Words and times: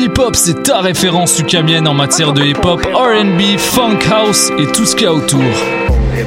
Hip-Hop, 0.00 0.36
c'est 0.36 0.62
ta 0.62 0.80
référence 0.80 1.38
ukamienne 1.38 1.88
en 1.88 1.94
matière 1.94 2.32
de 2.32 2.42
hip-hop, 2.42 2.80
RB, 2.94 3.58
funk 3.58 3.98
house 4.10 4.50
et 4.58 4.66
tout 4.66 4.84
ce 4.84 4.94
qu'il 4.94 5.04
y 5.04 5.06
a 5.06 5.12
autour. 5.12 5.42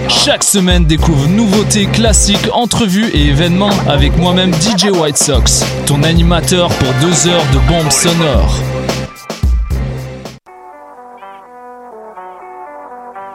Chaque 0.09 0.43
semaine, 0.43 0.85
découvre 0.85 1.27
nouveautés, 1.27 1.85
classiques, 1.85 2.49
entrevues 2.53 3.09
et 3.13 3.27
événements 3.27 3.71
avec 3.87 4.17
moi-même 4.17 4.53
DJ 4.53 4.89
White 4.91 5.17
Sox, 5.17 5.63
ton 5.85 6.03
animateur 6.03 6.69
pour 6.69 6.93
deux 7.01 7.27
heures 7.27 7.45
de 7.53 7.59
bombes 7.67 7.91
sonores. 7.91 8.59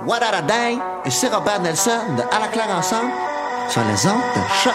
What 0.07 0.21
a 0.23 0.43
day? 0.43 0.79
Et 1.05 1.11
c'est 1.11 1.35
Robert 1.35 1.61
Nelson 1.63 1.91
de 2.17 2.23
À 2.35 2.41
la 2.41 2.49
claire 2.49 2.71
ensemble 2.77 3.11
sur 3.69 3.83
les 3.83 4.07
ondes 4.07 4.21
de 4.35 4.41
choc. 4.63 4.75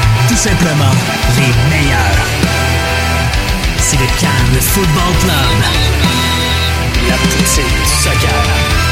Tout 0.31 0.37
simplement, 0.37 0.91
les 1.35 1.51
meilleurs. 1.69 2.25
C'est 3.79 3.97
le 3.97 4.05
Cannes 4.17 4.61
Football 4.61 5.13
Club. 5.19 5.35
La 7.09 7.15
poutine 7.17 7.65
du 7.65 7.85
soccer. 7.85 8.90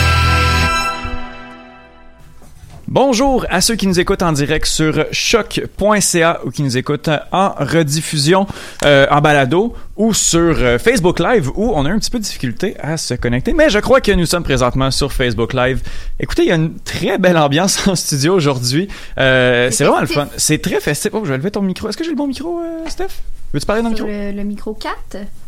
Bonjour 2.91 3.45
à 3.51 3.61
ceux 3.61 3.75
qui 3.75 3.85
nous 3.85 3.99
écoutent 3.99 4.23
en 4.23 4.31
direct 4.31 4.65
sur 4.65 5.05
choc.ca 5.11 6.39
ou 6.43 6.49
qui 6.49 6.63
nous 6.63 6.75
écoutent 6.75 7.11
en 7.31 7.49
rediffusion 7.59 8.47
euh, 8.83 9.05
en 9.11 9.21
balado 9.21 9.75
ou 9.95 10.11
sur 10.15 10.39
euh, 10.57 10.79
Facebook 10.79 11.19
Live 11.19 11.51
où 11.53 11.71
on 11.75 11.85
a 11.85 11.91
un 11.91 11.99
petit 11.99 12.09
peu 12.09 12.17
de 12.17 12.23
difficulté 12.23 12.75
à 12.79 12.97
se 12.97 13.13
connecter. 13.13 13.53
Mais 13.53 13.69
je 13.69 13.77
crois 13.77 14.01
que 14.01 14.11
nous 14.11 14.25
sommes 14.25 14.41
présentement 14.43 14.89
sur 14.89 15.13
Facebook 15.13 15.53
Live. 15.53 15.83
Écoutez, 16.19 16.41
il 16.41 16.47
y 16.47 16.51
a 16.51 16.55
une 16.55 16.79
très 16.79 17.19
belle 17.19 17.37
ambiance 17.37 17.87
en 17.87 17.93
studio 17.95 18.33
aujourd'hui. 18.33 18.87
Euh, 19.19 19.69
c'est 19.69 19.83
vraiment 19.83 20.01
le 20.01 20.07
fun. 20.07 20.27
C'est 20.37 20.59
très 20.59 20.79
festif. 20.79 21.11
Oh, 21.13 21.21
je 21.25 21.29
vais 21.29 21.37
lever 21.37 21.51
ton 21.51 21.61
micro. 21.61 21.89
Est-ce 21.89 21.97
que 21.97 22.03
j'ai 22.03 22.09
le 22.09 22.15
bon 22.15 22.25
micro, 22.25 22.59
euh, 22.59 22.89
Steph? 22.89 23.21
Veux-tu 23.53 23.67
parler 23.67 23.83
dans 23.83 23.89
le 23.89 23.93
micro? 23.93 24.07
le, 24.07 24.31
le 24.31 24.43
micro 24.43 24.73
4? 24.73 24.95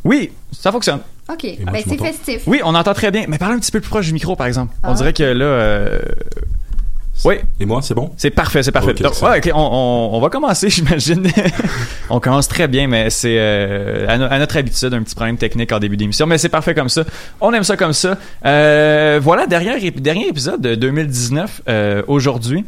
Oui, 0.03 0.31
ça 0.51 0.71
fonctionne. 0.71 0.99
OK. 1.27 1.43
moi, 1.63 1.71
Ben, 1.71 1.83
c'est 1.87 1.97
festif. 1.99 2.43
Oui, 2.45 2.61
on 2.63 2.75
entend 2.75 2.93
très 2.93 3.09
bien. 3.09 3.25
Mais 3.27 3.39
parle 3.39 3.53
un 3.53 3.59
petit 3.59 3.71
peu 3.71 3.79
plus 3.79 3.89
proche 3.89 4.05
du 4.05 4.13
micro, 4.13 4.35
par 4.35 4.45
exemple. 4.45 4.75
On 4.83 4.89
Ah. 4.91 4.93
dirait 4.93 5.13
que 5.13 5.23
là... 5.23 5.99
Oui, 7.23 7.35
Et 7.59 7.65
moi, 7.65 7.81
c'est 7.81 7.93
bon? 7.93 8.11
c'est 8.17 8.31
parfait, 8.31 8.63
c'est 8.63 8.71
parfait. 8.71 8.91
Ok, 8.91 9.01
Donc, 9.01 9.13
ouais, 9.21 9.51
on, 9.53 9.59
on- 9.59 10.09
on 10.17 10.19
va 10.19 10.29
commencer, 10.29 10.69
j'imagine. 10.71 11.27
on 12.09 12.19
commence 12.19 12.47
très 12.47 12.67
bien, 12.67 12.87
mais 12.87 13.09
c'est 13.09 13.35
euh, 13.37 14.05
à, 14.07 14.17
no- 14.17 14.27
à 14.29 14.39
notre 14.39 14.57
habitude 14.57 14.93
un 14.93 15.03
petit 15.03 15.15
problème 15.15 15.37
technique 15.37 15.71
en 15.71 15.79
début 15.79 15.97
d'émission, 15.97 16.25
mais 16.25 16.37
c'est 16.37 16.49
parfait 16.49 16.73
comme 16.73 16.89
ça. 16.89 17.03
On 17.39 17.53
aime 17.53 17.63
ça 17.63 17.77
comme 17.77 17.93
ça. 17.93 18.17
Euh, 18.45 19.19
voilà, 19.21 19.45
dernier, 19.47 19.75
ép- 19.77 19.99
dernier 20.01 20.27
épisode 20.27 20.61
de 20.61 20.75
2019 20.75 21.61
euh, 21.69 22.01
aujourd'hui. 22.07 22.65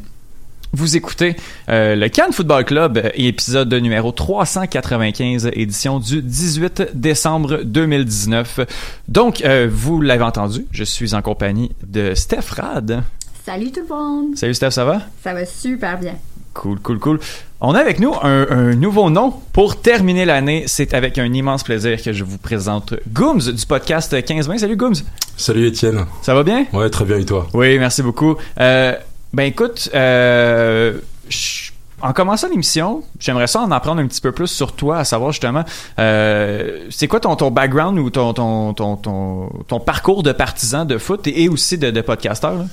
Vous 0.75 0.97
écoutez 0.97 1.36
euh, 1.69 1.96
le 1.96 2.09
Cannes 2.09 2.34
Football 2.34 2.66
Club, 2.66 2.97
euh, 2.97 3.09
épisode 3.13 3.72
numéro 3.75 4.12
395, 4.12 5.52
édition 5.53 6.00
du 6.00 6.22
18 6.24 6.90
décembre 6.96 7.59
2019. 7.63 8.59
Donc, 9.08 9.44
euh, 9.46 9.69
vous 9.72 10.02
l'avez 10.02 10.24
entendu, 10.24 10.66
je 10.72 10.84
suis 10.84 11.13
en 11.13 11.22
compagnie 11.22 11.72
de 11.86 12.13
Steph 12.16 12.50
Rad. 12.59 13.03
Salut 13.46 13.72
tout 13.72 13.81
le 13.88 13.94
monde. 13.94 14.38
Salut 14.38 14.54
Steph, 14.54 14.72
ça 14.72 14.86
va? 14.86 15.02
Ça 15.24 15.34
va 15.34 15.46
super 15.46 16.00
bien. 16.00 16.16
Cool, 16.54 16.80
cool, 16.80 17.00
cool. 17.00 17.20
On 17.62 17.74
a 17.74 17.80
avec 17.80 18.00
nous 18.00 18.14
un, 18.22 18.48
un 18.50 18.76
nouveau 18.76 19.09
nom 19.09 19.34
pour 19.54 19.81
terminer 19.81 20.24
l'année. 20.26 20.64
C'est 20.68 20.94
avec 20.94 21.18
un 21.18 21.31
immense 21.34 21.64
plaisir 21.64 22.02
que 22.02 22.14
je 22.14 22.24
vous 22.24 22.38
présente 22.38 22.94
Gooms 23.12 23.40
du 23.40 23.66
podcast 23.66 24.14
15-20. 24.14 24.59
Salut 24.59 24.78
Gooms. 24.78 24.94
Salut 25.36 25.68
Étienne. 25.68 26.06
Ça 26.22 26.34
va 26.36 26.44
bien? 26.44 26.68
Ouais, 26.74 26.90
très 26.90 27.06
bien, 27.06 27.18
et 27.18 27.26
toi? 27.26 27.48
Oui, 27.54 27.78
merci 27.80 28.02
beaucoup. 28.04 28.36
Euh, 28.59 28.94
ben 29.34 29.44
écoute, 29.44 29.90
euh, 29.96 31.00
je- 31.28 31.72
en 32.02 32.12
commençant 32.14 32.50
l'émission, 32.50 33.02
j'aimerais 33.20 33.48
ça 33.48 33.62
en 33.62 33.72
apprendre 33.72 34.02
un 34.02 34.08
petit 34.08 34.20
peu 34.22 34.31
plus 34.34 34.48
sur 34.48 34.74
toi, 34.74 35.00
à 35.00 35.04
savoir 35.06 35.31
justement, 35.31 35.64
euh, 36.00 36.86
c'est 36.92 37.08
quoi 37.08 37.22
ton, 37.22 37.36
ton 37.38 37.50
background 37.50 37.98
ou 37.98 38.10
ton, 38.10 38.34
ton, 38.34 38.74
ton, 38.74 38.98
ton, 38.98 39.50
ton 39.68 39.80
parcours 39.80 40.22
de 40.22 40.34
partisan 40.34 40.84
de 40.86 40.98
foot 40.98 41.25
et, 41.28 41.44
et 41.44 41.50
aussi 41.50 41.78
de, 41.78 41.92
de 41.92 42.02
podcasteur? 42.02 42.54
là? 42.56 42.66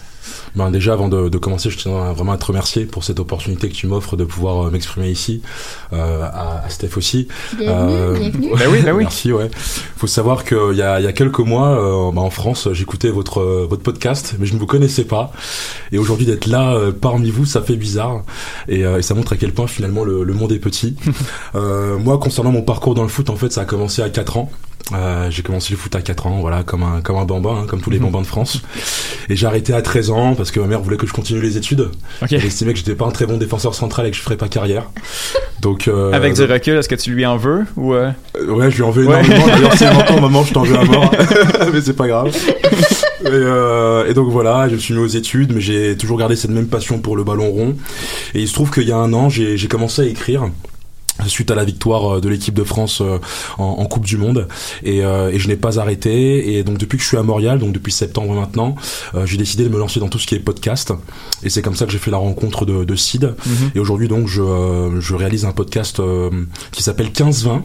Ben 0.54 0.70
déjà, 0.70 0.92
avant 0.92 1.08
de, 1.08 1.28
de 1.28 1.38
commencer, 1.38 1.70
je 1.70 1.78
tiens 1.78 2.12
vraiment 2.12 2.32
à 2.32 2.38
te 2.38 2.44
remercier 2.46 2.84
pour 2.86 3.04
cette 3.04 3.20
opportunité 3.20 3.68
que 3.68 3.74
tu 3.74 3.86
m'offres 3.86 4.16
de 4.16 4.24
pouvoir 4.24 4.66
euh, 4.66 4.70
m'exprimer 4.70 5.08
ici, 5.10 5.42
euh, 5.92 6.22
à, 6.22 6.64
à 6.64 6.68
Steph 6.70 6.96
aussi. 6.96 7.28
Bienvenue, 7.56 7.92
Euh, 7.94 8.18
bienvenue. 8.18 8.50
Ben 8.58 8.68
oui, 8.70 8.82
ben 8.82 8.92
oui. 8.92 9.02
Merci, 9.04 9.32
ouais. 9.32 9.50
Faut 9.96 10.06
savoir 10.06 10.44
qu'il 10.44 10.76
y 10.76 10.82
a, 10.82 11.00
il 11.00 11.04
y 11.04 11.08
a 11.08 11.12
quelques 11.12 11.38
mois, 11.40 11.68
euh, 11.68 12.10
ben, 12.12 12.22
en 12.22 12.30
France, 12.30 12.68
j'écoutais 12.72 13.10
votre 13.10 13.42
votre 13.68 13.82
podcast, 13.82 14.34
mais 14.38 14.46
je 14.46 14.54
ne 14.54 14.58
vous 14.58 14.66
connaissais 14.66 15.04
pas. 15.04 15.32
Et 15.92 15.98
aujourd'hui, 15.98 16.26
d'être 16.26 16.46
là 16.46 16.74
euh, 16.74 16.92
parmi 16.92 17.30
vous, 17.30 17.44
ça 17.46 17.62
fait 17.62 17.76
bizarre. 17.76 18.22
Et, 18.68 18.84
euh, 18.84 18.98
et 18.98 19.02
ça 19.02 19.14
montre 19.14 19.32
à 19.34 19.36
quel 19.36 19.52
point 19.52 19.66
finalement 19.66 20.04
le, 20.04 20.24
le 20.24 20.34
monde 20.34 20.52
est 20.52 20.58
petit. 20.58 20.96
Euh, 21.54 21.98
moi, 21.98 22.18
concernant 22.18 22.52
mon 22.52 22.62
parcours 22.62 22.94
dans 22.94 23.02
le 23.02 23.08
foot, 23.08 23.28
en 23.30 23.36
fait, 23.36 23.52
ça 23.52 23.62
a 23.62 23.64
commencé 23.64 24.02
à 24.02 24.08
4 24.08 24.36
ans. 24.36 24.50
Euh, 24.92 25.30
j'ai 25.30 25.42
commencé 25.42 25.72
le 25.72 25.76
foot 25.78 25.94
à 25.94 26.00
4 26.02 26.26
ans, 26.26 26.38
voilà, 26.40 26.64
comme 26.64 26.82
un 26.82 27.00
comme 27.00 27.16
un 27.16 27.24
bambin, 27.24 27.60
hein, 27.62 27.66
comme 27.68 27.80
tous 27.80 27.90
les 27.90 27.98
Mhm. 27.98 28.06
bambins 28.06 28.22
de 28.22 28.26
France. 28.26 28.60
Et 29.28 29.36
j'ai 29.36 29.46
arrêté 29.46 29.72
à 29.72 29.82
13 29.82 30.10
ans 30.10 30.34
parce 30.34 30.50
que 30.50 30.58
ma 30.58 30.66
mère 30.66 30.80
voulait 30.80 30.96
que 30.96 31.06
je 31.06 31.12
continue 31.12 31.40
les 31.40 31.56
études. 31.56 31.90
Elle 32.30 32.44
estimait 32.44 32.72
que 32.72 32.78
j'étais 32.78 32.94
pas 32.96 33.06
un 33.06 33.10
très 33.12 33.26
bon 33.26 33.36
défenseur 33.36 33.74
central 33.74 34.06
et 34.06 34.10
que 34.10 34.16
je 34.16 34.22
ferais 34.22 34.36
pas 34.36 34.48
carrière. 34.48 34.90
Donc 35.60 35.86
euh, 35.86 36.12
Avec 36.12 36.34
du 36.34 36.42
recul, 36.44 36.74
est-ce 36.74 36.88
que 36.88 36.94
tu 36.96 37.12
lui 37.12 37.24
en 37.24 37.36
veux 37.36 37.64
ou 37.76 37.94
euh? 37.94 38.10
Ouais, 38.48 38.70
je 38.70 38.76
lui 38.78 38.82
en 38.82 38.90
veux 38.90 39.06
Ouais. 39.06 39.24
énormément. 39.24 39.46
D'ailleurs, 39.46 39.74
si 39.76 39.84
elle 39.84 39.94
m'entend, 39.94 40.20
maman, 40.20 40.42
je 40.44 40.52
t'en 40.54 40.62
veux 40.64 40.76
à 40.78 40.84
mort. 40.84 41.10
mais 41.72 41.80
c'est 41.80 41.92
pas 41.96 42.08
grave. 42.08 42.34
Et, 43.24 44.10
et 44.10 44.14
donc 44.14 44.28
voilà, 44.30 44.68
je 44.68 44.74
me 44.74 44.78
suis 44.80 44.94
mis 44.94 45.00
aux 45.00 45.06
études, 45.06 45.52
mais 45.54 45.60
j'ai 45.60 45.96
toujours 45.96 46.18
gardé 46.18 46.34
cette 46.34 46.50
même 46.50 46.66
passion 46.66 46.98
pour 46.98 47.16
le 47.16 47.22
ballon 47.22 47.48
rond. 47.50 47.76
Et 48.34 48.40
il 48.40 48.48
se 48.48 48.54
trouve 48.54 48.70
qu'il 48.72 48.88
y 48.88 48.92
a 48.92 48.96
un 48.96 49.12
an, 49.12 49.28
j'ai 49.28 49.56
commencé 49.68 50.02
à 50.02 50.04
écrire 50.06 50.48
suite 51.28 51.50
à 51.50 51.54
la 51.54 51.64
victoire 51.64 52.16
euh, 52.16 52.20
de 52.20 52.28
l'équipe 52.28 52.54
de 52.54 52.64
France 52.64 53.00
euh, 53.00 53.18
en, 53.58 53.64
en 53.64 53.84
Coupe 53.86 54.04
du 54.06 54.16
Monde. 54.16 54.48
Et, 54.82 55.04
euh, 55.04 55.30
et 55.30 55.38
je 55.38 55.48
n'ai 55.48 55.56
pas 55.56 55.78
arrêté. 55.78 56.54
Et 56.54 56.62
donc 56.62 56.78
depuis 56.78 56.96
que 56.96 57.02
je 57.02 57.08
suis 57.08 57.16
à 57.16 57.22
Montréal 57.22 57.58
donc 57.58 57.72
depuis 57.72 57.92
septembre 57.92 58.34
maintenant 58.34 58.74
euh, 59.14 59.26
j'ai 59.26 59.36
décidé 59.36 59.64
de 59.64 59.68
me 59.68 59.78
lancer 59.78 60.00
dans 60.00 60.08
tout 60.08 60.18
ce 60.18 60.26
qui 60.26 60.34
est 60.34 60.38
podcast. 60.40 60.92
Et 61.42 61.50
c'est 61.50 61.62
comme 61.62 61.76
ça 61.76 61.86
que 61.86 61.92
j'ai 61.92 61.98
fait 61.98 62.10
la 62.10 62.16
rencontre 62.18 62.64
de, 62.66 62.84
de 62.84 62.94
Sid. 62.96 63.34
Mhm. 63.46 63.70
et 63.74 63.78
aujourd'hui 63.80 64.08
donc 64.08 64.26
je, 64.28 64.42
euh, 64.42 65.00
je 65.00 65.14
réalise 65.14 65.44
un 65.44 65.52
podcast 65.52 66.00
euh, 66.00 66.30
qui 66.72 66.82
s'appelle 66.82 67.08
15-20 67.08 67.62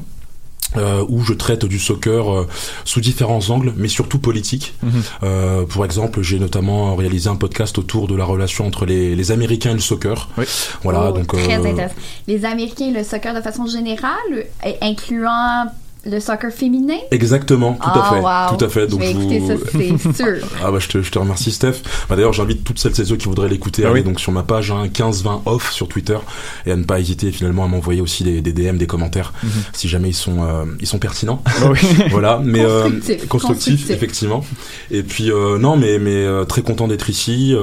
euh, 0.78 1.04
où 1.08 1.24
je 1.24 1.34
traite 1.34 1.66
du 1.66 1.80
soccer 1.80 2.32
euh, 2.32 2.48
sous 2.84 3.02
différents 3.02 3.50
angles, 3.50 3.74
mais 3.78 3.88
surtout 3.88 4.20
politique. 4.20 4.74
Mhm. 4.84 4.92
Euh, 5.24 5.66
pour 5.66 5.86
exemple, 5.86 6.22
j'ai 6.22 6.40
notamment 6.40 6.96
réalisé 6.96 7.30
un 7.30 7.36
podcast 7.36 7.78
autour 7.78 8.08
de 8.08 8.16
la 8.16 8.26
relation 8.26 8.66
entre 8.66 8.86
les, 8.86 9.16
les 9.16 9.32
Américains 9.32 9.72
et 9.72 9.76
le 9.76 9.80
soccer. 9.80 10.30
Oui. 10.38 10.46
Voilà, 10.84 11.10
Oh, 11.10 11.12
donc 11.12 11.28
très 11.28 11.56
euh, 11.56 11.60
intéressant. 11.60 11.96
Les 12.28 12.46
Américains, 12.46 12.92
le 12.92 13.04
soccer 13.04 13.34
de 13.36 13.42
façon 13.42 13.66
générale, 13.68 14.46
incluant 14.82 15.66
le 16.06 16.20
soccer 16.20 16.52
féminin? 16.52 16.98
Exactement, 17.12 17.74
tout 17.74 17.80
Ah, 17.84 18.10
à 18.10 18.14
fait, 18.14 18.22
wow. 18.54 18.58
tout 18.58 18.66
à 18.66 18.70
fait. 18.70 18.88
Donc 18.88 19.02
je 19.02 19.08
vais 19.08 19.14
je 19.14 19.20
écouter 19.20 19.40
vous- 19.40 19.48
ça, 19.48 19.56
c'est 19.72 20.16
sûr. 20.24 20.48
Ah 20.64 20.72
bah 20.72 20.80
je 20.80 20.88
te, 20.88 21.02
je 21.02 21.12
te 21.12 21.18
remercie 21.20 21.52
Steph. 21.52 21.82
Bah 22.10 22.16
d'ailleurs 22.16 22.34
j'invite 22.34 22.64
toutes 22.64 22.80
celles 22.80 23.00
et 23.00 23.06
ceux 23.06 23.16
qui 23.18 23.26
voudraient 23.28 23.50
l'écouter 23.50 23.84
à 23.84 23.88
Ah 23.88 23.92
aller 23.92 24.02
oui. 24.02 24.06
donc 24.06 24.20
sur 24.20 24.32
ma 24.32 24.44
page 24.44 24.72
hein, 24.72 24.88
15-20 24.94 25.42
off 25.46 25.72
sur 25.72 25.88
Twitter 25.88 26.18
et 26.66 26.72
à 26.72 26.76
ne 26.76 26.84
pas 26.84 27.00
hésiter 27.00 27.32
finalement 27.32 27.64
à 27.64 27.68
m'envoyer 27.68 28.02
aussi 28.02 28.24
des, 28.24 28.42
des 28.42 28.54
DM, 28.54 28.78
des 28.78 28.88
commentaires 28.88 29.34
si 29.74 29.88
jamais 29.88 30.10
ils 30.10 30.14
sont 30.14 30.44
euh, 30.44 30.66
ils 30.80 30.88
sont 30.88 31.00
pertinents. 31.00 31.42
Ah 31.46 31.72
oui. 31.72 31.80
voilà, 32.12 32.40
mais 32.44 32.64
euh, 32.64 32.84
Constructif, 32.84 33.28
constructif. 33.28 33.90
effectivement. 33.90 34.46
Et 34.92 35.02
puis 35.04 35.32
euh, 35.32 35.58
non 35.58 35.76
mais 35.78 35.98
mais 36.00 36.16
euh, 36.16 36.44
très 36.46 36.62
content 36.62 36.88
d'être 36.88 37.10
ici. 37.10 37.56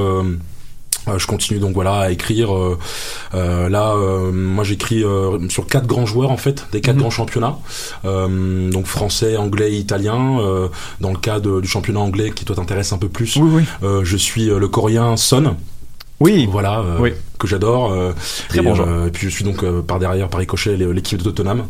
Euh, 1.08 1.18
je 1.18 1.26
continue 1.26 1.58
donc 1.58 1.74
voilà 1.74 1.94
à 2.00 2.10
écrire. 2.10 2.54
euh, 2.54 2.78
euh, 3.34 3.68
là, 3.68 3.92
euh, 3.94 4.30
moi 4.32 4.64
j'écris 4.64 5.04
sur 5.48 5.66
quatre 5.66 5.86
grands 5.86 6.06
joueurs 6.06 6.30
en 6.30 6.36
fait, 6.36 6.66
des 6.72 6.80
quatre 6.80 6.96
Mhm. 6.96 7.00
grands 7.02 7.10
championnats, 7.10 7.58
donc 8.04 8.86
français, 8.86 9.36
anglais, 9.36 9.72
italien. 9.72 10.38
Dans 11.00 11.10
le 11.10 11.18
cas 11.18 11.40
de- 11.40 11.60
du 11.60 11.68
championnat 11.68 12.00
anglais 12.00 12.30
qui 12.30 12.44
toi 12.44 12.56
t'intéresse 12.56 12.92
un 12.92 12.98
peu 12.98 13.08
plus, 13.08 13.36
Oui, 13.36 13.64
oui. 13.82 13.88
je 14.04 14.16
suis 14.16 14.46
le 14.46 14.68
coréen 14.68 15.16
Son, 15.16 15.56
Oui. 16.20 16.46
voilà, 16.50 16.78
euh, 16.80 16.96
Oui. 17.00 17.10
que 17.38 17.48
j'adore. 17.48 17.90
euh, 17.92 18.12
Très 18.48 18.60
et, 18.60 18.62
bon 18.62 18.74
joueur. 18.76 18.88
euh, 18.88 19.06
et 19.08 19.10
puis 19.10 19.28
je 19.28 19.34
suis 19.34 19.44
donc 19.44 19.64
euh, 19.64 19.82
par 19.82 19.98
derrière, 19.98 20.28
par 20.28 20.38
ricochet, 20.38 20.76
l'é- 20.76 20.92
l'équipe 20.92 21.18
de 21.18 21.24
Tottenham. 21.24 21.64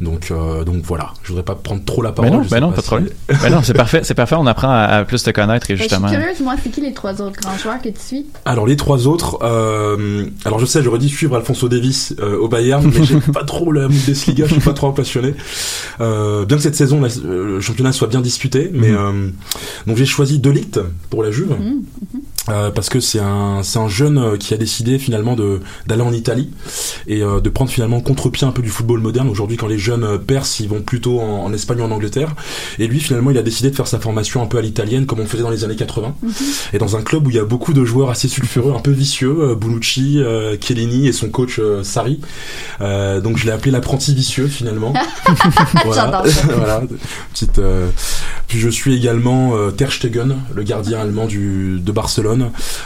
Donc 0.00 0.32
donc 0.32 0.64
donc 0.72 0.82
voilà, 0.84 1.12
je 1.22 1.28
voudrais 1.28 1.44
pas 1.44 1.54
prendre 1.54 1.84
trop 1.84 2.02
la 2.02 2.10
parole. 2.12 2.30
non, 2.32 2.38
ben 2.38 2.48
sais 2.48 2.60
non, 2.60 2.72
pas 2.72 2.82
pas 2.82 2.98
de 3.00 3.06
si-. 3.06 3.36
Ben 3.42 3.50
non, 3.54 3.62
c'est 3.62 3.74
parfait, 3.74 4.00
c'est 4.02 4.14
parfait. 4.14 4.34
On 4.36 4.46
apprend 4.46 4.68
à, 4.70 4.80
à 4.82 5.04
plus 5.04 5.22
te 5.22 5.30
connaître 5.30 5.70
et 5.70 5.74
Ben, 5.74 5.78
Je 5.78 5.82
suis 5.84 5.90
justement. 5.90 6.10
curieuse, 6.10 6.40
moi, 6.40 6.54
c'est 6.62 6.70
qui 6.70 6.80
les 6.80 6.92
trois 6.92 7.20
autres 7.22 7.40
grands 7.40 7.56
joueurs 7.56 7.80
que 7.80 7.90
tu 7.90 8.00
suis? 8.00 8.26
Alors 8.44 8.66
les 8.66 8.76
trois 8.76 9.06
autres, 9.06 9.38
euh, 9.42 10.26
alors 10.44 10.58
je 10.58 10.66
sais, 10.66 10.82
j'aurais 10.82 10.98
dû 10.98 11.08
suivre 11.08 11.36
Alfonso 11.36 11.68
Davis 11.68 12.14
euh, 12.20 12.36
au 12.38 12.48
Bayern, 12.48 12.84
mais 12.92 13.04
j'ai 13.04 13.20
pas 13.32 13.44
trop 13.44 13.70
la 13.70 13.86
Bundesliga, 13.86 14.46
je 14.46 14.52
suis 14.54 14.60
pas 14.60 14.72
trop 14.72 14.90
passionné. 14.92 15.34
Euh, 16.00 16.44
bien 16.44 16.56
que 16.56 16.62
cette 16.64 16.74
saison, 16.76 17.00
la- 17.00 17.08
le 17.24 17.60
championnat 17.60 17.92
soit 17.92 18.08
bien 18.08 18.20
disputé, 18.22 18.70
mais 18.72 18.90
euh, 18.90 19.28
donc 19.86 19.96
j'ai 19.96 20.06
choisi 20.06 20.40
De 20.40 20.50
Ligt 20.50 20.80
pour 21.10 21.22
la 21.22 21.30
Juve. 21.30 21.50
Mhm, 21.52 21.82
euh, 22.48 22.70
parce 22.70 22.88
que 22.88 23.00
c'est 23.00 23.20
un 23.20 23.62
c'est 23.62 23.78
un 23.78 23.88
jeune 23.88 24.18
euh, 24.18 24.36
qui 24.36 24.52
a 24.52 24.56
décidé 24.56 24.98
finalement 24.98 25.36
de 25.36 25.60
d'aller 25.86 26.02
en 26.02 26.12
Italie 26.12 26.50
et 27.06 27.22
euh, 27.22 27.40
de 27.40 27.48
prendre 27.48 27.70
finalement 27.70 28.00
contre-pied 28.00 28.46
un 28.46 28.50
peu 28.50 28.62
du 28.62 28.70
football 28.70 29.00
moderne. 29.00 29.28
Aujourd'hui 29.28 29.56
quand 29.56 29.68
les 29.68 29.78
jeunes 29.78 30.04
euh, 30.04 30.18
percent 30.18 30.60
ils 30.60 30.68
vont 30.68 30.82
plutôt 30.82 31.20
en, 31.20 31.44
en 31.44 31.52
Espagne 31.52 31.80
ou 31.80 31.84
en 31.84 31.90
Angleterre. 31.90 32.34
Et 32.78 32.86
lui 32.86 33.00
finalement 33.00 33.30
il 33.30 33.38
a 33.38 33.42
décidé 33.42 33.70
de 33.70 33.76
faire 33.76 33.86
sa 33.86 34.00
formation 34.00 34.42
un 34.42 34.46
peu 34.46 34.58
à 34.58 34.62
l'italienne 34.62 35.06
comme 35.06 35.20
on 35.20 35.26
faisait 35.26 35.42
dans 35.42 35.50
les 35.50 35.64
années 35.64 35.76
80 35.76 36.14
et 36.72 36.78
dans 36.78 36.96
un 36.96 37.02
club 37.02 37.26
où 37.26 37.30
il 37.30 37.36
y 37.36 37.38
a 37.38 37.44
beaucoup 37.44 37.72
de 37.72 37.84
joueurs 37.84 38.10
assez 38.10 38.28
sulfureux 38.28 38.74
un 38.76 38.80
peu 38.80 38.90
vicieux 38.90 39.36
euh, 39.40 39.54
Bonucci 39.54 40.20
Chiellini 40.60 41.06
et 41.06 41.12
son 41.12 41.28
coach 41.28 41.60
Euh, 42.80 43.20
donc 43.20 43.36
je 43.36 43.46
l'ai 43.46 43.52
appelé 43.52 43.70
l'apprenti 43.70 44.14
vicieux 44.14 44.48
finalement. 44.48 44.92
Ça. 45.92 46.22
voilà. 46.56 46.82
Petite 47.32 47.58
euh, 47.58 47.88
puis 48.48 48.58
je 48.58 48.68
suis 48.68 48.94
également 48.94 49.56
euh, 49.56 49.70
Ter 49.70 49.92
Stegen 49.92 50.36
le 50.54 50.62
gardien 50.62 51.00
allemand 51.00 51.26
du 51.26 51.80
de 51.80 51.92
Barcelone 51.92 52.31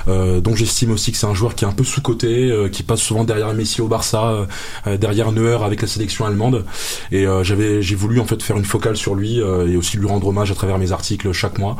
euh, 0.09 0.41
dont 0.41 0.55
j'estime 0.55 0.93
aussi 0.93 1.13
que 1.13 1.19
c'est 1.19 1.27
un 1.27 1.35
joueur 1.35 1.55
qui 1.55 1.65
est 1.65 1.69
un 1.69 1.73
peu 1.73 1.85
sous 1.85 2.01
coté 2.01 2.53
qui 2.73 2.83
passe 2.83 3.01
souvent 3.01 3.25
derrière 3.25 3.53
Messi 3.55 3.81
au 3.81 3.89
Barça 3.89 4.29
euh, 4.29 4.47
euh, 4.87 4.97
derrière 4.97 5.33
Neuer 5.33 5.59
avec 5.65 5.83
la 5.83 5.89
sélection 5.89 6.27
allemande. 6.27 6.65
Et 7.13 7.27
euh, 7.27 7.43
j'avais 7.43 7.83
j'ai 7.83 7.95
voulu 7.95 8.21
en 8.21 8.25
fait 8.25 8.43
faire 8.43 8.57
une 8.57 8.65
focale 8.65 8.97
sur 8.97 9.15
lui 9.15 9.41
euh, 9.41 9.69
et 9.69 9.77
aussi 9.77 9.97
lui 9.97 10.07
rendre 10.07 10.27
hommage 10.29 10.51
à 10.51 10.55
travers 10.55 10.79
mes 10.79 10.93
articles 10.93 11.33
chaque 11.33 11.59
mois. 11.59 11.77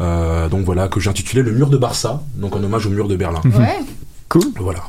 Euh, 0.00 0.48
donc 0.48 0.64
voilà 0.64 0.88
que 0.88 1.00
j'ai 1.00 1.10
intitulé 1.10 1.42
le 1.42 1.52
mur 1.52 1.68
de 1.68 1.76
Barça 1.76 2.22
donc 2.34 2.54
en 2.56 2.62
hommage 2.62 2.86
au 2.86 2.90
mur 2.90 3.08
de 3.08 3.16
Berlin. 3.16 3.40
Cool. 4.28 4.42
voilà. 4.58 4.80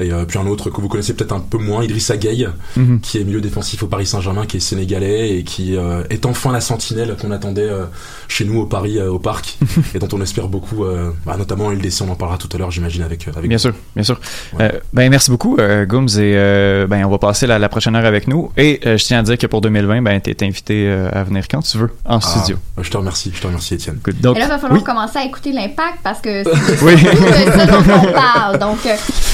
Et 0.00 0.12
euh, 0.12 0.24
puis 0.26 0.38
un 0.38 0.46
autre 0.46 0.68
que 0.70 0.80
vous 0.80 0.88
connaissez 0.88 1.14
peut-être 1.14 1.32
un 1.32 1.40
peu 1.40 1.56
moins, 1.58 1.82
Idrissa 1.82 2.16
Gueye, 2.16 2.48
Mhm. 2.76 3.00
qui 3.00 3.18
est 3.18 3.24
milieu 3.24 3.40
défensif 3.40 3.82
au 3.82 3.86
Paris 3.86 4.04
Saint-Germain, 4.06 4.44
qui 4.46 4.58
est 4.58 4.60
sénégalais 4.60 5.38
et 5.38 5.44
qui 5.44 5.76
euh, 5.76 6.02
est 6.10 6.26
enfin 6.26 6.52
la 6.52 6.60
sentinelle 6.60 7.16
qu'on 7.20 7.30
attendait 7.30 7.62
euh, 7.68 7.84
chez 8.28 8.44
nous 8.44 8.60
au 8.60 8.66
Paris, 8.66 8.98
euh, 8.98 9.10
au 9.10 9.18
parc, 9.18 9.56
et 9.94 9.98
dont 9.98 10.08
on 10.12 10.20
espère 10.20 10.48
beaucoup, 10.48 10.84
euh, 10.84 11.10
bah, 11.24 11.36
notamment 11.38 11.70
LDC, 11.70 12.02
on 12.02 12.10
en 12.10 12.16
parlera 12.16 12.36
tout 12.38 12.48
à 12.52 12.58
l'heure, 12.58 12.70
j'imagine, 12.70 13.02
avec, 13.02 13.26
avec 13.28 13.48
Bien 13.48 13.58
sûr, 13.58 13.72
bien 13.94 14.04
sûr. 14.04 14.20
Ouais. 14.58 14.64
Euh, 14.74 14.78
ben 14.92 15.08
merci 15.10 15.30
beaucoup, 15.30 15.56
euh, 15.58 15.86
Gooms, 15.86 16.08
et 16.18 16.34
euh, 16.36 16.86
ben 16.86 17.04
on 17.06 17.10
va 17.10 17.18
passer 17.18 17.46
la, 17.46 17.58
la 17.58 17.68
prochaine 17.70 17.96
heure 17.96 18.04
avec 18.04 18.28
nous. 18.28 18.52
Et 18.58 18.80
euh, 18.86 18.98
je 18.98 19.04
tiens 19.06 19.20
à 19.20 19.22
dire 19.22 19.38
que 19.38 19.46
pour 19.46 19.62
2020, 19.62 20.02
ben 20.02 20.20
t'es 20.20 20.44
invité 20.44 20.86
euh, 20.86 21.08
à 21.12 21.24
venir 21.24 21.48
quand 21.48 21.62
tu 21.62 21.78
veux 21.78 21.90
en 22.04 22.18
Ah, 22.18 22.20
studio. 22.20 22.56
Je 22.80 22.90
te 22.90 22.96
remercie, 22.98 23.32
je 23.34 23.40
te 23.40 23.46
remercie, 23.46 23.74
Étienne. 23.74 23.98
Donc, 24.20 24.36
Et 24.36 24.40
là, 24.40 24.46
il 24.46 24.48
va 24.50 24.58
falloir 24.58 24.78
oui. 24.78 24.84
commencer 24.84 25.18
à 25.18 25.24
écouter 25.24 25.52
l'impact 25.52 25.98
parce 26.02 26.20
que 26.20 26.42
c'est 26.66 26.82
Oui. 26.84 26.94
beaucoup 27.02 27.24
de 27.24 27.50
ça 27.58 27.66
dont 27.66 28.08
on 28.08 28.12
parle. 28.12 28.58
Donc, 28.58 28.78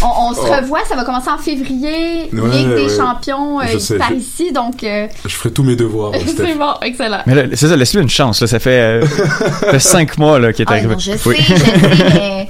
on, 0.02 0.30
on 0.30 0.34
se 0.34 0.40
Oh. 0.40 0.54
revoit, 0.54 0.80
ça 0.88 0.94
va 0.96 1.04
commencer 1.04 1.28
en 1.30 1.38
février, 1.38 2.28
Ouais, 2.32 2.50
Ligue 2.50 2.74
des 2.74 2.84
ouais. 2.84 2.96
Champions 2.96 3.60
euh, 3.60 3.78
sais, 3.78 3.96
par 3.98 4.10
je- 4.10 4.14
ici. 4.16 4.52
Donc, 4.52 4.82
euh, 4.84 5.06
Je 5.24 5.34
ferai 5.34 5.50
tous 5.52 5.62
mes 5.62 5.76
devoirs, 5.76 6.12
euh, 6.14 6.18
c'est 6.36 6.54
bon, 6.54 6.72
excellent. 6.82 7.22
Mais 7.26 7.34
là, 7.34 7.42
c'est 7.54 7.66
ça, 7.68 7.76
laisse-lui 7.76 8.02
une 8.02 8.08
chance. 8.10 8.40
Là, 8.40 8.46
ça 8.46 8.58
fait, 8.58 8.70
euh, 9.02 9.06
fait 9.70 9.78
cinq 9.80 10.18
mois 10.18 10.38
là, 10.38 10.52
qu'il 10.52 10.62
est 10.64 10.68
Ah, 10.68 10.72
arrivé. 10.74 10.88
non, 10.94 10.98
je 10.98 11.12
sais, 11.12 11.20
Oui. 11.28 11.36
je 11.40 11.54
sais, 11.54 11.72
mais 12.14 12.48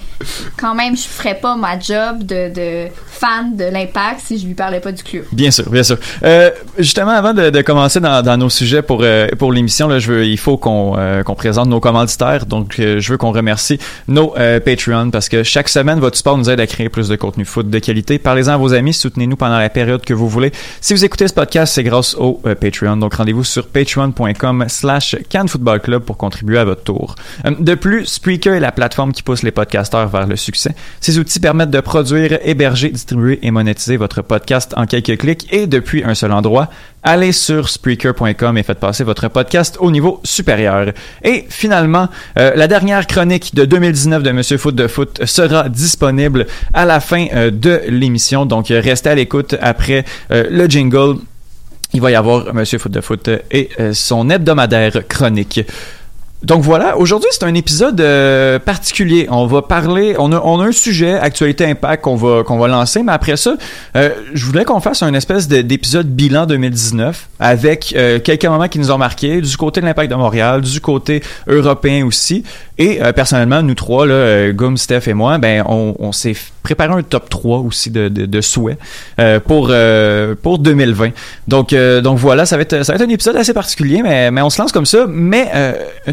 quand 0.56 0.74
même, 0.74 0.96
je 0.96 1.02
ferais 1.02 1.34
pas 1.34 1.56
ma 1.56 1.78
job 1.78 2.24
de, 2.24 2.88
fan 3.08 3.56
de 3.56 3.64
l'impact 3.64 4.20
si 4.24 4.38
je 4.38 4.46
lui 4.46 4.54
parlais 4.54 4.80
pas 4.80 4.92
du 4.92 5.02
club. 5.02 5.24
Bien 5.32 5.50
sûr, 5.50 5.68
bien 5.70 5.82
sûr. 5.82 5.96
Euh, 6.22 6.50
justement, 6.78 7.12
avant 7.12 7.34
de, 7.34 7.62
commencer 7.62 8.00
dans, 8.00 8.36
nos 8.36 8.50
sujets 8.50 8.82
pour 8.82 9.00
euh, 9.02 9.28
pour 9.38 9.52
l'émission, 9.52 9.88
il 9.96 10.38
faut 10.38 10.56
qu'on 10.56 10.94
euh, 10.98 11.22
qu'on 11.22 11.34
présente 11.34 11.68
nos 11.68 11.80
commanditaires. 11.80 12.46
Donc, 12.46 12.74
je 12.78 13.10
veux 13.10 13.16
qu'on 13.16 13.32
remercie 13.32 13.78
nos 14.06 14.34
euh, 14.36 14.60
Patreon 14.60 15.10
parce 15.10 15.28
que 15.28 15.42
chaque 15.42 15.68
semaine, 15.68 16.00
votre 16.00 16.16
support 16.16 16.38
nous 16.38 16.50
aide 16.50 16.60
à 16.60 16.66
créer 16.66 16.88
plus 16.88 17.08
de 17.08 17.16
contenu 17.16 17.44
foot 17.44 17.68
de 17.68 17.78
qualité. 17.78 18.18
Parlez-en 18.18 18.52
à 18.52 18.56
vos 18.56 18.74
amis, 18.74 18.92
soutenez-nous 18.92 19.36
pendant 19.36 19.58
la 19.58 19.70
période 19.70 20.04
que 20.04 20.14
vous 20.14 20.28
voulez. 20.28 20.52
Si 20.80 20.94
vous 20.94 21.04
écoutez 21.04 21.28
ce 21.28 21.34
podcast, 21.34 21.74
c'est 21.74 21.84
grâce 21.84 22.14
au 22.14 22.40
Patreon. 22.60 22.96
Donc, 22.96 23.14
rendez-vous 23.14 23.44
sur 23.44 23.66
patreon.com/slash 23.66 25.16
Cannes 25.28 25.48
Football 25.48 25.80
Club 25.80 26.02
pour 26.02 26.16
contribuer 26.16 26.58
à 26.58 26.64
votre 26.64 26.82
tour. 26.82 27.14
De 27.44 27.74
plus, 27.74 28.06
Spreaker 28.06 28.54
est 28.54 28.60
la 28.60 28.72
plateforme 28.72 29.12
qui 29.12 29.22
pousse 29.22 29.42
les 29.42 29.50
podcasteurs 29.50 30.07
vers 30.08 30.26
le 30.26 30.36
succès. 30.36 30.74
Ces 31.00 31.18
outils 31.18 31.40
permettent 31.40 31.70
de 31.70 31.80
produire, 31.80 32.38
héberger, 32.42 32.90
distribuer 32.90 33.38
et 33.42 33.50
monétiser 33.50 33.96
votre 33.96 34.22
podcast 34.22 34.74
en 34.76 34.86
quelques 34.86 35.18
clics 35.18 35.46
et 35.52 35.66
depuis 35.66 36.04
un 36.04 36.14
seul 36.14 36.32
endroit. 36.32 36.68
Allez 37.02 37.32
sur 37.32 37.68
Spreaker.com 37.68 38.58
et 38.58 38.62
faites 38.62 38.80
passer 38.80 39.04
votre 39.04 39.28
podcast 39.28 39.76
au 39.80 39.90
niveau 39.90 40.20
supérieur. 40.24 40.92
Et 41.22 41.46
finalement, 41.48 42.08
euh, 42.38 42.52
la 42.56 42.66
dernière 42.66 43.06
chronique 43.06 43.54
de 43.54 43.64
2019 43.64 44.22
de 44.22 44.30
Monsieur 44.32 44.58
Foot 44.58 44.74
de 44.74 44.88
Foot 44.88 45.24
sera 45.24 45.68
disponible 45.68 46.46
à 46.74 46.84
la 46.84 47.00
fin 47.00 47.26
euh, 47.32 47.50
de 47.50 47.80
l'émission. 47.88 48.46
Donc, 48.46 48.70
euh, 48.70 48.80
restez 48.82 49.10
à 49.10 49.14
l'écoute 49.14 49.54
après 49.60 50.04
le 50.30 50.66
jingle. 50.66 51.18
Il 51.94 52.00
va 52.00 52.10
y 52.10 52.14
avoir 52.14 52.52
Monsieur 52.52 52.78
Foot 52.78 52.92
de 52.92 53.00
Foot 53.00 53.30
et 53.50 53.70
son 53.92 54.28
hebdomadaire 54.28 55.06
chronique. 55.08 55.60
Donc 56.44 56.62
voilà, 56.62 56.96
aujourd'hui 56.96 57.28
c'est 57.32 57.42
un 57.42 57.54
épisode 57.54 58.00
euh, 58.00 58.60
particulier. 58.60 59.26
On 59.28 59.46
va 59.46 59.60
parler, 59.60 60.14
on 60.20 60.30
a, 60.32 60.40
on 60.44 60.60
a 60.60 60.66
un 60.66 60.72
sujet, 60.72 61.14
actualité 61.14 61.64
impact 61.66 62.04
qu'on 62.04 62.14
va 62.14 62.44
qu'on 62.44 62.58
va 62.58 62.68
lancer, 62.68 63.02
mais 63.02 63.10
après 63.10 63.36
ça, 63.36 63.56
euh, 63.96 64.10
je 64.34 64.44
voulais 64.44 64.64
qu'on 64.64 64.78
fasse 64.80 65.02
un 65.02 65.12
espèce 65.14 65.48
de- 65.48 65.62
d'épisode 65.62 66.06
bilan 66.06 66.46
2019 66.46 67.28
avec 67.40 67.92
euh, 67.96 68.20
quelques 68.20 68.44
moments 68.44 68.68
qui 68.68 68.78
nous 68.78 68.92
ont 68.92 68.98
marqués 68.98 69.40
du 69.40 69.56
côté 69.56 69.80
de 69.80 69.86
l'impact 69.86 70.12
de 70.12 70.14
Montréal, 70.16 70.60
du 70.60 70.80
côté 70.80 71.24
européen 71.48 72.06
aussi. 72.06 72.44
Et 72.78 73.02
euh, 73.02 73.12
personnellement, 73.12 73.60
nous 73.62 73.74
trois, 73.74 74.06
là, 74.06 74.52
Gum, 74.52 74.76
Steph 74.76 75.08
et 75.08 75.14
moi, 75.14 75.38
ben 75.38 75.64
on, 75.68 75.96
on 75.98 76.12
s'est 76.12 76.36
préparé 76.68 76.92
un 76.92 77.02
top 77.02 77.30
3 77.30 77.60
aussi 77.60 77.90
de, 77.90 78.08
de, 78.08 78.40
souhaits 78.42 78.78
euh, 79.18 79.40
pour 79.40 79.68
euh, 79.70 80.34
pour 80.42 80.58
2020. 80.58 81.10
Donc 81.46 81.72
euh, 81.72 82.02
donc 82.02 82.18
voilà, 82.18 82.44
ça 82.44 82.56
va 82.56 82.62
être 82.62 82.84
ça 82.84 82.92
va 82.92 82.96
être 82.96 83.08
un 83.08 83.12
épisode 83.12 83.36
assez 83.36 83.54
particulier, 83.54 84.02
mais 84.02 84.30
mais 84.30 84.42
on 84.42 84.50
se 84.50 84.60
lance 84.60 84.70
comme 84.70 84.84
ça. 84.84 85.06
Mais 85.08 85.50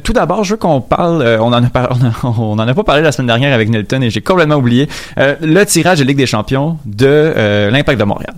tout 0.03 0.13
d'abord, 0.13 0.45
je 0.45 0.51
veux 0.51 0.57
qu'on 0.57 0.79
parle. 0.79 1.21
on 1.41 1.51
en 1.51 1.63
a 1.63 1.89
on, 2.24 2.53
en 2.53 2.59
a 2.67 2.74
pas 2.74 2.83
parlé 2.83 3.01
la 3.01 3.12
semaine 3.12 3.27
dernière 3.27 3.53
avec 3.53 3.67
Nelton 3.69 4.01
et 4.01 4.09
j'ai 4.09 4.21
complètement 4.21 4.55
oublié 4.55 4.88
le 5.17 5.63
tirage 5.65 6.00
de 6.00 6.05
Ligue 6.05 6.17
des 6.17 6.25
Champions 6.25 6.77
de 6.85 7.69
l'Impact 7.69 8.00
de 8.00 8.05
Montréal. 8.05 8.33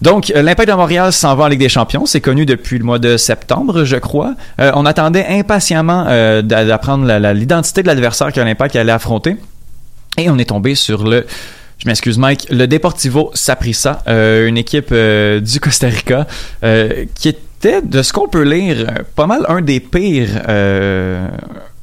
Donc, 0.00 0.32
l'Impact 0.34 0.68
de 0.68 0.74
Montréal 0.74 1.12
s'en 1.12 1.34
va 1.34 1.44
en 1.44 1.48
Ligue 1.48 1.60
des 1.60 1.68
Champions. 1.68 2.06
C'est 2.06 2.20
connu 2.20 2.46
depuis 2.46 2.78
le 2.78 2.84
mois 2.84 2.98
de 2.98 3.16
septembre, 3.16 3.84
je 3.84 3.96
crois. 3.96 4.34
On 4.58 4.86
attendait 4.86 5.26
impatiemment 5.28 6.04
d'a- 6.04 6.42
d'apprendre 6.42 7.06
l'identité 7.32 7.82
de 7.82 7.86
l'adversaire 7.88 8.32
que 8.32 8.40
l'Impact 8.40 8.74
allait 8.76 8.92
affronter. 8.92 9.36
Et 10.18 10.28
on 10.28 10.36
est 10.36 10.46
tombé 10.46 10.74
sur 10.74 11.04
le, 11.04 11.26
je 11.78 11.86
m'excuse 11.86 12.18
Mike, 12.18 12.48
le 12.50 12.66
Deportivo 12.66 13.30
Saprissa, 13.34 14.02
euh, 14.08 14.48
une 14.48 14.58
équipe 14.58 14.88
euh, 14.90 15.40
du 15.40 15.60
Costa 15.60 15.86
Rica 15.86 16.26
euh, 16.64 17.04
qui 17.14 17.28
était, 17.28 17.82
de 17.82 18.02
ce 18.02 18.12
qu'on 18.12 18.26
peut 18.26 18.42
lire, 18.42 19.04
pas 19.14 19.26
mal 19.26 19.46
un 19.48 19.60
des 19.60 19.78
pires, 19.78 20.42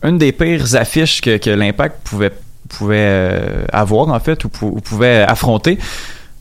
une 0.03 0.17
des 0.17 0.33
pires 0.33 0.75
affiches 0.75 1.21
que, 1.21 1.49
l'Impact 1.49 1.95
pouvait 2.67 3.65
avoir 3.71 4.09
en 4.09 4.19
fait 4.19 4.43
ou 4.43 4.49
pouvait 4.49 5.21
affronter. 5.21 5.77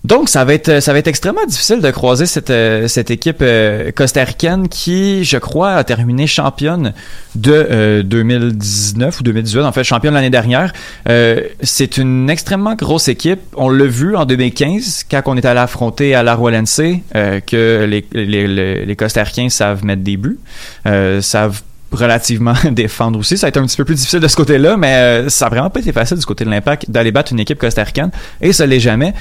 Donc, 0.04 0.28
ça 0.28 0.44
va 0.44 0.52
être 0.52 0.80
ça 0.80 0.92
va 0.92 0.98
être 0.98 1.08
extrêmement 1.08 1.46
difficile 1.46 1.80
de 1.80 1.90
croiser 1.90 2.26
cette, 2.26 2.50
euh, 2.50 2.88
cette 2.88 3.10
équipe 3.10 3.38
euh, 3.40 3.90
costaricaine 3.90 4.68
qui, 4.68 5.24
je 5.24 5.38
crois, 5.38 5.72
a 5.72 5.84
terminé 5.84 6.26
championne 6.26 6.92
de 7.34 7.52
euh, 7.52 8.02
2019 8.02 9.20
ou 9.20 9.22
2018, 9.22 9.62
en 9.62 9.72
fait, 9.72 9.82
championne 9.82 10.12
l'année 10.12 10.28
dernière. 10.28 10.74
Euh, 11.08 11.40
c'est 11.62 11.96
une 11.96 12.28
extrêmement 12.28 12.74
grosse 12.74 13.08
équipe. 13.08 13.40
On 13.56 13.70
l'a 13.70 13.86
vu 13.86 14.14
en 14.14 14.26
2015, 14.26 15.04
quand 15.10 15.22
on 15.24 15.38
est 15.38 15.46
allé 15.46 15.60
affronter 15.60 16.14
à 16.14 16.22
la 16.22 16.34
Roylense, 16.34 16.82
euh, 17.14 17.40
que 17.40 17.86
les, 17.88 18.04
les, 18.12 18.46
les, 18.46 18.84
les 18.84 18.96
costaricains 18.96 19.48
savent 19.48 19.86
mettre 19.86 20.02
des 20.02 20.18
buts, 20.18 20.38
euh, 20.86 21.22
savent 21.22 21.62
relativement 21.92 22.54
défendre 22.72 23.18
aussi. 23.18 23.38
Ça 23.38 23.46
a 23.46 23.48
été 23.48 23.58
un 23.58 23.64
petit 23.64 23.78
peu 23.78 23.86
plus 23.86 23.94
difficile 23.94 24.20
de 24.20 24.28
ce 24.28 24.36
côté-là, 24.36 24.76
mais 24.76 25.30
ça 25.30 25.46
a 25.46 25.48
vraiment 25.48 25.70
pas 25.70 25.80
été 25.80 25.92
facile 25.92 26.18
du 26.18 26.26
côté 26.26 26.44
de 26.44 26.50
l'impact 26.50 26.90
d'aller 26.90 27.10
battre 27.10 27.32
une 27.32 27.40
équipe 27.40 27.58
costaricaine, 27.58 28.10
et 28.42 28.52
ça 28.52 28.66
l'est 28.66 28.80
jamais. 28.80 29.14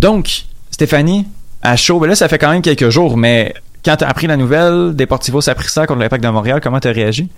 Donc, 0.00 0.44
Stéphanie, 0.70 1.26
à 1.62 1.76
chaud, 1.76 1.98
ben 1.98 2.06
là, 2.08 2.14
ça 2.14 2.28
fait 2.28 2.38
quand 2.38 2.50
même 2.50 2.62
quelques 2.62 2.90
jours, 2.90 3.16
mais 3.16 3.54
quand 3.84 3.96
t'as 3.96 4.08
appris 4.08 4.26
la 4.26 4.36
nouvelle, 4.36 4.94
Deportivo 4.94 5.40
Saprissa 5.40 5.86
contre 5.86 6.00
l'Impact 6.00 6.22
de 6.22 6.28
Montréal, 6.28 6.60
comment 6.62 6.80
t'as 6.80 6.92
réagi? 6.92 7.28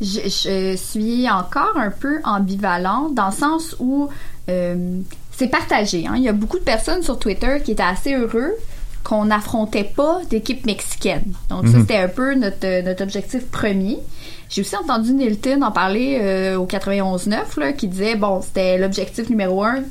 Je, 0.00 0.20
je 0.24 0.76
suis 0.76 1.30
encore 1.30 1.74
un 1.76 1.90
peu 1.90 2.20
ambivalente 2.24 3.14
dans 3.14 3.26
le 3.26 3.32
sens 3.32 3.76
où 3.78 4.08
euh, 4.48 4.98
c'est 5.30 5.46
partagé. 5.48 6.06
hein. 6.08 6.14
Il 6.16 6.22
y 6.22 6.28
a 6.28 6.32
beaucoup 6.32 6.58
de 6.58 6.64
personnes 6.64 7.02
sur 7.02 7.18
Twitter 7.18 7.60
qui 7.64 7.72
étaient 7.72 7.82
assez 7.84 8.14
heureux 8.14 8.50
qu'on 9.04 9.26
n'affrontait 9.26 9.84
pas 9.96 10.20
d'équipe 10.28 10.66
mexicaine. 10.66 11.24
Donc 11.50 11.66
ça, 11.66 11.72
Mhm. 11.74 11.80
c'était 11.82 11.96
un 11.98 12.08
peu 12.08 12.34
notre, 12.34 12.84
notre 12.84 13.02
objectif 13.02 13.46
premier. 13.46 13.98
J'ai 14.50 14.60
aussi 14.62 14.76
entendu 14.76 15.12
Nilton 15.12 15.62
en 15.62 15.70
parler 15.72 16.18
euh, 16.20 16.56
au 16.56 16.66
91-9, 16.66 17.58
là, 17.58 17.72
qui 17.72 17.88
disait, 17.88 18.16
bon, 18.16 18.42
c'était 18.42 18.78
l'objectif 18.78 19.30
numéro 19.30 19.62
un, 19.64 19.82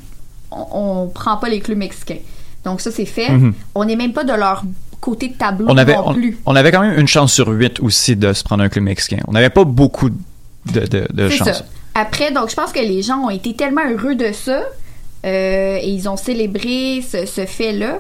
on, 0.51 0.65
on 1.03 1.07
prend 1.07 1.37
pas 1.37 1.49
les 1.49 1.59
clubs 1.59 1.77
mexicains. 1.77 2.19
Donc 2.63 2.81
ça, 2.81 2.91
c'est 2.91 3.05
fait. 3.05 3.29
Mhm. 3.31 3.53
On 3.75 3.85
n'est 3.85 3.95
même 3.95 4.13
pas 4.13 4.23
de 4.23 4.33
leur 4.33 4.63
côté 4.99 5.29
de 5.29 5.33
tableau 5.33 5.65
On 5.69 5.77
avait, 5.77 5.95
non 5.95 6.03
on, 6.09 6.13
plus. 6.13 6.37
on 6.45 6.55
avait 6.55 6.71
quand 6.71 6.81
même 6.81 6.99
une 6.99 7.07
chance 7.07 7.33
sur 7.33 7.47
huit 7.49 7.79
aussi 7.79 8.15
de 8.15 8.33
se 8.33 8.43
prendre 8.43 8.63
un 8.63 8.69
club 8.69 8.83
mexicain. 8.85 9.17
On 9.27 9.31
n'avait 9.31 9.49
pas 9.49 9.63
beaucoup 9.63 10.09
de, 10.09 10.79
de, 10.81 11.07
de 11.11 11.29
C'est 11.29 11.37
chance. 11.37 11.47
ça. 11.59 11.63
Après, 11.95 12.31
donc, 12.31 12.49
je 12.51 12.55
pense 12.55 12.71
que 12.71 12.79
les 12.79 13.01
gens 13.01 13.17
ont 13.25 13.29
été 13.31 13.55
tellement 13.55 13.81
heureux 13.89 14.15
de 14.15 14.31
ça 14.31 14.61
euh, 15.25 15.77
et 15.81 15.89
ils 15.89 16.07
ont 16.07 16.17
célébré 16.17 17.01
ce, 17.01 17.25
ce 17.25 17.45
fait-là. 17.45 17.97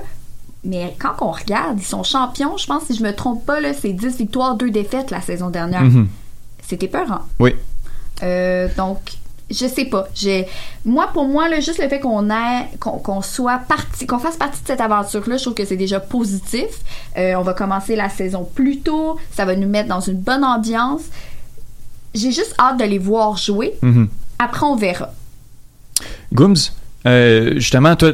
Mais 0.63 0.95
quand 0.99 1.13
on 1.21 1.31
regarde, 1.31 1.79
ils 1.79 1.85
sont 1.85 2.03
champions. 2.03 2.55
Je 2.57 2.67
pense, 2.67 2.83
si 2.83 2.95
je 2.95 3.01
me 3.03 3.13
trompe 3.15 3.45
pas, 3.47 3.57
c'est 3.73 3.93
10 3.93 4.17
victoires, 4.17 4.55
2 4.55 4.69
défaites 4.69 5.09
la 5.09 5.21
saison 5.21 5.49
dernière. 5.49 5.81
Mhm. 5.81 6.07
C'était 6.67 6.87
peurant. 6.87 7.21
Oui. 7.39 7.55
Euh, 8.21 8.67
donc, 8.77 8.99
je 9.51 9.67
sais 9.67 9.85
pas. 9.85 10.07
J'ai, 10.15 10.47
moi, 10.85 11.09
pour 11.13 11.25
moi, 11.25 11.49
là, 11.49 11.59
juste 11.59 11.79
le 11.81 11.87
fait 11.89 11.99
qu'on 11.99 12.29
ait, 12.29 12.67
qu'on, 12.79 12.97
qu'on 12.99 13.21
soit 13.21 13.59
parti, 13.67 14.07
qu'on 14.07 14.19
fasse 14.19 14.37
partie 14.37 14.61
de 14.61 14.67
cette 14.67 14.81
aventure-là, 14.81 15.37
je 15.37 15.43
trouve 15.43 15.53
que 15.53 15.65
c'est 15.65 15.77
déjà 15.77 15.99
positif. 15.99 16.67
Euh, 17.17 17.35
on 17.35 17.41
va 17.41 17.53
commencer 17.53 17.95
la 17.95 18.09
saison 18.09 18.49
plus 18.55 18.79
tôt. 18.79 19.17
Ça 19.31 19.45
va 19.45 19.55
nous 19.55 19.67
mettre 19.67 19.89
dans 19.89 19.99
une 19.99 20.19
bonne 20.19 20.43
ambiance. 20.43 21.01
J'ai 22.13 22.31
juste 22.31 22.55
hâte 22.59 22.79
de 22.79 22.85
les 22.85 22.97
voir 22.99 23.37
jouer. 23.37 23.75
Mhm. 23.81 24.09
Après, 24.39 24.65
on 24.65 24.75
verra. 24.75 25.11
Gooms, 26.33 26.55
euh, 27.05 27.53
justement, 27.55 27.95
toi, 27.95 28.11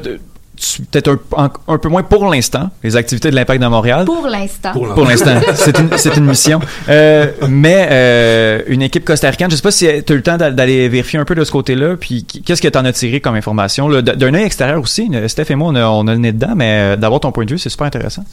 peut-être 0.91 1.19
un, 1.35 1.45
un, 1.45 1.51
un 1.67 1.77
peu 1.77 1.89
moins 1.89 2.03
pour 2.03 2.29
l'instant, 2.29 2.69
les 2.83 2.95
activités 2.95 3.29
de 3.31 3.35
l'Impact 3.35 3.61
de 3.61 3.67
Montréal. 3.67 4.05
Pour 4.05 4.27
l'instant. 4.27 4.71
Pour 4.73 5.05
l'instant. 5.05 5.39
c'est 5.55 5.77
une, 5.79 5.89
c'est 5.97 6.15
une 6.17 6.25
mission. 6.25 6.59
Euh, 6.89 7.31
mais 7.49 7.87
euh, 7.91 8.61
une 8.67 8.81
équipe 8.81 9.05
costaricaine, 9.05 9.49
je 9.51 9.55
sais 9.55 9.61
pas 9.61 9.71
si 9.71 9.85
tu 10.05 10.11
as 10.11 10.15
eu 10.15 10.17
le 10.17 10.23
temps 10.23 10.37
d'a- 10.37 10.51
d'aller 10.51 10.89
vérifier 10.89 11.19
un 11.19 11.25
peu 11.25 11.35
de 11.35 11.43
ce 11.43 11.51
côté-là, 11.51 11.95
puis 11.97 12.23
qu'est-ce 12.25 12.61
que 12.61 12.67
tu 12.67 12.77
en 12.77 12.85
as 12.85 12.93
tiré 12.93 13.21
comme 13.21 13.35
information? 13.35 13.89
D'un 14.01 14.33
œil 14.33 14.43
extérieur 14.43 14.81
aussi, 14.81 15.09
Steph 15.27 15.45
et 15.51 15.55
moi, 15.55 15.69
on 15.71 15.75
a, 15.75 15.85
on 15.87 16.07
a 16.07 16.13
le 16.13 16.19
nez 16.19 16.31
dedans, 16.31 16.53
mais 16.55 16.93
euh, 16.93 16.95
d'avoir 16.95 17.19
ton 17.21 17.31
point 17.31 17.45
de 17.45 17.51
vue, 17.51 17.59
c'est 17.59 17.69
super 17.69 17.87
intéressant. 17.87 18.23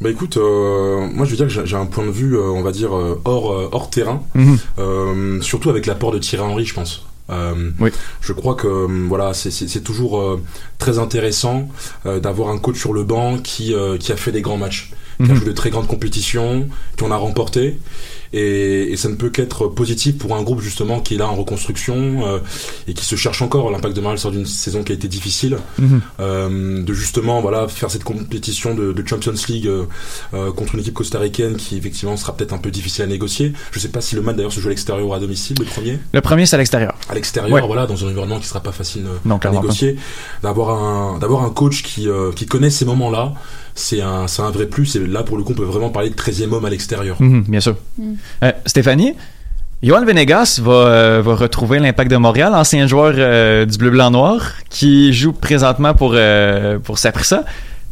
Bah 0.00 0.10
écoute, 0.10 0.36
euh, 0.36 1.08
moi 1.12 1.26
je 1.26 1.30
veux 1.32 1.36
dire 1.36 1.48
que 1.48 1.66
j'ai- 1.66 1.76
un 1.76 1.86
point 1.86 2.06
de 2.06 2.10
vue, 2.12 2.36
euh, 2.36 2.42
on 2.54 2.62
va 2.62 2.70
dire, 2.70 2.94
euh, 2.96 3.20
hors, 3.24 3.68
hors 3.72 3.90
terrain, 3.90 4.22
Mhm. 4.36 4.58
Euh, 4.78 5.40
surtout 5.40 5.70
avec 5.70 5.86
l'apport 5.86 6.12
de 6.12 6.18
Thierry 6.18 6.44
Henry, 6.44 6.64
je 6.64 6.74
pense. 6.74 7.04
Euh, 7.30 7.70
Je 8.20 8.32
crois 8.32 8.54
que 8.54 8.66
euh, 8.66 9.06
voilà, 9.08 9.34
c'est- 9.34 9.50
toujours 9.84 10.18
euh, 10.20 10.42
très 10.78 10.98
intéressant 10.98 11.68
euh, 12.06 12.20
d'avoir 12.20 12.48
un 12.50 12.58
coach 12.58 12.78
sur 12.78 12.92
le 12.92 13.04
banc 13.04 13.38
qui, 13.38 13.74
euh, 13.74 13.98
qui 13.98 14.12
a 14.12 14.16
fait 14.16 14.32
des 14.32 14.40
grands 14.42 14.56
matchs, 14.56 14.90
qui 15.18 15.30
a 15.30 15.34
Mhm. 15.34 15.34
joué 15.40 15.46
de 15.46 15.52
très 15.52 15.70
grandes 15.70 15.86
compétitions, 15.88 16.68
qu'on 16.98 17.10
a 17.10 17.16
remporté. 17.16 17.78
Et, 18.32 18.92
et 18.92 18.96
ça 18.96 19.08
ne 19.08 19.14
peut 19.14 19.30
qu'être 19.30 19.66
positif 19.68 20.18
pour 20.18 20.36
un 20.36 20.42
groupe 20.42 20.60
justement 20.60 21.00
qui 21.00 21.14
est 21.14 21.18
là 21.18 21.28
en 21.28 21.34
reconstruction 21.34 22.26
euh, 22.26 22.38
et 22.86 22.94
qui 22.94 23.04
se 23.04 23.16
cherche 23.16 23.40
encore. 23.42 23.70
L'impact 23.70 23.94
de 23.96 24.00
Montréal 24.00 24.18
sort 24.18 24.30
d'une 24.32 24.46
saison 24.46 24.82
qui 24.82 24.92
a 24.92 24.94
été 24.94 25.08
difficile, 25.08 25.56
euh, 26.20 26.82
de 26.82 26.92
justement 26.94 27.40
voilà 27.40 27.68
faire 27.68 27.90
cette 27.90 28.04
compétition 28.04 28.74
de, 28.74 28.92
de 28.92 29.06
Champions 29.06 29.32
League 29.48 29.66
euh, 29.66 29.84
euh, 30.34 30.52
contre 30.52 30.74
une 30.74 30.80
équipe 30.80 30.94
costaricaine 30.94 31.56
qui 31.56 31.76
effectivement 31.76 32.16
sera 32.16 32.36
peut-être 32.36 32.52
un 32.52 32.58
peu 32.58 32.70
difficile 32.70 33.04
à 33.04 33.06
négocier. 33.06 33.52
Je 33.72 33.78
sais 33.78 33.88
pas 33.88 34.00
si 34.00 34.14
le 34.14 34.22
match 34.22 34.36
d'ailleurs 34.36 34.52
se 34.52 34.60
joue 34.60 34.68
à 34.68 34.70
l'extérieur 34.70 35.06
ou 35.06 35.14
à 35.14 35.18
domicile, 35.18 35.56
le 35.58 35.64
premier 35.64 35.98
Le 36.12 36.20
premier, 36.20 36.46
c'est 36.46 36.56
à 36.56 36.58
l'extérieur. 36.58 36.94
à 37.08 37.14
l'extérieur, 37.14 37.52
Ouais. 37.52 37.66
voilà, 37.66 37.86
dans 37.86 38.04
un 38.04 38.08
environnement 38.08 38.38
qui 38.40 38.46
sera 38.46 38.60
pas 38.60 38.72
facile 38.72 39.04
Non, 39.24 39.38
à 39.38 39.50
négocier, 39.50 39.96
d'avoir 40.42 40.70
un 40.70 41.18
d'avoir 41.18 41.44
un 41.44 41.50
coach 41.50 41.82
qui 41.82 42.08
euh, 42.08 42.32
qui 42.32 42.46
connaît 42.46 42.70
ces 42.70 42.84
moments-là, 42.84 43.32
c'est 43.78 44.00
un 44.00 44.26
c'est 44.26 44.42
un 44.42 44.50
vrai 44.50 44.66
plus. 44.66 44.96
Et 44.96 45.06
là, 45.06 45.22
pour 45.22 45.36
le 45.36 45.42
coup, 45.42 45.52
on 45.52 45.56
peut 45.56 45.64
vraiment 45.64 45.90
parler 45.90 46.10
de 46.10 46.14
13e 46.14 46.52
homme 46.52 46.64
à 46.64 46.70
l'extérieur. 46.70 47.16
Mhm, 47.20 47.44
bien 47.48 47.60
sûr. 47.60 47.76
Mm. 47.98 48.14
Euh, 48.44 48.52
Stéphanie, 48.66 49.14
Johan 49.82 50.04
Venegas 50.04 50.60
va, 50.60 50.72
euh, 50.72 51.22
va 51.24 51.36
retrouver 51.36 51.78
l'Impact 51.78 52.10
de 52.10 52.16
Montréal, 52.16 52.52
ancien 52.54 52.88
joueur 52.88 53.14
euh, 53.16 53.64
du 53.64 53.78
bleu-blanc-noir, 53.78 54.54
qui 54.70 55.12
joue 55.12 55.32
présentement 55.32 55.94
pour, 55.94 56.12
euh, 56.14 56.80
pour 56.80 56.98
Saprissa. 56.98 57.44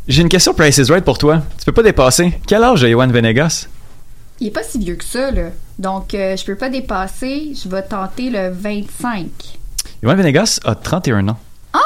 J'ai 0.09 0.23
une 0.23 0.28
question 0.28 0.52
Price 0.52 0.78
is 0.78 0.90
Right 0.90 1.05
pour 1.05 1.19
toi. 1.19 1.43
Tu 1.59 1.64
peux 1.64 1.73
pas 1.73 1.85
dépasser. 1.85 2.38
Quel 2.47 2.64
âge 2.64 2.83
a 2.83 2.88
Johan 2.88 3.07
Venegas? 3.07 3.69
Il 4.40 4.49
est 4.49 4.50
pas 4.50 4.64
si 4.64 4.78
vieux 4.78 4.97
que 4.97 5.05
ça, 5.05 5.31
là. 5.31 5.50
Donc, 5.78 6.12
euh, 6.14 6.37
je 6.37 6.45
peux 6.45 6.57
pas 6.57 6.71
dépasser. 6.71 7.52
Je 7.55 7.69
vais 7.69 7.83
tenter 7.83 8.31
le 8.31 8.50
25. 8.50 9.26
Johan 10.02 10.16
Venegas 10.16 10.61
a 10.64 10.75
31 10.75 11.28
ans. 11.28 11.38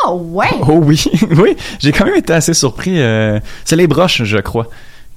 Ah, 0.04 0.12
ouais! 0.12 0.46
Oh 0.68 0.80
oui, 0.82 1.02
oui. 1.36 1.56
J'ai 1.78 1.92
quand 1.92 2.04
même 2.04 2.16
été 2.16 2.32
assez 2.32 2.54
surpris. 2.54 3.00
euh, 3.00 3.40
c'est 3.64 3.76
les 3.76 3.86
broches, 3.86 4.22
je 4.24 4.38
crois, 4.38 4.66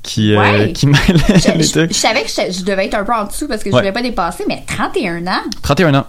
qui, 0.01 0.33
euh, 0.35 0.39
Ouais. 0.39 0.73
qui 0.73 0.87
mêlent 0.87 0.99
Je, 1.07 1.51
les 1.57 1.63
je- 1.63 1.71
trucs. 1.71 1.89
je 1.93 1.97
savais 1.97 2.23
que 2.23 2.29
je, 2.29 2.63
devais 2.63 2.85
être 2.85 2.95
un 2.95 3.03
peu 3.03 3.13
en 3.13 3.25
dessous 3.25 3.47
parce 3.47 3.63
que 3.63 3.69
je 3.69 3.75
Ouais. 3.75 3.81
voulais 3.81 3.91
pas 3.91 4.01
dépasser, 4.01 4.45
mais 4.47 4.63
31 4.67 5.25
ans. 5.27 5.41
31 5.61 5.93
ans. 5.95 6.05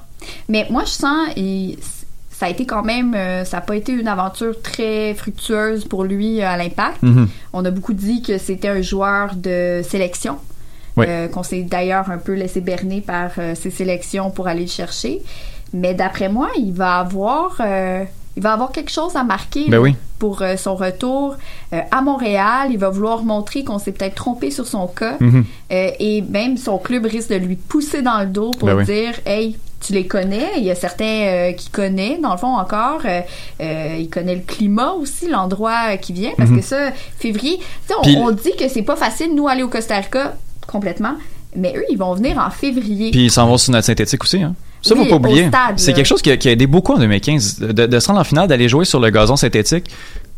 Mais 0.49 0.67
moi, 0.71 0.83
je 0.85 0.91
sens, 0.91 1.29
et 1.37 1.79
ça 2.31 2.47
a 2.47 2.49
été 2.49 2.65
quand 2.67 2.83
même, 2.83 3.15
euh, 3.15 3.45
ça 3.45 3.59
n'a 3.59 3.61
pas 3.61 3.77
été 3.77 3.93
une 3.93 4.09
aventure 4.09 4.61
très 4.63 5.15
fructueuse 5.15 5.85
pour 5.85 6.05
lui 6.05 6.41
euh, 6.41 6.49
à 6.49 6.57
l'impact. 6.57 7.03
Mhm. 7.03 7.29
On 7.53 7.65
a 7.65 7.71
beaucoup 7.71 7.93
dit 7.93 8.23
que 8.23 8.39
c'était 8.39 8.69
un 8.69 8.83
joueur 8.83 9.35
de 9.37 9.83
sélection. 9.89 10.39
Oui. 10.97 11.07
euh, 11.09 11.27
qu'on 11.27 11.43
s'est 11.43 11.63
d'ailleurs 11.63 12.09
un 12.09 12.19
peu 12.19 12.35
laissé 12.35 12.61
berner 12.61 13.01
par 13.01 13.31
euh, 13.39 13.57
ses 13.57 13.71
sélections 13.73 14.31
pour 14.31 14.47
aller 14.47 14.61
le 14.61 14.69
chercher. 14.71 15.23
Mais 15.73 15.93
d'après 15.93 16.29
moi, 16.29 16.51
il 16.57 16.73
va 16.73 16.99
avoir, 17.01 17.57
euh, 17.59 18.05
il 18.37 18.43
va 18.43 18.53
avoir 18.53 18.73
quelque 18.73 18.91
chose 18.91 19.15
à 19.17 19.23
marquer 19.25 19.65
Ben 19.67 19.73
là, 19.77 19.81
oui. 19.81 19.95
pour 20.19 20.43
euh, 20.43 20.57
son 20.57 20.75
retour 20.75 21.37
euh, 21.73 21.81
à 21.91 22.03
Montréal. 22.03 22.69
Il 22.71 22.79
va 22.79 22.91
vouloir 22.91 23.23
montrer 23.23 23.63
qu'on 23.65 23.79
s'est 23.79 23.93
peut-être 23.93 24.15
trompé 24.17 24.51
sur 24.51 24.67
son 24.67 24.87
cas. 24.89 25.17
Mhm. 25.21 25.45
Euh, 25.73 25.91
et 26.01 26.23
même 26.23 26.57
son 26.57 26.79
club 26.79 27.07
risque 27.07 27.31
de 27.31 27.37
lui 27.37 27.57
pousser 27.57 28.03
dans 28.03 28.19
le 28.21 28.27
dos 28.27 28.51
pour 28.53 28.67
Ben 28.69 28.77
oui. 28.77 28.85
dire 28.85 29.13
Hey, 29.25 29.57
tu 29.81 29.93
les 29.93 30.07
connais. 30.07 30.53
Il 30.57 30.65
y 30.65 30.71
a 30.71 30.75
certains 30.75 31.53
qui 31.57 31.69
connaissent, 31.71 32.21
dans 32.21 32.33
le 32.33 32.39
fond, 32.39 32.57
encore. 32.57 33.03
Il 33.61 34.09
connaît 34.11 34.35
le 34.37 34.41
climat 34.41 34.93
aussi, 34.93 35.29
l'endroit 35.29 35.97
qui 35.99 36.13
vient. 36.15 36.33
Parce 36.37 36.49
Mhm. 36.51 36.59
que 36.61 36.65
ça, 36.65 36.91
février, 37.19 37.61
on, 38.03 38.09
on 38.09 38.31
dit 38.31 38.53
que 38.59 38.67
c'est 38.69 38.83
pas 38.83 38.97
facile, 38.97 39.35
nous, 39.35 39.47
aller 39.47 39.63
au 39.63 39.69
Costa 39.69 39.97
Rica 39.97 40.35
complètement. 40.67 41.15
Mais 41.55 41.73
eux, 41.77 41.85
ils 41.91 41.99
vont 41.99 42.15
venir 42.15 42.39
en 42.39 42.51
février. 42.51 43.11
Puis 43.11 43.27
ils 43.27 43.31
s'en 43.31 43.47
vont 43.47 43.59
sur 43.59 43.73
notre 43.73 43.87
synthétique 43.87 44.25
aussi. 44.25 44.43
Hein. 44.43 44.55
Ça, 44.85 44.95
Oui, 44.95 45.05
faut 45.09 45.19
pas 45.19 45.29
oublier. 45.29 45.45
C'est 45.77 45.93
quelque 45.95 46.07
chose 46.07 46.21
qui 46.23 46.31
a, 46.31 46.37
qui 46.37 46.49
a 46.49 46.53
aidé 46.53 46.67
beaucoup 46.67 46.93
en 46.93 46.99
2015. 46.99 47.59
De, 47.61 47.87
de 47.87 47.99
se 48.01 48.07
rendre 48.07 48.21
en 48.21 48.25
finale, 48.25 48.49
d'aller 48.49 48.69
jouer 48.69 48.85
sur 48.85 49.01
le 49.01 49.11
gazon 49.11 49.37
synthétique 49.37 49.87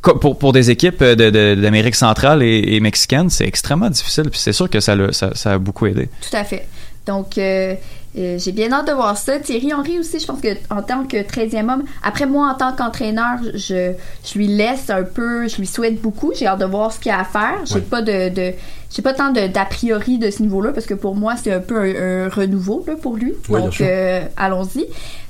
pour, 0.03 0.39
pour 0.39 0.53
des 0.53 0.71
équipes 0.71 1.03
de- 1.03 1.31
de- 1.31 1.55
d'Amérique 1.61 1.97
centrale 1.97 2.43
et, 2.43 2.63
et 2.77 2.81
mexicaine, 2.81 3.29
c'est 3.29 3.47
extrêmement 3.47 3.91
difficile. 3.91 4.31
Puis 4.31 4.39
c'est 4.39 4.53
sûr 4.53 4.71
que 4.71 4.79
ça, 4.81 4.95
l'a- 4.95 5.13
ça, 5.13 5.31
ça 5.35 5.55
a 5.55 5.59
beaucoup 5.59 5.87
aidé. 5.87 6.09
Tout 6.31 6.37
à 6.37 6.45
fait. 6.45 6.67
Donc, 7.07 7.39
euh, 7.39 7.75
euh, 8.19 8.39
j'ai 8.39 8.53
bien 8.53 8.73
hâte 8.73 8.87
de 8.89 8.93
voir 8.93 9.17
ça. 9.17 9.39
Thierry 9.39 9.73
Henry 9.75 9.99
aussi, 9.99 10.19
je 10.19 10.27
pense 10.27 10.41
que 10.41 10.49
en 10.71 10.83
tant 10.83 11.05
que 11.05 11.17
13e 11.19 11.71
homme, 11.73 11.85
après 12.03 12.27
moi, 12.27 12.49
en 12.51 12.55
tant 12.55 12.73
qu'entraîneur, 12.73 13.39
je, 13.55 13.93
je 14.25 14.39
lui 14.39 14.47
laisse 14.49 14.89
un 14.91 15.03
peu, 15.03 15.49
je 15.49 15.57
lui 15.59 15.67
souhaite 15.67 16.01
beaucoup. 16.01 16.33
J'ai 16.35 16.47
hâte 16.47 16.61
de 16.61 16.65
voir 16.65 16.93
ce 16.93 16.99
qu'il 16.99 17.13
a 17.13 17.21
à 17.21 17.25
faire. 17.25 17.59
J'ai 17.65 17.75
Ouais. 17.77 17.81
pas 17.83 18.03
de, 18.03 18.29
de 18.31 18.53
j'ai 18.91 19.03
pas 19.03 19.13
tant 19.13 19.33
d'a 19.33 19.65
priori 19.67 20.19
de 20.19 20.31
ce 20.31 20.43
niveau-là 20.43 20.73
parce 20.73 20.87
que 20.87 20.95
pour 20.95 21.15
moi, 21.15 21.35
c'est 21.37 21.53
un 21.53 21.61
peu 21.61 21.77
un, 21.79 22.27
un 22.27 22.29
renouveau 22.29 22.85
là, 22.87 22.95
pour 22.95 23.17
lui. 23.17 23.35
Ouais, 23.49 23.61
Donc, 23.61 23.81
euh, 23.81 24.23
allons-y. 24.37 24.87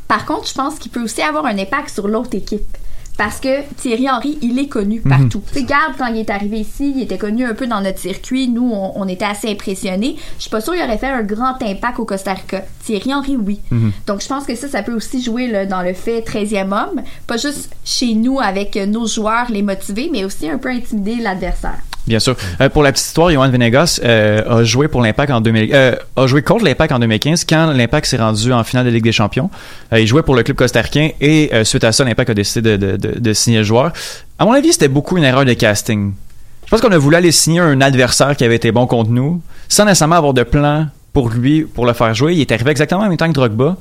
Par 0.06 0.24
contre, 0.24 0.46
je 0.48 0.54
pense 0.54 0.78
qu'il 0.78 0.92
peut 0.92 1.02
aussi 1.02 1.22
avoir 1.22 1.46
un 1.46 1.58
impact 1.58 1.90
sur 1.90 2.06
l'autre 2.06 2.34
équipe. 2.34 2.76
Parce 3.16 3.40
que 3.40 3.62
Thierry 3.76 4.08
Henry, 4.10 4.38
il 4.42 4.58
est 4.58 4.68
connu 4.68 5.00
Mhm. 5.04 5.10
partout. 5.10 5.42
Tu 5.48 5.60
sais, 5.60 5.64
Garde, 5.64 5.94
quand 5.98 6.06
il 6.06 6.18
est 6.18 6.30
arrivé 6.30 6.58
ici, 6.60 6.92
il 6.96 7.02
était 7.02 7.18
connu 7.18 7.44
un 7.44 7.54
peu 7.54 7.66
dans 7.66 7.80
notre 7.80 7.98
circuit. 7.98 8.48
Nous, 8.48 8.70
on, 8.70 8.92
on 8.96 9.08
était 9.08 9.24
assez 9.24 9.50
impressionnés. 9.50 10.16
Je 10.36 10.42
suis 10.42 10.50
pas 10.50 10.60
sûre 10.60 10.74
qu'il 10.74 10.82
aurait 10.82 10.98
fait 10.98 11.06
un 11.08 11.22
grand 11.22 11.60
impact 11.62 11.98
au 11.98 12.04
Costa 12.04 12.34
Rica. 12.34 12.62
Thierry 12.84 13.14
Henry, 13.14 13.36
oui. 13.36 13.60
Mhm. 13.70 13.92
Donc, 14.06 14.20
je 14.22 14.26
pense 14.28 14.44
que 14.44 14.54
ça, 14.54 14.68
ça 14.68 14.82
peut 14.82 14.92
aussi 14.94 15.22
jouer 15.22 15.46
là, 15.46 15.64
dans 15.66 15.82
le 15.82 15.94
fait 15.94 16.20
13e 16.20 16.72
homme. 16.72 17.02
Pas 17.26 17.36
juste 17.36 17.70
chez 17.84 18.14
nous 18.14 18.38
avec 18.40 18.76
nos 18.76 19.06
joueurs, 19.06 19.46
les 19.50 19.62
motiver, 19.62 20.08
mais 20.12 20.24
aussi 20.24 20.48
un 20.48 20.58
peu 20.58 20.68
intimider 20.68 21.16
l'adversaire. 21.16 21.78
Bien 22.06 22.20
sûr. 22.20 22.36
Euh, 22.60 22.68
pour 22.68 22.82
la 22.82 22.92
petite 22.92 23.06
histoire, 23.06 23.30
Johan 23.30 23.48
Venegas 23.50 24.00
euh, 24.04 24.60
a 24.60 24.64
joué 24.64 24.86
pour 24.86 25.02
l'Impact 25.02 25.32
en 25.32 25.40
2000, 25.40 25.70
euh, 25.74 25.96
contre 26.44 26.64
l'Impact 26.64 26.92
en 26.92 26.98
2015 27.00 27.44
quand 27.44 27.72
l'Impact 27.72 28.06
s'est 28.06 28.16
rendu 28.16 28.52
en 28.52 28.62
finale 28.62 28.86
de 28.86 28.90
Ligue 28.90 29.04
des 29.04 29.12
Champions. 29.12 29.50
Il 29.92 30.06
jouait 30.06 30.22
pour 30.22 30.36
le 30.36 30.42
club 30.42 30.56
costaricain 30.56 31.10
et 31.20 31.50
suite 31.64 31.84
à 31.84 31.92
ça, 31.92 32.04
l'Impact 32.04 32.30
a 32.30 32.34
décidé 32.34 32.78
de 32.78 33.32
signer 33.32 33.58
le 33.58 33.64
joueur. 33.64 33.92
À 34.38 34.44
mon 34.44 34.52
avis, 34.52 34.72
c'était 34.72 34.88
beaucoup 34.88 35.16
une 35.16 35.24
erreur 35.24 35.44
de 35.44 35.52
casting. 35.54 36.12
Je 36.66 36.70
pense 36.70 36.80
qu'on 36.80 36.92
a 36.92 36.98
voulu 36.98 37.16
aller 37.16 37.32
signer 37.32 37.60
un 37.60 37.80
adversaire 37.80 38.36
qui 38.36 38.44
avait 38.44 38.56
été 38.56 38.72
bon 38.72 38.86
contre 38.86 39.10
nous, 39.10 39.40
sans 39.68 39.84
nécessairement 39.84 40.16
avoir 40.16 40.34
de 40.34 40.42
plan 40.42 40.88
pour 41.12 41.30
lui, 41.30 41.62
pour 41.62 41.86
le 41.86 41.92
faire 41.92 42.12
jouer. 42.14 42.34
Il 42.34 42.40
est 42.40 42.52
arrivé 42.52 42.70
exactement 42.70 43.02
en 43.02 43.08
même 43.08 43.16
temps 43.16 43.28
que 43.28 43.32
Drogba. 43.32 43.76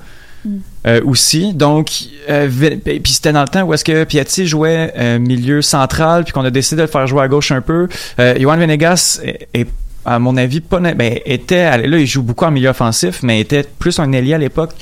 Euh, 0.85 1.01
aussi. 1.03 1.53
Donc, 1.53 1.89
euh, 2.29 2.47
puis 2.47 3.13
c'était 3.13 3.33
dans 3.33 3.41
le 3.41 3.47
temps 3.47 3.63
où 3.63 3.73
est-ce 3.73 3.83
que 3.83 4.03
Piatti 4.03 4.45
jouait 4.45 4.93
euh, 4.97 5.19
milieu 5.19 5.61
central, 5.61 6.23
puis 6.23 6.33
qu'on 6.33 6.45
a 6.45 6.51
décidé 6.51 6.77
de 6.77 6.81
le 6.83 6.87
faire 6.87 7.07
jouer 7.07 7.23
à 7.23 7.27
gauche 7.27 7.51
un 7.51 7.61
peu. 7.61 7.87
Johan 8.17 8.57
Venegas 8.57 9.19
est, 9.23 9.47
est, 9.53 9.67
à 10.05 10.19
mon 10.19 10.37
avis, 10.37 10.61
pas, 10.61 10.79
ben, 10.79 11.19
était, 11.25 11.87
là, 11.87 11.97
il 11.97 12.05
joue 12.05 12.21
beaucoup 12.21 12.45
en 12.45 12.51
milieu 12.51 12.69
offensif, 12.69 13.21
mais 13.23 13.39
était 13.39 13.63
plus 13.63 13.99
un 13.99 14.11
ailier 14.11 14.35
à 14.35 14.37
l'époque. 14.37 14.73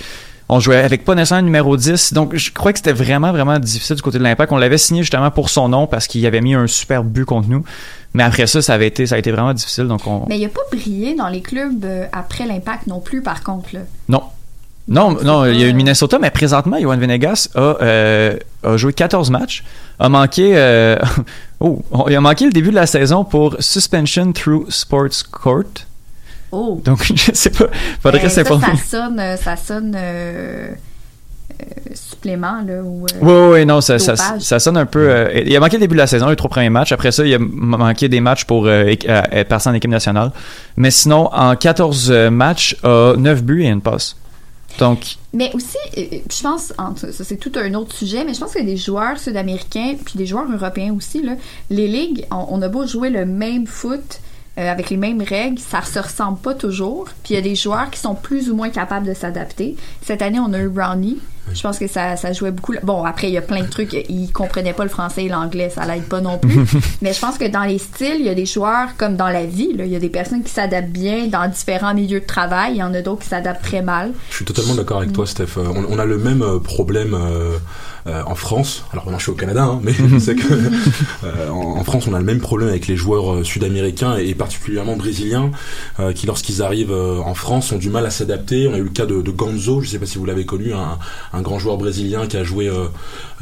On 0.49 0.59
jouait 0.59 0.77
avec 0.77 1.05
pas 1.05 1.15
nécessairement 1.15 1.45
numéro 1.45 1.77
10. 1.77 2.13
Donc, 2.13 2.35
je 2.35 2.51
crois 2.51 2.73
que 2.73 2.79
c'était 2.79 2.91
vraiment, 2.91 3.31
vraiment 3.31 3.57
difficile 3.59 3.95
du 3.95 4.01
côté 4.01 4.17
de 4.17 4.23
l'Impact. 4.23 4.51
On 4.51 4.57
l'avait 4.57 4.77
signé 4.77 5.01
justement 5.01 5.31
pour 5.31 5.49
son 5.49 5.69
nom 5.69 5.87
parce 5.87 6.05
qu'il 6.05 6.25
avait 6.25 6.41
mis 6.41 6.53
un 6.53 6.67
super 6.67 7.03
but 7.03 7.23
contre 7.23 7.47
nous. 7.47 7.63
Mais 8.13 8.23
après 8.23 8.45
ça, 8.45 8.61
ça 8.61 8.73
avait 8.73 8.87
été, 8.87 9.07
ça 9.07 9.15
a 9.15 9.17
été 9.17 9.31
vraiment 9.31 9.53
difficile. 9.53 9.85
Donc, 9.85 10.05
on, 10.05 10.25
Mais 10.27 10.37
il 10.37 10.45
a 10.45 10.49
pas 10.49 10.61
brillé 10.69 11.15
dans 11.15 11.29
les 11.29 11.41
clubs 11.41 11.87
après 12.11 12.45
l'impact 12.45 12.87
non 12.87 12.99
plus, 12.99 13.21
par 13.21 13.41
contre. 13.41 13.69
Là? 13.73 13.79
Non. 14.09 14.23
Non, 14.87 15.17
non, 15.23 15.45
il 15.45 15.59
y 15.59 15.63
a 15.63 15.67
eu 15.67 15.73
Minnesota, 15.73 16.19
mais 16.19 16.29
présentement, 16.29 16.77
Johan 16.79 16.97
Venegas 16.97 17.47
a, 17.55 17.59
euh, 17.81 18.37
a 18.63 18.75
joué 18.75 18.91
14 18.91 19.29
matchs, 19.31 19.63
a 19.97 20.09
manqué, 20.09 20.51
euh, 20.57 20.97
oh, 21.61 21.81
il 22.09 22.15
a 22.15 22.21
manqué 22.21 22.45
le 22.45 22.51
début 22.51 22.69
de 22.69 22.75
la 22.75 22.85
saison 22.85 23.23
pour 23.23 23.55
suspension 23.59 24.33
through 24.33 24.65
sports 24.69 25.23
court. 25.31 25.63
Oh. 26.51 26.81
Donc, 26.83 27.11
je 27.15 27.31
sais 27.33 27.49
pas, 27.49 27.65
faudrait 28.01 28.19
Ben, 28.21 28.29
c'est 28.29 28.43
ça, 28.45 28.49
pas. 28.49 28.59
ça 28.59 28.75
sonne, 28.75 29.19
euh, 29.19 29.37
ça 29.37 29.55
sonne 29.55 29.95
euh, 29.97 30.71
euh, 31.61 31.65
supplément, 31.93 32.61
là. 32.67 32.81
Ou, 32.83 33.05
euh, 33.05 33.17
Oui, 33.53 33.59
oui, 33.61 33.65
non, 33.65 33.79
ça, 33.79 33.97
ça, 33.99 34.15
ça 34.37 34.59
sonne 34.59 34.75
un 34.77 34.85
peu. 34.85 35.09
euh, 35.09 35.43
il 35.45 35.55
a 35.55 35.61
manqué 35.61 35.77
le 35.77 35.81
début 35.81 35.95
de 35.95 35.99
la 36.01 36.07
saison, 36.07 36.27
les 36.27 36.35
trois 36.35 36.49
premiers 36.49 36.69
matchs. 36.69 36.91
Après 36.91 37.13
ça, 37.13 37.25
il 37.25 37.33
a 37.33 37.39
manqué 37.39 38.09
des 38.09 38.19
matchs 38.19 38.43
pour 38.43 38.65
euh, 38.67 38.93
euh, 39.07 39.43
passé 39.45 39.69
en 39.69 39.73
équipe 39.73 39.89
nationale. 39.89 40.31
Mais 40.75 40.91
sinon, 40.91 41.29
en 41.33 41.55
14 41.55 42.11
euh, 42.11 42.29
matchs, 42.29 42.75
a 42.83 43.13
9 43.17 43.43
buts 43.43 43.63
et 43.63 43.69
une 43.69 43.81
passe. 43.81 44.17
Mais 45.33 45.51
aussi, 45.53 45.77
euh, 45.97 46.01
euh, 46.13 46.17
je 46.31 46.41
pense, 46.41 46.73
ça 47.11 47.23
c'est 47.23 47.37
tout 47.37 47.51
un 47.55 47.73
autre 47.73 47.95
sujet, 47.95 48.23
mais 48.25 48.33
je 48.33 48.39
pense 48.39 48.53
que 48.53 48.61
des 48.61 48.77
joueurs 48.77 49.19
sud-américains, 49.19 49.95
puis 50.03 50.15
des 50.17 50.25
joueurs 50.25 50.51
européens 50.51 50.93
aussi, 50.93 51.21
là, 51.21 51.33
les 51.69 51.87
ligues, 51.87 52.25
on, 52.31 52.45
on 52.49 52.61
a 52.61 52.67
beau 52.67 52.85
jouer 52.85 53.09
le 53.09 53.25
même 53.25 53.67
foot 53.67 54.19
euh, 54.59 54.71
avec 54.71 54.91
les 54.91 54.97
mêmes 54.97 55.21
règles, 55.21 55.57
ça 55.57 55.81
se 55.81 55.97
ressemble 55.97 56.37
pas 56.37 56.53
toujours. 56.53 57.05
Puis 57.23 57.33
il 57.33 57.35
y 57.35 57.39
a 57.39 57.41
des 57.41 57.55
joueurs 57.55 57.89
qui 57.89 57.99
sont 57.99 58.13
plus 58.13 58.51
ou 58.51 58.55
moins 58.55 58.69
capables 58.69 59.07
de 59.07 59.15
s'adapter. 59.15 59.75
Cette 60.03 60.21
année, 60.21 60.39
on 60.39 60.53
a 60.53 60.59
eu 60.59 60.69
Brownie. 60.69 61.17
Je 61.51 61.61
pense 61.61 61.77
que 61.77 61.87
ça, 61.87 62.15
ça 62.15 62.31
jouait 62.33 62.51
beaucoup. 62.51 62.73
Bon, 62.83 63.03
après, 63.03 63.27
il 63.27 63.33
y 63.33 63.37
a 63.37 63.41
plein 63.41 63.61
de 63.61 63.69
trucs. 63.69 63.93
Il 64.09 64.31
comprenait 64.31 64.73
pas 64.73 64.83
le 64.83 64.89
français 64.89 65.25
et 65.25 65.29
l'anglais, 65.29 65.69
ça 65.69 65.85
l'aide 65.85 66.03
pas 66.03 66.21
non 66.21 66.37
plus. 66.37 66.59
Mais 67.01 67.13
je 67.13 67.19
pense 67.19 67.37
que 67.37 67.47
dans 67.47 67.63
les 67.63 67.77
styles, 67.77 68.17
il 68.19 68.25
y 68.25 68.29
a 68.29 68.35
des 68.35 68.45
joueurs 68.45 68.95
comme 68.97 69.15
dans 69.15 69.29
la 69.29 69.45
vie. 69.45 69.73
là, 69.73 69.85
Il 69.85 69.91
y 69.91 69.95
a 69.95 69.99
des 69.99 70.09
personnes 70.09 70.43
qui 70.43 70.51
s'adaptent 70.51 70.89
bien 70.89 71.27
dans 71.27 71.47
différents 71.49 71.93
milieux 71.93 72.21
de 72.21 72.25
travail. 72.25 72.73
Il 72.75 72.77
y 72.77 72.83
en 72.83 72.93
a 72.93 73.01
d'autres 73.01 73.23
qui 73.23 73.29
s'adaptent 73.29 73.63
très 73.63 73.81
mal. 73.81 74.11
Je 74.29 74.35
suis 74.37 74.45
totalement 74.45 74.75
d'accord 74.75 74.97
avec 74.97 75.13
toi, 75.13 75.25
Steph. 75.25 75.57
Euh, 75.57 75.65
On, 75.75 75.85
on 75.95 75.99
a 75.99 76.05
le 76.05 76.17
même 76.17 76.41
euh, 76.41 76.59
problème 76.59 77.13
euh, 77.13 77.57
euh, 78.07 78.21
en 78.25 78.35
France. 78.35 78.83
Alors, 78.91 79.05
moi, 79.05 79.15
je 79.17 79.23
suis 79.23 79.31
au 79.31 79.35
Canada, 79.35 79.63
hein, 79.63 79.79
mais 79.83 79.93
je 80.11 80.19
sais 80.19 80.35
que 80.35 80.53
euh, 81.23 81.49
en, 81.49 81.77
en 81.79 81.83
France, 81.83 82.07
on 82.07 82.13
a 82.13 82.19
le 82.19 82.25
même 82.25 82.39
problème 82.39 82.69
avec 82.69 82.87
les 82.87 82.95
joueurs 82.95 83.45
sud-américains 83.45 84.17
et, 84.17 84.33
particulièrement 84.33 84.95
brésiliens, 84.95 85.51
qui, 86.15 86.25
lorsqu'ils 86.25 86.61
arrivent 86.61 86.93
en 86.93 87.33
France, 87.33 87.71
ont 87.71 87.77
du 87.77 87.89
mal 87.89 88.05
à 88.05 88.09
s'adapter. 88.09 88.67
On 88.67 88.73
a 88.73 88.77
eu 88.77 88.83
le 88.83 88.89
cas 88.89 89.05
de, 89.05 89.21
de 89.21 89.31
Gonzo, 89.31 89.81
je 89.81 89.89
sais 89.89 89.99
pas 89.99 90.05
si 90.05 90.17
vous 90.17 90.25
l'avez 90.25 90.45
connu, 90.45 90.73
un, 90.73 91.32
un 91.33 91.41
grand 91.41 91.57
joueur 91.59 91.77
brésilien 91.77 92.27
qui 92.27 92.37
a 92.37 92.43
joué, 92.43 92.67
euh, 92.69 92.85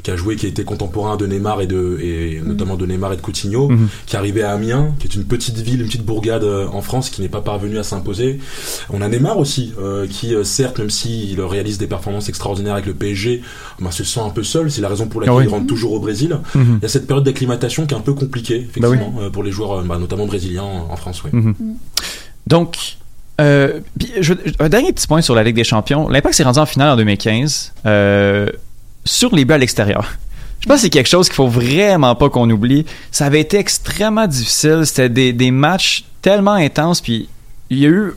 qui 0.01 0.11
a 0.11 0.15
joué, 0.15 0.35
qui 0.37 0.47
était 0.47 0.63
contemporain 0.63 1.17
de 1.17 1.27
Neymar 1.27 1.61
et 1.61 1.67
de, 1.67 1.99
et 2.01 2.41
notamment 2.43 2.75
de 2.77 2.85
Neymar 2.85 3.13
et 3.13 3.17
de 3.17 3.21
Coutinho, 3.21 3.67
Mhm. 3.69 3.87
qui 4.05 4.15
est 4.15 4.19
arrivé 4.19 4.43
à 4.43 4.51
Amiens, 4.53 4.93
qui 4.99 5.07
est 5.07 5.15
une 5.15 5.25
petite 5.25 5.57
ville, 5.57 5.81
une 5.81 5.87
petite 5.87 6.05
bourgade 6.05 6.43
euh, 6.43 6.67
en 6.71 6.81
France, 6.81 7.09
qui 7.09 7.21
n'est 7.21 7.29
pas 7.29 7.41
parvenu 7.41 7.77
à 7.77 7.83
s'imposer. 7.83 8.39
On 8.89 9.01
a 9.01 9.07
Neymar 9.09 9.37
aussi, 9.37 9.73
euh, 9.79 10.07
qui 10.07 10.33
euh, 10.33 10.43
certes, 10.43 10.79
même 10.79 10.89
s'il 10.89 11.39
réalise 11.41 11.77
des 11.77 11.87
performances 11.87 12.29
extraordinaires 12.29 12.73
avec 12.73 12.85
le 12.85 12.93
PSG, 12.93 13.41
ben, 13.79 13.91
se 13.91 14.03
sent 14.03 14.21
un 14.21 14.29
peu 14.29 14.43
seul. 14.43 14.71
C'est 14.71 14.81
la 14.81 14.89
raison 14.89 15.07
pour 15.07 15.19
laquelle 15.21 15.33
Ah 15.35 15.39
oui. 15.39 15.45
il 15.45 15.49
rentre 15.49 15.67
toujours 15.67 15.91
au 15.91 15.99
Brésil. 15.99 16.39
Mhm. 16.55 16.77
Il 16.79 16.83
y 16.83 16.85
a 16.85 16.89
cette 16.89 17.07
période 17.07 17.25
d'acclimatation 17.25 17.85
qui 17.85 17.93
est 17.93 17.97
un 17.97 18.01
peu 18.01 18.13
compliquée, 18.13 18.69
Bah 18.79 18.87
oui. 18.89 18.95
effectivement, 18.95 19.21
euh, 19.21 19.29
pour 19.29 19.43
les 19.43 19.51
joueurs, 19.51 19.79
euh, 19.79 19.83
bah, 19.83 19.97
notamment 19.99 20.25
brésiliens 20.25 20.63
en, 20.63 20.95
France. 20.95 21.21
Mhm. 21.31 21.53
Donc, 22.47 22.97
euh, 23.41 23.79
un 24.59 24.69
dernier 24.69 24.93
petit 24.93 25.07
point 25.07 25.21
sur 25.21 25.35
la 25.35 25.43
Ligue 25.43 25.55
des 25.55 25.63
Champions. 25.63 26.07
L'Impact 26.07 26.35
s'est 26.35 26.43
rendu 26.43 26.59
en 26.59 26.65
finale 26.65 26.89
en 26.89 26.95
2015 26.95 27.73
euh, 27.85 28.49
sur 29.03 29.35
les 29.35 29.45
buts 29.45 29.53
à 29.53 29.57
l'extérieur. 29.57 30.07
Je 30.59 30.67
pense 30.67 30.77
que 30.77 30.81
c'est 30.83 30.89
quelque 30.91 31.09
chose 31.09 31.27
qu'il 31.27 31.35
faut 31.35 31.47
vraiment 31.47 32.13
pas 32.15 32.29
qu'on 32.29 32.49
oublie. 32.49 32.85
Ça 33.11 33.25
avait 33.25 33.41
été 33.41 33.57
extrêmement 33.57 34.27
difficile. 34.27 34.81
C'était 34.85 35.33
des, 35.33 35.51
matchs 35.51 36.05
tellement 36.21 36.53
intenses. 36.53 37.01
Puis 37.01 37.29
il 37.71 37.79
y 37.79 37.85
a 37.85 37.89
eu, 37.89 38.13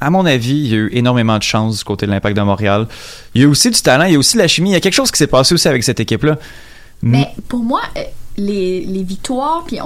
à 0.00 0.10
mon 0.10 0.24
avis, 0.24 0.54
il 0.54 0.66
y 0.68 0.74
a 0.74 0.76
eu 0.76 0.90
énormément 0.92 1.36
de 1.36 1.42
chance 1.42 1.78
du 1.78 1.84
côté 1.84 2.06
de 2.06 2.12
l'Impact 2.12 2.36
de 2.36 2.42
Montréal. 2.42 2.86
Il 3.34 3.42
y 3.42 3.44
a 3.44 3.48
aussi 3.48 3.70
du 3.70 3.80
talent, 3.80 4.04
il 4.04 4.12
y 4.12 4.16
a 4.16 4.18
aussi 4.18 4.36
de 4.36 4.42
la 4.42 4.48
chimie. 4.48 4.70
Il 4.70 4.74
y 4.74 4.76
a 4.76 4.80
quelque 4.80 4.94
chose 4.94 5.10
qui 5.10 5.18
s'est 5.18 5.26
passé 5.26 5.52
aussi 5.52 5.66
avec 5.66 5.82
cette 5.82 5.98
équipe-là. 5.98 6.38
Mais 7.02 7.28
pour 7.48 7.60
moi, 7.60 7.80
euh, 7.96 8.02
les, 8.36 9.02
victoires, 9.02 9.64
puis 9.66 9.78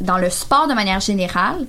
dans 0.00 0.18
le 0.18 0.30
sport 0.30 0.66
de 0.66 0.72
manière 0.74 1.00
générale, 1.00 1.66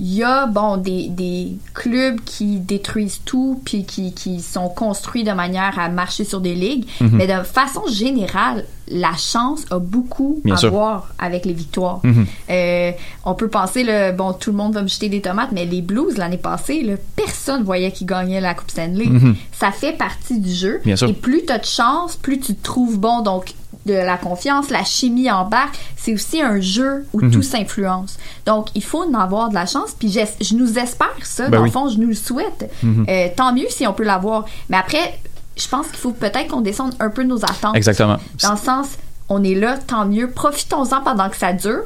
il 0.00 0.14
y 0.14 0.22
a 0.22 0.46
bon 0.46 0.76
des, 0.76 1.08
des 1.08 1.56
clubs 1.74 2.20
qui 2.24 2.58
détruisent 2.60 3.20
tout 3.24 3.60
puis 3.64 3.84
qui, 3.84 4.12
qui 4.12 4.40
sont 4.40 4.68
construits 4.68 5.24
de 5.24 5.32
manière 5.32 5.78
à 5.78 5.88
marcher 5.88 6.24
sur 6.24 6.40
des 6.40 6.54
ligues, 6.54 6.86
Mhm. 7.00 7.10
mais 7.14 7.26
de 7.26 7.42
façon 7.42 7.82
générale, 7.88 8.64
la 8.90 9.12
chance 9.16 9.64
a 9.70 9.78
beaucoup 9.78 10.40
Bien 10.44 10.54
à 10.54 10.56
sûr. 10.58 10.70
voir 10.70 11.08
avec 11.18 11.44
les 11.44 11.52
victoires. 11.52 12.00
Mhm. 12.04 12.26
Euh, 12.50 12.92
on 13.24 13.34
peut 13.34 13.48
penser 13.48 13.82
le 13.84 14.12
bon 14.12 14.32
tout 14.32 14.50
le 14.50 14.56
monde 14.56 14.72
va 14.74 14.82
me 14.82 14.88
jeter 14.88 15.08
des 15.08 15.20
tomates, 15.20 15.50
mais 15.52 15.66
les 15.66 15.82
Blues 15.82 16.16
l'année 16.16 16.38
passée, 16.38 16.82
là, 16.82 16.94
personne 17.16 17.64
voyait 17.64 17.92
qu'ils 17.92 18.06
gagnaient 18.06 18.40
la 18.40 18.54
Coupe 18.54 18.70
Stanley. 18.70 19.06
Mhm. 19.06 19.36
Ça 19.52 19.72
fait 19.72 19.92
partie 19.92 20.38
du 20.38 20.50
jeu. 20.52 20.80
Bien 20.84 20.96
sûr. 20.96 21.08
Et 21.08 21.12
plus 21.12 21.44
tu 21.44 21.52
as 21.52 21.58
de 21.58 21.64
chance, 21.66 22.16
plus 22.16 22.38
tu 22.40 22.54
te 22.54 22.62
trouves 22.62 22.98
bon. 22.98 23.20
Donc, 23.22 23.52
de 23.88 23.94
la 23.94 24.16
confiance, 24.16 24.70
la 24.70 24.84
chimie 24.84 25.30
embarque. 25.30 25.76
C'est 25.96 26.14
aussi 26.14 26.40
un 26.40 26.60
jeu 26.60 27.06
où 27.12 27.20
Mhm. 27.20 27.30
tout 27.32 27.42
s'influence. 27.42 28.18
Donc, 28.46 28.68
il 28.74 28.84
faut 28.84 29.02
en 29.02 29.14
avoir 29.14 29.48
de 29.48 29.54
la 29.54 29.66
chance. 29.66 29.90
Puis, 29.98 30.10
je 30.40 30.54
nous 30.54 30.78
espère 30.78 31.08
ça. 31.24 31.44
Ben 31.48 31.58
dans 31.58 31.62
oui. 31.62 31.68
le 31.68 31.72
fond, 31.72 31.88
je 31.88 31.98
nous 31.98 32.08
le 32.08 32.14
souhaite. 32.14 32.70
Mhm. 32.82 33.06
Euh, 33.08 33.28
tant 33.36 33.52
mieux 33.52 33.66
si 33.70 33.86
on 33.86 33.92
peut 33.92 34.04
l'avoir. 34.04 34.44
Mais 34.68 34.76
après, 34.76 35.18
je 35.56 35.66
pense 35.66 35.86
qu'il 35.88 35.96
faut 35.98 36.12
peut-être 36.12 36.48
qu'on 36.48 36.60
descende 36.60 36.94
un 37.00 37.10
peu 37.10 37.24
nos 37.24 37.44
attentes. 37.44 37.74
Exactement. 37.76 38.18
Dans 38.42 38.52
le 38.52 38.58
sens, 38.58 38.86
on 39.28 39.42
est 39.42 39.54
là, 39.54 39.76
tant 39.78 40.04
mieux. 40.06 40.30
Profitons-en 40.30 41.00
pendant 41.02 41.28
que 41.28 41.36
ça 41.36 41.52
dure. 41.52 41.82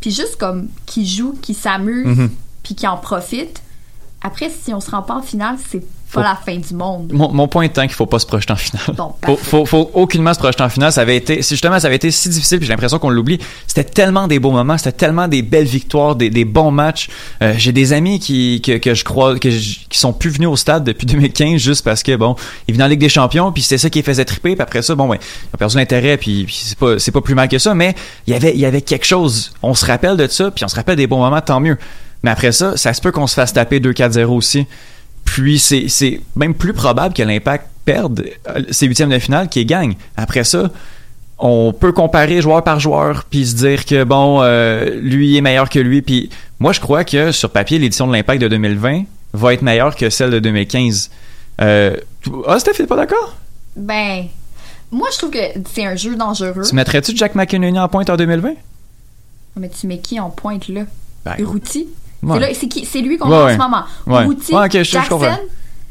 Puis 0.00 0.10
juste 0.12 0.36
comme 0.36 0.68
qui 0.86 1.06
joue, 1.06 1.34
qui 1.42 1.54
s'amuse, 1.54 2.06
Mhm. 2.06 2.30
puis 2.62 2.74
qui 2.74 2.86
en 2.86 2.96
profite. 2.96 3.60
Après, 4.22 4.50
si 4.50 4.72
on 4.72 4.80
se 4.80 4.90
rend 4.90 5.02
pas 5.02 5.14
en 5.14 5.22
finale, 5.22 5.56
c'est 5.70 5.82
pas 6.12 6.22
la 6.22 6.36
fin 6.36 6.56
du 6.56 6.74
monde. 6.74 7.10
Mon, 7.12 7.32
mon 7.32 7.48
point 7.48 7.64
étant 7.64 7.82
qu'il 7.82 7.92
faut 7.92 8.06
pas 8.06 8.18
se 8.18 8.26
projeter 8.26 8.52
en 8.52 8.56
finale. 8.56 8.82
Bon, 8.96 9.14
faut, 9.24 9.36
faut, 9.36 9.66
faut 9.66 9.90
aucunement 9.94 10.34
se 10.34 10.38
projeter 10.38 10.62
en 10.62 10.68
finale. 10.68 10.92
Ça 10.92 11.02
avait 11.02 11.16
été, 11.16 11.36
justement, 11.42 11.78
ça 11.78 11.86
avait 11.86 11.96
été 11.96 12.10
si 12.10 12.28
difficile, 12.28 12.58
puis 12.58 12.66
j'ai 12.66 12.72
l'impression 12.72 12.98
qu'on 12.98 13.10
l'oublie. 13.10 13.38
C'était 13.66 13.84
tellement 13.84 14.26
des 14.28 14.38
beaux 14.38 14.50
moments, 14.50 14.76
c'était 14.78 14.92
tellement 14.92 15.28
des 15.28 15.42
belles 15.42 15.66
victoires, 15.66 16.16
des, 16.16 16.30
des 16.30 16.44
bons 16.44 16.70
matchs. 16.70 17.08
Euh, 17.42 17.54
j'ai 17.56 17.72
des 17.72 17.92
amis 17.92 18.18
qui, 18.18 18.60
que, 18.60 18.78
que 18.78 18.94
je 18.94 19.04
crois, 19.04 19.38
que 19.38 19.50
je- 19.50 19.78
qui 19.88 19.98
sont 19.98 20.12
plus 20.12 20.30
venus 20.30 20.48
au 20.48 20.56
stade 20.56 20.84
depuis 20.84 21.06
2015 21.06 21.60
juste 21.60 21.84
parce 21.84 22.02
que 22.02 22.16
bon, 22.16 22.34
ils 22.68 22.74
venaient 22.74 22.84
en 22.84 22.88
Ligue 22.88 23.00
des 23.00 23.08
Champions, 23.08 23.52
puis 23.52 23.62
c'était 23.62 23.78
ça 23.78 23.90
qui 23.90 23.98
les 23.98 24.04
faisait 24.04 24.24
triper. 24.24 24.54
Puis 24.56 24.62
après 24.62 24.82
ça, 24.82 24.94
bon, 24.94 25.06
ouais, 25.08 25.18
ils 25.20 25.54
ont 25.54 25.58
perdu 25.58 25.76
l'intérêt, 25.76 26.16
puis, 26.16 26.44
puis 26.44 26.60
c'est 26.64 26.78
pas, 26.78 26.98
c'est 26.98 27.12
pas 27.12 27.20
plus 27.20 27.34
mal 27.34 27.48
que 27.48 27.58
ça. 27.58 27.74
Mais 27.74 27.94
il 28.26 28.32
y 28.32 28.36
avait, 28.36 28.52
il 28.52 28.60
y 28.60 28.66
avait 28.66 28.82
quelque 28.82 29.06
chose. 29.06 29.52
On 29.62 29.74
se 29.74 29.86
rappelle 29.86 30.16
de 30.16 30.26
ça, 30.26 30.50
puis 30.50 30.64
on 30.64 30.68
se 30.68 30.76
rappelle 30.76 30.96
des 30.96 31.06
bons 31.06 31.18
moments, 31.18 31.40
tant 31.40 31.60
mieux. 31.60 31.78
Mais 32.22 32.30
après 32.30 32.52
ça, 32.52 32.76
ça 32.76 32.92
se 32.92 33.00
peut 33.00 33.12
qu'on 33.12 33.26
se 33.26 33.34
fasse 33.34 33.52
taper 33.52 33.80
2-4-0 33.80 34.24
aussi. 34.26 34.66
Puis 35.24 35.58
c'est, 35.58 36.20
même 36.36 36.54
plus 36.54 36.72
probable 36.72 37.14
que 37.14 37.22
l'Impact 37.22 37.66
perde 37.84 38.24
euh, 38.48 38.62
ses 38.70 38.86
huitièmes 38.86 39.10
de 39.10 39.18
finale 39.18 39.48
qu'il 39.48 39.66
gagne. 39.66 39.94
Après 40.16 40.44
ça, 40.44 40.70
on 41.38 41.72
peut 41.72 41.92
comparer 41.92 42.42
joueur 42.42 42.62
par 42.62 42.80
joueur 42.80 43.24
puis 43.24 43.46
se 43.46 43.54
dire 43.54 43.84
que 43.84 44.04
bon, 44.04 44.42
euh, 44.42 45.00
lui 45.00 45.36
est 45.36 45.40
meilleur 45.40 45.68
que 45.68 45.78
lui. 45.78 46.02
Puis 46.02 46.30
moi, 46.58 46.72
je 46.72 46.80
crois 46.80 47.04
que 47.04 47.32
sur 47.32 47.50
papier, 47.50 47.78
l'édition 47.78 48.06
de 48.06 48.12
l'Impact 48.12 48.42
de 48.42 48.48
2020 48.48 49.04
va 49.32 49.54
être 49.54 49.62
meilleure 49.62 49.96
que 49.96 50.10
celle 50.10 50.30
de 50.30 50.38
2015. 50.38 51.10
Euh, 51.60 51.96
ah, 52.46 52.58
Steph, 52.58 52.74
t'es 52.74 52.86
pas 52.86 52.96
d'accord? 52.96 53.36
Ben, 53.76 54.26
moi, 54.90 55.08
je 55.12 55.18
trouve 55.18 55.30
que 55.30 55.38
c'est 55.72 55.86
un 55.86 55.96
jeu 55.96 56.16
dangereux. 56.16 56.62
Tu 56.68 56.74
mettrais-tu 56.74 57.16
Jack 57.16 57.34
McEnany 57.34 57.78
en 57.78 57.88
pointe 57.88 58.10
en 58.10 58.16
2020? 58.16 58.54
Mais 59.56 59.68
tu 59.68 59.86
mets 59.86 59.98
qui 59.98 60.18
en 60.18 60.30
pointe 60.30 60.68
là? 60.68 60.82
Ben? 61.24 61.36
Ouais. 62.22 62.54
C'est 62.84 63.00
lui 63.00 63.16
qu'on 63.18 63.28
Ouais, 63.28 63.36
a 63.36 63.44
ouais. 63.46 63.52
en 63.52 63.54
ce 63.54 63.58
moment. 63.58 63.84
Ouais. 64.06 64.26
Je 64.72 64.82
Jackson. 64.82 65.18
comprends. 65.18 65.38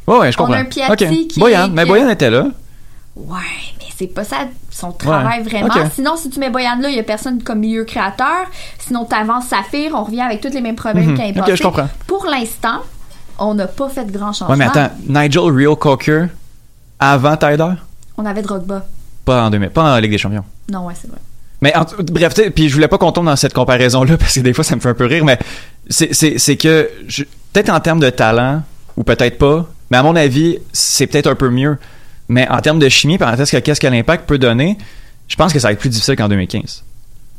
Ouais, 0.08 0.18
ouais, 0.20 0.32
je 0.32 0.38
On 0.40 0.44
a 0.44 0.48
comprends. 0.48 0.54
un 0.62 0.66
Piatti 0.66 1.28
qui 1.28 1.40
Boyan, 1.40 1.66
est- 1.66 1.70
mais 1.70 1.84
qui- 1.84 1.90
Boyan 1.90 2.10
était 2.10 2.30
là. 2.30 2.46
Ouais, 3.16 3.38
mais 3.80 3.86
c'est 3.98 4.08
pas 4.08 4.24
ça 4.24 4.38
son 4.72 4.92
travail 4.92 5.44
vraiment. 5.44 5.68
Sinon, 5.94 6.16
si 6.16 6.30
tu 6.30 6.40
mets 6.40 6.50
Boyan 6.50 6.78
là, 6.82 6.90
il 6.90 6.96
y 6.96 7.00
a 7.00 7.04
personne 7.04 7.44
comme 7.44 7.60
milieu 7.60 7.84
créateur. 7.84 8.46
Sinon, 8.80 9.06
t'avances 9.06 9.48
Saphir, 9.48 9.92
on 9.94 10.04
revient 10.06 10.22
avec 10.22 10.40
tous 10.42 10.50
les 10.54 10.62
mêmes 10.62 10.76
problèmes 10.76 11.16
qu'il 11.16 11.26
y 11.26 11.28
a 11.28 11.32
Ok, 11.32 11.36
passé. 11.40 11.56
je 11.58 11.64
comprends. 11.64 11.90
Pour 12.08 12.26
l'instant, 12.26 12.80
on 13.38 13.54
n'a 13.56 13.68
pas 13.68 13.90
fait 13.90 14.06
de 14.06 14.12
grands 14.18 14.32
changements. 14.34 14.52
Ouais, 14.52 14.56
mais 14.58 14.66
attends, 14.66 14.90
Nigel 15.08 15.42
Real 15.52 15.76
Cocker 15.76 16.28
avant 17.00 17.36
Tyler? 17.38 17.74
On 18.18 18.26
avait 18.26 18.42
Drogba. 18.42 18.86
Pas 19.26 19.44
en 19.44 19.50
2000, 19.50 19.70
pas 19.70 19.96
en 19.96 20.00
Ligue 20.00 20.12
des 20.12 20.18
Champions. 20.18 20.44
Non, 20.72 20.86
ouais, 20.86 20.94
c'est 21.00 21.08
vrai. 21.10 21.20
Mais 21.62 21.76
en- 21.76 21.86
bref, 22.12 22.34
puis 22.56 22.70
je 22.70 22.74
voulais 22.74 22.88
pas 22.88 22.98
qu'on 22.98 23.12
tombe 23.12 23.26
dans 23.26 23.36
cette 23.36 23.54
comparaison-là 23.54 24.18
parce 24.18 24.36
que 24.36 24.40
des 24.40 24.54
fois 24.54 24.64
ça 24.64 24.76
me 24.76 24.82
fait 24.82 24.90
un 24.90 24.94
peu 24.94 25.06
rire, 25.06 25.26
mais 25.26 25.38
c'est- 25.90 26.56
que 26.58 26.90
peut-être 27.54 27.70
en 27.70 27.80
termes 27.80 28.00
de 28.00 28.10
talent 28.10 28.62
ou 28.96 29.04
peut-être 29.04 29.38
pas, 29.38 29.68
mais 29.92 29.98
à 29.98 30.04
mon 30.04 30.16
avis 30.16 30.60
c'est 30.72 31.08
peut-être 31.08 31.28
un 31.28 31.36
peu 31.36 31.50
mieux. 31.50 31.78
Mais 32.30 32.48
en 32.50 32.60
termes 32.62 32.80
de 32.80 32.88
chimie, 32.90 33.18
parenthèse, 33.18 33.50
que 33.52 33.58
qu'est-ce 33.58 33.80
que 33.80 33.88
l'impact 33.88 34.26
peut 34.28 34.38
donner, 34.38 34.78
je 35.28 35.36
pense 35.36 35.52
que 35.52 35.60
ça 35.60 35.68
va 35.70 35.72
être 35.74 35.80
plus 35.80 35.90
difficile 35.90 36.16
qu'en 36.16 36.30
2015. 36.30 36.84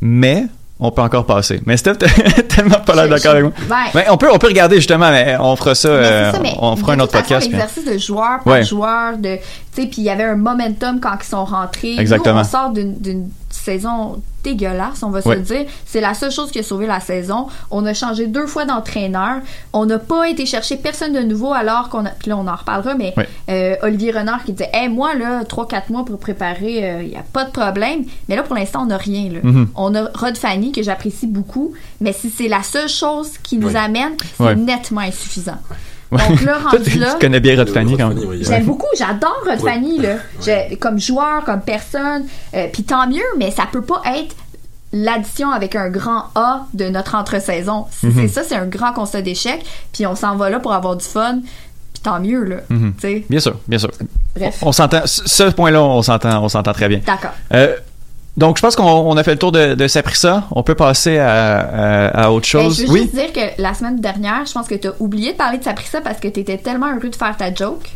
Mais 0.01 0.45
on 0.81 0.91
peut 0.91 1.03
encore 1.03 1.27
passer. 1.27 1.61
Mais 1.67 1.77
Steph, 1.77 1.95
tellement 2.49 2.81
pas 2.81 2.95
l'air 2.97 3.09
d'accord 3.09 3.33
avec 3.33 3.45
moi. 3.45 3.53
ben- 3.69 3.77
Mais 3.95 4.07
on 4.11 4.17
peut, 4.17 4.29
on 4.33 4.39
peut 4.39 4.49
regarder 4.49 4.77
justement, 4.77 5.11
mais 5.11 5.37
on 5.39 5.55
fera 5.55 5.75
ça, 5.75 5.89
euh, 5.89 6.33
ça, 6.33 6.43
on 6.59 6.75
fera 6.77 6.95
un 6.95 7.01
autre 7.01 7.13
podcast. 7.13 7.49
L'exercice 7.51 7.85
de 7.85 7.99
joueur 7.99 8.41
par 8.45 8.55
Ouais. 8.55 8.65
joueur, 8.65 9.17
de, 9.17 9.37
tu 9.37 9.83
sais, 9.83 9.87
puis 9.87 9.97
il 9.99 10.05
y 10.05 10.11
avait 10.11 10.25
un 10.25 10.37
momentum 10.37 10.99
quand 11.01 11.17
ils 11.23 11.27
sont 11.27 11.45
rentrés. 11.45 11.97
Exactement. 11.99 12.41
Nous, 12.41 12.47
on 12.47 12.51
sort 12.51 12.71
d'une 12.71 13.29
saison 13.51 14.23
dégueulasse, 14.43 15.03
on 15.03 15.11
va 15.11 15.19
Ouais. 15.19 15.35
se 15.35 15.39
le 15.39 15.45
dire. 15.45 15.67
C'est 15.85 16.01
la 16.01 16.15
seule 16.15 16.31
chose 16.31 16.51
qui 16.51 16.59
a 16.61 16.63
sauvé 16.63 16.87
la 16.87 17.01
saison. 17.01 17.49
On 17.71 17.85
a 17.85 17.93
changé 17.93 18.27
deux 18.27 18.47
fois 18.47 18.65
d'entraîneur. 18.65 19.41
On 19.75 19.85
n'a 19.85 19.99
pas 19.99 20.31
été 20.31 20.47
chercher 20.47 20.77
personne 20.77 21.13
de 21.13 21.21
nouveau 21.21 21.53
alors 21.53 21.91
qu'on 21.91 22.07
a. 22.07 22.11
Puis 22.11 22.31
là, 22.31 22.39
on 22.39 22.47
en 22.47 22.55
reparlera, 22.57 22.95
mais 22.95 23.13
Ouais. 23.19 23.29
euh, 23.51 23.77
Olivier 23.83 24.13
Renard 24.13 24.45
qui 24.45 24.53
disait, 24.53 24.71
hey, 24.73 24.89
moi, 24.89 25.15
là, 25.15 25.45
3-4 25.45 25.91
mois 25.91 26.05
pour 26.07 26.19
préparer, 26.19 27.03
il 27.03 27.09
n'y 27.11 27.17
a 27.17 27.25
pas 27.33 27.45
de 27.45 27.51
problème. 27.51 28.05
Mais 28.29 28.37
là, 28.37 28.43
pour 28.43 28.55
l'instant, 28.57 28.83
on 28.85 28.87
n'a 28.87 28.97
rien. 28.97 29.31
Là. 29.31 29.41
Mhm. 29.43 29.69
On 29.75 29.95
a 29.95 30.05
Rod 30.15 30.39
Fanny, 30.39 30.73
que 30.73 30.83
j'apprécie 30.83 31.27
beaucoup, 31.27 31.75
mais 32.01 32.13
si 32.15 32.31
c'est 32.31 32.49
la 32.49 32.63
seule 32.63 32.89
chose 32.89 33.33
qui 33.43 33.59
nous 33.59 33.69
Ouais. 33.69 33.77
amène, 33.77 34.13
c'est 34.39 34.57
nettement 34.57 35.03
insuffisant. 35.03 35.59
Ouais. 36.13 36.29
Donc 36.29 36.43
là, 36.43 36.59
rendu 36.73 36.91
tu 36.91 37.01
connais 37.21 37.41
bien 37.41 37.57
Rod 37.57 37.69
Fanny 37.71 37.97
quand 37.97 38.09
même. 38.09 38.43
J'aime 38.43 38.65
beaucoup, 38.65 38.87
j'adore 38.99 39.43
Rod 39.47 39.61
Ouais. 39.61 39.73
Fanny, 39.73 39.99
là. 39.99 40.17
Comme 40.81 40.99
joueur, 41.01 41.45
comme 41.45 41.61
personne. 41.61 42.25
euh, 42.55 42.67
Puis 42.73 42.83
tant 42.85 43.07
mieux, 43.09 43.23
mais 43.39 43.51
ça 43.51 43.65
peut 43.71 43.83
pas 43.83 44.03
être 44.17 44.35
l'addition 44.93 45.51
avec 45.53 45.77
un 45.77 45.89
grand 45.89 46.25
A 46.35 46.67
de 46.75 46.87
notre 46.89 47.15
entre-saison. 47.15 47.87
Mhm. 48.03 48.13
c'est 48.17 48.29
ça, 48.29 48.43
c'est 48.43 48.57
un 48.57 48.67
grand 48.67 48.93
constat 48.93 49.23
d'échec. 49.23 49.65
Puis 49.93 50.05
on 50.07 50.17
s'en 50.17 50.35
va 50.37 50.51
là 50.51 50.59
pour 50.59 50.73
avoir 50.73 50.97
du 50.97 51.05
fun. 51.05 51.41
Puis 51.93 52.03
tant 52.03 52.19
mieux, 52.19 52.43
là. 52.45 52.57
Tu 52.69 52.93
sais. 53.01 53.25
Bien 53.31 53.41
sûr, 53.41 53.57
bien 53.69 53.79
sûr. 53.79 53.91
Bref. 54.37 54.59
On, 54.63 54.69
on 54.69 54.73
s'entend, 54.73 55.03
ce 55.07 55.29
ce 55.29 55.43
point-là, 55.45 55.83
on 55.83 56.03
s'entend, 56.03 56.43
on 56.43 56.49
s'entend 56.49 56.73
très 56.73 56.89
bien. 56.89 57.01
D'accord. 57.07 57.33
Euh, 57.53 57.77
donc, 58.41 58.57
je 58.57 58.63
pense 58.63 58.75
qu'on 58.75 58.83
on 58.85 59.17
a 59.17 59.23
fait 59.23 59.33
le 59.33 59.39
tour 59.39 59.53
de, 59.53 59.75
de 59.75 59.87
Saprissa. 59.87 60.45
On 60.51 60.65
peut 60.65 60.75
passer 60.75 61.19
à, 61.19 61.59
à, 61.61 62.25
à 62.25 62.31
autre 62.31 62.49
Ben, 62.53 62.63
chose. 62.63 62.81
je 62.81 62.87
veux 62.87 62.93
oui? 62.93 63.03
juste 63.03 63.15
dire 63.15 63.33
que 63.33 63.63
la 63.63 63.73
semaine 63.75 64.01
dernière, 64.01 64.45
je 64.47 64.53
pense 64.53 64.67
que 64.67 64.75
tu 64.75 64.89
as 64.89 64.93
oublié 64.99 65.33
de 65.33 65.37
parler 65.37 65.59
de 65.59 65.65
Saprissa 65.65 66.01
parce 66.01 66.19
que 66.19 66.27
tu 66.29 66.41
étais 66.41 66.59
tellement 66.59 66.89
heureux 66.93 67.09
de 67.09 67.15
faire 67.15 67.37
ta 67.37 67.55
joke. 67.55 67.89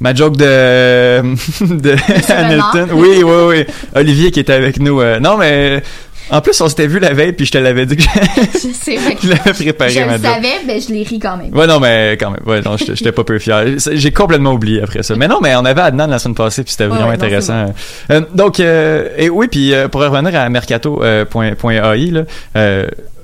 Ma 0.00 0.14
joke 0.14 0.36
de, 0.36 0.44
de 1.60 1.96
Hamilton. 2.32 2.88
Oui, 2.92 3.22
oui, 3.24 3.34
oui. 3.48 3.64
Olivier 3.96 4.30
qui 4.30 4.38
était 4.40 4.52
avec 4.52 4.78
nous. 4.78 5.00
euh, 5.00 5.18
non, 5.18 5.36
mais 5.36 5.82
en 6.30 6.40
plus, 6.40 6.60
on 6.60 6.68
s'était 6.68 6.86
vu 6.86 6.98
la 6.98 7.12
veille, 7.12 7.32
puis 7.32 7.46
je 7.46 7.52
te 7.52 7.58
l'avais 7.58 7.86
dit 7.86 7.96
que 7.96 8.02
Je 8.02 8.08
je 9.22 9.28
l'avais 9.28 9.52
préparé, 9.52 9.90
je 9.90 10.00
le 10.00 10.18
savais, 10.18 10.48
mais 10.66 10.80
je 10.80 10.92
l'ai 10.92 11.02
ri 11.02 11.18
quand 11.18 11.36
même. 11.36 11.54
Ouais, 11.54 11.66
non, 11.66 11.80
mais 11.80 12.16
quand 12.18 12.30
même. 12.30 12.40
Ouais, 12.46 12.60
non, 12.60 12.76
j'étais 12.76 13.12
pas 13.12 13.24
peu 13.24 13.38
fier. 13.38 13.64
J'ai 13.92 14.12
complètement 14.12 14.52
oublié 14.52 14.82
après 14.82 15.02
ça. 15.02 15.14
Mais 15.16 15.28
non, 15.28 15.40
mais 15.42 15.54
on 15.56 15.64
avait 15.64 15.80
Adnan 15.80 16.08
la 16.08 16.18
semaine 16.18 16.34
passée, 16.34 16.62
puis 16.62 16.72
c'était 16.72 16.86
vraiment 16.86 17.08
ouais, 17.08 17.14
intéressant. 17.14 17.72
Euh, 18.10 18.20
donc, 18.34 18.60
euh, 18.60 19.08
et 19.16 19.28
oui, 19.30 19.48
puis 19.48 19.72
euh, 19.72 19.88
pour 19.88 20.00
revenir 20.00 20.38
à 20.38 20.48
mercato.ai, 20.48 22.10
là, 22.10 22.24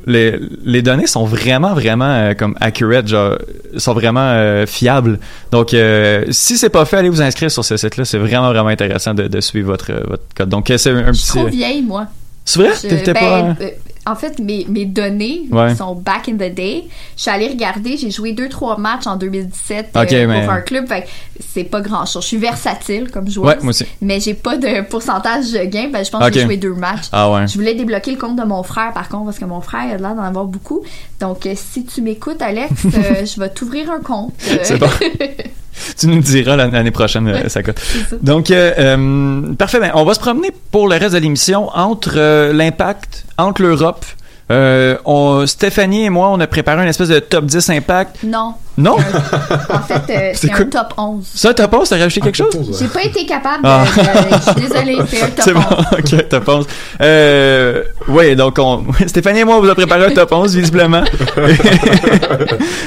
les, 0.06 0.38
les 0.64 0.82
données 0.82 1.06
sont 1.06 1.24
vraiment, 1.24 1.74
vraiment 1.74 2.10
euh, 2.10 2.34
comme 2.34 2.56
accurate, 2.60 3.08
genre, 3.08 3.38
sont 3.76 3.94
vraiment 3.94 4.20
euh, 4.20 4.66
fiables. 4.66 5.18
Donc, 5.50 5.74
euh, 5.74 6.24
si 6.30 6.58
c'est 6.58 6.68
pas 6.68 6.84
fait, 6.84 6.98
allez 6.98 7.08
vous 7.08 7.22
inscrire 7.22 7.50
sur 7.50 7.64
ce 7.64 7.76
site-là. 7.76 8.04
C'est 8.04 8.18
vraiment, 8.18 8.50
vraiment 8.50 8.68
intéressant 8.68 9.14
de, 9.14 9.28
de 9.28 9.40
suivre 9.40 9.68
votre, 9.68 9.92
votre 10.06 10.24
code. 10.36 10.48
Donc, 10.48 10.66
c'est 10.76 10.90
un 10.90 11.12
Je 11.12 11.12
suis 11.12 11.32
petit. 11.32 11.38
trop 11.38 11.48
vieille, 11.48 11.82
moi. 11.82 12.06
C'est 12.44 12.60
vrai? 12.60 12.72
Je- 12.82 12.88
T'étais 12.88 13.12
ben, 13.14 13.54
pas. 13.54 13.64
euh, 13.64 13.70
en 14.06 14.16
fait, 14.16 14.38
mes, 14.38 14.66
mes 14.68 14.84
données 14.84 15.44
Ouais. 15.50 15.74
sont 15.74 15.94
back 15.94 16.28
in 16.28 16.34
the 16.34 16.52
day. 16.54 16.84
Je 17.16 17.22
suis 17.22 17.30
allée 17.30 17.48
regarder, 17.48 17.96
j'ai 17.96 18.10
joué 18.10 18.34
2-3 18.34 18.78
matchs 18.78 19.06
en 19.06 19.16
2017 19.16 19.88
Ok, 19.96 20.12
euh, 20.12 20.26
mais- 20.26 20.42
pour 20.42 20.50
un 20.52 20.60
club. 20.60 20.86
Fait 20.86 21.06
c'est 21.52 21.64
pas 21.64 21.80
grand 21.80 22.04
chose. 22.04 22.22
Je 22.22 22.28
suis 22.28 22.36
versatile 22.36 23.10
comme 23.10 23.30
joueuse. 23.30 23.46
Ouais, 23.48 23.56
moi 23.62 23.70
aussi. 23.70 23.86
Mais 24.02 24.20
j'ai 24.20 24.34
pas 24.34 24.58
de 24.58 24.82
pourcentage 24.82 25.52
de 25.52 25.64
gain. 25.64 25.88
Ben, 25.90 26.04
je 26.04 26.10
pense 26.10 26.22
que 26.28 26.34
j'ai 26.34 26.42
joué 26.42 26.58
deux 26.58 26.74
matchs. 26.74 27.06
Ah 27.12 27.30
ouais. 27.32 27.48
Je 27.48 27.54
voulais 27.54 27.74
débloquer 27.74 28.10
le 28.10 28.18
compte 28.18 28.36
de 28.36 28.44
mon 28.44 28.62
frère, 28.62 28.92
par 28.92 29.08
contre, 29.08 29.24
parce 29.24 29.38
que 29.38 29.46
mon 29.46 29.62
frère 29.62 29.80
a 29.94 29.96
l'air 29.96 30.14
d'en 30.14 30.22
avoir 30.22 30.44
beaucoup. 30.44 30.82
Donc, 31.20 31.46
euh, 31.46 31.54
si 31.56 31.86
tu 31.86 32.02
m'écoutes, 32.02 32.42
Alex, 32.42 32.72
euh, 32.84 33.24
je 33.24 33.40
vais 33.40 33.48
t'ouvrir 33.48 33.90
un 33.90 34.00
compte. 34.00 34.34
C'est 34.62 34.76
bon. 34.78 34.88
tu 35.98 36.06
nous 36.06 36.20
diras 36.20 36.56
l'an- 36.56 36.70
l'année 36.70 36.90
prochaine, 36.90 37.26
euh, 37.28 37.48
ça 37.48 37.62
coûte. 37.62 37.78
ça. 37.78 38.16
Donc, 38.22 38.50
euh, 38.50 38.72
euh, 38.78 39.54
parfait. 39.54 39.80
Ben, 39.80 39.90
on 39.94 40.04
va 40.04 40.14
se 40.14 40.20
promener 40.20 40.50
pour 40.70 40.88
le 40.88 40.96
reste 40.96 41.14
de 41.14 41.18
l'émission 41.18 41.68
entre 41.74 42.14
euh, 42.16 42.52
l'impact, 42.52 43.24
entre 43.38 43.62
l'Europe. 43.62 44.04
On- 44.50 45.46
Stéphanie 45.46 46.04
et 46.04 46.10
moi, 46.10 46.28
on 46.30 46.40
a 46.40 46.46
préparé 46.46 46.82
une 46.82 46.88
espèce 46.88 47.08
de 47.08 47.18
top 47.18 47.46
10 47.46 47.70
impact. 47.70 48.22
non. 48.22 48.54
Non? 48.76 48.96
En 48.96 49.78
fait, 49.80 49.94
euh, 50.10 50.30
C'est 50.34 50.48
c'est 50.48 50.52
un 50.52 50.64
top 50.64 50.94
11. 50.96 51.24
Ça, 51.34 51.54
t'as 51.54 51.68
pas? 51.68 51.82
T'as 51.88 51.96
rajouté 51.98 52.20
quelque 52.20 52.36
chose? 52.36 52.76
J'ai 52.80 52.88
pas 52.88 53.04
été 53.04 53.24
capable 53.24 53.62
de. 53.62 53.68
Ah. 53.68 53.84
de- 53.84 54.36
je 54.36 54.42
suis 54.60 54.68
désolée, 54.68 54.98
c'est 55.08 55.22
un 55.22 55.26
top 55.30 55.44
C'est 55.44 55.52
bon, 55.52 55.60
11. 55.60 55.86
ok, 56.20 56.28
top 56.28 56.48
11. 56.48 56.66
Euh, 57.00 57.82
oui, 58.08 58.34
donc 58.36 58.56
on, 58.58 58.84
Stéphanie 59.06 59.40
et 59.40 59.44
moi, 59.44 59.56
on 59.58 59.60
vous 59.60 59.68
a 59.70 59.74
préparé 59.74 60.06
un 60.06 60.10
top 60.10 60.32
11, 60.32 60.56
visiblement. 60.56 61.02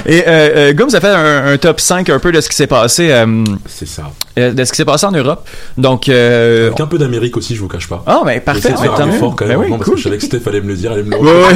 et 0.06 0.24
euh, 0.28 0.50
euh, 0.70 0.74
Goum, 0.74 0.90
ça 0.90 1.00
fait 1.00 1.08
un, 1.08 1.54
un 1.54 1.58
top 1.58 1.80
5 1.80 2.10
un 2.10 2.20
peu 2.20 2.32
de 2.32 2.42
ce 2.42 2.50
qui 2.50 2.56
s'est 2.56 2.68
passé. 2.68 3.10
euh, 3.12 3.44
C'est 3.66 3.88
ça. 3.88 4.04
euh, 4.38 4.52
de 4.52 4.64
ce 4.66 4.72
qui 4.72 4.78
s'est 4.78 4.86
passé 4.86 5.06
en 5.06 5.12
Europe. 5.12 5.48
Donc, 5.78 6.10
euh, 6.10 6.68
Avec 6.68 6.80
un 6.80 6.88
peu 6.88 6.98
d'Amérique 6.98 7.38
aussi, 7.38 7.56
je 7.56 7.62
vous 7.62 7.68
cache 7.68 7.88
pas. 7.88 8.04
Ah, 8.06 8.22
mais 8.26 8.40
parfait. 8.40 8.72
De 8.72 8.78
faire 8.78 8.94
un 9.00 9.10
effort 9.12 9.36
quand 9.36 9.46
Ben 9.46 9.50
même, 9.52 9.60
oui, 9.60 9.64
vraiment, 9.66 9.78
parce 9.78 9.86
cool. 9.90 9.96
que 9.96 10.00
je 10.02 10.04
savais 10.06 10.18
que 10.18 10.24
Steph 10.26 10.42
allait 10.48 10.62
me 10.62 10.68
le 10.68 10.76
dire, 10.76 10.92
allait 10.92 11.04
me 11.04 11.12
le 11.12 11.18
Ouais, 11.18 11.32
ouais. 11.32 11.54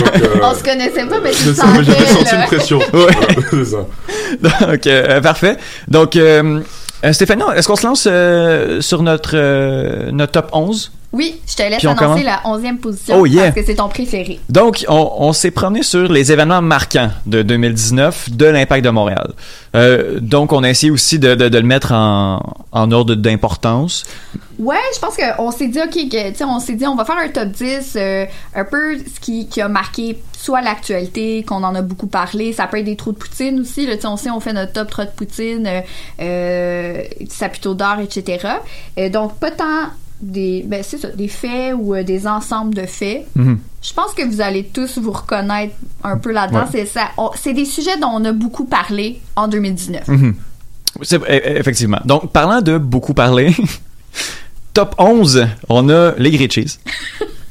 Donc, 0.00 0.22
euh, 0.22 0.40
On 0.42 0.54
se 0.54 0.62
connaissait 0.62 1.06
pas, 1.06 1.20
mais 1.22 1.32
je 1.32 1.52
sais, 1.52 1.62
mais 1.76 1.84
j'avais 1.84 2.06
sentais, 2.06 2.24
senti 2.24 2.34
une 2.34 2.42
pression. 2.46 2.78
Ouais. 2.92 3.51
Donc, 4.42 4.86
euh, 4.86 5.20
parfait. 5.20 5.56
Donc, 5.88 6.16
euh, 6.16 6.60
euh, 7.04 7.12
Stéphanie, 7.12 7.42
est-ce 7.54 7.68
qu'on 7.68 7.76
se 7.76 7.86
lance 7.86 8.08
euh, 8.10 8.80
sur 8.80 9.02
notre, 9.02 9.32
euh, 9.34 10.10
notre 10.12 10.32
top 10.32 10.50
11? 10.52 10.92
Oui, 11.12 11.40
je 11.46 11.54
te 11.54 11.62
laisse 11.62 11.78
Puis 11.78 11.88
on 11.88 11.92
annoncer 11.92 12.22
la 12.22 12.40
11e 12.44 12.78
position 12.78 13.16
Oh, 13.18 13.26
yeah. 13.26 13.44
parce 13.44 13.56
que 13.56 13.64
c'est 13.64 13.74
ton 13.74 13.88
préféré. 13.88 14.40
Donc, 14.48 14.84
on, 14.88 15.12
on 15.18 15.32
s'est 15.32 15.50
promené 15.50 15.82
sur 15.82 16.10
les 16.10 16.32
événements 16.32 16.62
marquants 16.62 17.10
de 17.26 17.42
2019 17.42 18.30
de 18.30 18.46
l'Impact 18.46 18.84
de 18.84 18.90
Montréal. 18.90 19.32
Euh, 19.76 20.20
donc, 20.20 20.52
on 20.52 20.62
a 20.62 20.70
essayé 20.70 20.90
aussi 20.90 21.18
de, 21.18 21.34
de, 21.34 21.48
de 21.48 21.58
le 21.58 21.66
mettre 21.66 21.92
en, 21.92 22.40
en 22.72 22.92
ordre 22.92 23.14
d'importance. 23.14 24.04
Ouais, 24.58 24.76
je 24.94 25.00
pense 25.00 25.16
qu'on 25.16 25.50
s'est 25.50 25.68
dit, 25.68 25.80
OK, 25.80 26.08
que, 26.10 26.44
on 26.44 26.60
s'est 26.60 26.74
dit, 26.74 26.86
on 26.86 26.96
va 26.96 27.04
faire 27.04 27.18
un 27.18 27.28
top 27.28 27.48
10, 27.48 27.94
euh, 27.96 28.26
un 28.54 28.64
peu 28.64 28.96
ce 28.98 29.20
qui, 29.20 29.48
qui 29.48 29.60
a 29.60 29.68
marqué 29.68 30.18
soit 30.42 30.60
l'actualité, 30.60 31.44
qu'on 31.44 31.62
en 31.62 31.74
a 31.74 31.82
beaucoup 31.82 32.08
parlé, 32.08 32.52
ça 32.52 32.66
peut 32.66 32.78
être 32.78 32.84
des 32.84 32.96
trous 32.96 33.12
de 33.12 33.18
poutine 33.18 33.60
aussi, 33.60 33.86
là, 33.86 33.94
on 34.04 34.16
sait, 34.16 34.30
on 34.30 34.40
fait 34.40 34.52
notre 34.52 34.72
top 34.72 34.90
trou 34.90 35.02
de 35.02 35.08
poutine, 35.08 35.66
euh, 35.66 35.80
euh, 36.20 37.02
Saputo 37.28 37.74
d'or, 37.74 38.00
etc. 38.00 38.46
Euh, 38.98 39.08
donc, 39.08 39.36
pas 39.38 39.52
tant 39.52 39.90
des, 40.22 40.62
ben, 40.66 40.82
c'est 40.82 40.98
ça, 40.98 41.08
des 41.08 41.28
faits 41.28 41.74
ou 41.76 41.94
euh, 41.94 42.02
des 42.04 42.26
ensembles 42.26 42.74
de 42.74 42.86
faits. 42.86 43.26
Mhm. 43.34 43.58
Je 43.82 43.92
pense 43.92 44.14
que 44.14 44.22
vous 44.24 44.40
allez 44.40 44.64
tous 44.64 44.98
vous 44.98 45.10
reconnaître 45.10 45.74
un 46.04 46.16
peu 46.16 46.30
là-dedans. 46.32 46.60
Ouais. 46.60 46.66
C'est 46.70 46.86
ça. 46.86 47.08
on- 47.18 47.30
c'est 47.34 47.52
des 47.52 47.64
sujets 47.64 47.96
dont 47.98 48.10
on 48.14 48.24
a 48.24 48.32
beaucoup 48.32 48.64
parlé 48.64 49.20
en 49.36 49.48
2019. 49.48 50.06
Mhm. 50.08 50.34
E- 51.00 51.14
e- 51.16 51.56
effectivement. 51.58 52.00
Donc, 52.04 52.30
parlant 52.32 52.60
de 52.62 52.78
beaucoup 52.78 53.14
parler, 53.14 53.54
top 54.74 54.94
11, 54.98 55.46
on 55.68 55.88
a 55.88 56.12
les 56.18 56.30
grilled 56.30 56.52
cheese. 56.52 56.78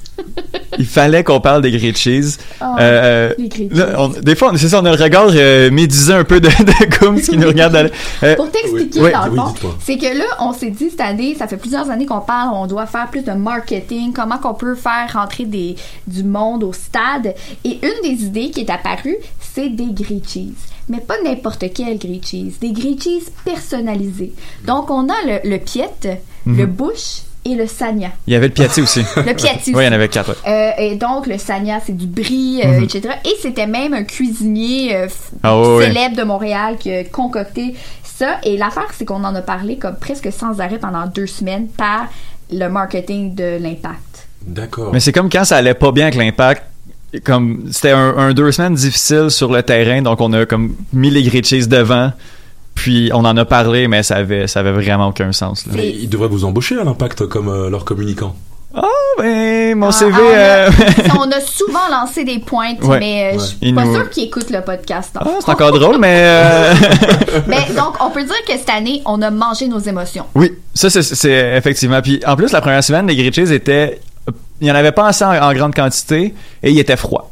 Il 0.80 0.86
fallait 0.86 1.24
qu'on 1.24 1.42
parle 1.42 1.62
des 1.62 1.72
grilled 1.72 1.98
cheese. 1.98 2.38
Oh, 2.62 2.66
Euh, 2.80 3.34
les 3.38 3.50
grilled 3.50 3.74
là, 3.76 3.96
on- 3.98 4.08
des 4.10 4.36
fois, 4.36 4.52
on- 4.54 4.58
c'est 4.58 4.70
ça, 4.70 4.82
on 4.82 4.86
a 4.86 4.96
le 4.96 5.02
regard 5.04 5.28
euh, 5.34 5.70
médisant 5.70 6.16
un 6.16 6.24
peu 6.24 6.40
de, 6.40 6.48
de 6.48 6.98
Goums 7.00 7.20
qui 7.22 7.38
nous 7.38 7.48
regarde. 7.48 7.92
Euh, 8.24 8.36
Pour 8.36 8.50
t'expliquer, 8.50 9.02
Oui. 9.02 9.12
dans 9.12 9.26
le 9.26 9.32
Oui, 9.32 9.38
fond, 9.38 9.48
dites-moi. 9.52 9.76
c'est 9.84 9.98
que 9.98 10.18
là, 10.18 10.24
on 10.40 10.54
s'est 10.54 10.72
dit 10.72 10.90
cette 10.90 11.02
année, 11.02 11.36
ça 11.38 11.48
fait 11.48 11.58
plusieurs 11.58 11.90
années 11.90 12.06
qu'on 12.06 12.22
parle, 12.22 12.52
on 12.54 12.68
doit 12.68 12.86
faire 12.88 13.08
plus 13.10 13.22
de 13.24 13.32
marketing, 13.34 14.14
comment 14.14 14.38
qu'on 14.38 14.54
peut 14.54 14.76
faire 14.76 15.08
rentrer 15.14 15.46
des, 15.46 15.76
du 16.08 16.24
monde 16.24 16.64
au 16.64 16.74
stade. 16.74 17.36
Et 17.64 17.80
une 17.84 18.02
des 18.18 18.24
idées 18.24 18.50
qui 18.50 18.62
est 18.62 18.70
apparue, 18.70 19.18
c'est 19.54 19.70
des 19.70 19.88
grilled 19.92 20.28
cheese. 20.28 20.54
Mais 20.90 21.00
pas 21.00 21.16
n'importe 21.24 21.64
quel 21.74 21.98
grilled 21.98 22.26
cheese, 22.26 22.56
des 22.60 22.72
grilled 22.72 23.02
cheese 23.02 23.30
personnalisés. 23.46 24.34
Donc, 24.66 24.90
on 24.90 25.08
a 25.10 25.14
le, 25.26 25.50
le 25.50 25.58
Piet, 25.58 26.20
Mhm. 26.46 26.58
le 26.58 26.66
Bush 26.66 27.22
et 27.44 27.56
le 27.56 27.66
Sanya. 27.68 28.10
Il 28.28 28.34
y 28.34 28.36
avait 28.36 28.48
le 28.48 28.54
Piatti 28.54 28.82
aussi. 28.82 29.00
Le 29.18 29.34
Piatti 29.34 29.74
Oui, 29.74 29.84
il 29.84 29.86
y 29.86 29.88
en 29.88 29.88
aussi. 29.88 29.94
avait 29.96 30.08
quatre. 30.10 30.30
ouais. 30.30 30.36
Euh, 30.48 30.72
et 30.78 30.96
donc, 30.96 31.26
le 31.28 31.38
Sanya, 31.38 31.80
c'est 31.84 31.96
du 31.98 32.06
brie, 32.06 32.62
euh, 32.64 32.78
Mhm. 32.78 32.84
etc. 32.84 33.10
Et 33.26 33.34
c'était 33.42 33.66
même 33.68 33.94
un 33.94 34.04
cuisinier 34.04 34.96
euh, 34.96 35.08
Ah 35.44 35.60
célèbre 35.82 36.16
de 36.16 36.24
Montréal 36.24 36.76
qui 36.80 36.92
a 36.94 37.04
concocté 37.04 37.76
ça. 38.04 38.38
Et 38.44 38.58
l'affaire, 38.58 38.88
c'est 38.96 39.06
qu'on 39.06 39.24
en 39.24 39.34
a 39.34 39.42
parlé 39.42 39.78
comme 39.78 39.96
presque 39.96 40.32
sans 40.32 40.60
arrêt 40.60 40.78
pendant 40.78 41.08
deux 41.08 41.26
semaines 41.28 41.68
par 41.68 42.08
le 42.52 42.68
marketing 42.68 43.34
de 43.34 43.58
l'impact. 43.60 44.28
D'accord. 44.46 44.92
Mais 44.94 45.00
c'est 45.00 45.12
comme 45.12 45.30
quand 45.30 45.46
ça 45.46 45.58
allait 45.58 45.74
pas 45.74 45.92
bien 45.92 46.06
avec 46.08 46.16
l'impact. 46.18 46.64
Comme 47.26 47.68
c'était 47.72 47.90
un, 47.92 48.16
un 48.18 48.34
deux 48.34 48.52
semaines 48.54 48.76
difficile 48.76 49.30
sur 49.30 49.52
le 49.52 49.62
terrain, 49.64 50.02
donc 50.02 50.22
on 50.22 50.32
a 50.32 50.46
comme 50.46 50.76
mis 50.94 51.10
les 51.10 51.24
grilled 51.24 51.46
cheese 51.46 51.68
devant, 51.68 52.14
puis 52.82 53.12
on 53.14 53.24
en 53.26 53.38
a 53.38 53.46
parlé, 53.46 53.88
mais 53.88 54.02
ça 54.02 54.16
avait 54.16 54.48
ça 54.48 54.62
avait 54.62 54.72
vraiment 54.72 55.10
aucun 55.10 55.32
sens. 55.32 55.68
Là. 55.68 55.74
Mais 55.76 55.90
ils 55.90 56.10
devraient 56.10 56.28
vous 56.28 56.46
embaucher 56.46 56.80
à 56.80 56.84
l'impact 56.84 57.28
comme 57.28 57.48
euh, 57.48 57.70
leur 57.70 57.86
communicant. 57.86 58.36
Ah 58.74 58.82
ben 59.20 59.76
mon 59.78 59.90
Ah, 59.90 59.92
CV. 59.92 60.14
ah, 60.16 60.20
on, 60.20 60.30
a, 60.30 60.34
euh, 60.34 60.70
on 61.20 61.32
a 61.32 61.40
souvent 61.42 61.88
lancé 61.92 62.24
des 62.24 62.40
pointes, 62.40 62.82
Ouais. 62.84 63.00
mais 63.00 63.34
euh, 63.34 63.38
Ouais. 63.38 63.44
je 63.44 63.66
suis 63.66 63.74
pas 63.74 63.86
nous- 63.86 63.94
sûre 63.94 64.10
qu'ils 64.10 64.24
écoutent 64.24 64.50
le 64.50 64.62
podcast. 64.62 65.12
Ah, 65.20 65.28
c'est 65.40 65.52
encore 65.52 65.72
drôle, 65.78 65.98
mais 66.00 66.16
euh, 66.24 66.74
Mais 67.48 67.68
donc, 67.78 67.96
on 68.04 68.10
peut 68.10 68.24
dire 68.24 68.34
que 68.48 68.54
cette 68.58 68.70
année, 68.70 69.02
on 69.06 69.22
a 69.22 69.30
mangé 69.30 69.68
nos 69.68 69.80
émotions. 69.80 70.26
oui, 70.34 70.54
ça 70.74 70.90
c'est- 70.90 71.02
c'est 71.04 71.56
effectivement. 71.58 72.02
Puis 72.02 72.20
en 72.26 72.36
plus 72.36 72.52
la 72.52 72.62
première 72.62 72.84
semaine, 72.84 73.06
les 73.08 73.16
grilled 73.16 73.36
cheese 73.36 73.52
étaient, 73.52 74.00
il 74.60 74.68
y 74.68 74.72
en 74.72 74.76
avait 74.76 74.92
pas 74.94 75.08
assez 75.08 75.24
en, 75.26 75.34
en 75.34 75.54
grande 75.54 75.76
quantité 75.76 76.34
et 76.64 76.72
il 76.72 76.80
était 76.80 76.98
froid. 76.98 77.31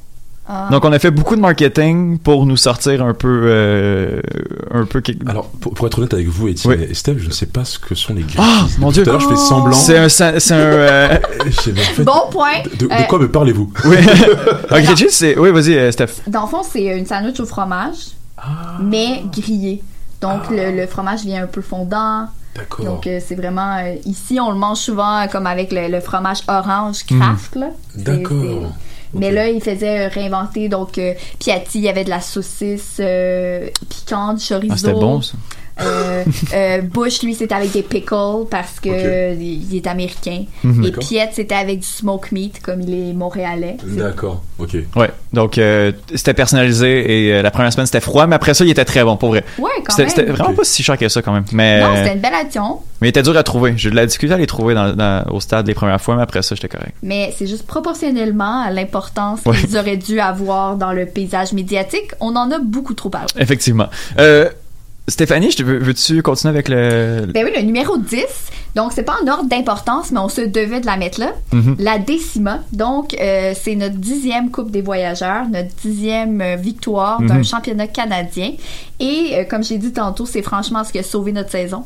Ah. 0.51 0.67
Donc 0.71 0.83
on 0.83 0.91
a 0.91 0.97
fait 0.97 1.11
beaucoup 1.11 1.35
de 1.35 1.41
marketing 1.41 2.17
pour 2.17 2.47
nous 2.47 2.57
sortir 2.57 3.05
un 3.05 3.13
peu, 3.13 3.41
euh, 3.45 4.19
un 4.73 4.85
peu. 4.85 4.99
quelque- 5.01 5.29
Alors, 5.29 5.47
pour, 5.49 5.75
pour 5.75 5.85
être 5.85 5.99
honnête 5.99 6.13
avec 6.15 6.27
vous, 6.27 6.47
Étienne 6.47 6.81
et 6.89 6.93
Steph, 6.95 7.17
je 7.19 7.27
ne 7.27 7.31
sais 7.31 7.45
pas 7.45 7.65
ce 7.65 7.77
que 7.77 7.93
sont 7.93 8.15
les 8.15 8.25
Ah, 8.37 8.65
cheese. 8.65 8.79
mon 8.79 8.87
Depuis 8.87 8.93
Dieu. 8.95 9.03
Tout 9.03 9.09
à 9.09 9.13
l'heure, 9.13 9.21
je 9.21 9.27
fais 9.29 9.35
semblant. 9.35 9.73
C'est 9.73 9.97
un, 9.99 10.09
c'est 10.09 10.39
c'est 10.39 10.55
un. 10.55 10.57
euh, 10.57 11.17
Je 11.45 11.51
sais, 11.51 11.71
mais 11.71 11.81
en 11.81 11.83
fait, 11.93 12.03
Bon 12.03 12.29
point. 12.31 12.63
de, 12.79 12.87
de 12.87 12.91
Euh, 12.91 13.03
quoi 13.07 13.19
me 13.19 13.29
parlez-vous? 13.29 13.71
Oui. 13.85 13.97
cheese, 14.97 15.09
c'est. 15.11 15.37
Oui, 15.37 15.51
vas-y, 15.51 15.75
euh, 15.77 15.91
Steph. 15.91 16.21
Dans 16.25 16.41
le 16.41 16.47
fond, 16.47 16.61
c'est 16.67 16.83
une 16.97 17.05
sandwich 17.05 17.39
au 17.39 17.45
fromage, 17.45 17.97
mais 18.81 19.21
grillé. 19.31 19.83
Donc, 20.21 20.49
le, 20.49 20.75
le 20.75 20.87
fromage 20.87 21.21
vient 21.21 21.43
un 21.43 21.47
peu 21.47 21.61
fondant. 21.61 22.25
D'accord. 22.55 22.85
Donc, 22.85 23.07
euh, 23.07 23.19
c'est 23.25 23.35
vraiment... 23.35 23.77
euh, 23.77 23.95
ici, 24.05 24.39
on 24.41 24.49
le 24.51 24.57
mange 24.57 24.79
souvent 24.79 25.21
euh, 25.21 25.27
comme 25.27 25.45
avec 25.47 25.71
le, 25.71 25.87
le 25.87 25.99
fromage 26.01 26.39
orange 26.47 27.05
craft, 27.05 27.57
D'accord. 27.95 28.73
Mais 29.13 29.31
là, 29.31 29.49
il 29.49 29.61
faisait 29.61 30.05
euh, 30.05 30.07
réinventer, 30.07 30.69
donc, 30.69 30.97
euh, 30.97 31.13
Piatti, 31.39 31.79
il 31.79 31.83
y 31.83 31.89
avait 31.89 32.03
de 32.03 32.09
la 32.09 32.21
saucisse 32.21 32.97
euh, 32.99 33.69
piquante, 33.89 34.39
chorizo. 34.39 34.73
Ah, 34.73 34.77
c'était 34.77 34.93
bon, 34.93 35.21
ça. 35.21 35.37
Euh, 35.81 36.23
euh, 36.53 36.81
Bush, 36.81 37.21
lui, 37.23 37.33
c'était 37.35 37.55
avec 37.55 37.71
des 37.71 37.83
pickles 37.83 38.45
parce 38.49 38.79
que 38.79 38.89
Ok. 38.89 38.95
euh, 38.95 39.35
il 39.39 39.75
est 39.75 39.87
américain. 39.87 40.43
Mhm. 40.63 40.83
Et. 40.85 40.91
Piet, 40.91 41.29
c'était 41.31 41.55
avec 41.55 41.79
du 41.79 41.85
smoke 41.87 42.27
meat, 42.31 42.61
comme 42.61 42.81
il 42.81 42.93
est 43.09 43.13
montréalais. 43.13 43.77
C'est- 43.81 43.95
D'accord, 43.99 44.43
ok. 44.57 44.75
Ouais. 44.95 45.09
Donc, 45.31 45.57
euh, 45.57 45.91
c'était 46.15 46.33
personnalisé 46.33 47.27
et 47.29 47.33
euh, 47.33 47.41
la 47.41 47.51
première 47.51 47.71
semaine, 47.71 47.85
c'était 47.85 48.01
froid, 48.01 48.27
mais 48.27 48.35
après 48.35 48.53
ça, 48.53 48.65
il 48.65 48.69
était 48.71 48.83
très 48.85 49.03
bon, 49.03 49.15
pour 49.17 49.29
vrai. 49.29 49.43
Ouais, 49.57 49.69
quand 49.85 49.91
C'était 49.91 50.01
même. 50.03 50.09
c'était 50.09 50.31
vraiment 50.31 50.53
pas 50.53 50.63
si 50.63 50.83
cher 50.83 50.97
que 50.97 51.07
ça, 51.07 51.21
quand 51.21 51.31
même. 51.31 51.45
Mais, 51.53 51.79
Non, 51.81 51.95
c'était 51.95 52.13
une 52.13 52.19
belle 52.19 52.33
addition. 52.33 52.79
mais 53.01 53.07
il 53.07 53.09
était 53.09 53.21
dur 53.23 53.37
à 53.37 53.43
trouver. 53.43 53.73
J'ai 53.77 53.89
de 53.91 53.95
la 53.95 54.05
difficulté 54.05 54.33
à 54.35 54.37
les 54.37 54.47
trouver 54.47 54.73
dans, 54.73 54.93
dans- 54.93 55.23
au 55.31 55.39
stade 55.39 55.67
les 55.67 55.73
premières 55.73 56.01
fois, 56.01 56.15
mais 56.15 56.23
après 56.23 56.41
ça, 56.41 56.55
j'étais 56.55 56.67
correct. 56.67 56.93
Mais 57.03 57.33
c'est 57.37 57.47
juste 57.47 57.65
proportionnellement 57.65 58.61
à 58.63 58.71
l'importance 58.71 59.39
Ouais. 59.45 59.55
qu'ils 59.57 59.77
auraient 59.77 59.97
dû 59.97 60.19
avoir 60.19 60.75
dans 60.75 60.91
le 60.91 61.05
paysage 61.05 61.53
médiatique. 61.53 62.11
On 62.19 62.35
en 62.35 62.51
a 62.51 62.59
beaucoup 62.59 62.93
trop 62.93 63.09
parlé. 63.09 63.27
Effectivement. 63.37 63.87
Euh, 64.19 64.49
Stéphanie, 65.09 65.53
veux-tu 65.59 66.21
continuer 66.21 66.51
avec 66.51 66.69
le. 66.69 67.25
Ben 67.33 67.43
oui, 67.45 67.51
le 67.55 67.61
numéro 67.63 67.97
10. 67.97 68.25
Donc, 68.75 68.91
c'est 68.93 69.03
pas 69.03 69.15
en 69.23 69.27
ordre 69.27 69.45
d'importance, 69.49 70.11
mais 70.11 70.19
on 70.19 70.29
se 70.29 70.41
devait 70.41 70.79
de 70.79 70.85
la 70.85 70.97
mettre 70.97 71.19
là. 71.19 71.31
Mhm. 71.53 71.75
La 71.79 71.97
décima. 71.97 72.59
Donc, 72.71 73.15
euh, 73.19 73.53
c'est 73.59 73.75
notre 73.75 73.95
dixième 73.95 74.51
Coupe 74.51 74.71
des 74.71 74.81
voyageurs, 74.81 75.45
notre 75.51 75.69
dixième 75.83 76.39
euh, 76.41 76.55
victoire 76.55 77.21
d'un 77.21 77.35
Mhm. 77.39 77.43
championnat 77.45 77.87
canadien. 77.87 78.51
Et, 78.99 79.31
euh, 79.35 79.43
comme 79.49 79.63
j'ai 79.63 79.77
dit 79.77 79.91
tantôt, 79.93 80.25
c'est 80.25 80.41
franchement 80.41 80.83
ce 80.83 80.91
qui 80.91 80.99
a 80.99 81.03
sauvé 81.03 81.31
notre 81.31 81.49
saison. 81.51 81.83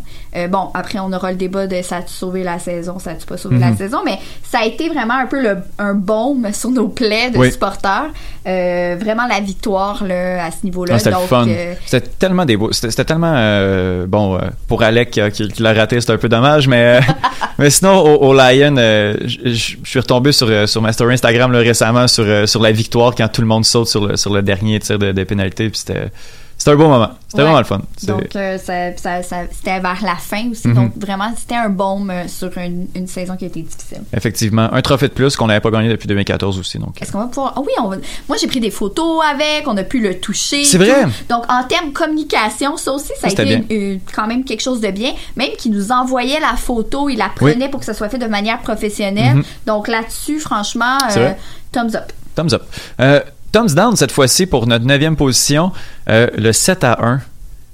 Bon, 0.49 0.69
après, 0.73 0.97
on 0.99 1.13
aura 1.13 1.29
le 1.31 1.37
débat 1.37 1.67
de 1.67 1.81
ça 1.83 1.97
a-tu 1.97 2.11
sauvé 2.11 2.43
la 2.43 2.57
saison, 2.57 2.97
ça 2.97 3.11
a-tu 3.11 3.25
pas 3.27 3.37
sauvé 3.37 3.59
la 3.59 3.69
Mhm. 3.69 3.77
saison, 3.77 3.99
mais 4.03 4.17
ça 4.43 4.59
a 4.59 4.65
été 4.65 4.89
vraiment 4.89 5.13
un 5.13 5.27
peu 5.27 5.41
le- 5.41 5.59
un 5.77 5.93
baume 5.93 6.47
sur 6.53 6.71
nos 6.71 6.87
plaies 6.87 7.29
de 7.29 7.37
Oui. 7.37 7.51
supporters. 7.51 8.09
Vraiment 8.45 9.27
la 9.27 9.39
victoire 9.39 10.03
là, 10.03 10.45
à 10.45 10.51
ce 10.51 10.57
niveau-là. 10.63 10.95
Ah, 10.95 10.99
c'était 10.99 11.15
fun. 11.27 11.47
C'était 11.85 12.07
tellement 12.19 12.45
des 12.45 12.57
beaux. 12.57 12.71
C'était 12.71 12.89
c'était 12.91 13.05
tellement. 13.05 13.33
bon, 14.07 14.39
pour 14.67 14.81
Alec 14.83 15.11
qui, 15.11 15.61
l'a 15.61 15.73
raté, 15.73 16.01
c'est 16.01 16.11
un 16.11 16.17
peu 16.17 16.29
dommage, 16.29 16.67
mais, 16.67 16.72
euh, 16.75 17.01
mais 17.57 17.69
sinon, 17.69 17.99
au, 18.01 18.33
Lion, 18.33 18.75
euh, 18.77 19.15
je 19.25 19.75
suis 19.83 19.99
retombé 19.99 20.31
sur, 20.31 20.47
euh, 20.49 20.67
sur 20.67 20.81
ma 20.81 20.91
story 20.93 21.13
Instagram 21.13 21.51
récemment 21.55 22.07
sur, 22.07 22.47
sur 22.47 22.61
la 22.61 22.71
victoire 22.71 23.15
quand 23.15 23.27
tout 23.27 23.41
le 23.41 23.47
monde 23.47 23.65
saute 23.65 23.87
sur 23.87 24.07
le, 24.07 24.17
sur 24.17 24.33
le 24.33 24.41
dernier 24.41 24.79
tir 24.79 24.99
de, 24.99 25.11
de 25.11 25.23
pénalité. 25.23 25.69
Puis 25.69 25.79
c'était. 25.79 26.11
C'était 26.63 26.71
un 26.71 26.75
beau 26.77 26.87
moment. 26.87 27.09
C'était 27.27 27.41
Ouais. 27.41 27.43
vraiment 27.43 27.59
le 27.59 27.65
fun. 27.65 27.81
Donc, 28.03 28.35
euh, 28.37 28.57
ça, 28.57 28.95
ça- 28.95 29.21
ça- 29.21 29.43
c'était 29.51 29.81
vers 29.81 29.97
la 30.01 30.15
fin 30.15 30.49
aussi. 30.49 30.69
Mhm. 30.69 30.73
Donc, 30.75 30.91
vraiment, 30.97 31.33
c'était 31.37 31.55
un 31.55 31.67
baume 31.67 32.09
euh, 32.09 32.25
sur 32.29 32.57
une, 32.57 32.87
une 32.95 33.05
saison 33.07 33.35
qui 33.35 33.43
a 33.43 33.47
été 33.47 33.61
difficile. 33.63 34.01
Effectivement. 34.15 34.69
Un 34.71 34.81
trophée 34.81 35.09
de 35.09 35.13
plus 35.13 35.35
qu'on 35.35 35.47
n'avait 35.47 35.59
pas 35.59 35.71
gagné 35.71 35.89
depuis 35.89 36.07
2014 36.07 36.57
aussi. 36.57 36.77
Donc. 36.79 37.01
Est-ce 37.01 37.11
qu'on 37.11 37.17
va 37.19 37.25
pouvoir. 37.25 37.51
Ah 37.57 37.59
oui, 37.59 37.73
on 37.81 37.89
va- 37.89 37.97
moi, 38.29 38.37
j'ai 38.39 38.47
pris 38.47 38.61
des 38.61 38.71
photos 38.71 39.21
avec, 39.29 39.67
on 39.67 39.75
a 39.75 39.83
pu 39.83 39.99
le 39.99 40.19
toucher. 40.21 40.63
C'est 40.63 40.77
tout. 40.77 40.85
vrai. 40.85 41.03
Donc, 41.29 41.43
en 41.51 41.63
termes 41.65 41.91
communication, 41.91 42.77
ça 42.77 42.93
aussi, 42.93 43.11
ça 43.19 43.27
a 43.27 43.29
été 43.31 43.43
c'était 43.43 43.53
une- 43.55 43.65
une- 43.93 43.99
quand 44.15 44.27
même 44.27 44.45
quelque 44.45 44.61
chose 44.61 44.79
de 44.79 44.91
bien. 44.91 45.11
Même 45.35 45.49
qu'il 45.57 45.73
nous 45.73 45.91
envoyait 45.91 46.39
la 46.39 46.55
photo, 46.55 47.09
il 47.09 47.17
la 47.17 47.27
prenait 47.35 47.67
pour 47.67 47.81
que 47.81 47.85
ça 47.85 47.93
soit 47.93 48.07
fait 48.07 48.19
de 48.19 48.27
manière 48.27 48.59
professionnelle. 48.61 49.35
Mhm. 49.35 49.43
Donc, 49.65 49.89
là-dessus, 49.89 50.39
franchement, 50.39 50.97
euh, 51.17 51.33
thumbs 51.73 51.95
up. 51.95 52.13
Thumbs 52.35 52.53
up. 52.53 52.63
Euh, 53.01 53.19
thumbs 53.53 53.73
down 53.73 53.95
cette 53.95 54.11
fois-ci 54.11 54.45
pour 54.47 54.67
notre 54.67 54.83
neuvième 54.85 55.15
position, 55.15 55.71
euh, 56.09 56.27
le 56.37 56.51
7 56.51 56.83
à 56.83 56.97
1. 57.01 57.21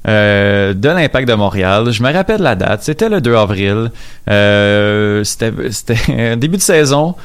euh, 0.07 0.73
de 0.73 0.87
l'impact 0.89 1.27
de 1.27 1.33
Montréal. 1.33 1.91
Je 1.91 2.01
me 2.03 2.13
rappelle 2.13 2.41
la 2.41 2.55
date, 2.55 2.83
c'était 2.83 3.09
le 3.09 3.19
2 3.21 3.35
avril. 3.35 3.91
Euh, 4.29 5.23
c'était 5.23 6.35
début 6.37 6.57
de 6.57 6.61
saison. 6.61 7.15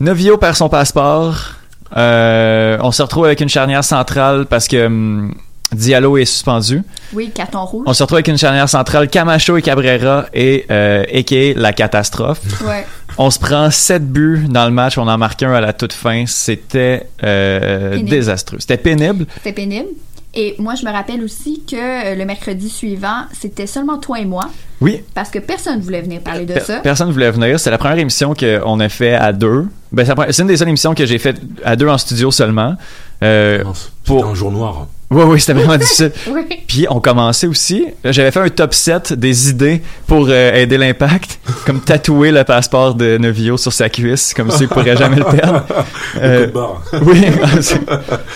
Novio 0.00 0.36
perd 0.36 0.54
son 0.56 0.68
passeport. 0.68 1.54
Euh, 1.96 2.78
on 2.82 2.92
se 2.92 3.02
retrouve 3.02 3.24
avec 3.24 3.40
une 3.40 3.48
charnière 3.48 3.82
centrale 3.82 4.46
parce 4.46 4.68
que 4.68 4.86
hum, 4.86 5.34
Diallo 5.72 6.16
est 6.18 6.24
suspendu. 6.24 6.82
Oui, 7.12 7.30
carton 7.34 7.64
rouge. 7.64 7.84
On 7.86 7.92
se 7.92 8.02
retrouve 8.02 8.16
avec 8.16 8.28
une 8.28 8.38
charnière 8.38 8.68
centrale 8.68 9.08
Camacho 9.08 9.56
et 9.56 9.62
Cabrera 9.62 10.26
et 10.34 10.66
euh, 10.70 11.02
a.k.a. 11.12 11.52
la 11.56 11.72
catastrophe. 11.72 12.40
Ouais. 12.66 12.86
On 13.22 13.30
se 13.30 13.38
prend 13.38 13.70
7 13.70 14.10
buts 14.10 14.46
dans 14.48 14.64
le 14.64 14.70
match, 14.70 14.96
on 14.96 15.06
en 15.06 15.18
marque 15.18 15.42
un 15.42 15.52
à 15.52 15.60
la 15.60 15.74
toute 15.74 15.92
fin. 15.92 16.24
C'était 16.26 17.06
euh, 17.22 18.00
désastreux. 18.02 18.56
C'était 18.60 18.78
pénible. 18.78 19.26
C'était 19.34 19.52
pénible. 19.52 19.88
Et 20.32 20.54
moi, 20.58 20.74
je 20.74 20.86
me 20.86 20.90
rappelle 20.90 21.22
aussi 21.22 21.62
que 21.70 22.16
le 22.16 22.24
mercredi 22.24 22.70
suivant, 22.70 23.24
c'était 23.38 23.66
seulement 23.66 23.98
toi 23.98 24.20
et 24.20 24.24
moi. 24.24 24.44
Oui. 24.80 25.02
Parce 25.12 25.28
que 25.28 25.38
personne 25.38 25.80
ne 25.80 25.82
voulait 25.82 26.00
venir 26.00 26.22
parler 26.22 26.46
de 26.46 26.54
Per- 26.54 26.60
ça. 26.60 26.78
Personne 26.78 27.08
ne 27.08 27.12
voulait 27.12 27.30
venir. 27.30 27.60
C'est 27.60 27.70
la 27.70 27.76
première 27.76 27.98
émission 27.98 28.32
qu'on 28.32 28.80
a 28.80 28.88
fait 28.88 29.12
à 29.14 29.34
deux. 29.34 29.66
Ben, 29.92 30.06
c'est 30.30 30.40
une 30.40 30.48
des 30.48 30.56
seules 30.56 30.68
émissions 30.68 30.94
que 30.94 31.04
j'ai 31.04 31.18
faite 31.18 31.42
à 31.62 31.76
deux 31.76 31.88
en 31.88 31.98
studio 31.98 32.30
seulement. 32.30 32.74
Euh, 33.22 33.62
Pour 34.06 34.24
un 34.24 34.34
jour 34.34 34.50
noir. 34.50 34.86
Oui, 35.10 35.22
oui, 35.24 35.40
c'était 35.40 35.54
vraiment 35.54 35.76
difficile. 35.78 36.12
Oui. 36.28 36.42
Puis 36.68 36.86
on 36.88 37.00
commençait 37.00 37.46
aussi. 37.48 37.86
J'avais 38.04 38.30
fait 38.30 38.40
un 38.40 38.48
top 38.48 38.72
7 38.74 39.12
des 39.14 39.50
idées 39.50 39.82
pour 40.06 40.26
euh, 40.28 40.54
aider 40.54 40.78
l'impact, 40.78 41.40
comme 41.66 41.80
tatouer 41.80 42.30
le 42.30 42.44
passeport 42.44 42.94
de 42.94 43.18
Novio 43.18 43.56
sur 43.56 43.72
sa 43.72 43.88
cuisse, 43.88 44.32
comme 44.34 44.50
ça 44.52 44.58
il 44.60 44.68
pourrait 44.68 44.96
jamais 44.96 45.16
le 45.16 45.24
perdre. 45.24 45.64
Euh, 46.16 46.48
oui, 47.02 47.24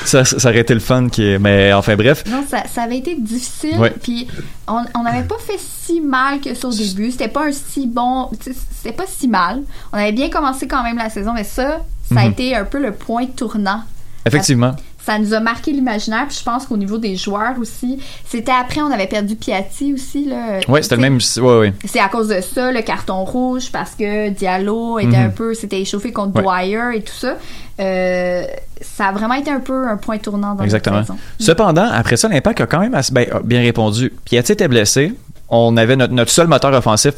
ça, 0.05 0.25
ça 0.25 0.49
aurait 0.49 0.61
été 0.61 0.75
le 0.75 0.81
fun. 0.81 1.09
Qui 1.09 1.33
est... 1.33 1.39
Mais 1.39 1.73
enfin 1.73 1.97
bref. 1.97 2.25
Non, 2.31 2.45
ça, 2.49 2.63
ça 2.73 2.83
avait 2.83 2.99
été 2.99 3.17
difficile. 3.19 3.79
Ouais. 3.79 3.93
Puis 4.03 4.29
on 4.69 5.03
n'avait 5.03 5.25
pas 5.27 5.37
fait 5.45 5.59
si 5.59 6.01
mal 6.01 6.41
que 6.41 6.55
ça 6.55 6.69
au 6.69 6.73
début. 6.73 7.11
C'était 7.11 7.29
pas 7.29 7.47
un 7.49 7.53
si 7.53 7.87
bon. 7.87 8.31
C'était 8.41 8.97
pas 8.97 9.05
si 9.09 9.29
mal. 9.29 9.63
On 9.93 9.99
avait 9.99 10.13
bien 10.13 10.31
commencé 10.31 10.67
quand 10.69 10.83
même 10.83 10.97
la 10.97 11.11
saison, 11.11 11.33
mais 11.35 11.45
ça, 11.45 11.81
ça 12.13 12.21
a 12.21 12.25
Mhm. 12.25 12.31
été 12.33 12.55
un 12.57 12.65
peu 12.65 12.81
le 12.81 12.93
point 12.93 13.27
tournant. 13.27 13.83
Effectivement. 14.25 14.75
Ça 15.05 15.19
nous 15.19 15.35
a 15.35 15.41
marqué 15.41 15.71
l'imaginaire. 15.73 16.25
Puis 16.29 16.39
je 16.39 16.45
pense 16.45 16.65
qu'au 16.67 16.77
niveau 16.77 16.97
des 16.99 17.15
joueurs 17.17 17.59
aussi, 17.61 17.99
c'était 18.27 18.53
après, 18.59 18.81
on 18.81 18.91
avait 18.91 19.07
perdu 19.07 19.37
Piatti 19.37 19.93
aussi. 19.93 20.25
Là. 20.25 20.61
Ouais, 20.69 20.83
c'était 20.83 20.97
le 20.97 21.03
même. 21.03 21.19
Ouais, 21.39 21.59
ouais. 21.59 21.73
C'est 21.85 22.01
à 22.01 22.09
cause 22.09 22.29
de 22.29 22.41
ça, 22.41 22.73
le 22.73 22.81
carton 22.81 23.23
rouge, 23.25 23.71
parce 23.71 23.91
que 23.95 24.31
Diallo 24.31 24.99
était 24.99 25.09
Mhm. 25.19 25.27
un 25.27 25.29
peu, 25.31 25.53
s'était 25.55 25.81
échauffé 25.81 26.11
contre 26.13 26.37
Ouais. 26.37 26.43
Dwyer 26.43 26.97
et 26.97 27.03
tout 27.03 27.13
ça. 27.13 27.37
Euh, 27.81 28.45
ça 28.81 29.07
a 29.09 29.13
vraiment 29.13 29.35
été 29.35 29.51
un 29.51 29.61
peu 29.61 29.87
un 29.89 29.97
point 29.97 30.19
tournant 30.19 30.55
dans 30.55 30.65
Exactement. 30.65 30.99
notre. 30.99 31.15
Cependant, 31.39 31.89
après 31.93 32.17
ça, 32.17 32.29
l'impact 32.29 32.61
a 32.63 32.67
quand 32.67 32.81
même 32.81 32.95
assez- 32.95 33.13
ben, 33.13 33.27
bien 33.45 33.61
répondu. 33.61 34.13
Piatti 34.25 34.53
était 34.53 34.69
blessé. 34.69 35.13
On 35.51 35.77
avait 35.77 35.95
notre, 35.97 36.13
notre 36.15 36.31
seul 36.31 36.47
moteur 36.47 36.73
offensif 36.73 37.15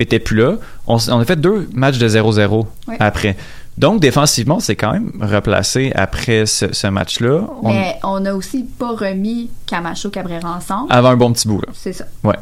était 0.00 0.18
plus 0.18 0.36
là. 0.36 0.54
On, 0.86 0.96
a 0.96 1.24
fait 1.24 1.36
deux 1.36 1.68
matchs 1.74 1.98
de 1.98 2.08
0-0 2.08 2.66
Ouais. 2.88 2.96
après. 2.98 3.36
Donc, 3.78 4.00
défensivement, 4.00 4.58
c'est 4.60 4.74
quand 4.76 4.92
même 4.92 5.12
replacé 5.20 5.92
après 5.94 6.46
ce, 6.46 6.72
ce 6.72 6.86
match-là. 6.86 7.40
On- 7.62 7.68
Mais 7.72 7.96
on 8.02 8.24
a 8.24 8.32
aussi 8.34 8.64
pas 8.78 8.92
remis 8.96 9.50
Camacho 9.66 10.08
Cabrera 10.10 10.56
ensemble. 10.56 10.86
Avant 10.90 11.10
un 11.10 11.16
bon 11.16 11.32
petit 11.32 11.46
bout, 11.46 11.60
là. 11.60 11.68
C'est 11.74 11.92
ça. 11.92 12.04
Ouais. 12.24 12.36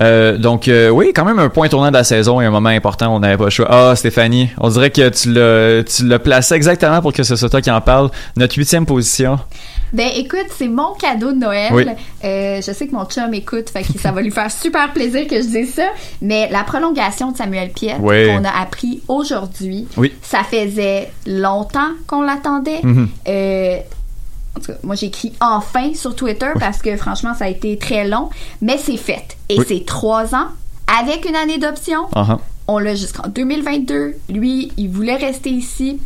Euh, 0.00 0.38
donc 0.38 0.68
euh, 0.68 0.88
oui, 0.88 1.10
quand 1.14 1.24
même 1.24 1.40
un 1.40 1.48
point 1.48 1.68
tournant 1.68 1.88
de 1.88 1.94
la 1.96 2.04
saison 2.04 2.40
et 2.40 2.44
un 2.44 2.50
moment 2.50 2.68
important, 2.68 3.12
on 3.14 3.18
n'avait 3.18 3.36
pas 3.36 3.44
le 3.44 3.50
choix. 3.50 3.66
Ah, 3.68 3.96
Stéphanie, 3.96 4.50
on 4.58 4.68
dirait 4.68 4.90
que 4.90 5.08
tu 5.08 5.32
l'as, 5.32 5.82
tu 5.82 6.06
l'as 6.06 6.20
placé 6.20 6.54
exactement 6.54 7.00
pour 7.02 7.12
que 7.12 7.24
ce 7.24 7.34
soit 7.34 7.48
toi 7.48 7.60
qui 7.60 7.70
en 7.72 7.80
parle. 7.80 8.10
Notre 8.36 8.56
huitième 8.56 8.86
position. 8.86 9.38
Ben 9.94 10.10
écoute, 10.16 10.46
c'est 10.56 10.68
mon 10.68 10.92
cadeau 10.94 11.30
de 11.32 11.38
Noël. 11.38 11.72
Oui. 11.72 11.86
Euh, 12.24 12.60
je 12.60 12.72
sais 12.72 12.86
que 12.88 12.94
mon 12.94 13.04
chum 13.04 13.32
écoute, 13.32 13.70
fait 13.70 13.82
que 13.84 13.98
ça 13.98 14.10
va 14.12 14.20
lui 14.22 14.30
faire 14.32 14.50
super 14.62 14.92
plaisir 14.92 15.26
que 15.28 15.36
je 15.36 15.46
dise 15.46 15.74
ça. 15.74 15.88
Mais 16.20 16.48
la 16.50 16.64
prolongation 16.64 17.30
de 17.30 17.36
Samuel 17.36 17.70
Oui. 18.00 18.26
qu'on 18.26 18.44
a 18.44 18.60
appris 18.60 19.02
aujourd'hui, 19.08 19.86
Oui. 19.96 20.12
ça 20.20 20.42
faisait 20.42 21.10
longtemps 21.26 21.90
qu'on 22.08 22.22
l'attendait. 22.22 22.80
Mhm. 22.82 23.08
Euh, 23.28 23.76
en 24.56 24.60
tout 24.60 24.66
cas, 24.72 24.78
moi 24.82 24.94
j'ai 24.94 25.06
écrit 25.06 25.32
enfin 25.40 25.94
sur 25.94 26.14
Twitter 26.14 26.50
parce 26.60 26.78
que 26.82 26.96
franchement 26.96 27.34
ça 27.34 27.46
a 27.46 27.48
été 27.48 27.76
très 27.76 28.06
long, 28.06 28.30
mais 28.60 28.78
c'est 28.78 28.96
fait. 28.96 29.36
Et 29.48 29.58
c'est 29.66 29.84
trois 29.86 30.34
ans 30.34 30.48
avec 31.00 31.28
une 31.28 31.34
année 31.36 31.58
d'option. 31.58 32.06
Ah, 32.14 32.26
ah. 32.30 32.38
On 32.66 32.78
l'a 32.78 32.94
jusqu'en 32.94 33.28
2022. 33.28 34.14
Lui, 34.30 34.72
il 34.76 34.88
voulait 34.88 35.16
rester 35.16 35.50
ici. 35.50 36.00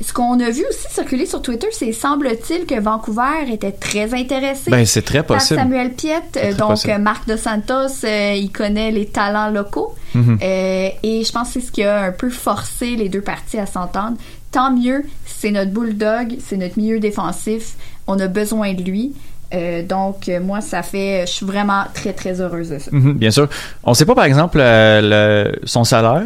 Ce 0.00 0.12
qu'on 0.12 0.38
a 0.40 0.50
vu 0.50 0.64
aussi 0.68 0.86
circuler 0.92 1.26
sur 1.26 1.42
Twitter, 1.42 1.68
c'est 1.72 1.92
semble-t-il 1.92 2.66
que 2.66 2.80
Vancouver 2.80 3.50
était 3.52 3.72
très 3.72 4.12
intéressé. 4.14 4.70
Ben, 4.70 4.84
c'est 4.86 5.02
très 5.02 5.22
par 5.22 5.38
possible. 5.38 5.60
Samuel 5.60 5.92
Piette. 5.92 6.36
Euh, 6.36 6.52
donc, 6.54 6.70
possible. 6.70 6.98
Marc 6.98 7.28
Dos 7.28 7.36
Santos, 7.36 8.04
euh, 8.04 8.34
il 8.36 8.50
connaît 8.50 8.90
les 8.90 9.06
talents 9.06 9.50
locaux. 9.50 9.94
Mhm. 10.14 10.38
Euh, 10.42 10.88
et 11.02 11.24
je 11.24 11.32
pense 11.32 11.48
que 11.48 11.60
c'est 11.60 11.66
ce 11.66 11.72
qui 11.72 11.82
a 11.82 12.02
un 12.02 12.12
peu 12.12 12.30
forcé 12.30 12.96
les 12.96 13.08
deux 13.08 13.20
parties 13.20 13.58
à 13.58 13.66
s'entendre. 13.66 14.16
Tant 14.52 14.72
mieux, 14.72 15.04
c'est 15.26 15.50
notre 15.50 15.72
bulldog, 15.72 16.36
c'est 16.44 16.56
notre 16.56 16.78
milieu 16.78 17.00
défensif. 17.00 17.74
On 18.06 18.18
a 18.20 18.28
besoin 18.28 18.72
de 18.74 18.82
lui. 18.82 19.14
Euh, 19.54 19.82
donc, 19.82 20.28
euh, 20.28 20.40
moi, 20.40 20.60
ça 20.60 20.82
fait. 20.82 21.24
Je 21.26 21.32
suis 21.32 21.46
vraiment 21.46 21.84
très, 21.94 22.12
très 22.12 22.40
heureuse 22.40 22.70
de 22.70 22.78
ça. 22.78 22.90
Mhm, 22.92 23.12
bien 23.14 23.30
sûr. 23.30 23.48
On 23.84 23.94
sait 23.94 24.04
pas, 24.04 24.14
par 24.14 24.24
exemple, 24.24 24.58
euh, 24.60 25.52
le- 25.52 25.60
son 25.64 25.84
salaire. 25.84 26.22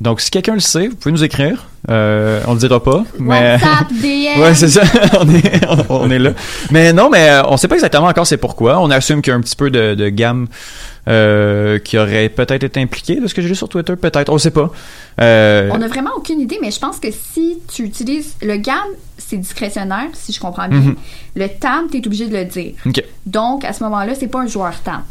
Donc, 0.00 0.22
si 0.22 0.30
quelqu'un 0.30 0.54
le 0.54 0.60
sait, 0.60 0.88
vous 0.88 0.96
pouvez 0.96 1.12
nous 1.12 1.24
écrire. 1.24 1.66
Euh, 1.90 2.40
on 2.46 2.54
le 2.54 2.58
dira 2.58 2.82
pas. 2.82 3.04
Mais... 3.18 3.52
WhatsApp, 3.62 3.88
DM. 4.02 4.40
Ouais, 4.40 4.54
c'est 4.54 4.68
ça. 4.68 4.82
on, 5.20 5.28
est, 5.34 5.66
on, 5.68 5.84
on 6.04 6.10
est 6.10 6.18
là. 6.18 6.30
Mais 6.70 6.92
non, 6.94 7.10
mais 7.10 7.30
on 7.46 7.56
sait 7.58 7.68
pas 7.68 7.74
exactement 7.74 8.06
encore 8.06 8.26
c'est 8.26 8.38
pourquoi. 8.38 8.80
On 8.80 8.90
assume 8.90 9.20
qu'il 9.20 9.30
y 9.30 9.34
a 9.34 9.36
un 9.36 9.42
petit 9.42 9.56
peu 9.56 9.70
de, 9.70 9.94
de 9.94 10.08
gamme 10.08 10.46
euh, 11.08 11.78
qui 11.78 11.98
aurait 11.98 12.30
peut-être 12.30 12.64
été 12.64 12.80
impliqué 12.80 13.16
de 13.20 13.26
ce 13.26 13.34
que 13.34 13.42
j'ai 13.42 13.48
lu 13.48 13.54
sur 13.54 13.68
Twitter. 13.68 13.94
Peut-être. 13.96 14.30
On 14.32 14.38
sait 14.38 14.50
pas. 14.50 14.70
Euh, 15.20 15.68
On 15.72 15.78
n'a 15.78 15.88
vraiment 15.88 16.10
aucune 16.16 16.40
idée, 16.40 16.58
mais 16.62 16.70
je 16.70 16.78
pense 16.78 16.98
que 16.98 17.08
si 17.10 17.58
tu 17.70 17.82
utilises 17.82 18.36
le 18.40 18.56
GAM, 18.56 18.76
c'est 19.30 19.36
discrétionnaire, 19.36 20.08
si 20.12 20.32
je 20.32 20.40
comprends 20.40 20.68
bien. 20.68 20.80
Mhm. 20.80 20.96
Le 21.36 21.48
TAM, 21.48 21.88
tu 21.88 21.98
es 21.98 22.06
obligé 22.06 22.26
de 22.28 22.36
le 22.36 22.44
dire. 22.44 22.74
Donc, 23.24 23.64
à 23.64 23.72
ce 23.72 23.84
moment-là, 23.84 24.14
c'est 24.14 24.26
pas 24.26 24.40
un 24.40 24.46
joueur 24.46 24.80
TAM. 24.82 25.02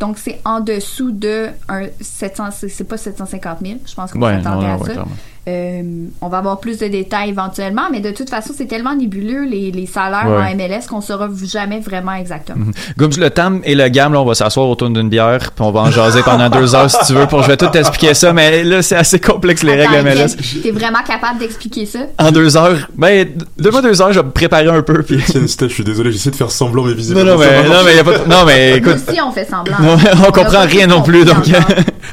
Donc, 0.00 0.18
c'est 0.18 0.40
en 0.44 0.60
dessous 0.60 1.12
de 1.12 1.48
un 1.68 1.86
700, 2.00 2.50
c'est 2.50 2.84
pas 2.84 2.96
750 2.96 3.58
000. 3.62 3.78
Je 3.86 3.94
pense 3.94 4.12
qu'on 4.12 4.20
Ouais, 4.20 4.38
non, 4.42 4.60
à 4.60 4.76
ouais, 4.76 4.94
ça. 4.94 5.04
Euh, 5.48 5.82
on 6.20 6.28
va 6.28 6.38
avoir 6.38 6.60
plus 6.60 6.78
de 6.78 6.86
détails 6.88 7.30
éventuellement, 7.30 7.84
mais 7.90 8.00
de 8.00 8.10
toute 8.10 8.28
façon, 8.28 8.52
c'est 8.56 8.66
tellement 8.66 8.94
nébuleux 8.94 9.44
les, 9.46 9.70
les 9.70 9.86
salaires 9.86 10.26
Ouais. 10.28 10.52
en 10.52 10.56
MLS 10.56 10.86
qu'on 10.88 11.00
saura 11.00 11.28
jamais 11.44 11.80
vraiment 11.80 12.12
exactement. 12.12 12.66
Comme 12.98 13.10
le 13.18 13.30
TAM 13.30 13.60
et 13.64 13.74
le 13.74 13.88
GAM, 13.88 14.12
là, 14.12 14.20
on 14.20 14.24
va 14.26 14.34
s'asseoir 14.34 14.68
autour 14.68 14.90
d'une 14.90 15.08
bière, 15.08 15.38
puis 15.54 15.64
on 15.64 15.70
va 15.70 15.80
en 15.80 15.90
jaser 15.90 16.22
pendant 16.22 16.50
deux 16.50 16.74
heures 16.74 16.90
si 16.90 16.98
tu 17.06 17.14
veux, 17.14 17.26
pour 17.26 17.42
je 17.42 17.48
vais 17.48 17.56
tout 17.56 17.68
t'expliquer 17.68 18.12
ça, 18.14 18.32
mais 18.32 18.62
là, 18.62 18.82
c'est 18.82 18.96
assez 18.96 19.18
complexe 19.20 19.62
les 19.62 19.72
Attends, 19.80 19.92
règles 19.92 20.08
MLS. 20.08 20.60
T'es 20.62 20.70
vraiment 20.70 20.98
capable 21.06 21.38
d'expliquer 21.38 21.86
ça? 21.86 22.00
En 22.18 22.30
deux 22.30 22.56
heures, 22.56 22.88
ben, 22.96 23.28
donne-moi 23.56 23.80
deux 23.82 24.02
heures, 24.02 24.12
je 24.12 24.20
vais 24.20 24.26
me 24.26 24.32
préparer 24.32 24.68
un 24.68 24.82
peu, 24.82 25.02
puis... 25.02 25.18
Tiens, 25.26 25.40
je 25.46 25.66
suis 25.68 25.84
désolé, 25.84 26.12
j'essaie 26.12 26.30
de 26.30 26.36
faire 26.36 26.50
semblant, 26.50 26.84
mais 26.84 26.94
visiblement. 26.94 27.32
non, 27.36 27.38
ça 27.42 27.46
mais, 27.62 27.68
non, 27.68 27.74
mais 27.84 27.96
y 27.96 27.98
a 27.98 28.04
pas 28.04 28.18
de- 28.18 28.28
non, 28.28 28.44
mais 28.46 28.70
Nous 28.72 28.76
écoute, 28.88 29.08
aussi, 29.08 29.20
on 29.20 29.32
fait 29.32 29.48
semblant. 29.48 29.76
Non, 29.80 29.96
on 30.20 30.28
a 30.28 30.32
comprend 30.32 30.62
rien 30.66 30.86
non 30.86 31.02
plus, 31.02 31.24
donc. 31.24 31.36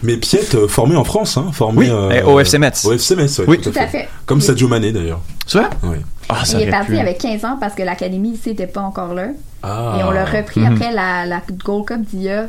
Mais 0.04 0.18
Piet, 0.18 0.42
euh, 0.56 0.68
formé 0.68 0.96
en 0.96 1.04
France, 1.04 1.38
hein, 1.38 1.48
formé 1.54 1.80
Oui, 1.80 1.88
euh, 1.90 2.10
eh, 2.20 2.22
au 2.24 2.40
FC 2.40 2.60
Metz. 2.60 2.86
Au 2.86 2.94
FC 2.94 3.16
Metz, 3.16 3.25
ouais, 3.28 3.46
Oui. 3.48 3.62
Tout 3.62 3.72
à 3.76 3.88
fait. 3.88 4.08
Comme 4.26 4.42
Sadio 4.42 4.68
Mané 4.68 4.92
d'ailleurs. 4.92 5.22
Tu 5.48 5.58
vois? 5.58 5.70
Oui. 5.84 5.98
Ah, 6.30 6.44
ça 6.44 6.60
Il 6.60 6.68
est 6.68 6.72
parti 6.72 6.92
pu. 6.94 6.98
avec 6.98 7.18
15 7.20 7.46
ans 7.46 7.58
parce 7.60 7.76
que 7.76 7.84
l'académie 7.84 8.32
ici 8.32 8.50
n'était 8.50 8.68
pas 8.68 8.82
encore 8.82 9.14
là. 9.14 9.28
Ah. 9.64 9.98
Et 10.00 10.04
on 10.04 10.12
l'a 10.12 10.26
repris 10.26 10.62
Mhm. 10.62 10.74
après 10.74 10.92
la, 10.92 11.26
la 11.26 11.42
Gold 11.64 11.86
Cup 11.88 12.02
d'il 12.02 12.24
y 12.24 12.30
a 12.30 12.48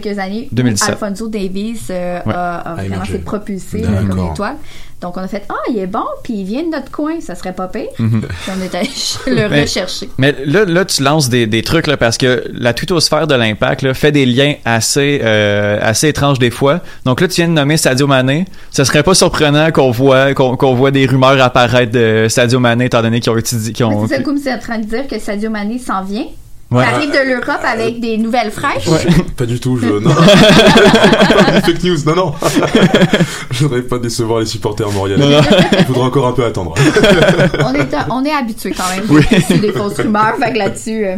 quelques 0.00 0.18
années. 0.18 0.48
où 0.50 0.54
2017. 0.54 0.88
Alfonso 0.90 1.28
Davies 1.28 1.78
euh, 1.90 2.20
Ouais. 2.26 2.32
a, 2.34 2.56
a 2.56 2.70
A 2.72 2.74
vraiment 2.74 3.04
s'est 3.04 3.18
propulsé 3.18 3.78
là, 3.82 3.88
comme 4.08 4.30
étoile. 4.32 4.56
Donc 5.00 5.16
on 5.16 5.20
a 5.20 5.26
fait 5.26 5.42
Ah, 5.48 5.54
il 5.68 5.78
est 5.80 5.88
bon, 5.88 6.04
puis 6.22 6.34
il 6.34 6.44
vient 6.44 6.62
de 6.62 6.68
notre 6.68 6.92
coin, 6.92 7.14
ça 7.20 7.34
serait 7.34 7.52
pas 7.52 7.66
pire. 7.66 7.88
Mhm. 7.98 8.20
Puis 8.20 8.52
on 8.56 8.62
est 8.62 8.72
allé 8.76 8.88
le 9.26 9.48
Mais- 9.48 9.62
rechercher. 9.62 10.08
Mais 10.16 10.32
là, 10.46 10.64
là, 10.64 10.84
tu 10.84 11.02
lances 11.02 11.28
des, 11.28 11.48
des 11.48 11.62
trucs 11.62 11.88
là, 11.88 11.96
parce 11.96 12.16
que 12.18 12.44
la 12.52 12.72
twittosphère 12.72 13.26
de 13.26 13.34
l'impact 13.34 13.92
fait 13.94 14.12
des 14.12 14.26
liens 14.26 14.54
assez 14.64 15.20
euh, 15.24 15.78
assez 15.82 16.06
étranges 16.08 16.38
des 16.38 16.50
fois. 16.50 16.80
Donc 17.04 17.20
là, 17.20 17.26
tu 17.26 17.34
viens 17.36 17.48
de 17.48 17.52
nommer 17.52 17.76
Sadio 17.78 18.06
Mané. 18.06 18.44
Ce 18.70 18.84
serait 18.84 19.02
pas 19.02 19.14
surprenant 19.14 19.72
qu'on 19.72 19.90
voit 19.90 20.34
qu'on 20.34 20.56
qu'on 20.56 20.74
voit 20.74 20.92
des 20.92 21.06
rumeurs 21.06 21.40
apparaître 21.42 21.90
de 21.90 22.26
Sadio 22.28 22.60
Mané 22.60 22.84
étant 22.84 23.02
donné 23.02 23.18
qu'ils 23.18 23.32
ont 23.32 23.36
étudié, 23.38 23.72
qu'ils 23.72 23.84
ont. 23.86 24.06
C'est 24.06 24.18
ça 24.18 24.22
comme 24.22 24.38
c'est 24.38 24.52
en 24.54 24.58
train 24.60 24.78
de 24.78 24.84
dire 24.84 25.08
que 25.08 25.18
Sadio 25.18 25.50
Mané 25.50 25.78
s'en 25.80 26.04
vient. 26.04 26.26
Ouais. 26.72 26.84
Il 26.88 26.94
arrive 26.94 27.10
de 27.10 27.28
l'Europe 27.28 27.60
avec 27.64 28.00
des 28.00 28.16
nouvelles 28.18 28.50
fraîches? 28.50 28.84
Pas 29.36 29.46
du 29.46 29.60
tout, 29.60 29.78
je. 29.78 29.86
Non. 29.88 30.10
Fake 31.64 31.82
news, 31.84 31.98
non, 32.06 32.14
non. 32.16 32.34
je 33.50 33.64
voudrais 33.64 33.82
pas 33.82 33.98
décevoir 33.98 34.40
les 34.40 34.46
supporters 34.46 34.90
montréalais. 34.90 35.38
Il 35.78 35.84
faudra 35.84 36.04
encore 36.06 36.26
un 36.28 36.32
peu 36.32 36.44
attendre. 36.44 36.74
on 37.64 37.74
est, 37.74 37.88
on 38.10 38.24
est 38.24 38.32
habitué 38.32 38.72
quand 38.76 38.88
même. 38.94 39.04
Oui. 39.08 39.22
C'est 39.46 39.58
des 39.60 39.72
fausses 39.72 39.96
rumeurs. 39.98 40.36
Fait 40.40 40.52
que 40.52 40.58
là-dessus. 40.58 41.06
euh, 41.06 41.16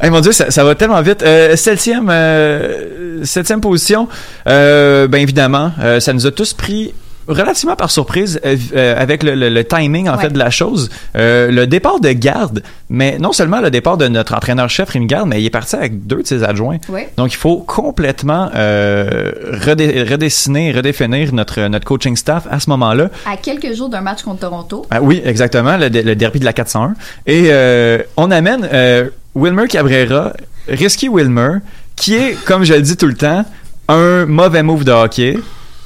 Hey, 0.00 0.10
mon 0.10 0.20
dieu, 0.20 0.32
ça, 0.32 0.50
ça 0.50 0.64
va 0.64 0.74
tellement 0.74 1.02
vite. 1.02 1.22
Euh, 1.22 1.56
septième, 1.56 2.08
euh, 2.10 3.24
septième 3.24 3.60
position. 3.60 4.08
Euh, 4.46 5.08
ben 5.08 5.20
évidemment, 5.20 5.72
euh, 5.80 6.00
ça 6.00 6.12
nous 6.12 6.26
a 6.26 6.30
tous 6.30 6.52
pris 6.54 6.94
relativement 7.28 7.76
par 7.76 7.90
surprise 7.90 8.40
euh, 8.44 8.56
euh, 8.74 8.94
avec 9.00 9.22
le, 9.22 9.34
le- 9.34 9.48
le 9.50 9.64
timing 9.64 10.08
en 10.08 10.16
Ouais. 10.16 10.22
fait 10.22 10.30
de 10.30 10.38
la 10.38 10.50
chose. 10.50 10.90
Euh, 11.16 11.50
le 11.50 11.66
départ 11.66 12.00
de 12.00 12.10
garde, 12.12 12.62
mais 12.90 13.18
non 13.18 13.32
seulement 13.32 13.60
le 13.60 13.70
départ 13.70 13.96
de 13.98 14.08
notre 14.08 14.34
entraîneur-chef 14.34 14.88
Rémi 14.90 15.06
Garde, 15.06 15.28
mais 15.28 15.40
il 15.40 15.46
est 15.46 15.50
parti 15.50 15.76
avec 15.76 16.06
deux 16.06 16.22
de 16.22 16.26
ses 16.26 16.42
adjoints. 16.42 16.78
Ouais. 16.88 17.08
Donc 17.16 17.32
il 17.32 17.36
faut 17.36 17.58
complètement 17.58 18.50
euh, 18.54 19.30
redessiner, 19.64 20.72
redéfinir 20.72 21.32
notre 21.32 21.68
notre 21.68 21.84
coaching 21.84 22.16
staff 22.16 22.46
à 22.50 22.60
ce 22.60 22.70
moment-là. 22.70 23.08
à 23.30 23.36
quelques 23.36 23.74
jours 23.74 23.88
d'un 23.88 24.00
match 24.00 24.22
contre 24.22 24.40
Toronto. 24.40 24.86
Ah 24.90 25.00
oui, 25.02 25.20
exactement, 25.24 25.76
le, 25.76 25.88
le 25.88 26.14
derby 26.14 26.40
de 26.40 26.44
la 26.44 26.52
401. 26.52 26.94
Et 27.26 27.46
euh, 27.48 27.98
on 28.16 28.30
amène 28.30 28.68
euh, 28.72 29.08
Wilmer 29.34 29.68
Cabrera, 29.68 30.32
Risky 30.68 31.08
Wilmer, 31.08 31.58
qui 31.96 32.14
est, 32.14 32.36
comme 32.44 32.64
je 32.64 32.74
le 32.74 32.82
dis 32.82 32.96
tout 32.96 33.06
le 33.06 33.14
temps, 33.14 33.44
un 33.88 34.26
mauvais 34.26 34.62
move 34.62 34.84
de 34.84 34.92
hockey, 34.92 35.38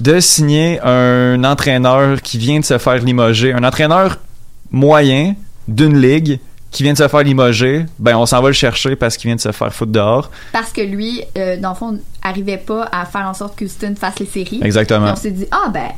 de 0.02 0.18
signer 0.18 0.80
un 0.80 1.44
entraîneur 1.44 2.20
qui 2.22 2.36
vient 2.36 2.58
de 2.58 2.64
se 2.64 2.76
faire 2.78 2.96
limoger, 2.96 3.52
un 3.52 3.62
entraîneur 3.62 4.18
moyen 4.72 5.34
d'une 5.68 6.00
ligue 6.00 6.40
qui 6.72 6.82
vient 6.82 6.92
de 6.92 6.98
se 6.98 7.06
faire 7.06 7.22
limoger, 7.22 7.86
ben 7.98 8.16
on 8.16 8.26
s'en 8.26 8.40
va 8.40 8.48
le 8.48 8.54
chercher 8.54 8.96
parce 8.96 9.16
qu'il 9.16 9.28
vient 9.28 9.36
de 9.36 9.40
se 9.40 9.52
faire 9.52 9.72
foutre 9.72 9.92
dehors. 9.92 10.30
Parce 10.52 10.72
que 10.72 10.80
lui, 10.80 11.22
euh, 11.38 11.56
dans 11.58 11.70
le 11.70 11.74
fond, 11.76 12.00
n'arrivait 12.24 12.56
pas 12.56 12.88
à 12.90 13.04
faire 13.04 13.26
en 13.28 13.34
sorte 13.34 13.56
que 13.56 13.64
Houston 13.64 13.94
fasse 13.96 14.18
les 14.18 14.26
séries. 14.26 14.60
Exactement. 14.62 15.08
Et 15.08 15.12
on 15.12 15.16
s'est 15.16 15.30
dit, 15.30 15.46
ah 15.52 15.68
ben, 15.72 15.90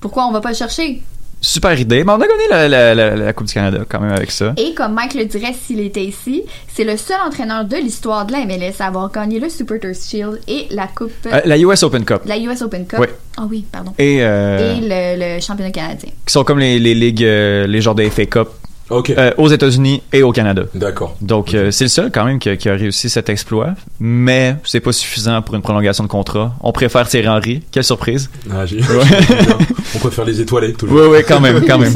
pourquoi 0.00 0.26
on 0.26 0.32
va 0.32 0.40
pas 0.40 0.50
le 0.50 0.56
chercher? 0.56 1.02
Super 1.40 1.78
idée, 1.78 2.02
mais 2.02 2.10
on 2.12 2.16
a 2.16 2.26
gagné 2.26 2.48
la, 2.50 2.66
la- 2.68 2.94
la- 2.96 3.14
la 3.14 3.32
Coupe 3.32 3.46
du 3.46 3.54
Canada 3.54 3.78
quand 3.88 4.00
même 4.00 4.12
avec 4.12 4.30
ça. 4.32 4.54
Et 4.56 4.74
comme 4.74 4.92
Mike 4.94 5.14
le 5.14 5.24
dirait 5.24 5.52
s'il 5.54 5.78
était 5.80 6.04
ici, 6.04 6.42
c'est 6.74 6.82
le 6.82 6.96
seul 6.96 7.16
entraîneur 7.24 7.64
de 7.64 7.76
l'histoire 7.76 8.26
de 8.26 8.32
la 8.32 8.40
MLS 8.44 8.74
à 8.80 8.86
avoir 8.86 9.10
gagné 9.12 9.38
le 9.38 9.48
Super 9.48 9.78
Tourist 9.78 10.10
Shield 10.10 10.40
et 10.48 10.66
la 10.70 10.88
Coupe, 10.88 11.12
Euh, 11.26 11.40
la 11.44 11.56
US 11.58 11.82
Open 11.84 12.04
Cup. 12.04 12.22
la 12.26 12.36
US 12.38 12.60
Open 12.62 12.86
Cup. 12.86 12.98
Oui. 13.00 13.06
Ah 13.36 13.46
oui, 13.48 13.64
pardon. 13.70 13.92
Et, 13.98 14.18
euh, 14.20 14.76
Et 14.76 14.80
le, 14.80 15.36
le 15.36 15.40
championnat 15.40 15.70
canadien. 15.70 16.10
qui 16.26 16.32
sont 16.32 16.42
comme 16.42 16.58
les, 16.58 16.80
les 16.80 16.94
ligues, 16.94 17.22
euh, 17.24 17.68
les 17.68 17.80
genres 17.80 17.94
de 17.94 18.02
FA 18.08 18.26
Cup 18.26 18.48
Ok. 18.90 19.10
euh, 19.10 19.32
aux 19.36 19.48
États-Unis 19.48 20.02
et 20.12 20.22
au 20.22 20.32
Canada. 20.32 20.62
D'accord. 20.74 21.16
Donc 21.20 21.52
euh, 21.54 21.70
c'est 21.70 21.84
le 21.84 21.88
seul 21.88 22.10
quand 22.12 22.24
même 22.24 22.38
qui, 22.38 22.48
a- 22.48 22.56
qui 22.56 22.68
a 22.68 22.74
réussi 22.74 23.10
cet 23.10 23.28
exploit, 23.28 23.74
mais 24.00 24.56
c'est 24.64 24.80
pas 24.80 24.92
suffisant 24.92 25.42
pour 25.42 25.54
une 25.54 25.62
prolongation 25.62 26.04
de 26.04 26.08
contrat. 26.08 26.54
On 26.60 26.72
préfère 26.72 27.06
Thierry 27.08 27.28
Henry. 27.28 27.62
Quelle 27.70 27.84
surprise 27.84 28.30
Ah, 28.50 28.64
j'ai- 28.66 28.78
Ouais. 28.80 29.04
On 29.94 29.98
préfère 29.98 30.24
les 30.24 30.40
étoilés, 30.40 30.72
toujours. 30.74 30.96
Oui, 31.00 31.06
oui, 31.10 31.18
quand 31.26 31.40
même, 31.40 31.64
quand 31.66 31.78
même. 31.78 31.94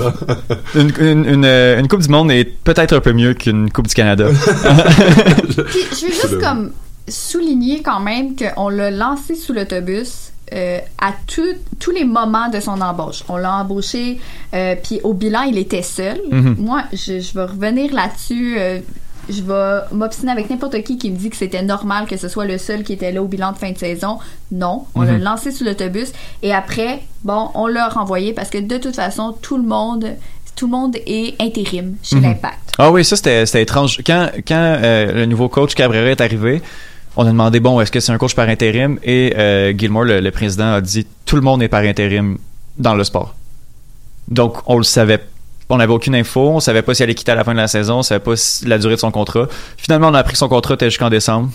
Une, 0.74 0.92
une, 1.00 1.24
une, 1.26 1.44
euh, 1.44 1.78
une 1.78 1.88
Coupe 1.88 2.00
du 2.02 2.08
Monde 2.08 2.30
est 2.30 2.44
peut-être 2.44 2.94
un 2.94 3.00
peu 3.00 3.12
mieux 3.12 3.34
qu'une 3.34 3.70
Coupe 3.70 3.86
du 3.88 3.94
Canada. 3.94 4.26
Puis 5.48 5.80
je 6.00 6.06
veux 6.06 6.12
juste 6.12 6.40
comme 6.40 6.72
souligner 7.08 7.82
quand 7.82 8.00
même 8.00 8.34
qu'on 8.36 8.68
l'a 8.68 8.90
lancé 8.90 9.34
sous 9.34 9.52
l'autobus 9.52 10.31
euh, 10.52 10.78
à 11.00 11.12
tout- 11.26 11.42
tous 11.80 11.90
les 11.90 12.04
moments 12.04 12.48
de 12.48 12.60
son 12.60 12.80
embauche. 12.80 13.22
On 13.28 13.36
l'a 13.36 13.56
embauché, 13.56 14.18
euh, 14.54 14.74
puis 14.82 15.00
au 15.02 15.14
bilan, 15.14 15.42
il 15.42 15.58
était 15.58 15.82
seul. 15.82 16.20
Mhm. 16.30 16.56
Moi, 16.58 16.82
je, 16.92 17.20
je 17.20 17.34
vais 17.34 17.44
revenir 17.44 17.92
là-dessus. 17.92 18.56
euh, 18.58 18.80
je 19.28 19.40
vais 19.40 19.78
m'obstiner 19.92 20.32
avec 20.32 20.50
n'importe 20.50 20.82
qui 20.82 20.98
qui 20.98 21.08
me 21.08 21.16
dit 21.16 21.30
que 21.30 21.36
c'était 21.36 21.62
normal 21.62 22.06
que 22.08 22.16
ce 22.16 22.26
soit 22.28 22.44
le 22.44 22.58
seul 22.58 22.82
qui 22.82 22.92
était 22.94 23.12
là 23.12 23.22
au 23.22 23.26
bilan 23.28 23.52
de 23.52 23.56
fin 23.56 23.70
de 23.70 23.78
saison. 23.78 24.18
Non, 24.50 24.84
on 24.96 25.02
l'a 25.02 25.12
Mhm. 25.12 25.22
lancé 25.22 25.52
sous 25.52 25.62
l'autobus 25.62 26.12
et 26.42 26.52
après, 26.52 27.02
bon, 27.22 27.48
on 27.54 27.68
l'a 27.68 27.88
renvoyé 27.88 28.32
parce 28.32 28.50
que 28.50 28.58
de 28.58 28.78
toute 28.78 28.96
façon, 28.96 29.36
tout 29.40 29.56
le 29.56 29.62
monde, 29.62 30.06
tout 30.56 30.66
le 30.66 30.72
monde 30.72 30.96
est 31.06 31.40
intérim 31.40 31.94
chez 32.02 32.16
Mhm. 32.16 32.22
l'Impact. 32.22 32.72
Ah 32.78 32.90
oui, 32.90 33.04
ça 33.04 33.14
c'était 33.14 33.46
c'était 33.46 33.62
étrange. 33.62 34.00
Quand, 34.04 34.28
quand 34.46 34.54
euh, 34.82 35.12
le 35.12 35.26
nouveau 35.26 35.48
coach 35.48 35.76
Cabrera 35.76 36.10
est 36.10 36.20
arrivé, 36.20 36.60
On 37.16 37.26
a 37.26 37.30
demandé, 37.30 37.60
bon, 37.60 37.80
est-ce 37.80 37.90
que 37.92 38.00
c'est 38.00 38.12
un 38.12 38.18
coach 38.18 38.34
par 38.34 38.48
intérim? 38.48 38.98
Et 39.02 39.34
euh, 39.36 39.72
Gilmore, 39.76 40.04
le, 40.04 40.30
président, 40.30 40.72
a 40.74 40.80
dit, 40.80 41.06
tout 41.26 41.36
le 41.36 41.42
monde 41.42 41.62
est 41.62 41.68
par 41.68 41.82
intérim 41.82 42.38
dans 42.78 42.94
le 42.94 43.04
sport. 43.04 43.34
Donc, 44.28 44.58
on 44.66 44.78
le 44.78 44.84
savait. 44.84 45.20
On 45.68 45.76
n'avait 45.76 45.92
aucune 45.92 46.14
info. 46.14 46.48
On 46.50 46.60
savait 46.60 46.82
pas 46.82 46.94
s'il 46.94 47.04
allait 47.04 47.14
quitter 47.14 47.32
à 47.32 47.34
la 47.34 47.44
fin 47.44 47.52
de 47.52 47.58
la 47.58 47.68
saison. 47.68 47.98
On 47.98 48.02
savait 48.02 48.20
pas 48.20 48.34
si- 48.36 48.64
la 48.66 48.78
durée 48.78 48.94
de 48.94 49.00
son 49.00 49.10
contrat. 49.10 49.46
Finalement, 49.76 50.08
on 50.08 50.14
a 50.14 50.20
appris 50.20 50.32
que 50.32 50.38
son 50.38 50.48
contrat 50.48 50.74
était 50.74 50.88
jusqu'en 50.90 51.10
décembre. 51.10 51.50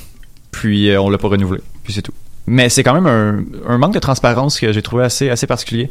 Puis, 0.52 0.90
euh, 0.92 1.02
on 1.02 1.10
l'a 1.10 1.18
pas 1.18 1.28
renouvelé. 1.28 1.62
Puis, 1.84 1.94
c'est 1.94 2.02
tout. 2.04 2.14
Mais 2.46 2.70
c'est 2.70 2.84
quand 2.84 2.94
même 2.94 3.08
un, 3.08 3.44
un 3.68 3.78
manque 3.78 3.94
de 3.94 4.00
transparence 4.00 4.60
que 4.60 4.72
j'ai 4.72 4.82
trouvé 4.82 5.04
assez, 5.06 5.30
assez 5.30 5.48
particulier. 5.48 5.90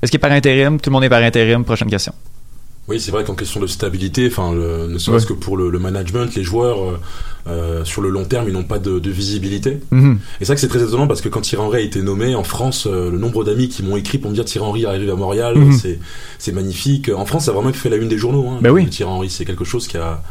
Est-ce 0.00 0.10
qu'il 0.12 0.18
est 0.18 0.20
par 0.20 0.32
intérim? 0.32 0.80
Tout 0.80 0.90
le 0.90 0.92
monde 0.94 1.04
est 1.04 1.08
par 1.08 1.22
intérim? 1.22 1.64
Prochaine 1.64 1.90
question. 1.90 2.12
Oui, 2.88 2.98
c'est 3.00 3.10
vrai 3.10 3.22
qu'en 3.24 3.34
question 3.34 3.60
de 3.60 3.66
stabilité, 3.66 4.26
enfin, 4.28 4.52
le- 4.54 4.86
ne 4.86 4.96
serait-ce 4.98 5.26
Ouais. 5.26 5.34
que 5.34 5.38
pour 5.38 5.56
le, 5.58 5.68
le 5.68 5.78
management, 5.78 6.34
les 6.34 6.42
joueurs 6.42 6.82
euh, 6.82 6.98
euh, 7.46 7.84
sur 7.84 8.00
le 8.00 8.08
long 8.08 8.24
terme, 8.24 8.46
ils 8.48 8.52
n'ont 8.54 8.62
pas 8.64 8.78
de, 8.78 8.98
de 8.98 9.10
visibilité. 9.10 9.80
Mhm. 9.90 10.14
Et 10.14 10.18
c'est 10.40 10.46
vrai 10.46 10.54
que 10.54 10.60
c'est 10.62 10.68
très 10.68 10.82
étonnant 10.82 11.06
parce 11.06 11.20
que 11.20 11.28
quand 11.28 11.42
Thierry 11.42 11.62
Henry 11.64 11.76
a 11.78 11.80
été 11.80 12.00
nommé 12.02 12.34
en 12.34 12.44
France, 12.44 12.86
euh, 12.86 13.10
le 13.10 13.18
nombre 13.18 13.44
d'amis 13.44 13.68
qui 13.68 13.82
m'ont 13.82 13.96
écrit 13.96 14.16
pour 14.18 14.30
me 14.30 14.34
dire 14.34 14.44
Thierry 14.46 14.66
Henry 14.66 14.86
arrive 14.86 15.10
à 15.10 15.16
Montréal, 15.16 15.56
Mhm. 15.56 15.72
c'est 15.72 15.98
c'est 16.38 16.52
magnifique. 16.52 17.10
En 17.14 17.26
France, 17.26 17.44
ça 17.44 17.50
a 17.50 17.54
vraiment 17.54 17.72
fait 17.74 17.90
la 17.90 17.96
une 17.96 18.08
des 18.08 18.18
journaux. 18.18 18.48
Hein, 18.48 18.58
Ben 18.62 18.70
oui. 18.70 18.86
Thierry 18.88 19.10
Henry, 19.12 19.28
c'est 19.30 19.44
quelque 19.44 19.64
chose 19.64 19.86
qui 19.86 19.96
a 19.98 20.22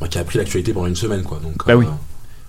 bah, 0.00 0.08
qui 0.08 0.18
a 0.18 0.24
pris 0.24 0.38
l'actualité 0.38 0.72
pendant 0.74 0.86
une 0.88 0.96
semaine, 0.96 1.22
quoi. 1.22 1.40
Donc, 1.42 1.66
Ben 1.66 1.74
euh, 1.74 1.76
oui. 1.78 1.86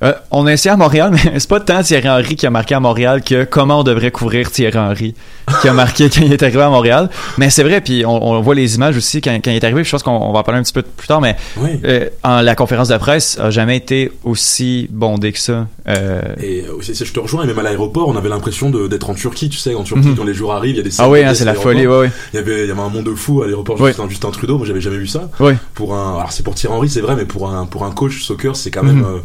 Euh, 0.06 0.14
on 0.32 0.46
a 0.46 0.54
essayé 0.54 0.72
à 0.72 0.78
Montréal, 0.78 1.12
mais 1.12 1.40
c'est 1.40 1.50
pas 1.50 1.60
tant 1.60 1.82
Thierry 1.82 2.08
Henry 2.10 2.36
qui 2.36 2.46
a 2.46 2.50
marqué 2.50 2.76
à 2.76 2.80
Montréal 2.80 3.24
que 3.24 3.44
comment 3.44 3.80
on 3.80 3.84
devrait 3.84 4.12
couvrir 4.12 4.52
Thierry 4.52 4.78
Henry 4.78 5.16
qui 5.62 5.68
a 5.68 5.74
marqué 5.74 6.10
quand 6.14 6.22
il 6.22 6.32
est 6.34 6.42
arrivé 6.44 6.62
à 6.62 6.70
Montréal. 6.70 7.10
Mais 7.38 7.50
c'est 7.50 7.64
vrai, 7.64 7.82
puis 7.82 8.06
on, 8.06 8.24
on 8.24 8.42
voit 8.42 8.56
les 8.56 8.76
images 8.76 8.98
aussi 8.98 9.22
quand, 9.22 9.32
quand 9.44 9.52
il 9.52 9.56
est 9.58 9.64
arrivé. 9.64 9.84
Je 9.84 9.92
pense 9.92 10.04
qu'on 10.04 10.12
on 10.12 10.32
va 10.32 10.40
en 10.40 10.44
parler 10.44 10.60
un 10.60 10.64
petit 10.64 10.74
peu 10.74 10.82
plus 10.84 11.08
tard, 11.08 11.22
mais 11.22 11.36
Oui. 11.58 11.80
euh, 11.86 12.10
en, 12.24 12.42
la 12.42 12.56
conférence 12.56 12.88
de 12.90 12.98
presse 12.98 13.38
a 13.40 13.50
jamais 13.50 13.78
été 13.78 14.12
aussi 14.24 14.88
bondée 14.92 15.32
que 15.32 15.40
ça. 15.40 15.68
Euh, 15.88 16.22
Et 16.42 16.66
euh, 16.68 16.82
je 16.82 17.12
te 17.12 17.20
rejoins, 17.20 17.44
et 17.44 17.48
même 17.48 17.60
à 17.60 17.64
l'aéroport, 17.64 18.08
on 18.08 18.16
avait 18.16 18.30
l'impression 18.30 18.70
d'être 18.70 19.10
en 19.10 19.14
Turquie, 19.14 19.50
tu 19.50 19.58
sais, 19.58 19.76
en 19.76 19.84
Turquie, 19.84 20.08
Mhm. 20.10 20.16
quand 20.16 20.24
les 20.24 20.34
joueurs 20.34 20.56
arrivent, 20.58 20.76
il 20.76 20.78
y 20.78 20.82
a 20.82 20.84
des 20.84 21.00
ah 21.00 21.10
oui, 21.10 21.24
hein, 21.24 21.34
c'est 21.34 21.46
la 21.46 21.54
folie, 21.54 21.88
ouais, 21.88 22.00
ouais. 22.00 22.12
Il 22.34 22.38
y 22.38 22.40
avait, 22.40 22.64
il 22.64 22.68
y 22.68 22.72
avait 22.72 22.82
un 22.82 22.90
monde 22.90 23.06
de 23.06 23.14
fou 23.16 23.42
à 23.42 23.46
l'aéroport 23.46 23.80
Oui. 23.80 23.90
Justin, 23.90 24.10
Justin 24.10 24.32
Trudeau, 24.32 24.58
moi 24.58 24.66
j'avais 24.68 24.82
jamais 24.82 24.98
vu 24.98 25.08
ça. 25.08 25.30
Oui. 25.40 25.54
Pour 25.74 25.96
un, 25.96 26.18
alors 26.18 26.32
c'est 26.32 26.44
pour 26.44 26.56
Thierry 26.56 26.76
Henry, 26.76 26.90
c'est 26.90 27.02
vrai, 27.02 27.16
mais 27.16 27.26
pour 27.26 27.50
un, 27.50 27.66
pour 27.66 27.86
un 27.86 27.92
coach 27.92 28.24
soccer, 28.24 28.56
c'est 28.56 28.72
quand 28.72 28.84
même, 28.84 28.98
Mhm. 29.00 29.06
euh, 29.06 29.20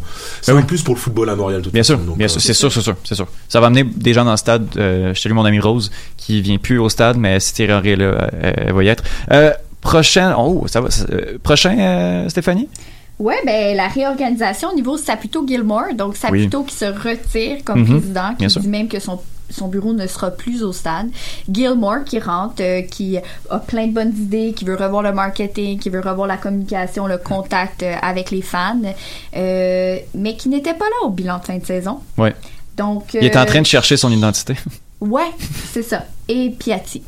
oui. 0.71 0.77
plus 0.77 0.83
pour 0.83 0.95
le 0.95 0.99
football 0.99 1.29
à 1.29 1.35
Montréal. 1.35 1.59
de 1.61 1.65
toute 1.65 1.73
Bien 1.73 1.83
sûr, 1.83 1.97
bien 1.97 2.25
euh, 2.25 2.27
sûr, 2.27 2.41
c'est 2.41 2.53
sûr, 2.53 2.71
c'est 2.71 2.81
sûr, 2.81 2.95
c'est 3.03 3.15
sûr. 3.15 3.27
Ça 3.49 3.59
va 3.59 3.67
amener 3.67 3.83
des 3.83 4.13
gens 4.13 4.25
dans 4.25 4.31
le 4.31 4.37
stade. 4.37 4.67
Euh, 4.77 5.13
je 5.13 5.19
salue 5.19 5.33
mon 5.33 5.45
ami 5.45 5.59
Rose 5.59 5.91
qui 6.17 6.41
vient 6.41 6.57
plus 6.57 6.79
au 6.79 6.89
stade, 6.89 7.17
mais 7.17 7.39
si 7.39 7.53
Thierry 7.53 7.73
Henry 7.73 7.89
est 7.89 7.95
là, 7.97 8.05
euh, 8.05 8.53
elle 8.57 8.73
va 8.73 8.83
y 8.83 8.87
être. 8.87 9.03
Euh, 9.31 9.51
prochain, 9.81 10.35
oh, 10.37 10.65
ça 10.67 10.81
va. 10.81 10.89
euh, 11.11 11.37
prochain, 11.41 11.77
euh, 11.79 12.29
Stéphanie? 12.29 12.69
Ouais, 13.19 13.35
ben 13.45 13.77
la 13.77 13.87
réorganisation 13.87 14.69
au 14.69 14.75
niveau 14.75 14.95
de 14.95 15.01
Saputo 15.01 15.45
Gilmore, 15.47 15.93
donc 15.95 16.15
Saputo 16.17 16.63
qui 16.63 16.73
se 16.75 16.85
retire 16.85 17.57
comme 17.63 17.81
Mhm, 17.81 17.99
président, 17.99 18.29
qui 18.31 18.35
bien 18.37 18.49
sûr. 18.49 18.61
dit 18.61 18.67
même 18.67 18.87
que 18.87 18.99
son 18.99 19.19
son 19.51 19.67
bureau 19.67 19.93
ne 19.93 20.07
sera 20.07 20.31
plus 20.31 20.63
au 20.63 20.73
stade. 20.73 21.09
Gilmore 21.51 22.03
qui 22.05 22.19
rentre, 22.19 22.61
euh, 22.61 22.81
qui 22.81 23.17
a 23.49 23.59
plein 23.59 23.87
de 23.87 23.93
bonnes 23.93 24.13
idées, 24.15 24.53
qui 24.55 24.65
veut 24.65 24.75
revoir 24.75 25.03
le 25.03 25.11
marketing, 25.13 25.77
qui 25.79 25.89
veut 25.89 25.99
revoir 26.01 26.27
la 26.27 26.37
communication, 26.37 27.05
le 27.07 27.17
contact 27.17 27.83
euh, 27.83 27.93
avec 28.01 28.31
les 28.31 28.41
fans, 28.41 28.79
euh, 29.35 29.97
mais 30.15 30.35
qui 30.35 30.49
n'était 30.49 30.73
pas 30.73 30.85
là 30.85 31.05
au 31.07 31.09
bilan 31.09 31.39
de 31.39 31.45
fin 31.45 31.57
de 31.57 31.65
saison. 31.65 31.99
Ouais. 32.17 32.35
Donc, 32.77 33.13
Il 33.13 33.23
est 33.25 33.37
en 33.37 33.45
train 33.45 33.61
de 33.61 33.65
chercher 33.67 33.97
son 33.97 34.11
identité. 34.11 34.55
Ouais, 35.01 35.31
c'est 35.73 35.81
ça. 35.81 36.03
Et 36.27 36.51
Piatti. 36.51 37.01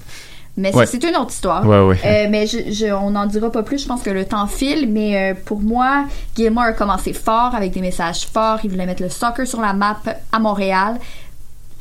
Mais 0.57 0.73
Ouais. 0.75 0.87
c'est 0.87 1.03
une 1.03 1.15
autre 1.15 1.29
histoire. 1.31 1.63
Ouais, 1.63 1.79
ouais. 1.79 1.99
Euh, 2.03 2.27
mais 2.27 2.47
je, 2.47 2.57
je- 2.71 2.91
on 2.91 3.11
n'en 3.11 3.27
dira 3.27 3.51
pas 3.51 3.61
plus. 3.61 3.83
Je 3.83 3.87
pense 3.87 4.01
que 4.01 4.09
le 4.09 4.25
temps 4.25 4.47
file. 4.47 4.87
Mais 4.91 5.31
euh, 5.31 5.35
pour 5.45 5.59
moi, 5.61 6.05
Gilmore 6.35 6.63
a 6.63 6.73
commencé 6.73 7.13
fort 7.13 7.53
avec 7.53 7.71
des 7.71 7.81
messages 7.81 8.25
forts. 8.25 8.57
Il 8.63 8.71
voulait 8.71 8.87
mettre 8.87 9.03
le 9.03 9.09
soccer 9.09 9.45
sur 9.45 9.61
la 9.61 9.73
map 9.73 9.97
à 10.31 10.39
Montréal. 10.39 10.95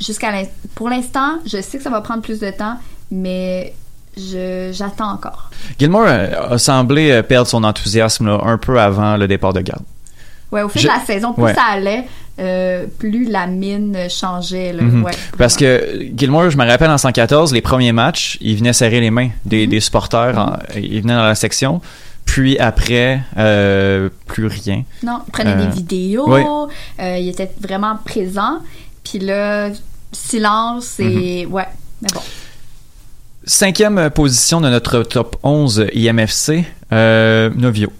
Jusqu'à 0.04 0.32
pour 0.74 0.88
l'instant, 0.88 1.38
je 1.46 1.60
sais 1.60 1.78
que 1.78 1.84
ça 1.84 1.90
va 1.90 2.00
prendre 2.00 2.22
plus 2.22 2.40
de 2.40 2.50
temps, 2.50 2.76
mais 3.10 3.72
je 4.16 4.70
j'attends 4.72 5.12
encore. 5.12 5.50
Gilmore 5.78 6.04
euh, 6.06 6.50
a 6.54 6.58
semblé 6.58 7.10
euh, 7.10 7.22
perdre 7.22 7.46
son 7.48 7.62
enthousiasme 7.64 8.26
là, 8.26 8.40
un 8.44 8.58
peu 8.58 8.78
avant 8.80 9.16
le 9.16 9.26
départ 9.28 9.52
de 9.52 9.60
garde. 9.60 9.82
Ouais, 10.50 10.62
au 10.62 10.68
fil 10.68 10.82
Je- 10.82 10.86
de 10.88 10.92
la 10.92 11.00
saison, 11.00 11.32
plus 11.32 11.44
ouais. 11.44 11.54
ça 11.54 11.62
allait, 11.70 12.04
euh, 12.38 12.84
plus 12.98 13.24
la 13.30 13.46
mine 13.46 13.96
changeait. 14.10 14.72
Là. 14.74 14.82
Mhm. 14.82 15.02
Ouais. 15.04 15.12
Parce 15.38 15.56
que 15.56 16.08
Gilmore, 16.14 16.50
je 16.50 16.58
me 16.58 16.66
rappelle 16.66 16.90
en 16.90 16.98
114, 16.98 17.52
les 17.54 17.62
premiers 17.62 17.92
matchs, 17.92 18.36
il 18.42 18.56
venait 18.56 18.74
serrer 18.74 19.00
les 19.00 19.10
mains 19.10 19.30
des, 19.46 19.66
des 19.66 19.80
supporters, 19.80 20.36
en- 20.38 20.58
il 20.76 21.00
venait 21.00 21.14
dans 21.14 21.22
la 21.24 21.34
section. 21.34 21.80
Puis 22.26 22.58
après, 22.58 23.20
euh, 23.38 24.08
plus 24.26 24.46
rien. 24.46 24.84
Non, 25.02 25.20
il 25.26 25.32
prenait 25.32 25.52
Euh, 25.52 25.64
des 25.66 25.74
vidéos, 25.74 26.68
il 26.98 27.28
était 27.28 27.50
vraiment 27.60 27.96
présent. 28.04 28.58
Puis 29.04 29.18
là, 29.20 29.70
silence 30.12 31.00
et. 31.00 31.46
Mhm. 31.46 31.52
Ouais, 31.52 31.68
mais 32.00 32.08
bon. 32.14 32.20
Cinquième 33.44 34.10
position 34.10 34.60
de 34.60 34.68
notre 34.68 35.02
top 35.02 35.36
11 35.42 35.86
IMFC, 35.94 36.64
euh, 36.92 37.50
Novio. 37.56 37.92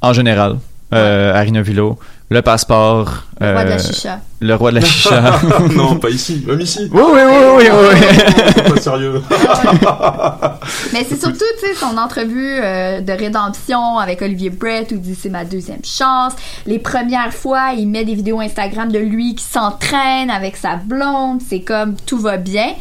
En 0.00 0.12
général, 0.12 0.58
euh, 0.92 1.32
Harry 1.32 1.52
Novilo, 1.52 1.98
le 2.32 2.42
passeport. 2.42 3.24
Le 3.40 3.52
roi 3.52 3.64
de 3.64 3.68
la 3.70 3.74
euh, 3.76 3.78
chicha. 3.78 4.20
Le 4.40 4.54
roi 4.54 4.70
de 4.70 4.76
la 4.76 4.80
chicha. 4.84 5.40
non, 5.76 5.96
pas 5.96 6.10
ici, 6.10 6.42
même 6.46 6.60
ici. 6.60 6.88
Oui, 6.92 7.02
oui, 7.12 7.20
oui, 7.26 7.34
oui, 7.58 7.64
oui. 7.70 8.62
pas 8.74 8.80
sérieux. 8.80 9.22
Mais 10.92 11.04
c'est 11.08 11.20
surtout, 11.20 11.44
tu 11.60 11.66
sais, 11.66 11.74
son 11.74 11.96
entrevue 11.98 12.58
euh, 12.62 13.00
de 13.00 13.12
rédemption 13.12 13.98
avec 13.98 14.22
Olivier 14.22 14.50
Brett 14.50 14.90
où 14.92 14.94
il 14.94 15.00
dit 15.00 15.14
c'est 15.14 15.28
ma 15.28 15.44
deuxième 15.44 15.84
chance. 15.84 16.32
Les 16.66 16.78
premières 16.78 17.32
fois, 17.32 17.72
il 17.76 17.88
met 17.88 18.04
des 18.04 18.14
vidéos 18.14 18.40
Instagram 18.40 18.90
de 18.90 18.98
lui 18.98 19.34
qui 19.34 19.44
s'entraîne 19.44 20.30
avec 20.30 20.56
sa 20.56 20.76
blonde. 20.76 21.40
C'est 21.48 21.60
comme 21.60 21.96
tout 22.06 22.18
va 22.18 22.36
bien. 22.36 22.74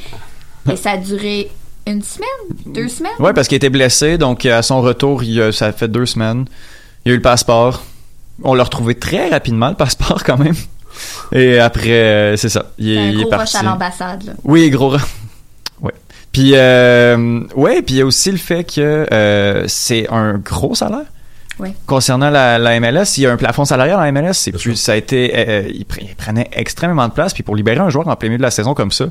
Et 0.72 0.76
ça 0.76 0.92
a 0.92 0.98
duré 0.98 1.50
une 1.88 2.04
semaine, 2.04 2.30
deux 2.68 2.88
semaines? 2.88 3.12
Ouais, 3.20 3.34
parce 3.34 3.48
qu'il 3.48 3.56
était 3.56 3.70
blessé, 3.72 4.18
donc 4.20 4.46
à 4.46 4.62
son 4.62 4.82
retour, 4.82 5.24
il, 5.24 5.42
a- 5.42 5.52
ça 5.52 5.72
fait 5.72 5.88
deux 5.88 6.06
semaines. 6.06 6.46
Il 7.06 7.12
a 7.12 7.14
eu 7.14 7.18
le 7.18 7.22
passeport. 7.24 7.82
On 8.44 8.54
l'a 8.54 8.64
retrouvé 8.64 8.96
très 8.96 9.30
rapidement, 9.30 9.70
le 9.70 9.76
passeport, 9.76 10.24
quand 10.24 10.38
même. 10.38 10.56
Et 11.32 11.60
après, 11.60 11.90
euh, 11.92 12.38
c'est 12.38 12.50
ça. 12.50 12.66
Il, 12.78 12.92
est- 12.92 12.98
un 12.98 13.10
il 13.10 13.20
est 13.20 13.24
gros 13.24 13.30
parti. 13.30 13.58
rush 13.58 13.64
à 13.66 13.68
l'ambassade. 13.68 14.24
là. 14.24 14.34
Oui, 14.44 14.70
gros. 14.70 14.90
rush. 14.90 15.02
Ouais. 15.82 15.94
Puis, 16.32 16.52
euh, 16.54 17.42
ouais, 17.56 17.82
puis 17.82 17.96
il 17.96 17.98
y 17.98 18.02
a 18.02 18.06
aussi 18.06 18.32
le 18.32 18.38
fait 18.38 18.64
que 18.64 19.08
euh, 19.12 19.66
c'est 19.68 20.08
un 20.12 20.34
gros 20.38 20.76
salaire. 20.76 21.06
Ouais. 21.60 21.74
Concernant 21.86 22.30
la, 22.30 22.58
la 22.60 22.80
MLS, 22.80 23.18
il 23.18 23.24
y 23.24 23.26
a 23.28 23.32
un 23.32 23.38
plafond 23.38 23.66
salarial 23.66 24.00
en 24.00 24.12
MLS. 24.12 24.34
C'est 24.34 24.52
plus, 24.52 24.76
ça 24.76 24.94
a 24.94 24.96
été, 24.96 25.32
euh, 25.36 25.64
il, 25.74 25.84
pre- 25.86 26.00
il 26.02 26.16
prenait 26.16 26.50
extrêmement 26.54 27.08
de 27.08 27.14
place. 27.14 27.34
Puis 27.34 27.42
pour 27.44 27.56
libérer 27.56 27.80
un 27.80 27.90
joueur 27.90 28.08
en 28.08 28.16
plein 28.16 28.30
milieu 28.30 28.38
de 28.38 28.44
la 28.44 28.52
saison 28.52 28.74
comme 28.76 28.92
ça, 28.92 29.06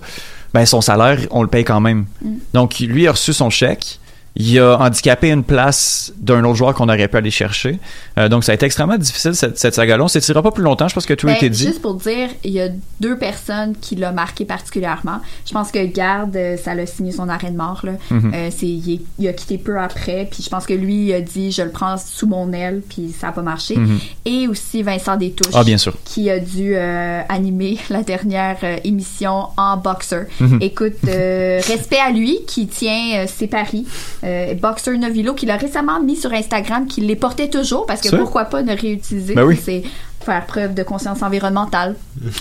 ben 0.55 0.65
son 0.67 0.81
salaire, 0.81 1.19
on 1.31 1.43
le 1.43 1.49
paye 1.49 1.65
quand 1.65 1.81
même. 1.81 2.07
Mm. 2.23 2.35
Donc 2.55 2.79
lui 2.81 3.07
a 3.09 3.13
reçu 3.13 3.33
son 3.33 3.51
chèque. 3.51 3.99
Il 4.37 4.59
a 4.61 4.77
handicapé 4.79 5.31
une 5.31 5.43
place 5.43 6.13
d'un 6.17 6.45
autre 6.45 6.55
joueur 6.57 6.75
qu'on 6.75 6.89
aurait 6.89 7.09
pu 7.09 7.17
aller 7.17 7.31
chercher. 7.33 7.79
Euh, 8.17 8.29
donc 8.29 8.45
ça 8.45 8.53
a 8.53 8.55
été 8.55 8.65
extrêmement 8.65 8.97
difficile 8.97 9.35
cette, 9.35 9.59
cette 9.59 9.75
saga-là. 9.75 10.05
On 10.05 10.09
s'étirera 10.09 10.41
pas 10.43 10.53
plus 10.53 10.63
longtemps. 10.63 10.87
Je 10.87 10.95
pense 10.95 11.05
que 11.07 11.15
tout 11.15 11.27
a 11.27 11.31
Ben, 11.33 11.37
été 11.37 11.51
dit. 11.51 11.67
Juste 11.67 11.83
pour 11.83 11.95
dire, 11.95 12.29
il 12.45 12.53
y 12.53 12.61
a 12.61 12.69
deux 13.01 13.19
personnes 13.19 13.75
qui 13.81 13.97
l'ont 13.97 14.13
marqué 14.13 14.45
particulièrement. 14.45 15.19
Je 15.47 15.53
pense 15.53 15.73
que 15.73 15.85
Garde, 15.85 16.37
euh, 16.37 16.57
ça 16.57 16.75
l'a 16.75 16.87
signé 16.87 17.11
son 17.11 17.29
arrêt 17.29 17.51
de 17.51 17.57
mort. 17.57 17.81
Là. 17.83 17.93
Mhm. 18.11 18.33
Euh, 18.35 18.49
c'est, 18.57 18.67
il, 18.67 19.01
a 19.27 19.33
quitté 19.33 19.59
peu 19.59 19.79
après. 19.79 20.29
Puis 20.31 20.45
je 20.45 20.49
pense 20.49 20.65
que 20.65 20.75
lui, 20.75 21.07
il 21.07 21.13
a 21.13 21.21
dit 21.21 21.51
je 21.51 21.63
le 21.63 21.71
prends 21.71 21.97
sous 21.99 22.29
mon 22.29 22.53
aile, 22.53 22.83
puis 22.89 23.13
ça 23.19 23.29
n'a 23.29 23.33
pas 23.33 23.43
marché. 23.43 23.77
Mhm. 23.77 23.99
Et 24.27 24.47
aussi 24.47 24.83
Vincent 24.85 25.17
Détouche, 25.17 25.53
Ah, 25.55 25.65
bien 25.65 25.77
sûr. 25.79 25.95
qui 26.05 26.31
a 26.31 26.39
dû 26.39 26.77
euh, 26.77 27.21
animer 27.29 27.79
la 27.91 28.03
dernière 28.05 28.59
émission 28.85 29.49
en 29.57 29.77
boxer. 29.77 30.27
Mhm. 30.39 30.59
Écoute, 30.61 30.95
respect 31.05 31.99
à 31.99 32.11
lui 32.13 32.39
qui 32.47 32.69
tient 32.69 33.27
ses 33.27 33.49
paris. 33.49 33.87
Euh, 34.23 34.55
boxer 34.55 34.97
Novilo, 34.99 35.35
qu'il 35.35 35.51
a 35.51 35.57
récemment 35.57 36.01
mis 36.01 36.17
sur 36.17 36.33
Instagram, 36.33 36.87
qu'il 36.87 37.07
les 37.07 37.17
portait 37.17 37.49
toujours, 37.49 37.87
parce 37.87 38.01
que 38.01 38.15
pourquoi 38.15 38.45
pas 38.45 38.63
ne 38.63 38.77
réutiliser. 38.77 39.35
Ben 39.35 39.45
oui. 39.45 39.59
C'est 39.63 39.83
faire 40.23 40.45
preuve 40.45 40.75
de 40.75 40.83
conscience 40.83 41.23
environnementale. 41.23 41.97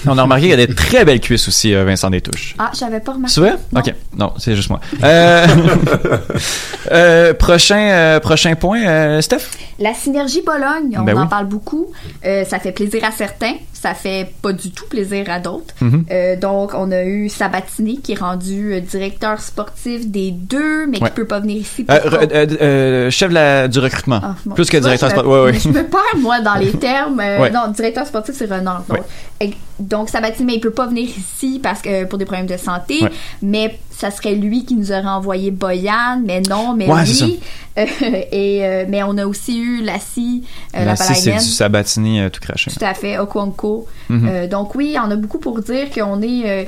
On 0.05 0.17
a 0.17 0.23
remarqué 0.23 0.49
qu'il 0.49 0.59
y 0.59 0.61
a 0.61 0.67
des 0.67 0.75
très 0.75 1.05
belles 1.05 1.21
cuisses 1.21 1.47
aussi, 1.47 1.73
euh, 1.73 1.85
Vincent 1.85 2.09
Détouche. 2.09 2.55
Ah, 2.59 2.71
j'avais 2.77 2.99
pas 2.99 3.13
remarqué. 3.13 3.33
C'est 3.33 3.39
vrai? 3.39 3.55
Non. 3.71 3.79
Ok. 3.79 3.93
Non, 4.17 4.33
c'est 4.37 4.55
juste 4.55 4.69
moi. 4.69 4.81
Euh, 5.01 5.47
euh, 6.91 7.33
prochain, 7.33 8.19
prochain 8.21 8.55
point, 8.55 9.21
Steph? 9.21 9.47
La 9.79 9.93
synergie 9.93 10.41
Bologne, 10.41 10.97
on 10.99 11.03
Ben 11.03 11.17
en 11.17 11.21
oui. 11.21 11.27
parle 11.29 11.45
beaucoup. 11.45 11.87
Ça 12.21 12.59
fait 12.59 12.73
plaisir 12.73 13.03
à 13.05 13.11
certains, 13.11 13.53
ça 13.81 13.93
fait 13.93 14.31
pas 14.41 14.51
du 14.53 14.71
tout 14.71 14.85
plaisir 14.87 15.25
à 15.29 15.39
d'autres. 15.39 15.73
Mhm. 15.81 16.05
Euh, 16.11 16.35
donc, 16.35 16.71
on 16.73 16.91
a 16.91 17.03
eu 17.03 17.29
Sabatini 17.29 18.01
qui 18.01 18.11
est 18.13 18.19
rendu 18.19 18.73
euh, 18.73 18.79
directeur 18.81 19.39
sportif 19.39 20.07
des 20.07 20.31
deux, 20.31 20.85
mais 20.87 21.01
Ouais. 21.01 21.09
qui 21.09 21.15
peut 21.15 21.25
pas 21.25 21.39
venir 21.39 21.57
ici. 21.57 21.83
pour 21.85 21.95
Euh, 21.95 23.09
chef 23.09 23.31
la- 23.31 23.67
du 23.67 23.79
recrutement. 23.79 24.19
Ah, 24.23 24.35
bon. 24.45 24.55
Plus 24.55 24.69
que 24.69 24.77
directeur 24.77 25.09
sportif. 25.09 25.31
Ouais, 25.31 25.41
ouais. 25.43 25.53
Je 25.59 25.69
me 25.69 25.83
perds, 25.83 26.17
moi, 26.17 26.41
dans 26.41 26.55
les 26.55 26.71
termes. 26.71 27.17
Ouais. 27.19 27.49
Non, 27.51 27.67
directeur 27.69 28.05
sportif, 28.05 28.35
c'est 28.37 28.45
Renard. 28.51 28.83
Donc, 28.87 28.97
Ouais. 29.41 29.53
Donc 29.79 30.09
Sabatini, 30.09 30.45
mais 30.45 30.55
il 30.55 30.59
peut 30.59 30.71
pas 30.71 30.87
venir 30.87 31.07
ici 31.09 31.59
parce 31.61 31.81
que 31.81 32.05
pour 32.05 32.17
des 32.17 32.25
problèmes 32.25 32.47
de 32.47 32.57
santé. 32.57 33.03
Ouais. 33.03 33.11
Mais 33.41 33.79
ça 33.89 34.11
serait 34.11 34.35
lui 34.35 34.65
qui 34.65 34.75
nous 34.75 34.91
aurait 34.91 35.05
envoyé 35.05 35.51
Boyan, 35.51 36.21
mais 36.23 36.41
non, 36.41 36.73
mais 36.73 36.87
Ouais, 36.87 37.03
oui. 37.05 37.39
Euh, 37.77 37.85
et 38.31 38.65
euh, 38.65 38.85
mais 38.89 39.03
on 39.03 39.17
a 39.17 39.25
aussi 39.25 39.57
eu 39.57 39.81
Lassie, 39.81 40.43
euh, 40.75 40.83
Là, 40.83 40.97
si 40.97 41.15
c'est 41.15 41.31
du 41.31 41.39
Sabatini 41.39 42.19
euh, 42.19 42.29
tout 42.29 42.41
craché. 42.41 42.71
Tout 42.71 42.83
à 42.83 42.93
fait, 42.93 43.17
Okonko. 43.19 43.87
Mhm. 44.09 44.47
Donc 44.47 44.75
oui, 44.75 44.97
on 45.01 45.09
a 45.09 45.15
beaucoup 45.15 45.39
pour 45.39 45.61
dire 45.61 45.89
qu'on 45.91 46.21
est 46.21 46.67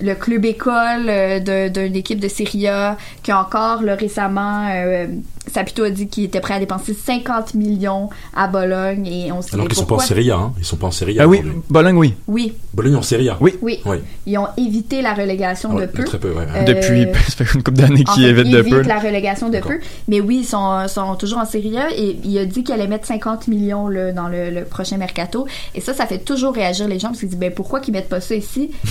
le 0.00 0.14
club 0.14 0.44
école 0.44 1.06
euh, 1.08 1.68
d'une 1.68 1.94
équipe 1.96 2.18
de 2.20 2.28
Serie 2.28 2.66
A, 2.68 2.96
qui 3.22 3.30
a 3.30 3.40
encore 3.40 3.82
là, 3.82 3.94
récemment, 3.94 4.68
euh, 4.74 5.06
Sapito 5.46 5.84
a 5.84 5.90
dit 5.90 6.08
qu'il 6.08 6.24
était 6.24 6.40
prêt 6.40 6.54
à 6.54 6.58
dépenser 6.58 6.94
50 6.94 7.54
millions 7.54 8.08
à 8.34 8.46
Bologne 8.48 9.06
et 9.06 9.32
on 9.32 9.42
se 9.42 9.54
Alors 9.54 9.66
qu'ils 9.68 9.76
sont 9.76 9.86
pas 9.86 9.96
en 9.96 10.00
Serie 10.00 10.30
A, 10.30 10.36
hein. 10.36 10.52
Ils 10.58 10.64
sont 10.64 10.76
pas 10.76 10.86
en 10.86 10.90
Serie 10.92 11.18
A. 11.20 11.24
Ah 11.24 11.28
oui. 11.28 11.42
Bologne, 11.68 11.96
oui. 11.96 12.14
Oui, 12.26 12.54
Bologne 12.74 12.96
en 12.96 13.02
Serie 13.02 13.28
A. 13.28 13.36
Oui. 13.40 13.54
oui. 13.60 13.80
Oui. 13.84 13.96
Ils 14.26 14.38
ont 14.38 14.46
évité 14.56 15.02
la 15.02 15.14
relégation 15.14 15.72
Ouais, 15.74 15.82
de 15.82 15.92
peu. 15.92 16.04
Très 16.04 16.18
peu, 16.18 16.30
ouais. 16.32 16.46
Euh, 16.54 16.64
Depuis, 16.64 17.06
ça 17.28 17.44
fait 17.44 17.54
une 17.54 17.62
couple 17.62 17.78
d'années 17.78 18.04
En 18.06 18.12
qu'il 18.14 18.22
fait, 18.24 18.30
évite 18.30 18.46
il 18.46 18.52
de 18.56 18.62
peu. 18.62 18.80
la 18.82 18.98
relégation 18.98 19.48
de 19.50 19.58
peu. 19.58 19.78
Mais 20.08 20.20
oui, 20.20 20.38
ils 20.42 20.46
sont, 20.46 20.86
sont 20.88 21.14
toujours 21.16 21.38
en 21.38 21.44
Serie 21.46 21.76
A 21.78 21.90
et 21.90 22.18
il 22.24 22.38
a 22.38 22.44
dit 22.44 22.62
qu'il 22.64 22.74
allait 22.74 22.86
mettre 22.86 23.06
50 23.06 23.48
millions 23.48 23.88
là, 23.88 24.12
dans 24.12 24.28
le, 24.28 24.50
le 24.50 24.64
prochain 24.64 24.96
mercato. 24.96 25.46
Et 25.74 25.80
ça, 25.80 25.92
ça 25.92 26.06
fait 26.06 26.18
toujours 26.18 26.54
réagir 26.54 26.88
les 26.88 26.98
gens 26.98 27.08
parce 27.08 27.20
qu'ils 27.20 27.28
disent 27.30 27.38
ben, 27.38 27.52
pourquoi 27.52 27.80
qu'ils 27.80 27.94
mettent 27.94 28.08
pas 28.08 28.20
ça 28.20 28.34
ici? 28.34 28.70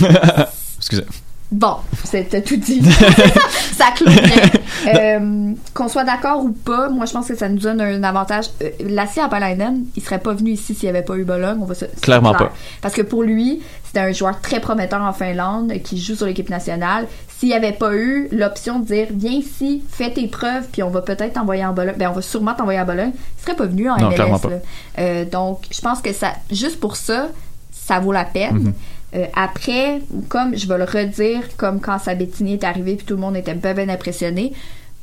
Excusez. 0.82 1.04
Bon, 1.50 1.76
c'était 2.04 2.40
tout 2.42 2.56
dit. 2.56 2.82
ça 3.76 3.86
clôt. 3.94 4.10
Euh, 4.88 5.52
Qu'on 5.74 5.86
soit 5.86 6.02
d'accord 6.02 6.42
ou 6.44 6.50
pas, 6.50 6.88
moi 6.88 7.06
je 7.06 7.12
pense 7.12 7.28
que 7.28 7.36
ça 7.36 7.48
nous 7.48 7.58
donne 7.60 7.80
un 7.80 8.02
avantage. 8.02 8.46
Euh, 8.64 8.70
Lassie 8.88 9.20
Apalainen, 9.20 9.84
il 9.94 10.02
serait 10.02 10.18
pas 10.18 10.34
venu 10.34 10.50
ici 10.50 10.74
s'il 10.74 10.86
n'y 10.90 10.96
avait 10.96 11.04
pas 11.04 11.14
eu 11.14 11.22
Bologne. 11.24 11.58
On 11.60 11.66
va 11.66 11.74
se, 11.76 11.84
Clairement 12.00 12.32
clair. 12.32 12.48
pas. 12.48 12.54
Parce 12.80 12.92
que 12.94 13.02
pour 13.02 13.22
lui, 13.22 13.62
c'était 13.84 14.00
un 14.00 14.10
joueur 14.10 14.40
très 14.40 14.58
prometteur 14.58 15.00
en 15.00 15.12
Finlande 15.12 15.72
qui 15.84 16.00
joue 16.00 16.16
sur 16.16 16.26
l'équipe 16.26 16.48
nationale. 16.50 17.06
S'il 17.38 17.50
n'y 17.50 17.54
avait 17.54 17.70
pas 17.70 17.94
eu 17.94 18.26
l'option 18.32 18.80
de 18.80 18.86
dire 18.86 19.06
viens 19.12 19.30
ici, 19.30 19.84
fais 19.88 20.10
tes 20.10 20.26
preuves, 20.26 20.66
puis 20.72 20.82
on 20.82 20.90
va 20.90 21.02
peut-être 21.02 21.34
t'envoyer 21.34 21.64
en 21.64 21.72
Bologne, 21.72 21.94
ben 21.96 22.08
on 22.10 22.14
va 22.14 22.22
sûrement 22.22 22.54
t'envoyer 22.54 22.80
à 22.80 22.84
Bologne, 22.84 23.12
il 23.38 23.42
serait 23.44 23.54
pas 23.56 23.66
venu 23.66 23.88
en 23.88 23.96
Non, 23.98 24.08
MLS. 24.08 24.14
clairement 24.16 24.38
pas. 24.40 24.50
là. 24.50 24.56
Euh, 24.98 25.24
donc, 25.26 25.60
je 25.70 25.80
pense 25.80 26.00
que 26.00 26.12
ça, 26.12 26.32
juste 26.50 26.80
pour 26.80 26.96
ça, 26.96 27.28
ça 27.70 28.00
vaut 28.00 28.12
la 28.12 28.24
peine. 28.24 28.54
Mhm. 28.56 28.72
Euh, 29.14 29.26
après, 29.34 30.00
comme 30.28 30.56
je 30.56 30.66
vais 30.66 30.78
le 30.78 30.84
redire, 30.84 31.42
comme 31.56 31.80
quand 31.80 31.98
Sabettini 31.98 32.54
est 32.54 32.64
arrivé 32.64 32.94
puis 32.96 33.04
tout 33.04 33.14
le 33.14 33.20
monde 33.20 33.36
était 33.36 33.54
bien, 33.54 33.74
bien 33.74 33.88
impressionné, 33.90 34.52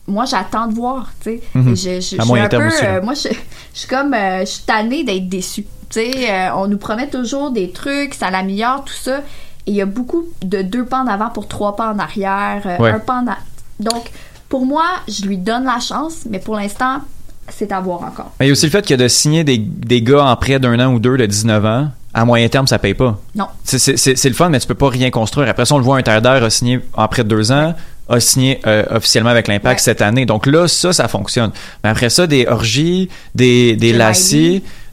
moi 0.07 0.26
j'attends 0.26 0.66
de 0.68 0.74
voir, 0.74 1.12
tu 1.22 1.30
sais. 1.32 1.41
Mhm. 1.53 1.76
Je, 1.76 1.76
je- 1.76 2.16
je 2.16 2.22
À 2.22 2.26
suis 2.26 2.39
un 2.39 2.47
peu, 2.49 2.68
aussi, 2.68 2.86
euh, 2.86 3.01
moi 3.03 3.14
je, 3.14 3.30
je 3.74 3.80
suis 3.80 3.88
comme, 3.88 4.14
euh, 4.16 4.39
je 4.41 4.45
suis 4.45 4.64
tannée 4.64 5.03
d'être 5.03 5.30
déçue. 5.30 5.64
Tu 5.89 5.99
sais, 6.01 6.49
on 6.55 6.68
nous 6.68 6.78
promet 6.78 7.07
toujours 7.07 7.51
des 7.51 7.72
trucs, 7.72 8.14
ça 8.16 8.30
l'améliore, 8.32 8.84
tout 8.86 8.93
ça. 8.93 9.20
Et 9.68 9.72
il 9.72 9.76
y 9.76 9.82
a 9.82 9.86
beaucoup 9.86 10.24
de 10.43 10.62
deux 10.64 10.86
pas 10.86 11.01
en 11.01 11.07
avant 11.07 11.30
pour 11.30 11.47
trois 11.47 11.76
pas 11.76 11.91
en 11.93 11.99
arrière, 11.99 12.78
Ouais. 12.80 12.89
un 12.91 12.99
pas 12.99 13.22
en 13.22 13.28
a- 13.28 13.38
Donc, 13.80 14.10
pour 14.49 14.66
moi, 14.66 14.86
je 15.07 15.26
lui 15.26 15.38
donne 15.38 15.66
la 15.66 15.80
chance, 15.80 16.26
mais 16.30 16.39
pour 16.39 16.55
l'instant, 16.55 17.01
c'est 17.49 17.72
à 17.72 17.80
voir 17.80 18.03
encore. 18.03 18.32
Mais 18.39 18.45
il 18.47 18.49
y 18.49 18.51
a 18.51 18.53
aussi 18.53 18.66
le 18.66 18.72
fait 18.72 18.86
que 18.88 18.93
de 18.95 19.07
signer 19.07 19.43
des, 19.43 19.57
des 19.60 20.01
gars 20.01 20.26
en 20.26 20.36
près 20.36 20.60
d'un 20.60 20.80
an 20.80 20.93
ou 20.93 20.99
deux 20.99 21.18
de 21.18 21.26
19 21.28 21.66
ans, 21.66 21.88
à 22.14 22.26
moyen 22.26 22.47
terme, 22.49 22.68
ça 22.68 22.80
paye 22.80 22.93
pas. 22.93 23.20
Non. 23.36 23.45
C'est- 23.64 24.24
le 24.30 24.34
fun, 24.34 24.49
mais 24.49 24.60
tu 24.60 24.68
peux 24.68 24.74
pas 24.76 24.89
rien 24.89 25.10
construire. 25.12 25.47
Après 25.49 25.66
ça, 25.66 25.76
on 25.76 25.78
le 25.78 25.84
voit, 25.84 25.97
un 25.97 26.01
terre 26.01 26.22
d'air 26.22 26.43
a 26.43 26.49
signé 26.49 26.80
en 26.93 27.07
près 27.07 27.24
de 27.24 27.30
deux 27.30 27.51
ans, 27.51 27.76
a 28.12 28.20
signé 28.20 28.60
euh, 28.66 28.84
officiellement 28.89 29.30
avec 29.30 29.47
l'Impact 29.47 29.80
Ouais. 29.80 29.84
cette 29.84 30.01
année. 30.01 30.26
Donc 30.26 30.47
là, 30.47 30.68
ça, 30.68 30.91
ça 30.91 31.07
fonctionne. 31.07 31.51
Mais 31.84 31.91
après 31.91 32.10
ça, 32.10 32.26
des 32.26 32.47
orgies, 32.47 33.10
des, 33.36 33.76
des 33.76 33.93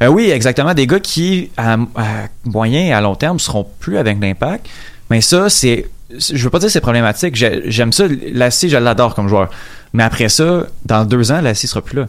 euh, 0.02 0.06
oui, 0.08 0.30
exactement. 0.30 0.74
Des 0.74 0.86
gars 0.86 1.00
qui, 1.00 1.50
à, 1.56 1.74
à 1.74 1.78
moyen 2.44 2.80
et 2.82 2.92
à 2.92 3.00
long 3.00 3.14
terme, 3.14 3.38
seront 3.38 3.66
plus 3.80 3.96
avec 3.96 4.18
l'Impact. 4.20 4.66
Mais 5.08 5.22
ça, 5.22 5.48
c'est. 5.48 5.86
Je 6.18 6.44
veux 6.44 6.50
pas 6.50 6.58
dire 6.58 6.66
que 6.66 6.72
c'est 6.72 6.80
problématique. 6.80 7.34
J'ai- 7.34 7.62
J'aime 7.70 7.92
ça. 7.92 8.04
Lassie, 8.32 8.68
je 8.68 8.76
l'adore 8.76 9.14
comme 9.14 9.28
joueur. 9.28 9.48
Mais 9.94 10.02
après 10.02 10.28
ça, 10.28 10.66
dans 10.84 11.04
deux 11.06 11.32
ans, 11.32 11.40
Lassie 11.40 11.66
sera 11.66 11.80
plus 11.80 11.96
là. 12.00 12.06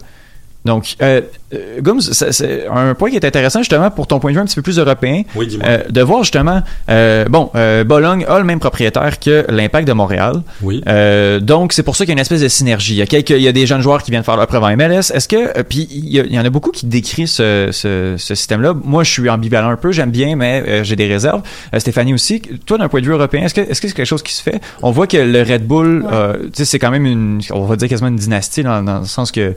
Donc, 0.68 0.95
euh, 1.01 1.22
euh, 1.53 1.82
Gums, 1.82 2.01
ça- 2.01 2.32
c'est 2.32 2.68
un 2.68 2.93
point 2.93 3.09
qui 3.09 3.15
est 3.15 3.26
intéressant 3.26 3.59
justement 3.59 3.89
pour 3.89 4.05
ton 4.05 4.20
point 4.20 4.32
de 4.32 4.36
vue 4.36 4.41
un 4.41 4.45
petit 4.45 4.55
peu 4.55 4.61
plus 4.61 4.78
européen, 4.78 5.24
Oui, 5.36 5.47
dis-moi. 5.47 5.65
euh, 5.68 5.84
de 5.89 6.01
voir 6.01 6.24
justement, 6.24 6.61
euh, 6.89 7.26
bon, 7.30 7.49
euh, 7.55 7.84
Bologne 7.84 8.26
a 8.28 8.38
le 8.38 8.43
même 8.43 8.59
propriétaire 8.59 9.18
que 9.20 9.45
l'Impact 9.49 9.88
de 9.88 9.93
Montréal. 9.93 10.41
Oui. 10.61 10.84
Euh, 10.88 11.39
donc, 11.39 11.74
c'est 11.74 11.84
pour 11.84 11.95
ça 11.95 12.03
qu'il 12.05 12.09
y 12.09 12.13
a 12.13 12.18
une 12.18 12.20
espèce 12.20 12.41
de 12.41 12.47
synergie. 12.47 12.93
Il 12.93 12.97
y 12.97 13.01
a, 13.01 13.05
quelques, 13.05 13.30
il 13.32 13.41
y 13.41 13.47
a 13.47 13.51
des 13.53 13.65
jeunes 13.65 13.82
joueurs 13.82 14.03
qui 14.03 14.11
viennent 14.11 14.24
faire 14.24 14.36
leur 14.38 14.47
preuve 14.47 14.63
en 14.63 14.70
MLS. 14.76 15.11
Est-ce 15.13 15.28
que, 15.28 15.57
euh, 15.57 15.63
puis 15.68 15.88
il 15.89 16.09
y, 16.09 16.20
a- 16.20 16.26
il 16.26 16.34
y 16.34 16.39
en 16.39 16.45
a 16.45 16.49
beaucoup 16.49 16.72
qui 16.72 16.86
décrivent 16.86 17.28
ce, 17.28 17.70
ce, 17.72 18.15
ce 18.18 18.36
système-là. 18.36 18.74
Moi, 18.84 19.03
je 19.03 19.11
suis 19.11 19.30
ambivalent 19.30 19.70
un 19.70 19.78
peu, 19.78 19.91
j'aime 19.93 20.11
bien, 20.11 20.36
mais 20.36 20.63
euh, 20.68 20.84
j'ai 20.84 20.95
des 20.97 21.07
réserves. 21.07 21.41
Euh, 21.74 21.80
Stéphanie 21.80 22.13
aussi, 22.13 22.41
toi, 22.65 22.78
d'un 22.78 22.89
point 22.89 22.99
de 23.01 23.05
vue 23.05 23.13
européen, 23.13 23.43
est-ce 23.45 23.53
que 23.53 23.61
est-ce 23.61 23.80
que 23.82 23.88
c'est 23.88 23.93
quelque 23.93 24.05
chose 24.05 24.24
qui 24.24 24.34
se 24.34 24.41
fait? 24.43 24.59
On 24.82 24.91
voit 24.91 25.07
que 25.07 25.18
le 25.18 25.41
Red 25.43 25.65
Bull, 25.65 26.03
Ouais. 26.03 26.09
euh, 26.11 26.34
tu 26.43 26.49
sais, 26.55 26.65
c'est 26.65 26.80
quand 26.80 26.91
même 26.91 27.05
une, 27.05 27.39
on 27.51 27.63
va 27.65 27.76
dire 27.78 27.88
quasiment 27.88 28.09
une 28.09 28.15
dynastie 28.18 28.63
dans, 28.63 28.84
dans 28.84 28.99
le 28.99 29.05
sens 29.05 29.32
que 29.32 29.53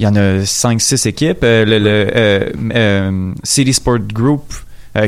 il 0.00 0.04
y 0.04 0.08
en 0.08 0.16
a 0.16 0.44
5-6 0.48 1.08
équipes. 1.08 1.38
Euh, 1.44 1.64
le 1.64 1.78
le, 1.78 2.08
euh, 2.14 2.50
euh, 2.74 3.32
City 3.44 3.72
Sport 3.72 4.00
Group 4.12 4.42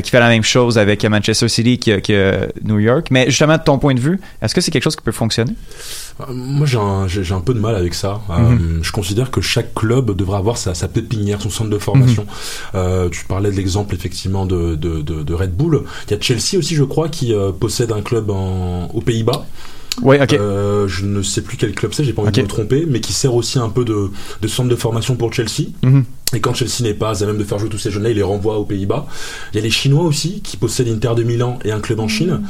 qui 0.03 0.09
fait 0.09 0.21
la 0.21 0.29
même 0.29 0.43
chose 0.43 0.77
avec 0.77 1.03
Manchester 1.03 1.49
City 1.49 1.77
que, 1.77 1.99
que 1.99 2.47
New 2.63 2.79
York. 2.79 3.07
Mais 3.11 3.25
justement, 3.25 3.57
de 3.57 3.63
ton 3.63 3.77
point 3.77 3.93
de 3.93 3.99
vue, 3.99 4.21
est-ce 4.41 4.55
que 4.55 4.61
c'est 4.61 4.71
quelque 4.71 4.83
chose 4.85 4.95
qui 4.95 5.01
peut 5.03 5.11
fonctionner? 5.11 5.51
Moi, 6.29 6.65
j'ai 6.65 6.77
un, 6.77 7.07
j'ai 7.09 7.25
j'ai 7.25 7.33
un 7.33 7.41
peu 7.41 7.53
de 7.53 7.59
mal 7.59 7.75
avec 7.75 7.93
ça. 7.93 8.21
Euh, 8.29 8.37
Mhm. 8.51 8.79
je 8.83 8.91
considère 8.93 9.31
que 9.31 9.41
chaque 9.41 9.73
club 9.73 10.15
devrait 10.15 10.37
avoir 10.37 10.55
sa, 10.55 10.75
sa 10.75 10.87
pépinière, 10.87 11.41
son 11.41 11.49
centre 11.49 11.69
de 11.69 11.77
formation. 11.77 12.25
Euh, 12.73 13.09
tu 13.09 13.25
parlais 13.25 13.51
de 13.51 13.55
l'exemple 13.57 13.93
effectivement 13.93 14.45
de, 14.45 14.75
de, 14.75 15.01
de, 15.01 15.23
de 15.23 15.33
Red 15.33 15.51
Bull. 15.57 15.83
Il 16.07 16.11
y 16.11 16.17
a 16.17 16.21
Chelsea 16.21 16.57
aussi, 16.57 16.75
je 16.75 16.85
crois, 16.85 17.09
qui 17.09 17.33
euh, 17.33 17.51
possède 17.51 17.91
un 17.91 18.01
club 18.01 18.29
en, 18.29 18.85
aux 18.93 19.01
Pays-Bas. 19.01 19.45
Ok. 20.01 20.33
Euh, 20.33 20.87
je 20.87 21.05
ne 21.05 21.21
sais 21.21 21.41
plus 21.41 21.57
quel 21.57 21.73
club 21.73 21.93
c'est, 21.93 22.03
j'ai 22.03 22.13
pas 22.13 22.21
envie 22.21 22.31
de 22.31 22.41
me 22.41 22.47
tromper, 22.47 22.85
mais 22.87 23.01
qui 23.01 23.13
sert 23.13 23.33
aussi 23.33 23.59
un 23.59 23.69
peu 23.69 23.85
de, 23.85 24.09
de 24.41 24.47
centre 24.47 24.69
de 24.69 24.75
formation 24.75 25.15
pour 25.15 25.33
Chelsea. 25.33 25.69
Mhm. 25.83 26.05
Et 26.33 26.39
quand 26.39 26.53
Chelsea 26.53 26.81
n'est 26.81 26.93
pas 26.93 27.21
à 27.21 27.25
même 27.25 27.37
de 27.37 27.43
faire 27.43 27.59
jouer 27.59 27.67
tous 27.67 27.77
ces 27.77 27.91
jeunes-là, 27.91 28.09
il 28.09 28.15
les 28.15 28.23
renvoie 28.23 28.57
aux 28.57 28.63
Pays-Bas. 28.63 29.05
Il 29.51 29.57
y 29.57 29.59
a 29.59 29.63
les 29.63 29.69
Chinois 29.69 30.03
aussi 30.03 30.41
qui 30.41 30.55
possèdent 30.55 30.87
Inter 30.87 31.11
de 31.15 31.23
Milan 31.23 31.59
et 31.65 31.71
un 31.71 31.81
club 31.81 31.99
en 31.99 32.07
Chine. 32.07 32.41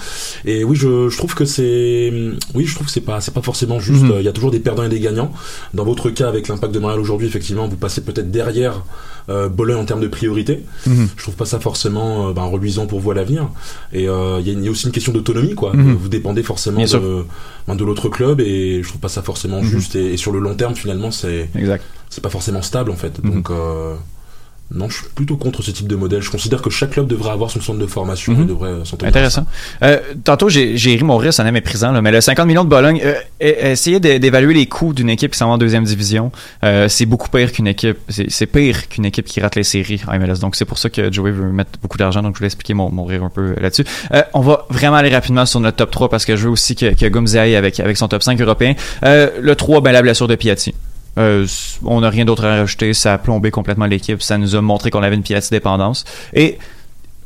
Et 0.46 0.64
oui, 0.64 0.76
je, 0.76 1.10
je 1.10 1.18
trouve 1.18 1.34
que 1.34 1.46
c'est, 1.46 2.14
oui, 2.54 2.66
je 2.66 2.76
trouve 2.76 2.86
que 2.86 2.94
c'est 2.94 3.02
pas, 3.02 3.22
c'est 3.22 3.34
pas 3.34 3.42
forcément 3.42 3.80
juste. 3.80 4.04
Mhm. 4.04 4.18
Il 4.20 4.26
y 4.26 4.30
a 4.30 4.34
toujours 4.34 4.52
des 4.52 4.60
perdants 4.60 4.84
et 4.84 4.90
des 4.90 5.00
gagnants. 5.00 5.32
Dans 5.74 5.84
votre 5.84 6.12
cas, 6.12 6.28
avec 6.28 6.48
l'impact 6.48 6.74
de 6.74 6.80
Montréal 6.80 7.00
aujourd'hui, 7.00 7.28
effectivement, 7.28 7.68
vous 7.68 7.78
passez 7.78 8.02
peut-être 8.02 8.30
derrière 8.30 8.84
euh, 9.30 9.50
Bologne 9.50 9.78
en 9.78 9.86
termes 9.86 10.02
de 10.02 10.08
priorité. 10.08 10.64
Mhm. 10.88 11.10
Je 11.16 11.22
trouve 11.22 11.36
pas 11.36 11.46
ça 11.46 11.60
forcément 11.60 12.30
euh, 12.30 12.34
ben, 12.34 12.44
reluisant 12.44 12.88
pour 12.88 13.00
vous 13.00 13.12
à 13.12 13.14
l'avenir. 13.16 13.50
Et 13.94 14.08
euh, 14.08 14.40
il 14.42 14.48
y, 14.48 14.50
a- 14.50 14.54
il 14.54 14.64
y 14.64 14.68
a 14.68 14.72
aussi 14.72 14.86
une 14.86 14.92
question 14.92 15.12
d'autonomie, 15.14 15.56
quoi. 15.56 15.74
Mhm. 15.74 15.94
Vous 15.96 16.10
dépendez 16.10 16.44
forcément 16.44 16.84
Bien 16.84 17.00
de, 17.00 17.24
ben, 17.68 17.76
de 17.76 17.84
l'autre 17.86 18.10
club 18.10 18.42
et 18.42 18.82
je 18.84 18.88
trouve 18.88 19.02
pas 19.02 19.10
ça 19.10 19.22
forcément 19.22 19.62
Mhm. 19.62 19.68
juste. 19.70 19.96
Et, 19.96 20.14
et 20.14 20.18
sur 20.18 20.32
le 20.32 20.40
long 20.40 20.56
terme, 20.56 20.76
finalement, 20.76 21.12
c'est 21.12 21.50
c'est 22.10 22.22
pas 22.22 22.30
forcément 22.30 22.62
stable 22.62 22.92
en 22.92 22.96
fait. 22.96 23.22
Donc 23.24 23.50
euh, 23.52 23.94
non, 24.74 24.88
je 24.90 24.98
suis 25.00 25.06
plutôt 25.14 25.36
contre 25.36 25.62
ce 25.62 25.72
type 25.72 25.88
de 25.88 25.96
modèle. 25.96 26.22
Je 26.22 26.32
considère 26.32 26.62
que 26.62 26.70
chaque 26.70 26.92
club 26.92 27.08
devrait 27.08 27.32
avoir 27.32 27.50
son 27.52 27.60
centre 27.60 27.80
de 27.80 27.86
formation 27.86 28.34
Mhm. 28.34 28.44
et 28.44 28.46
devrait 28.46 28.72
s'en 28.86 28.96
tenir 28.98 29.08
à 29.08 29.10
Intéressant. 29.10 29.46
Euh, 29.84 30.00
tantôt, 30.24 30.48
j'ai 30.50 30.78
j'ai 30.78 30.96
ri 30.96 31.04
mon 31.04 31.18
rire, 31.18 31.34
ça 31.34 31.44
n'est 31.44 31.52
méprisant, 31.52 31.92
là, 31.92 32.02
mais 32.02 32.12
le 32.12 32.22
50 32.22 32.48
millions 32.48 32.64
de 32.64 32.70
Bologne, 32.70 33.02
euh, 33.04 33.14
e- 33.42 33.66
essayez 33.72 34.00
d'é- 34.00 34.20
d'évaluer 34.20 34.54
les 34.54 34.66
coûts 34.68 34.94
d'une 34.94 35.10
équipe 35.10 35.32
qui 35.32 35.38
s'en 35.38 35.48
va 35.48 35.54
en 35.54 35.58
deuxième 35.58 35.84
division. 35.84 36.32
Euh, 36.64 36.88
c'est 36.88 37.06
beaucoup 37.06 37.28
pire 37.30 37.52
qu'une 37.52 37.68
équipe, 37.68 37.98
c'est 38.08 38.30
c'est 38.32 38.46
pire 38.46 38.88
qu'une 38.88 39.06
équipe 39.06 39.26
qui 39.26 39.42
rate 39.42 39.56
les 39.56 39.64
séries 39.64 40.02
en 40.08 40.14
MLS. 40.18 40.40
Donc, 40.40 40.56
c'est 40.56 40.66
pour 40.66 40.78
ça 40.78 40.90
que 40.90 41.12
Joey 41.12 41.32
veut 41.32 41.52
mettre 41.52 41.72
beaucoup 41.82 41.98
d'argent. 41.98 42.22
Donc, 42.22 42.36
je 42.36 42.40
voulais 42.40 42.48
expliquer 42.48 42.74
mon, 42.74 42.90
mon 42.92 43.04
rire 43.06 43.24
un 43.24 43.30
peu 43.30 43.56
là-dessus. 43.60 43.84
Euh, 44.14 44.22
on 44.34 44.42
va 44.42 44.66
vraiment 44.70 44.96
aller 44.96 45.10
rapidement 45.10 45.46
sur 45.46 45.60
notre 45.60 45.78
top 45.78 45.92
3 45.92 46.10
parce 46.10 46.24
que 46.26 46.36
je 46.38 46.44
veux 46.46 46.50
aussi 46.52 46.76
que, 46.76 46.94
que 46.94 47.06
Gums 47.08 47.28
y 47.34 47.38
aille 47.38 47.56
avec, 47.56 47.80
avec 47.82 47.98
son 47.98 48.08
top 48.08 48.24
5 48.24 48.40
européen. 48.40 48.76
Euh, 49.04 49.30
le 49.42 49.56
3, 49.56 49.82
ben, 49.82 49.92
la 49.92 50.02
blessure 50.02 50.28
de 50.30 50.36
Piatti. 50.36 50.74
Euh, 51.18 51.46
on 51.84 52.02
n'a 52.02 52.10
rien 52.10 52.26
d'autre 52.26 52.46
à 52.46 52.58
rajouter. 52.58 52.94
Ça 52.94 53.14
a 53.14 53.18
plombé 53.18 53.52
complètement 53.52 53.86
l'équipe. 53.86 54.22
Ça 54.22 54.38
nous 54.38 54.56
a 54.56 54.62
montré 54.62 54.92
qu'on 54.92 55.04
avait 55.04 55.16
une 55.16 55.24
Piatti 55.24 55.50
dépendance. 55.50 56.06
Et 56.34 56.58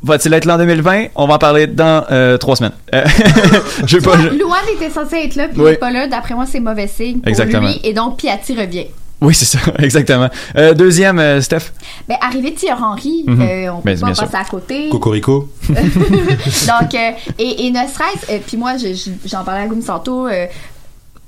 va-t-il 0.01 0.33
être 0.33 0.45
là 0.45 0.55
en 0.55 0.57
2020? 0.57 1.07
On 1.15 1.27
va 1.27 1.35
en 1.35 1.37
parler 1.37 1.67
dans 1.67 2.03
euh, 2.11 2.37
trois 2.37 2.55
semaines. 2.55 2.73
Euh, 2.93 3.03
je 3.85 3.97
pas. 3.99 4.17
je- 4.21 4.29
Luan 4.29 4.57
était 4.75 4.89
censé 4.89 5.17
être 5.17 5.35
là, 5.35 5.47
puis 5.47 5.57
Oui. 5.59 5.65
il 5.67 5.71
n'est 5.71 5.77
pas 5.77 5.91
là. 5.91 6.07
D'après 6.07 6.33
moi, 6.33 6.45
c'est 6.47 6.59
mauvais 6.59 6.87
signe 6.87 7.19
pour 7.19 7.27
Exactement. 7.27 7.67
lui. 7.67 7.79
Et 7.83 7.93
donc, 7.93 8.17
Piatti 8.17 8.59
revient. 8.59 8.87
Oui, 9.21 9.33
c'est 9.33 9.45
ça, 9.45 9.59
exactement. 9.79 10.29
Euh, 10.57 10.73
deuxième, 10.73 11.19
euh, 11.19 11.39
Steph? 11.39 11.71
Ben, 12.07 12.17
arrivé 12.21 12.51
de 12.51 12.55
Thierry 12.57 12.81
Henry, 12.83 13.23
Mhm. 13.25 13.41
euh, 13.41 13.71
on 13.71 13.77
peut 13.77 13.91
Ben, 13.91 13.99
pas 13.99 14.05
bien 14.07 14.15
passer 14.15 14.29
sûr. 14.31 14.39
à 14.39 14.43
côté. 14.43 14.89
Cocorico. 14.89 15.49
Donc, 15.69 16.93
euh, 16.95 17.11
et, 17.39 17.65
et 17.67 17.71
ne 17.71 17.77
serait-ce, 17.77 18.31
euh, 18.33 18.37
puis 18.45 18.57
moi, 18.57 18.77
je- 18.77 18.93
je- 18.93 19.11
j'en 19.29 19.43
parlais 19.43 19.61
à 19.61 19.67
Goum 19.67 19.81
Santo, 19.81 20.27
euh, 20.27 20.47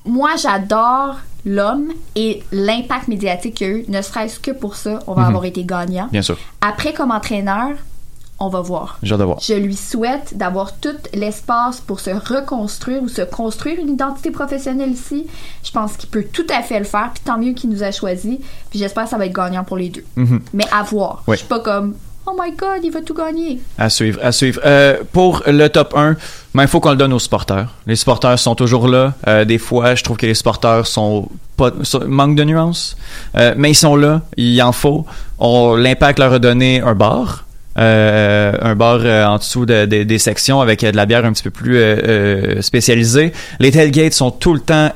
moi, 0.05 0.31
j'adore 0.41 1.15
l'homme 1.47 1.93
et 2.15 2.43
l'impact 2.51 3.07
médiatique 3.07 3.55
qu'il 3.55 3.67
y 3.67 3.69
a 3.69 3.73
eu, 3.73 3.85
ne 3.87 4.01
serait-ce 4.01 4.39
que 4.39 4.51
pour 4.51 4.75
ça, 4.75 4.99
on 5.07 5.13
va 5.13 5.21
Mhm. 5.23 5.27
avoir 5.29 5.45
été 5.45 5.63
gagnant. 5.63 6.09
Bien 6.11 6.21
sûr. 6.21 6.37
Après, 6.61 6.93
comme 6.93 7.09
entraîneur, 7.11 7.69
on 8.39 8.49
va 8.49 8.61
voir. 8.61 8.99
J'ai 9.01 9.13
hâte 9.13 9.19
de 9.21 9.25
voir. 9.25 9.39
Je 9.41 9.53
lui 9.55 9.75
souhaite 9.75 10.37
d'avoir 10.37 10.77
tout 10.77 10.89
l'espace 11.13 11.79
pour 11.79 11.99
se 12.01 12.11
reconstruire 12.11 13.01
ou 13.01 13.07
se 13.07 13.23
construire 13.23 13.79
une 13.79 13.89
identité 13.89 14.29
professionnelle 14.29 14.91
ici. 14.91 15.25
Je 15.63 15.71
pense 15.71 15.97
qu'il 15.97 16.09
peut 16.09 16.25
tout 16.31 16.45
à 16.55 16.61
fait 16.61 16.77
le 16.77 16.85
faire, 16.85 17.09
puis 17.13 17.23
tant 17.25 17.39
mieux 17.39 17.53
qu'il 17.53 17.71
nous 17.71 17.81
a 17.81 17.91
choisi. 17.91 18.39
Puis 18.69 18.77
j'espère 18.77 19.05
que 19.05 19.09
ça 19.09 19.17
va 19.17 19.25
être 19.25 19.33
gagnant 19.33 19.63
pour 19.63 19.77
les 19.77 19.89
deux. 19.89 20.03
Mhm. 20.17 20.41
Mais 20.53 20.65
à 20.71 20.83
voir. 20.83 21.23
Oui. 21.27 21.35
Je 21.35 21.39
suis 21.39 21.47
pas 21.47 21.61
comme 21.61 21.95
oh 22.29 22.35
my 22.39 22.51
god, 22.51 22.83
il 22.83 22.91
va 22.91 23.01
tout 23.01 23.13
gagner. 23.13 23.59
À 23.77 23.89
suivre, 23.89 24.19
à 24.21 24.31
suivre. 24.33 24.59
Euh, 24.65 24.97
pour 25.13 25.41
le 25.47 25.67
top 25.69 25.93
1, 25.95 26.17
ben, 26.57 26.63
il 26.63 26.67
faut 26.67 26.79
qu'on 26.79 26.89
le 26.91 26.97
donne 26.97 27.13
aux 27.13 27.19
supporters. 27.19 27.67
Les 27.85 27.95
supporters 27.95 28.37
sont 28.39 28.55
toujours 28.55 28.87
là. 28.87 29.13
Euh, 29.27 29.45
des 29.45 29.57
fois, 29.59 29.95
je 29.95 30.03
trouve 30.03 30.17
que 30.17 30.25
les 30.25 30.33
supporters 30.33 30.83
manquent 32.07 32.35
de 32.35 32.43
nuances, 32.43 32.97
Euh, 33.35 33.53
mais 33.57 33.71
ils 33.71 33.75
sont 33.75 33.95
là. 33.95 34.21
Il 34.37 34.61
en 34.61 34.71
faut. 34.71 35.05
L'impact 35.39 36.19
leur 36.19 36.33
a 36.33 36.39
donné 36.39 36.81
un 36.81 36.95
bar. 36.95 37.43
euh, 37.79 38.53
un 38.59 38.73
bar 38.73 39.01
en 39.31 39.37
dessous 39.37 39.67
de- 39.67 39.85
de- 39.85 40.01
des 40.01 40.17
sections 40.17 40.61
avec 40.61 40.81
de 40.81 40.95
la 40.95 41.05
bière 41.05 41.23
un 41.25 41.31
petit 41.31 41.43
peu 41.43 41.51
plus 41.51 41.79
spécialisée. 42.61 43.33
Les 43.59 43.69
tailgates 43.71 44.13
sont 44.13 44.31
tout 44.31 44.55
le 44.55 44.59
temps 44.61 44.91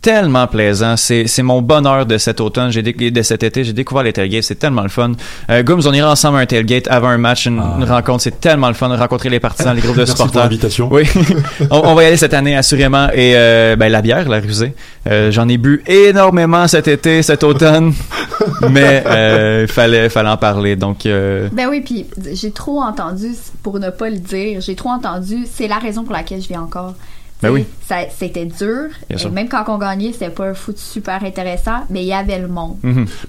tellement 0.00 0.46
plaisants. 0.46 0.96
C'est, 0.96 1.26
c'est 1.26 1.42
mon 1.42 1.62
bonheur 1.62 2.06
de 2.06 2.16
cet 2.18 2.40
automne, 2.40 2.70
j'ai 2.70 2.82
dé- 2.82 3.10
de 3.10 3.22
cet 3.22 3.42
été. 3.42 3.64
J'ai 3.64 3.72
découvert 3.72 4.04
les 4.04 4.12
tailgates, 4.12 4.44
c'est 4.44 4.54
tellement 4.54 4.82
le 4.82 4.88
fun. 4.88 5.12
Euh, 5.50 5.62
Gooms, 5.62 5.82
on 5.86 5.92
ira 5.92 6.10
ensemble 6.10 6.38
à 6.38 6.40
un 6.40 6.46
tailgate 6.46 6.86
avant 6.88 7.08
un 7.08 7.18
match, 7.18 7.46
une, 7.46 7.58
une 7.58 7.84
rencontre. 7.84 8.22
C'est 8.22 8.40
tellement 8.40 8.68
le 8.68 8.74
fun 8.74 8.88
de 8.88 8.94
rencontrer 8.96 9.28
les 9.30 9.40
partisans, 9.40 9.74
les 9.74 9.80
groupes 9.82 9.96
de 9.96 10.00
Merci 10.06 10.12
pour 10.14 10.26
supporters. 10.26 10.42
l'invitation. 10.44 10.88
Oui, 10.92 11.04
on, 11.70 11.78
on 11.88 11.94
va 11.94 12.04
y 12.04 12.06
aller 12.06 12.16
cette 12.16 12.34
année 12.34 12.56
assurément. 12.56 13.08
Et 13.12 13.32
euh, 13.36 13.76
ben, 13.76 13.90
la 13.90 14.00
bière, 14.02 14.28
la 14.28 14.38
rusée, 14.40 14.74
euh, 15.08 15.30
j'en 15.32 15.48
ai 15.48 15.56
bu 15.58 15.82
énormément 15.86 16.68
cet 16.68 16.88
été, 16.88 17.22
cet 17.22 17.42
automne, 17.44 17.92
mais 18.70 19.02
euh, 19.06 19.66
il 19.68 19.72
fallait, 19.72 20.08
fallait 20.08 20.28
en 20.28 20.36
parler. 20.36 20.76
Donc, 20.76 21.06
euh, 21.06 21.48
Ben 21.52 21.66
oui, 21.68 21.80
puis 21.80 22.06
j'ai 22.32 22.50
trop 22.52 22.80
entendu, 22.82 23.28
pour 23.62 23.78
ne 23.80 23.90
pas 23.90 24.08
le 24.10 24.18
dire, 24.18 24.60
j'ai 24.60 24.74
trop 24.76 24.90
entendu, 24.90 25.46
c'est 25.52 25.68
la 25.68 25.78
raison 25.78 26.04
pour 26.04 26.12
laquelle 26.12 26.40
je 26.40 26.48
viens 26.48 26.60
encore. 26.62 26.94
Ben 27.42 27.50
oui. 27.50 27.64
Ça- 27.88 28.06
C'était 28.18 28.46
dur. 28.46 28.86
Et 29.10 29.28
même 29.30 29.48
quand 29.48 29.64
on 29.68 29.78
gagnait, 29.78 30.12
c'était 30.12 30.30
pas 30.30 30.46
un 30.48 30.54
foot 30.54 30.76
super 30.78 31.22
intéressant, 31.24 31.84
mais 31.90 32.02
il 32.02 32.06
y 32.08 32.12
avait 32.12 32.38
le 32.38 32.48
monde. 32.48 32.76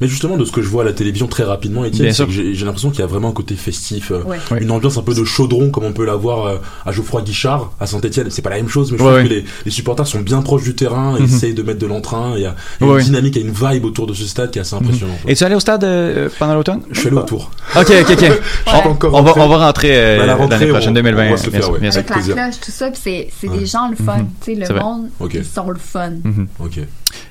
Mais 0.01 0.07
justement, 0.07 0.37
de 0.37 0.45
ce 0.45 0.51
que 0.51 0.61
je 0.61 0.67
vois 0.69 0.83
à 0.83 0.85
la 0.85 0.93
télévision 0.93 1.27
très 1.27 1.43
rapidement, 1.43 1.83
Étienne, 1.85 2.11
j'ai 2.29 2.65
l'impression 2.65 2.89
qu'il 2.89 2.99
y 2.99 3.03
a 3.03 3.07
vraiment 3.07 3.29
un 3.29 3.33
côté 3.33 3.55
festif, 3.55 4.11
euh, 4.11 4.23
Ouais. 4.23 4.37
Une 4.61 4.71
ambiance 4.71 4.97
un 4.97 5.01
peu 5.03 5.13
de 5.13 5.23
chaudron 5.23 5.69
comme 5.69 5.83
on 5.85 5.93
peut 5.93 6.05
l'avoir 6.05 6.45
euh, 6.45 6.57
à 6.85 6.91
Geoffroy 6.91 7.21
Guichard, 7.21 7.71
à 7.79 7.85
Saint-Etienne. 7.87 8.27
C'est 8.29 8.41
pas 8.41 8.49
la 8.49 8.57
même 8.57 8.67
chose, 8.69 8.91
mais 8.91 8.97
je 8.97 9.03
Ouais, 9.03 9.09
trouve 9.09 9.21
ouais. 9.23 9.27
que 9.29 9.33
les, 9.33 9.45
les 9.65 9.71
supporters 9.71 10.07
sont 10.07 10.19
bien 10.19 10.41
proches 10.41 10.63
du 10.63 10.75
terrain 10.75 11.15
et 11.17 11.19
Mhm. 11.21 11.25
essayent 11.25 11.53
de 11.53 11.63
mettre 11.63 11.79
de 11.79 11.85
l'entrain. 11.87 12.33
Il 12.35 12.41
y 12.41 12.45
a, 12.45 12.55
il 12.81 12.87
y 12.87 12.89
a 12.89 12.93
Ouais. 12.93 12.99
une 12.99 13.05
dynamique, 13.05 13.35
il 13.35 13.41
y 13.41 13.45
a 13.45 13.47
une 13.47 13.53
vibe 13.53 13.85
autour 13.85 14.07
de 14.07 14.13
ce 14.13 14.25
stade 14.25 14.51
qui 14.51 14.57
est 14.59 14.61
assez 14.61 14.75
impressionnante. 14.75 15.17
es-tu 15.27 15.43
allé 15.43 15.55
au 15.55 15.59
stade 15.59 15.83
euh, 15.83 16.29
pendant 16.39 16.55
l'automne? 16.55 16.81
Je 16.91 16.99
suis 16.99 17.07
allé 17.09 17.17
autour. 17.17 17.51
Ok, 17.75 17.91
ok, 18.01 18.11
ok. 18.11 18.31
Encore 18.85 19.13
on, 19.13 19.21
va, 19.21 19.31
rentré. 19.31 19.41
on 19.41 19.47
va 19.49 19.57
rentrer 19.57 19.89
Mais 19.89 20.23
à 20.23 20.25
la 20.25 20.35
rentrée, 20.35 20.59
l'année 20.59 20.71
prochaine, 20.71 20.89
on- 20.91 20.93
2020. 20.93 21.27
on 21.27 21.31
va 21.31 21.37
se 21.37 21.45
le 21.45 21.51
bien 21.51 21.59
faire, 21.59 21.65
sûr, 21.65 21.73
ouais. 21.73 21.79
bien 21.79 21.91
sûr. 21.91 21.99
Avec 21.99 22.27
la 22.27 22.33
cloche, 22.33 22.59
tout 22.65 22.71
ça, 22.71 22.91
puis 22.91 23.01
c'est 23.39 23.47
des 23.49 23.65
gens 23.65 23.89
le 23.89 23.95
fun. 23.95 24.25
Tu 24.47 24.55
sais, 24.55 24.65
C'est 24.65 24.73
le 24.73 24.79
monde, 24.79 25.09
Ok. 25.19 25.33
ils 25.33 25.43
sont 25.45 25.69
le 25.69 25.77
fun. 25.79 26.11
Mhm. 26.23 26.47
Ok. 26.59 26.79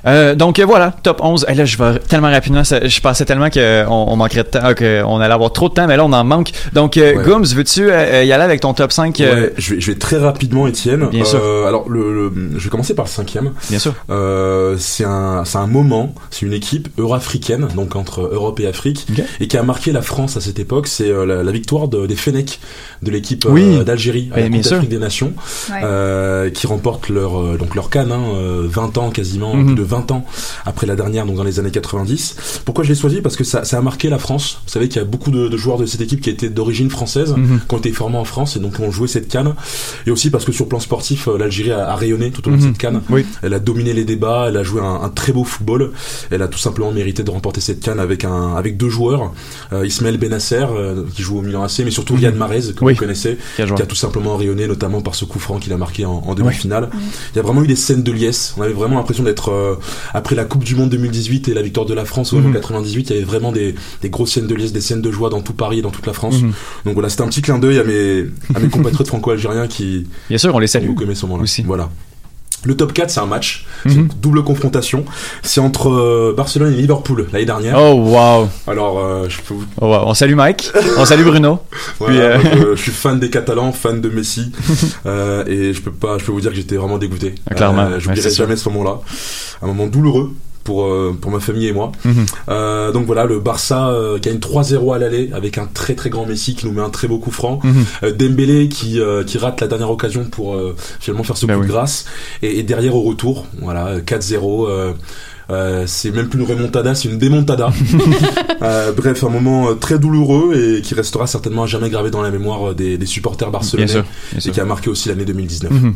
Euh, 0.06 0.34
donc 0.34 0.58
euh, 0.58 0.64
voilà, 0.64 0.92
top 1.02 1.20
11. 1.22 1.46
Et 1.48 1.54
là, 1.54 1.64
je 1.64 1.76
vais 1.76 1.98
tellement 1.98 2.30
rapidement. 2.30 2.62
ça- 2.64 2.86
je 2.86 3.00
pensais 3.00 3.24
tellement 3.24 3.50
qu'on 3.50 3.86
on 3.88 4.16
manquerait 4.16 4.44
de 4.44 4.48
temps, 4.48 4.60
euh, 4.64 5.02
qu'on 5.02 5.20
allait 5.20 5.34
avoir 5.34 5.52
trop 5.52 5.68
de 5.68 5.74
temps, 5.74 5.86
mais 5.86 5.96
là, 5.96 6.04
on 6.04 6.12
en 6.12 6.24
manque. 6.24 6.52
Donc, 6.72 6.96
euh, 6.96 7.14
Ouais. 7.16 7.24
Gooms, 7.24 7.44
veux-tu 7.44 7.90
euh, 7.90 8.22
y 8.24 8.32
aller 8.32 8.44
avec 8.44 8.60
ton 8.60 8.72
top 8.74 8.92
5 8.92 9.20
euh, 9.20 9.34
Ouais, 9.46 9.52
je, 9.58 9.74
vais, 9.74 9.80
je 9.80 9.90
vais 9.92 9.98
très 9.98 10.16
rapidement, 10.18 10.66
Étienne. 10.66 11.08
Bien 11.10 11.24
sûr. 11.24 11.40
Euh, 11.42 11.66
alors, 11.66 11.88
le, 11.88 12.12
le- 12.30 12.32
je 12.58 12.64
vais 12.64 12.70
commencer 12.70 12.94
par 12.94 13.04
le 13.06 13.10
cinquième. 13.10 13.52
Bien 13.68 13.78
sûr. 13.78 13.94
Euh, 14.10 14.76
c'est 14.78 15.04
un, 15.04 15.44
c'est 15.44 15.58
un 15.58 15.66
moment, 15.66 16.14
c'est 16.30 16.46
une 16.46 16.52
équipe 16.52 16.88
euro-africaine, 16.98 17.66
donc 17.74 17.96
entre 17.96 18.20
Europe 18.32 18.60
et 18.60 18.66
Afrique, 18.66 19.06
et 19.40 19.48
qui 19.48 19.56
a 19.56 19.62
marqué 19.62 19.92
la 19.92 20.02
France 20.02 20.36
à 20.36 20.40
cette 20.40 20.58
époque. 20.58 20.86
C'est 20.86 21.10
euh, 21.10 21.24
la, 21.26 21.42
la 21.42 21.52
victoire 21.52 21.88
de- 21.88 22.06
des 22.06 22.16
Fennecs 22.16 22.60
de 23.02 23.10
l'équipe 23.10 23.44
euh, 23.46 23.50
Oui. 23.50 23.84
d'Algérie 23.84 24.28
à 24.32 24.36
Ouais, 24.36 24.42
la 24.42 24.48
Coupe 24.50 24.70
d'Afrique 24.70 24.88
des 24.90 24.98
Nations, 24.98 25.32
Ouais. 25.70 25.80
euh, 25.82 26.50
qui 26.50 26.66
remportent 26.66 27.08
leur 27.08 27.40
euh, 27.40 27.56
donc 27.58 27.74
leur 27.74 27.90
canne, 27.90 28.12
hein, 28.12 28.20
euh, 28.34 28.66
20 28.68 28.98
ans 28.98 29.10
quasiment, 29.10 29.54
Mhm. 29.54 29.65
Plus 29.66 29.74
de 29.74 29.82
20 29.82 30.10
ans 30.12 30.24
après 30.64 30.86
la 30.86 30.96
dernière, 30.96 31.26
donc 31.26 31.36
dans 31.36 31.44
les 31.44 31.58
années 31.60 31.70
90. 31.70 32.60
Pourquoi 32.64 32.84
je 32.84 32.90
l'ai 32.90 32.94
choisi? 32.94 33.20
Parce 33.20 33.36
que 33.36 33.44
ça, 33.44 33.64
ça 33.64 33.78
a 33.78 33.80
marqué 33.82 34.08
la 34.08 34.18
France. 34.18 34.60
Vous 34.66 34.72
savez 34.72 34.88
qu'il 34.88 34.98
y 35.00 35.02
a 35.02 35.06
beaucoup 35.06 35.30
de, 35.30 35.48
de 35.48 35.56
joueurs 35.56 35.78
de 35.78 35.86
cette 35.86 36.00
équipe 36.00 36.20
qui 36.20 36.30
étaient 36.30 36.48
d'origine 36.50 36.90
française, 36.90 37.34
Mhm. 37.36 37.60
qui 37.68 37.74
ont 37.74 37.78
été 37.78 37.92
formés 37.92 38.16
en 38.18 38.24
France 38.24 38.56
et 38.56 38.60
donc 38.60 38.78
ont 38.80 38.90
joué 38.90 39.08
cette 39.08 39.28
canne. 39.28 39.54
Et 40.06 40.10
aussi 40.10 40.30
parce 40.30 40.44
que 40.44 40.52
sur 40.52 40.64
le 40.64 40.68
plan 40.68 40.80
sportif, 40.80 41.28
euh, 41.28 41.36
l'Algérie 41.38 41.72
a, 41.72 41.88
a 41.90 41.94
rayonné 41.96 42.30
tout 42.30 42.46
au 42.46 42.50
long 42.50 42.56
de 42.56 42.62
Mhm. 42.62 42.68
cette 42.68 42.78
canne. 42.78 43.00
Oui. 43.10 43.24
Elle 43.42 43.54
a 43.54 43.58
dominé 43.58 43.92
les 43.92 44.04
débats, 44.04 44.46
elle 44.48 44.56
a 44.56 44.62
joué 44.62 44.80
un, 44.80 45.00
un 45.02 45.08
très 45.08 45.32
beau 45.32 45.44
football. 45.44 45.92
Elle 46.30 46.42
a 46.42 46.48
tout 46.48 46.58
simplement 46.58 46.92
mérité 46.92 47.22
de 47.22 47.30
remporter 47.30 47.60
cette 47.60 47.80
canne 47.80 48.00
avec 48.00 48.24
un 48.24 48.54
avec 48.56 48.76
deux 48.76 48.88
joueurs, 48.88 49.32
euh, 49.72 49.86
Ismaël 49.86 50.18
Benasser 50.18 50.64
euh, 50.70 51.04
qui 51.14 51.22
joue 51.22 51.38
au 51.38 51.42
Milan 51.42 51.62
AC, 51.62 51.80
mais 51.84 51.90
surtout 51.90 52.14
Riyad 52.14 52.34
Mahrez 52.36 52.72
que 52.76 52.84
Oui. 52.84 52.92
vous 52.94 52.98
connaissez, 52.98 53.38
Quel 53.56 53.66
joueur. 53.66 53.76
qui 53.76 53.82
a 53.82 53.86
tout 53.86 53.96
simplement 53.96 54.36
rayonné 54.36 54.66
notamment 54.66 55.00
par 55.00 55.14
ce 55.14 55.24
coup 55.24 55.38
franc 55.38 55.58
qu'il 55.58 55.72
a 55.72 55.76
marqué 55.76 56.04
en, 56.04 56.22
en 56.26 56.34
demi-finale. 56.34 56.90
Il 57.32 57.36
y 57.36 57.38
a 57.40 57.42
vraiment 57.42 57.62
eu 57.62 57.66
des 57.66 57.76
scènes 57.76 58.02
de 58.02 58.12
liesse. 58.12 58.54
On 58.56 58.62
avait 58.62 58.72
vraiment 58.72 58.96
l'impression 58.96 59.24
d'être 59.24 59.50
euh, 59.56 59.74
après 60.14 60.34
la 60.34 60.44
Coupe 60.44 60.64
du 60.64 60.74
Monde 60.74 60.90
2018 60.90 61.48
et 61.48 61.54
la 61.54 61.62
victoire 61.62 61.86
de 61.86 61.94
la 61.94 62.04
France 62.04 62.32
au 62.32 62.38
Mhm. 62.38 62.52
98. 62.52 63.10
Il 63.10 63.14
y 63.14 63.16
avait 63.16 63.24
vraiment 63.26 63.52
des, 63.52 63.74
des 64.02 64.10
grosses 64.10 64.32
scènes 64.32 64.46
de 64.46 64.54
liesse, 64.54 64.72
des 64.72 64.80
scènes 64.80 65.02
de 65.02 65.10
joie 65.10 65.30
dans 65.30 65.40
tout 65.40 65.52
Paris 65.54 65.78
et 65.78 65.82
dans 65.82 65.90
toute 65.90 66.06
la 66.06 66.12
France. 66.12 66.40
Mhm. 66.42 66.52
Donc 66.84 66.94
voilà, 66.94 67.08
c'était 67.08 67.22
un 67.22 67.28
petit 67.28 67.42
clin 67.42 67.58
d'œil 67.58 67.78
à 67.78 67.84
mes 67.84 68.26
à 68.54 68.60
mes 68.60 68.68
compatriotes 68.68 69.08
franco-algériens 69.08 69.66
qui 69.66 70.06
Bien 70.28 70.38
sûr, 70.38 70.54
on 70.54 70.58
les 70.58 70.66
salue. 70.66 70.86
beaucoup 70.88 71.02
aimé 71.04 71.14
ce 71.14 71.26
moment-là. 71.26 71.44
Voilà. 71.66 71.90
Le 72.66 72.76
top 72.76 72.92
4, 72.92 73.10
c'est 73.10 73.20
un 73.20 73.26
match. 73.26 73.64
Mhm. 73.84 73.92
une 73.92 74.08
double 74.20 74.42
confrontation. 74.42 75.04
C'est 75.42 75.60
entre 75.60 75.88
euh, 75.90 76.34
Barcelone 76.36 76.72
et 76.72 76.76
Liverpool 76.76 77.28
l'année 77.32 77.44
dernière. 77.44 77.78
Oh, 77.80 77.92
wow. 77.94 78.48
Alors, 78.66 78.98
euh, 78.98 79.26
je 79.28 79.40
peux 79.40 79.54
vous 79.54 79.64
Oh, 79.80 79.86
wow. 79.86 80.02
On 80.06 80.14
salue 80.14 80.34
Mike. 80.34 80.72
on 80.98 81.04
salue 81.04 81.24
Bruno. 81.24 81.60
Voilà, 82.00 82.38
Puis, 82.38 82.50
euh, 82.50 82.56
donc, 82.56 82.68
je 82.76 82.82
suis 82.82 82.90
fan 82.92 83.20
des 83.20 83.30
Catalans, 83.30 83.70
fan 83.72 84.00
de 84.00 84.08
Messi, 84.08 84.52
et 85.06 85.72
je 85.72 85.80
peux 85.80 85.92
pas, 85.92 86.18
je 86.18 86.24
peux 86.24 86.32
vous 86.32 86.40
dire 86.40 86.50
que 86.50 86.56
j'étais 86.56 86.76
vraiment 86.76 86.98
dégoûté. 86.98 87.34
Ah, 87.48 87.54
clairement. 87.54 87.98
Je 87.98 88.08
n'oublierai 88.08 88.30
jamais 88.30 88.56
ce 88.56 88.68
moment-là, 88.68 89.00
un 89.62 89.66
moment 89.68 89.86
douloureux 89.86 90.32
pour 90.66 90.84
euh, 90.84 91.16
pour 91.18 91.30
ma 91.30 91.40
famille 91.40 91.66
et 91.68 91.72
moi. 91.72 91.92
Mhm. 92.04 92.26
Euh, 92.50 92.92
donc 92.92 93.06
voilà, 93.06 93.24
le 93.24 93.38
Barça 93.40 93.88
euh, 93.88 94.18
gagne 94.18 94.36
3-0 94.38 94.94
à 94.94 94.98
l'aller 94.98 95.30
avec 95.32 95.56
un 95.58 95.66
très 95.72 95.94
très 95.94 96.10
grand 96.10 96.26
Messi 96.26 96.54
qui 96.56 96.66
nous 96.66 96.72
met 96.72 96.82
un 96.82 96.90
très 96.90 97.08
beau 97.08 97.18
coup 97.18 97.30
franc. 97.30 97.60
Euh, 98.02 98.12
Dembélé 98.12 98.68
qui 98.68 99.00
qui 99.26 99.38
rate 99.38 99.60
la 99.62 99.68
dernière 99.68 99.90
occasion 99.90 100.24
pour 100.24 100.60
finalement 101.00 101.24
faire 101.24 101.36
ce 101.38 101.46
Ben 101.46 101.54
coup 101.54 101.60
oui. 101.62 101.66
de 101.68 101.72
grâce 101.72 102.04
et, 102.42 102.58
et 102.58 102.62
derrière 102.62 102.94
au 102.96 103.02
retour, 103.02 103.46
voilà 103.62 104.00
4-0. 104.00 104.68
euh, 104.68 104.92
euh, 105.48 105.84
c'est 105.86 106.10
même 106.10 106.28
plus 106.28 106.40
une 106.40 106.46
remontada, 106.46 106.94
c'est 106.96 107.08
une 107.08 107.18
démontada. 107.18 107.70
Euh, 108.62 108.90
bref, 108.92 109.22
un 109.22 109.28
moment 109.28 109.74
très 109.76 109.98
douloureux 109.98 110.54
et 110.56 110.80
qui 110.80 110.94
restera 110.94 111.26
certainement 111.26 111.64
à 111.64 111.66
jamais 111.66 111.90
gravé 111.90 112.10
dans 112.10 112.22
la 112.22 112.30
mémoire 112.30 112.74
des, 112.74 112.96
des 112.96 113.04
supporters 113.06 113.48
Bien 113.48 113.52
barcelonais 113.58 113.86
sûr. 113.86 114.02
Bien 114.30 114.38
et 114.38 114.40
sûr. 114.40 114.52
qui 114.52 114.60
a 114.60 114.64
marqué 114.64 114.88
aussi 114.88 115.10
l'année 115.10 115.26
2019. 115.26 115.70
Mhm. 115.70 115.94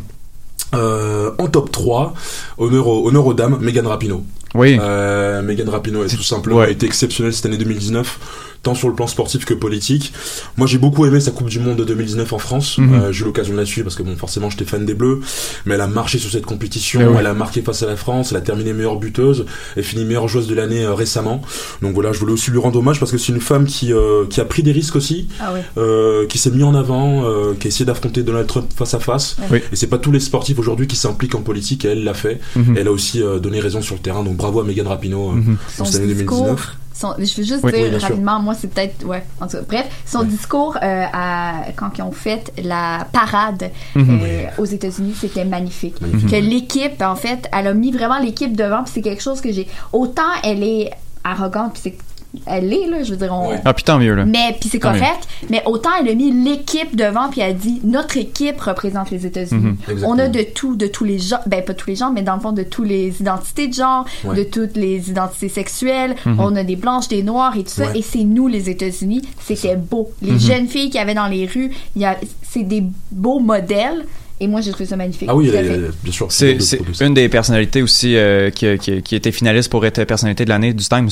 Euh, 0.75 1.31
en 1.39 1.47
top 1.47 1.71
3, 1.71 2.13
honneur, 2.59 2.87
aux- 2.87 3.07
honneur 3.07 3.25
aux 3.25 3.33
dames, 3.33 3.57
Megan 3.59 3.87
Rapinoe. 3.87 4.23
Oui. 4.53 4.77
Euh, 4.81 5.41
Megan 5.41 5.69
Rapinoe 5.69 6.03
a 6.03 6.09
tout 6.09 6.21
simplement 6.23 6.57
Ouais. 6.57 6.71
été 6.71 6.85
exceptionnelle 6.85 7.33
cette 7.33 7.45
année 7.45 7.57
2019, 7.57 8.50
tant 8.63 8.75
sur 8.75 8.87
le 8.89 8.93
plan 8.95 9.07
sportif 9.07 9.43
que 9.45 9.53
politique. 9.55 10.13
Moi, 10.57 10.67
j'ai 10.67 10.77
beaucoup 10.77 11.05
aimé 11.07 11.19
sa 11.19 11.31
Coupe 11.31 11.49
du 11.49 11.59
Monde 11.59 11.77
de 11.77 11.83
2019 11.83 12.31
en 12.33 12.37
France. 12.37 12.77
Mhm. 12.77 12.93
Euh, 12.93 13.11
j'ai 13.11 13.21
eu 13.23 13.25
l'occasion 13.25 13.53
de 13.53 13.59
la 13.59 13.65
suivre 13.65 13.85
parce 13.85 13.95
que 13.95 14.03
bon, 14.03 14.15
forcément, 14.15 14.49
j'étais 14.51 14.65
fan 14.65 14.85
des 14.85 14.93
Bleus, 14.93 15.19
mais 15.65 15.73
elle 15.75 15.81
a 15.81 15.87
marché 15.87 16.19
sur 16.19 16.29
cette 16.29 16.45
compétition. 16.45 17.01
Oui. 17.09 17.15
Elle 17.19 17.25
a 17.25 17.33
marqué 17.33 17.61
face 17.61 17.81
à 17.81 17.87
la 17.87 17.95
France. 17.95 18.31
Elle 18.31 18.37
a 18.37 18.41
terminé 18.41 18.73
meilleure 18.73 18.97
buteuse. 18.97 19.45
Elle 19.75 19.83
finit 19.83 20.05
meilleure 20.05 20.27
joueuse 20.27 20.47
de 20.47 20.53
l'année 20.53 20.83
euh, 20.83 20.93
récemment. 20.93 21.41
Donc 21.81 21.93
voilà, 21.95 22.11
je 22.13 22.19
voulais 22.19 22.33
aussi 22.33 22.51
lui 22.51 22.59
rendre 22.59 22.77
hommage 22.79 22.99
parce 22.99 23.11
que 23.11 23.17
c'est 23.17 23.31
une 23.31 23.41
femme 23.41 23.65
qui 23.65 23.93
euh, 23.93 24.25
qui 24.29 24.39
a 24.39 24.45
pris 24.45 24.61
des 24.63 24.71
risques 24.71 24.95
aussi, 24.95 25.27
Ah 25.39 25.51
oui. 25.55 25.59
euh, 25.77 26.27
qui 26.27 26.37
s'est 26.37 26.51
mis 26.51 26.63
en 26.63 26.75
avant, 26.75 27.23
euh, 27.25 27.53
qui 27.59 27.67
a 27.67 27.69
essayé 27.69 27.85
d'affronter 27.85 28.21
Donald 28.23 28.45
Trump 28.47 28.67
face 28.75 28.93
à 28.93 28.99
face. 28.99 29.37
Oui. 29.51 29.59
Et 29.71 29.75
c'est 29.75 29.87
pas 29.87 29.97
tous 29.97 30.11
les 30.11 30.19
sportifs 30.19 30.59
aujourd'hui 30.59 30.85
qui 30.87 30.95
s'impliquent 30.95 31.35
en 31.35 31.41
politique. 31.41 31.83
Et 31.85 31.89
elle 31.89 32.03
l'a 32.03 32.13
fait. 32.13 32.39
Mhm. 32.55 32.75
Elle 32.77 32.87
a 32.87 32.91
aussi 32.91 33.23
euh, 33.23 33.39
donné 33.39 33.59
raison 33.59 33.81
sur 33.81 33.95
le 33.95 34.01
terrain, 34.01 34.23
donc 34.23 34.35
bravo 34.37 34.59
à 34.59 34.63
Megan 34.63 34.85
Rapinoe 34.87 35.33
pour 35.77 35.85
Son 35.87 35.91
cette 35.91 36.01
année 36.03 36.13
discours, 36.13 36.43
2019. 36.45 36.77
Son- 36.93 37.13
je 37.17 37.35
veux 37.37 37.43
juste 37.43 37.63
Oui. 37.63 37.71
dire 37.71 37.81
Oui, 37.83 37.89
bien 37.89 37.99
sûr. 37.99 38.07
rapidement, 38.09 38.39
moi 38.39 38.53
c'est 38.53 38.67
peut-être, 38.67 39.05
ouais, 39.05 39.23
en 39.39 39.47
tout 39.47 39.57
cas, 39.57 39.63
bref, 39.67 39.87
son 40.05 40.23
discours 40.23 40.77
euh, 40.81 41.05
à, 41.13 41.53
quand 41.75 41.91
ils 41.97 42.01
ont 42.01 42.11
fait 42.11 42.51
la 42.63 43.07
parade 43.11 43.71
Mhm. 43.95 44.19
euh, 44.23 44.43
aux 44.57 44.65
États-Unis, 44.65 45.15
c'était 45.19 45.45
magnifique. 45.45 45.99
Magnifique. 46.01 46.29
Que 46.29 46.35
l'équipe, 46.35 47.01
en 47.01 47.15
fait, 47.15 47.47
elle 47.51 47.67
a 47.67 47.73
mis 47.73 47.91
vraiment 47.91 48.19
l'équipe 48.19 48.55
devant, 48.55 48.83
puis 48.83 48.91
c'est 48.95 49.01
quelque 49.01 49.23
chose 49.23 49.41
que 49.41 49.51
j'ai. 49.51 49.67
Autant 49.93 50.21
elle 50.43 50.63
est 50.63 50.91
arrogante, 51.23 51.73
puis 51.73 51.81
c'est 51.83 51.97
elle 52.45 52.69
l'est 52.69 52.87
là, 52.87 53.03
je 53.03 53.11
veux 53.11 53.17
dire, 53.17 53.33
on, 53.33 53.49
Ouais. 53.49 53.59
Ah, 53.65 53.73
puis 53.73 53.83
tant 53.83 53.99
mieux, 53.99 54.15
là. 54.15 54.25
mais 54.25 54.55
puis 54.59 54.69
c'est 54.69 54.79
correct, 54.79 55.27
mais 55.49 55.61
autant 55.65 55.89
elle 55.99 56.07
a 56.09 56.15
mis 56.15 56.31
l'équipe 56.31 56.95
devant 56.95 57.29
puis 57.29 57.41
elle 57.41 57.51
a 57.51 57.53
dit 57.53 57.81
notre 57.83 58.15
équipe 58.17 58.59
représente 58.61 59.11
les 59.11 59.25
États-Unis. 59.25 59.75
Mhm. 59.87 60.03
On 60.05 60.17
a 60.19 60.27
de 60.27 60.41
tout, 60.43 60.75
de 60.75 60.87
tous 60.87 61.03
les 61.03 61.19
genres, 61.19 61.41
ben 61.47 61.63
pas 61.63 61.73
tous 61.73 61.87
les 61.87 61.95
genres, 61.95 62.11
mais 62.13 62.21
dans 62.21 62.35
le 62.35 62.41
fond 62.41 62.51
de 62.53 62.63
tous 62.63 62.83
les 62.83 63.19
identités 63.19 63.67
de 63.67 63.73
genre, 63.73 64.05
Ouais. 64.23 64.35
de 64.35 64.43
toutes 64.43 64.77
les 64.77 65.09
identités 65.09 65.49
sexuelles. 65.49 66.15
Mhm. 66.25 66.39
On 66.39 66.55
a 66.55 66.63
des 66.63 66.75
blanches, 66.75 67.07
des 67.09 67.23
noirs 67.23 67.55
et 67.57 67.63
tout 67.63 67.69
ça, 67.69 67.87
Ouais. 67.87 67.99
et 67.99 68.01
c'est 68.01 68.23
nous 68.23 68.47
les 68.47 68.69
États-Unis. 68.69 69.21
C'était 69.43 69.75
beau. 69.75 70.11
Les 70.21 70.31
Mhm. 70.31 70.39
jeunes 70.39 70.67
filles 70.67 70.89
qu'il 70.89 70.99
y 70.99 71.03
avait 71.03 71.13
dans 71.13 71.27
les 71.27 71.45
rues, 71.45 71.71
a, 72.03 72.15
c'est 72.49 72.63
des 72.63 72.83
beaux 73.11 73.39
modèles. 73.39 74.05
Et 74.39 74.47
moi, 74.47 74.61
j'ai 74.61 74.71
trouvé 74.71 74.85
ça 74.87 74.95
magnifique. 74.95 75.27
Ah 75.29 75.35
oui, 75.35 75.49
est- 75.49 75.91
bien 76.03 76.11
sûr. 76.11 76.31
C'est 76.31 76.57
une 77.01 77.13
des 77.13 77.29
personnalités 77.29 77.81
aussi 77.83 78.15
euh, 78.15 78.49
qui, 78.49 78.75
qui, 78.79 79.01
qui 79.03 79.15
était 79.15 79.31
finaliste 79.31 79.69
pour 79.69 79.85
être 79.85 80.03
personnalité 80.05 80.45
de 80.45 80.49
l'année 80.49 80.73
du 80.73 80.83
Times. 80.83 81.09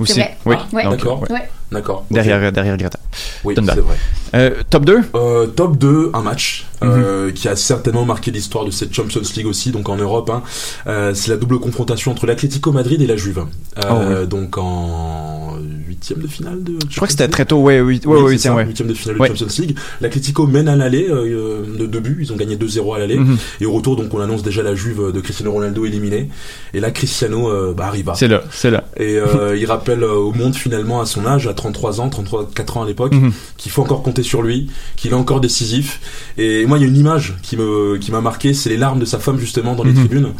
Aussi. 0.00 0.14
vrai. 0.14 0.36
Oui. 0.46 0.56
Ah, 0.58 0.66
Ouais. 0.72 0.84
D'accord. 0.84 1.22
ouais. 1.30 1.48
D'accord. 1.72 2.04
Derrière, 2.10 2.50
derrière 2.52 2.76
Greta. 2.76 2.98
Oui, 3.44 3.54
Thunberg. 3.54 3.78
c'est 3.78 3.84
vrai. 3.84 3.96
Euh, 4.34 4.62
top 4.70 4.84
2 4.84 4.98
Euh, 5.14 5.46
top 5.46 5.76
2, 5.76 6.10
un 6.14 6.22
match 6.22 6.66
Mhm. 6.82 6.88
euh, 6.90 7.30
qui 7.32 7.46
a 7.48 7.56
certainement 7.56 8.04
marqué 8.04 8.30
l'histoire 8.30 8.64
de 8.64 8.70
cette 8.70 8.94
Champions 8.94 9.20
League 9.36 9.46
aussi, 9.46 9.70
donc 9.70 9.88
en 9.88 9.96
Europe. 9.96 10.30
hein. 10.30 10.42
Euh, 10.86 11.12
c'est 11.14 11.30
la 11.30 11.36
double 11.36 11.58
confrontation 11.58 12.10
entre 12.12 12.26
l'Atlético 12.26 12.72
Madrid 12.72 13.00
et 13.02 13.06
la 13.06 13.16
Juve. 13.16 13.38
Euh, 13.38 13.82
Oh, 13.90 13.94
oui. 14.22 14.26
Donc 14.28 14.56
en 14.58 15.56
huitième 15.88 16.20
de 16.20 16.26
finale 16.26 16.62
de. 16.62 16.72
Je 16.88 16.96
crois 16.96 17.06
que 17.06 17.12
c'était 17.12 17.28
très 17.28 17.44
tôt, 17.44 17.58
ouais, 17.58 17.80
oui, 17.80 18.00
ouais, 18.04 18.16
oui, 18.16 18.22
ouais. 18.22 18.64
huitième 18.64 18.88
de 18.88 18.94
finale 18.94 19.18
de 19.18 19.24
Champions 19.26 19.46
League. 19.58 19.76
L'Atlético 20.00 20.46
mène 20.46 20.68
à 20.68 20.76
l'aller 20.76 21.06
euh, 21.10 21.62
de 21.78 21.86
deux 21.86 22.00
buts. 22.00 22.18
Ils 22.20 22.32
ont 22.32 22.36
gagné 22.36 22.56
2-0 22.56 22.94
à 22.94 22.98
l'aller. 22.98 23.18
Mhm. 23.18 23.36
Et 23.60 23.66
au 23.66 23.72
retour, 23.72 23.96
donc, 23.96 24.12
on 24.14 24.20
annonce 24.20 24.42
déjà 24.42 24.62
la 24.62 24.74
Juve 24.74 25.12
de 25.12 25.20
Cristiano 25.20 25.52
Ronaldo 25.52 25.84
éliminée. 25.84 26.30
Et 26.72 26.80
là, 26.80 26.90
Cristiano 26.90 27.50
euh, 27.50 27.74
bah, 27.76 27.86
arriva. 27.86 28.14
C'est 28.14 28.28
là, 28.28 28.42
c'est 28.50 28.70
là. 28.70 28.84
Et 28.96 29.16
euh, 29.16 29.56
il 29.56 29.66
rappelle 29.66 30.02
euh, 30.02 30.14
au 30.14 30.32
monde 30.32 30.54
finalement 30.54 31.00
à 31.00 31.06
son 31.06 31.26
âge, 31.26 31.46
à 31.46 31.52
33 31.60 32.00
ans, 32.00 32.08
33, 32.08 32.48
4 32.54 32.76
ans 32.78 32.82
à 32.82 32.86
l'époque, 32.86 33.12
Mhm. 33.12 33.32
qu'il 33.58 33.70
faut 33.70 33.82
encore 33.82 34.02
compter 34.02 34.22
sur 34.22 34.42
lui, 34.42 34.70
qu'il 34.96 35.10
est 35.10 35.14
encore 35.14 35.40
décisif. 35.40 36.00
Et 36.38 36.64
moi, 36.66 36.78
il 36.78 36.82
y 36.82 36.84
a 36.84 36.88
une 36.88 36.96
image 36.96 37.36
qui 37.42 37.56
me 37.56 37.98
qui 37.98 38.10
m'a 38.12 38.20
marqué, 38.20 38.54
c'est 38.54 38.70
les 38.70 38.76
larmes 38.78 38.98
de 39.00 39.04
sa 39.04 39.18
femme 39.18 39.38
justement 39.38 39.74
dans 39.74 39.84
les 39.84 39.92
Mhm. 39.92 39.98
tribunes. 40.06 40.32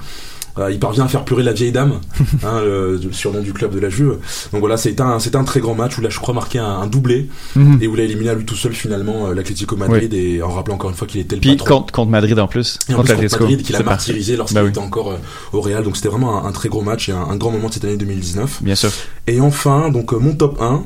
Euh, 0.59 0.69
il 0.73 0.81
parvient 0.81 1.05
à 1.05 1.09
faire 1.09 1.25
pleurer 1.25 1.45
la 1.45 1.53
vieille 1.53 1.71
dame, 1.71 2.01
hein, 2.45 2.61
le, 2.65 2.97
le 3.03 3.13
surnom 3.13 3.41
du 3.41 3.53
club 3.53 3.73
de 3.73 3.79
la 3.79 3.89
Juve. 3.89 4.17
Donc 4.53 4.61
voilà, 4.61 4.77
c'était 4.77 5.01
un, 5.01 5.17
un 5.35 5.45
très 5.45 5.61
grand 5.61 5.77
match 5.77 5.97
où 5.97 6.01
il 6.01 6.07
a, 6.09 6.11
je 6.11 6.19
crois, 6.19 6.35
marqué 6.35 6.59
un, 6.59 6.65
un 6.83 6.87
doublé 6.89 7.29
Mhm. 7.55 7.79
et 7.81 7.87
où 7.87 7.95
il 7.95 8.01
a 8.01 8.03
éliminé 8.05 8.31
à 8.31 8.35
lui 8.35 8.45
tout 8.45 8.57
seul 8.57 8.73
finalement 8.75 9.29
euh, 9.29 9.35
l'Atlético 9.35 9.77
Madrid 9.77 10.13
et 10.13 10.43
en 10.43 10.51
rappelant 10.51 10.75
encore 10.75 10.91
une 10.91 10.97
fois 10.97 11.07
qu'il 11.07 11.21
était 11.21 11.37
le 11.37 11.41
Puis 11.41 11.51
patron. 11.57 11.77
contre, 11.79 11.93
contre 11.93 12.11
Madrid 12.11 12.37
en 12.39 12.49
plus. 12.49 12.79
Et 12.89 12.95
en 12.95 12.97
contre 12.97 13.15
plus, 13.17 13.29
contre. 13.29 13.43
Madrid, 13.43 13.63
qu'il 13.63 13.75
a 13.77 13.79
C'est 13.79 13.85
martyrisé 13.85 14.37
lorsqu'il 14.37 14.61
oui. 14.61 14.69
était 14.71 14.79
encore 14.81 15.13
euh, 15.13 15.17
au 15.53 15.61
Real. 15.61 15.85
Donc 15.85 15.97
c'était 15.97 16.09
vraiment 16.09 16.45
un, 16.45 16.49
un 16.49 16.53
très 16.53 16.69
gros 16.69 16.83
match 16.83 17.09
et 17.09 17.13
un, 17.13 17.21
un 17.31 17.37
grand 17.37 17.53
moment 17.53 17.69
de 17.69 17.75
cette 17.75 17.85
année 17.85 17.97
2019. 17.97 18.59
Bien 18.63 18.75
sûr. 18.75 18.91
Et 19.29 19.41
enfin, 19.41 19.89
donc 19.91 20.13
euh, 20.13 20.19
mon 20.19 20.35
top 20.35 20.61
1, 20.61 20.83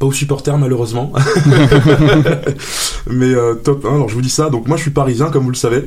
pas 0.00 0.06
aux 0.06 0.12
supporters 0.12 0.56
malheureusement, 0.58 1.12
mais 3.06 3.34
euh, 3.34 3.54
top 3.54 3.84
1. 3.84 3.88
Alors 3.94 4.08
je 4.08 4.14
vous 4.14 4.22
dis 4.22 4.30
ça, 4.30 4.48
donc 4.50 4.66
moi 4.66 4.76
je 4.78 4.82
suis 4.82 4.90
parisien 4.90 5.28
comme 5.30 5.44
vous 5.44 5.50
le 5.50 5.56
savez, 5.56 5.84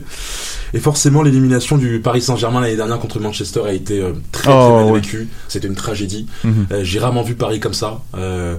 et 0.76 0.80
forcément 0.80 1.24
l'élimination 1.24 1.78
du 1.80 2.00
Paris 2.00 2.22
Saint-Germain 2.22 2.62
l'année 2.62 2.76
dernière 2.76 3.00
contre 3.00 3.20
Manchester 3.20 3.62
a 3.66 3.74
été 3.74 4.00
euh, 4.00 4.14
très, 4.32 4.44
très 4.44 4.54
Oh, 4.54 4.76
mal 4.76 4.86
ouais. 4.94 5.00
vécue. 5.00 5.28
C'était 5.48 5.68
une 5.68 5.76
tragédie. 5.76 6.28
Mhm. 6.44 6.68
Euh, 6.72 6.84
J'ai 6.84 7.00
rarement 7.00 7.24
vu 7.24 7.34
Paris 7.34 7.60
comme 7.60 7.74
ça. 7.74 8.02
Euh, 8.16 8.56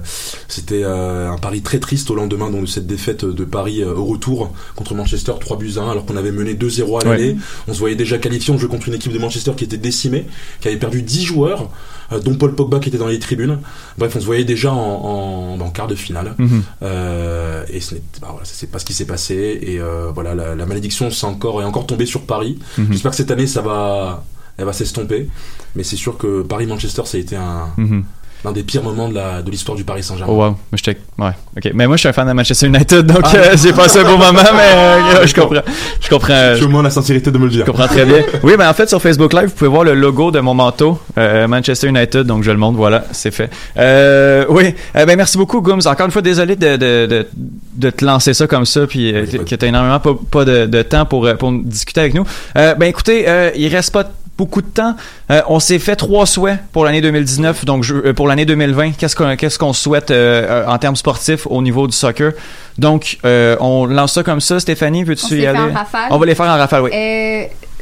C'était 0.49 0.81
euh, 0.83 1.31
un 1.31 1.37
Paris 1.37 1.61
très 1.61 1.79
triste 1.79 2.11
au 2.11 2.15
lendemain 2.15 2.49
donc, 2.49 2.61
de 2.61 2.65
cette 2.65 2.87
défaite 2.87 3.23
de 3.23 3.45
Paris 3.45 3.81
au 3.83 4.03
retour 4.03 4.51
contre 4.75 4.93
Manchester 4.93 5.33
3 5.39 5.57
buts 5.57 5.73
à 5.77 5.81
1 5.81 5.91
alors 5.91 6.05
qu'on 6.05 6.17
avait 6.17 6.31
mené 6.33 6.53
2-0 6.53 7.01
à 7.01 7.05
l'aller. 7.05 7.29
Ouais. 7.31 7.37
On 7.69 7.73
se 7.73 7.79
voyait 7.79 7.95
déjà 7.95 8.17
qualifié. 8.17 8.53
On 8.53 8.57
jouait 8.57 8.67
contre 8.69 8.89
une 8.89 8.95
équipe 8.95 9.13
de 9.13 9.19
Manchester 9.19 9.51
qui 9.55 9.63
était 9.63 9.77
décimée, 9.77 10.25
qui 10.59 10.67
avait 10.67 10.77
perdu 10.77 11.01
10 11.01 11.23
joueurs, 11.23 11.69
dont 12.11 12.35
Paul 12.35 12.55
Pogba 12.55 12.79
qui 12.79 12.89
était 12.89 12.97
dans 12.97 13.07
les 13.07 13.19
tribunes. 13.19 13.59
Bref, 13.97 14.13
on 14.15 14.19
se 14.19 14.25
voyait 14.25 14.43
déjà 14.43 14.71
en, 14.73 15.55
en, 15.57 15.59
en 15.59 15.69
quart 15.71 15.87
de 15.87 15.95
finale. 15.95 16.35
Mhm. 16.37 16.63
Euh, 16.83 17.63
et 17.69 17.79
ce 17.79 17.95
n'est 17.95 18.01
bah, 18.21 18.27
voilà, 18.31 18.45
pas 18.71 18.79
ce 18.79 18.85
qui 18.85 18.93
s'est 18.93 19.05
passé. 19.05 19.59
Et 19.61 19.79
euh, 19.79 20.11
voilà, 20.13 20.35
la, 20.35 20.55
la 20.55 20.65
malédiction 20.65 21.09
c'est 21.11 21.25
encore, 21.25 21.61
est 21.61 21.65
encore 21.65 21.85
tombée 21.87 22.05
sur 22.05 22.21
Paris. 22.21 22.59
Mhm. 22.77 22.87
J'espère 22.91 23.11
que 23.11 23.17
cette 23.17 23.31
année 23.31 23.47
ça 23.47 23.61
va, 23.61 24.23
elle 24.57 24.65
va 24.65 24.73
s'estomper. 24.73 25.29
Mais 25.75 25.83
c'est 25.83 25.95
sûr 25.97 26.17
que 26.17 26.41
Paris-Manchester, 26.43 27.01
ça 27.05 27.17
a 27.17 27.19
été 27.21 27.35
un, 27.35 27.69
Mhm. 27.77 28.03
L'un 28.45 28.51
des 28.51 28.63
pires 28.63 28.83
moments 28.83 29.09
de 29.09 29.49
l'histoire 29.51 29.75
du 29.77 29.83
Paris 29.83 30.03
Saint-Germain. 30.03 30.31
Oh 30.31 30.37
wow, 30.37 30.55
j'étais 30.73 30.97
ouais, 31.17 31.31
OK. 31.57 31.71
Mais 31.73 31.87
moi 31.87 31.95
je 31.97 32.01
suis 32.01 32.09
un 32.09 32.13
fan 32.13 32.27
de 32.27 32.33
Manchester 32.33 32.67
United 32.67 33.05
donc 33.05 33.19
Ah. 33.23 33.31
euh, 33.35 33.55
j'ai 33.61 33.73
passé 33.73 33.99
un 33.99 34.03
beau 34.03 34.17
moment 34.17 34.31
mais 34.33 34.71
euh, 35.21 35.27
je 35.27 35.33
comprends. 35.33 35.61
Je 35.99 36.09
comprends. 36.09 36.55
J'ai 36.55 36.63
au 36.63 36.69
moins 36.69 36.83
la 36.83 36.89
sincérité 36.89 37.31
de 37.31 37.37
me 37.37 37.45
le 37.45 37.49
dire. 37.51 37.65
Je 37.65 37.71
comprends 37.71 37.87
très 37.87 38.05
bien. 38.05 38.21
Oui, 38.43 38.53
ben 38.57 38.69
en 38.69 38.73
fait 38.73 38.87
sur 38.87 39.01
Facebook 39.01 39.33
Live, 39.33 39.47
vous 39.47 39.55
pouvez 39.55 39.69
voir 39.69 39.83
le 39.83 39.93
logo 39.95 40.31
de 40.31 40.39
mon 40.39 40.53
manteau 40.53 40.99
euh, 41.17 41.47
Manchester 41.47 41.87
United, 41.87 42.21
donc 42.27 42.43
je 42.43 42.51
le 42.51 42.57
montre, 42.57 42.77
voilà, 42.77 43.03
c'est 43.11 43.31
fait. 43.31 43.49
Euh, 43.77 44.45
oui, 44.49 44.73
euh, 44.95 45.05
ben 45.05 45.15
merci 45.17 45.37
beaucoup 45.37 45.61
Gums. 45.61 45.81
Encore 45.85 46.05
une 46.05 46.11
fois, 46.11 46.21
désolé 46.21 46.55
de, 46.55 46.75
de, 46.77 47.05
de, 47.07 47.27
de 47.75 47.89
te 47.89 48.05
lancer 48.05 48.33
ça 48.33 48.47
comme 48.47 48.65
ça, 48.65 48.85
puis 48.87 49.13
euh, 49.13 49.25
que 49.25 49.55
t'as 49.55 49.67
énormément 49.67 49.99
pas, 49.99 50.13
pas 50.29 50.45
de, 50.45 50.65
de 50.65 50.81
temps 50.83 51.05
pour, 51.05 51.25
euh, 51.25 51.33
pour 51.35 51.51
discuter 51.51 52.01
avec 52.01 52.13
nous. 52.13 52.25
Euh, 52.57 52.75
ben 52.75 52.85
écoutez, 52.87 53.25
euh, 53.27 53.49
il 53.55 53.67
reste 53.73 53.91
pas 53.91 54.03
beaucoup 54.37 54.61
de 54.61 54.67
temps. 54.67 54.95
Euh, 55.31 55.41
on 55.47 55.59
s'est 55.59 55.79
fait 55.79 55.95
trois 55.95 56.25
souhaits 56.25 56.59
pour 56.73 56.83
l'année 56.85 57.01
2019, 57.01 57.63
donc 57.65 57.83
je- 57.83 57.95
euh, 57.95 58.13
pour 58.13 58.27
l'année 58.27 58.45
2020. 58.45 58.91
Qu'est-ce 58.97 59.15
qu'on 59.15 59.35
qu'est-ce 59.35 59.57
qu'on 59.57 59.73
souhaite 59.73 60.11
euh, 60.11 60.65
en 60.67 60.77
termes 60.77 60.95
sportifs 60.95 61.47
au 61.47 61.61
niveau 61.61 61.87
du 61.87 61.95
soccer? 61.95 62.33
Donc 62.77 63.17
euh, 63.25 63.55
on 63.59 63.85
lance 63.85 64.13
ça 64.13 64.23
comme 64.23 64.41
ça. 64.41 64.59
Stéphanie, 64.59 65.03
veux-tu 65.03 65.39
y 65.41 65.45
aller? 65.45 65.59
en 65.59 65.73
rafale. 65.73 66.07
On 66.11 66.17
va 66.17 66.25
les 66.25 66.35
faire 66.35 66.47
en 66.47 66.57
rafale, 66.57 66.81
oui. 66.83 66.91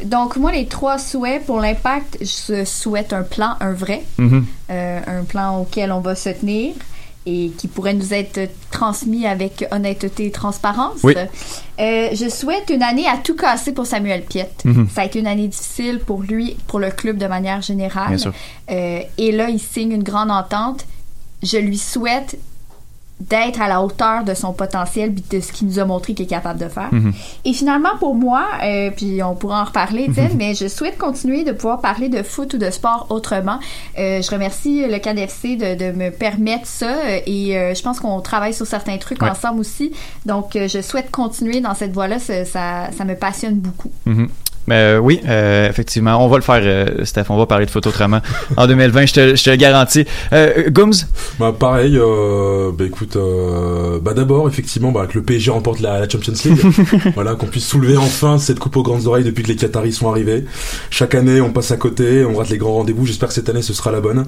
Donc, 0.04 0.36
moi, 0.36 0.52
les 0.52 0.66
trois 0.66 0.98
souhaits 0.98 1.46
pour 1.46 1.62
l'impact, 1.62 2.18
je 2.20 2.66
souhaite 2.66 3.14
un 3.14 3.22
plan, 3.24 3.56
un 3.62 3.72
vrai, 3.72 4.02
Mhm. 4.18 4.46
euh, 4.70 5.00
un 5.08 5.24
plan 5.24 5.60
auquel 5.60 5.92
on 5.94 6.02
va 6.02 6.14
se 6.16 6.30
tenir 6.30 6.74
et 7.26 7.52
qui 7.58 7.68
pourrait 7.68 7.94
nous 7.94 8.14
être 8.14 8.50
transmis 8.72 9.26
avec 9.26 9.66
honnêteté 9.72 10.28
et 10.28 10.32
transparence. 10.32 11.00
Oui. 11.04 11.16
Euh, 11.80 12.10
je 12.14 12.30
souhaite 12.30 12.70
une 12.70 12.84
année 12.84 13.08
à 13.08 13.18
tout 13.18 13.36
casser 13.36 13.72
pour 13.72 13.86
Samuel 13.86 14.24
Piette. 14.24 14.64
Mhm. 14.66 14.88
Ça 14.94 15.02
a 15.02 15.06
été 15.06 15.20
une 15.20 15.28
année 15.28 15.48
difficile 15.48 16.00
pour 16.00 16.22
lui, 16.22 16.58
pour 16.68 16.80
le 16.80 16.92
club 16.92 17.18
de 17.18 17.28
manière 17.28 17.62
générale. 17.62 18.10
Bien 18.10 18.18
sûr. 18.18 18.34
Euh, 18.72 19.02
et 19.18 19.32
là, 19.32 19.50
il 19.50 19.60
signe 19.60 19.94
une 19.94 20.04
grande 20.04 20.32
entente. 20.32 20.86
Je 21.42 21.58
lui 21.58 21.78
souhaite 21.78 22.38
d'être 23.20 23.62
à 23.62 23.68
la 23.70 23.82
hauteur 23.82 24.24
de 24.26 24.34
son 24.34 24.52
potentiel 24.54 25.14
puis 25.14 25.24
de 25.30 25.40
ce 25.42 25.54
qu'il 25.54 25.68
nous 25.68 25.80
a 25.80 25.86
montré 25.86 26.14
qu'il 26.14 26.26
est 26.26 26.30
capable 26.30 26.60
de 26.60 26.68
faire. 26.68 26.90
Mhm. 26.92 27.14
Et 27.46 27.54
finalement, 27.54 27.96
pour 28.00 28.16
moi, 28.16 28.44
euh, 28.64 28.92
puis 28.96 29.24
on 29.24 29.34
pourra 29.36 29.62
en 29.62 29.66
reparler, 29.66 30.04
Étienne, 30.10 30.32
mais 30.36 30.54
je 30.56 30.68
souhaite 30.68 30.98
continuer 30.98 31.44
de 31.44 31.54
pouvoir 31.54 31.80
parler 31.80 32.10
de 32.10 32.22
foot 32.22 32.54
ou 32.54 32.58
de 32.58 32.70
sport 32.70 33.08
autrement. 33.10 33.60
Euh, 33.98 34.22
je 34.22 34.30
remercie 34.30 34.86
le 34.86 34.98
KDFC 35.00 35.56
de, 35.56 35.76
de 35.76 35.92
me 35.98 36.10
permettre 36.10 36.66
ça 36.68 36.88
euh, 36.90 37.20
et 37.26 37.58
euh, 37.58 37.74
je 37.74 37.82
pense 37.82 38.00
qu'on 38.02 38.20
travaille 38.20 38.54
sur 38.54 38.66
certains 38.68 38.98
trucs 38.98 39.22
Ouais. 39.22 39.30
ensemble 39.30 39.60
aussi. 39.62 39.94
Donc, 40.26 40.52
je 40.56 40.82
souhaite 40.82 41.10
continuer 41.12 41.62
dans 41.62 41.76
cette 41.76 41.94
voie-là. 41.94 42.20
Ça, 42.20 42.44
ça, 42.46 42.90
ça 42.98 43.06
me 43.06 43.16
passionne 43.16 43.56
beaucoup. 43.56 43.92
Mhm. 44.06 44.28
Mais 44.68 44.76
euh, 44.76 44.98
oui, 45.00 45.20
euh, 45.28 45.70
effectivement, 45.70 46.24
on 46.24 46.30
va 46.30 46.38
le 46.38 46.42
faire, 46.44 46.62
euh, 46.64 47.04
Steph. 47.06 47.26
On 47.30 47.38
va 47.38 47.46
parler 47.46 47.66
de 47.66 47.72
foot 47.72 47.86
autrement 47.86 48.20
en 48.58 48.68
2020, 48.68 49.06
je 49.08 49.14
te, 49.14 49.36
je 49.36 49.44
te 49.44 49.50
le 49.50 49.56
garantis. 49.58 50.06
Euh, 50.32 50.70
Gums, 50.70 50.94
Bah 51.40 51.54
pareil, 51.58 51.98
euh, 51.98 52.72
bah 52.74 52.86
écoute, 52.86 53.16
euh, 53.16 54.00
bah 54.02 54.14
d'abord 54.14 54.48
effectivement 54.48 54.92
bah, 54.92 55.06
que 55.08 55.18
le 55.18 55.24
PSG 55.24 55.52
remporte 55.52 55.80
la, 55.82 56.00
la 56.00 56.08
Champions 56.08 56.34
League, 56.46 56.60
voilà 57.16 57.36
qu'on 57.36 57.48
puisse 57.48 57.68
soulever 57.68 57.98
enfin 57.98 58.38
cette 58.38 58.60
coupe 58.60 58.78
aux 58.78 58.84
grandes 58.84 59.06
oreilles 59.08 59.24
depuis 59.24 59.44
que 59.44 59.50
les 59.50 59.56
Qataris 59.56 59.94
sont 59.94 60.10
arrivés. 60.10 60.46
Chaque 60.90 61.16
année 61.16 61.42
on 61.42 61.52
passe 61.52 61.72
à 61.72 61.78
côté, 61.78 62.24
on 62.26 62.36
rate 62.38 62.50
les 62.50 62.58
grands 62.58 62.74
rendez-vous. 62.76 63.06
J'espère 63.06 63.30
que 63.30 63.36
cette 63.36 63.50
année 63.50 63.62
ce 63.62 63.74
sera 63.74 63.92
la 63.92 64.00
bonne. 64.00 64.26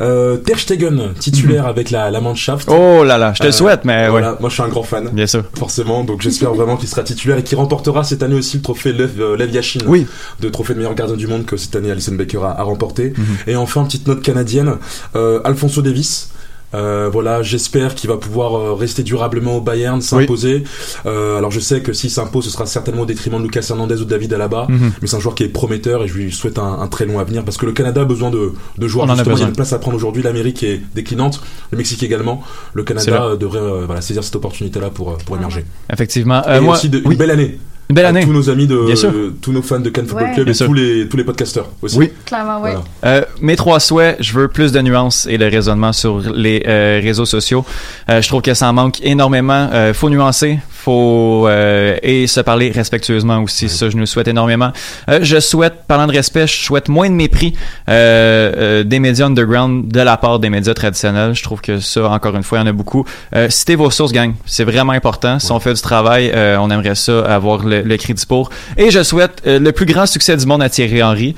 Euh, 0.00 0.36
Ter 0.38 0.58
Stegen 0.58 1.12
titulaire 1.18 1.66
avec 1.66 1.90
la, 1.90 2.10
la 2.10 2.20
Mannschaft. 2.20 2.68
oh 2.70 3.04
là 3.04 3.18
là, 3.18 3.32
je 3.34 3.40
te 3.40 3.46
le 3.46 3.52
souhaite, 3.52 3.84
mais 3.84 4.08
voilà, 4.08 4.32
ouais, 4.32 4.36
moi 4.40 4.48
je 4.48 4.54
suis 4.54 4.62
un 4.62 4.68
grand 4.68 4.82
fan. 4.82 5.10
bien 5.12 5.26
sûr. 5.26 5.44
Forcément, 5.58 6.04
donc 6.04 6.22
j'espère 6.22 6.54
vraiment 6.54 6.76
qu'il 6.76 6.88
sera 6.88 7.02
titulaire 7.02 7.38
et 7.38 7.42
qu'il 7.42 7.58
remportera 7.58 8.04
cette 8.04 8.22
année 8.22 8.34
aussi 8.36 8.56
le 8.56 8.62
trophée 8.62 8.92
Lev, 8.92 9.12
Lev 9.36 9.50
Yashin 9.52 9.73
Oui. 9.86 10.06
de 10.40 10.48
trophée 10.48 10.74
de 10.74 10.78
meilleur 10.78 10.94
gardien 10.94 11.16
du 11.16 11.26
monde 11.26 11.44
que 11.46 11.56
cette 11.56 11.74
année 11.76 11.90
Alison 11.90 12.14
Baker 12.14 12.38
a, 12.44 12.50
a 12.60 12.62
remporté. 12.62 13.12
Mhm. 13.16 13.24
Et 13.46 13.56
enfin, 13.56 13.84
petite 13.84 14.06
note 14.08 14.22
canadienne, 14.22 14.76
euh, 15.16 15.40
Alfonso 15.44 15.82
Davis. 15.82 16.30
Euh, 16.74 17.08
voilà, 17.12 17.40
j'espère 17.40 17.94
qu'il 17.94 18.10
va 18.10 18.16
pouvoir 18.16 18.56
euh, 18.56 18.74
rester 18.74 19.04
durablement 19.04 19.58
au 19.58 19.60
Bayern, 19.60 20.00
s'imposer. 20.00 20.64
Euh, 21.06 21.38
alors 21.38 21.52
je 21.52 21.60
sais 21.60 21.82
que 21.82 21.92
s'il 21.92 22.10
s'impose, 22.10 22.46
ce 22.46 22.50
sera 22.50 22.66
certainement 22.66 23.02
au 23.02 23.06
détriment 23.06 23.38
de 23.38 23.44
Lucas 23.44 23.64
Hernandez 23.70 23.94
ou 24.00 24.04
de 24.04 24.10
David 24.10 24.32
Alaba, 24.32 24.66
Mhm. 24.68 24.90
mais 25.00 25.06
c'est 25.06 25.14
un 25.14 25.20
joueur 25.20 25.36
qui 25.36 25.44
est 25.44 25.48
prometteur 25.50 26.02
et 26.02 26.08
je 26.08 26.14
lui 26.14 26.32
souhaite 26.32 26.58
un, 26.58 26.80
un 26.80 26.88
très 26.88 27.06
long 27.06 27.20
avenir 27.20 27.44
parce 27.44 27.58
que 27.58 27.66
le 27.66 27.70
Canada 27.70 28.00
a 28.00 28.04
besoin 28.04 28.30
de, 28.32 28.54
de 28.76 28.88
joueurs. 28.88 29.08
En 29.08 29.14
Justement, 29.14 29.36
il 29.36 29.40
y 29.42 29.44
a 29.44 29.48
une 29.48 29.54
place 29.54 29.72
à 29.72 29.78
prendre 29.78 29.96
aujourd'hui. 29.96 30.24
L'Amérique 30.24 30.64
est 30.64 30.80
déclinante, 30.96 31.40
le 31.70 31.78
Mexique 31.78 32.02
également. 32.02 32.42
Le 32.72 32.82
Canada 32.82 33.20
vrai. 33.28 33.36
devrait 33.38 33.84
voilà, 33.86 34.00
saisir 34.00 34.24
cette 34.24 34.34
opportunité-là 34.34 34.90
pour, 34.90 35.16
pour 35.18 35.36
émerger. 35.36 35.64
Effectivement. 35.92 36.42
Et 36.48 36.58
moi, 36.58 36.74
aussi 36.74 36.88
de, 36.88 36.98
oui, 37.04 37.12
une 37.12 37.16
belle 37.18 37.30
année. 37.30 37.60
Une 37.90 37.96
belle 37.96 38.06
à 38.06 38.08
année. 38.08 38.24
tous 38.24 38.32
nos 38.32 38.48
amis 38.50 38.66
de 38.66 38.86
Bien 38.86 38.96
sûr. 38.96 39.12
tous 39.42 39.52
nos 39.52 39.62
fans 39.62 39.78
de 39.80 39.90
Cannes 39.90 40.06
Football 40.06 40.28
Ouais. 40.28 40.34
Club 40.34 40.44
Bien 40.46 40.52
et 40.52 40.56
sûr. 40.56 40.66
tous 40.66 40.72
les 40.74 41.08
tous 41.08 41.16
les 41.16 41.24
podcasters 41.24 41.66
aussi. 41.82 41.98
Oui. 41.98 42.10
Clairement, 42.24 42.56
oui. 42.62 42.70
Voilà. 42.70 42.82
Euh, 43.04 43.24
mes 43.40 43.56
trois 43.56 43.80
souhaits, 43.80 44.16
je 44.20 44.32
veux 44.32 44.48
plus 44.48 44.72
de 44.72 44.80
nuances 44.80 45.26
et 45.30 45.38
de 45.38 45.44
raisonnement 45.44 45.92
sur 45.92 46.18
les 46.34 46.62
euh, 46.66 47.00
réseaux 47.02 47.26
sociaux. 47.26 47.64
Euh, 48.08 48.22
je 48.22 48.28
trouve 48.28 48.42
que 48.42 48.54
ça 48.54 48.68
en 48.68 48.72
manque 48.72 49.00
énormément. 49.02 49.68
Euh, 49.72 49.92
faut 49.92 50.08
nuancer, 50.10 50.58
faut 50.70 51.46
euh, 51.48 51.96
et 52.02 52.26
se 52.26 52.40
parler 52.40 52.70
respectueusement 52.70 53.42
aussi. 53.42 53.68
Ça, 53.68 53.90
je 53.90 53.96
nous 53.96 54.06
souhaite 54.06 54.28
énormément. 54.28 54.72
Euh, 55.08 55.18
je 55.22 55.38
souhaite, 55.40 55.84
parlant 55.86 56.06
de 56.06 56.12
respect, 56.12 56.46
je 56.46 56.54
souhaite 56.64 56.88
moins 56.88 57.08
de 57.10 57.14
mépris 57.14 57.54
euh, 57.88 58.52
euh, 58.56 58.84
des 58.84 58.98
médias 59.00 59.26
underground 59.26 59.88
de 59.88 60.00
la 60.00 60.16
part 60.16 60.38
des 60.38 60.50
médias 60.50 60.74
traditionnels. 60.74 61.34
Je 61.34 61.42
trouve 61.42 61.60
que 61.60 61.78
ça, 61.80 62.08
encore 62.08 62.34
une 62.36 62.42
fois, 62.42 62.58
il 62.58 62.60
y 62.62 62.64
en 62.64 62.68
a 62.68 62.72
beaucoup. 62.72 63.04
Euh, 63.34 63.48
citez 63.50 63.76
vos 63.76 63.90
sources, 63.90 64.12
gang. 64.12 64.32
C'est 64.46 64.64
vraiment 64.64 64.92
important. 64.92 65.38
Si 65.38 65.50
on 65.52 65.60
fait 65.60 65.74
du 65.74 65.80
travail, 65.80 66.30
euh, 66.34 66.56
on 66.60 66.70
aimerait 66.70 66.94
ça 66.94 67.20
avoir 67.24 67.64
le, 67.64 67.73
le 67.82 67.96
crédit 67.96 68.26
pour. 68.26 68.50
Et 68.76 68.90
je 68.90 69.02
souhaite 69.02 69.42
euh, 69.46 69.58
le 69.58 69.72
plus 69.72 69.86
grand 69.86 70.06
succès 70.06 70.36
du 70.36 70.46
monde 70.46 70.62
à 70.62 70.68
Thierry 70.68 71.02
Henry. 71.02 71.34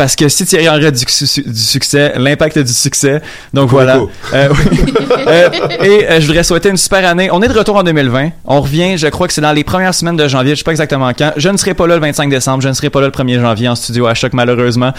Parce 0.00 0.16
que 0.16 0.30
si 0.30 0.46
Thierry 0.46 0.66
Henry 0.66 0.86
a 0.86 0.90
du, 0.90 1.04
du 1.04 1.60
succès, 1.60 2.14
l'impact 2.16 2.58
du 2.58 2.72
succès. 2.72 3.20
Donc 3.52 3.68
voilà. 3.68 4.00
Euh, 4.32 4.48
oui. 4.50 4.78
Euh, 5.26 5.48
et 5.82 6.08
euh, 6.08 6.20
je 6.20 6.26
voudrais 6.26 6.42
souhaiter 6.42 6.70
une 6.70 6.76
super 6.78 7.06
année. 7.06 7.28
On 7.30 7.42
est 7.42 7.48
de 7.48 7.56
retour 7.56 7.76
en 7.76 7.82
2020. 7.82 8.30
On 8.46 8.60
revient, 8.62 8.96
je 8.96 9.06
crois 9.08 9.26
que 9.26 9.32
c'est 9.34 9.40
dans 9.42 9.52
les 9.52 9.64
premières 9.64 9.94
semaines 9.94 10.16
de 10.16 10.26
janvier. 10.26 10.52
Je 10.54 10.58
sais 10.60 10.64
pas 10.64 10.70
exactement 10.70 11.10
quand. 11.16 11.32
Je 11.36 11.48
ne 11.50 11.56
serai 11.58 11.74
pas 11.74 11.86
là 11.86 11.96
le 11.96 12.00
25 12.00 12.30
décembre. 12.30 12.62
Je 12.62 12.68
ne 12.68 12.72
serai 12.72 12.88
pas 12.90 13.00
là 13.00 13.06
le 13.08 13.12
1er 13.12 13.38
janvier 13.40 13.68
en 13.68 13.74
studio 13.74 14.06
à 14.06 14.14
choc 14.14 14.32
malheureusement. 14.32 14.92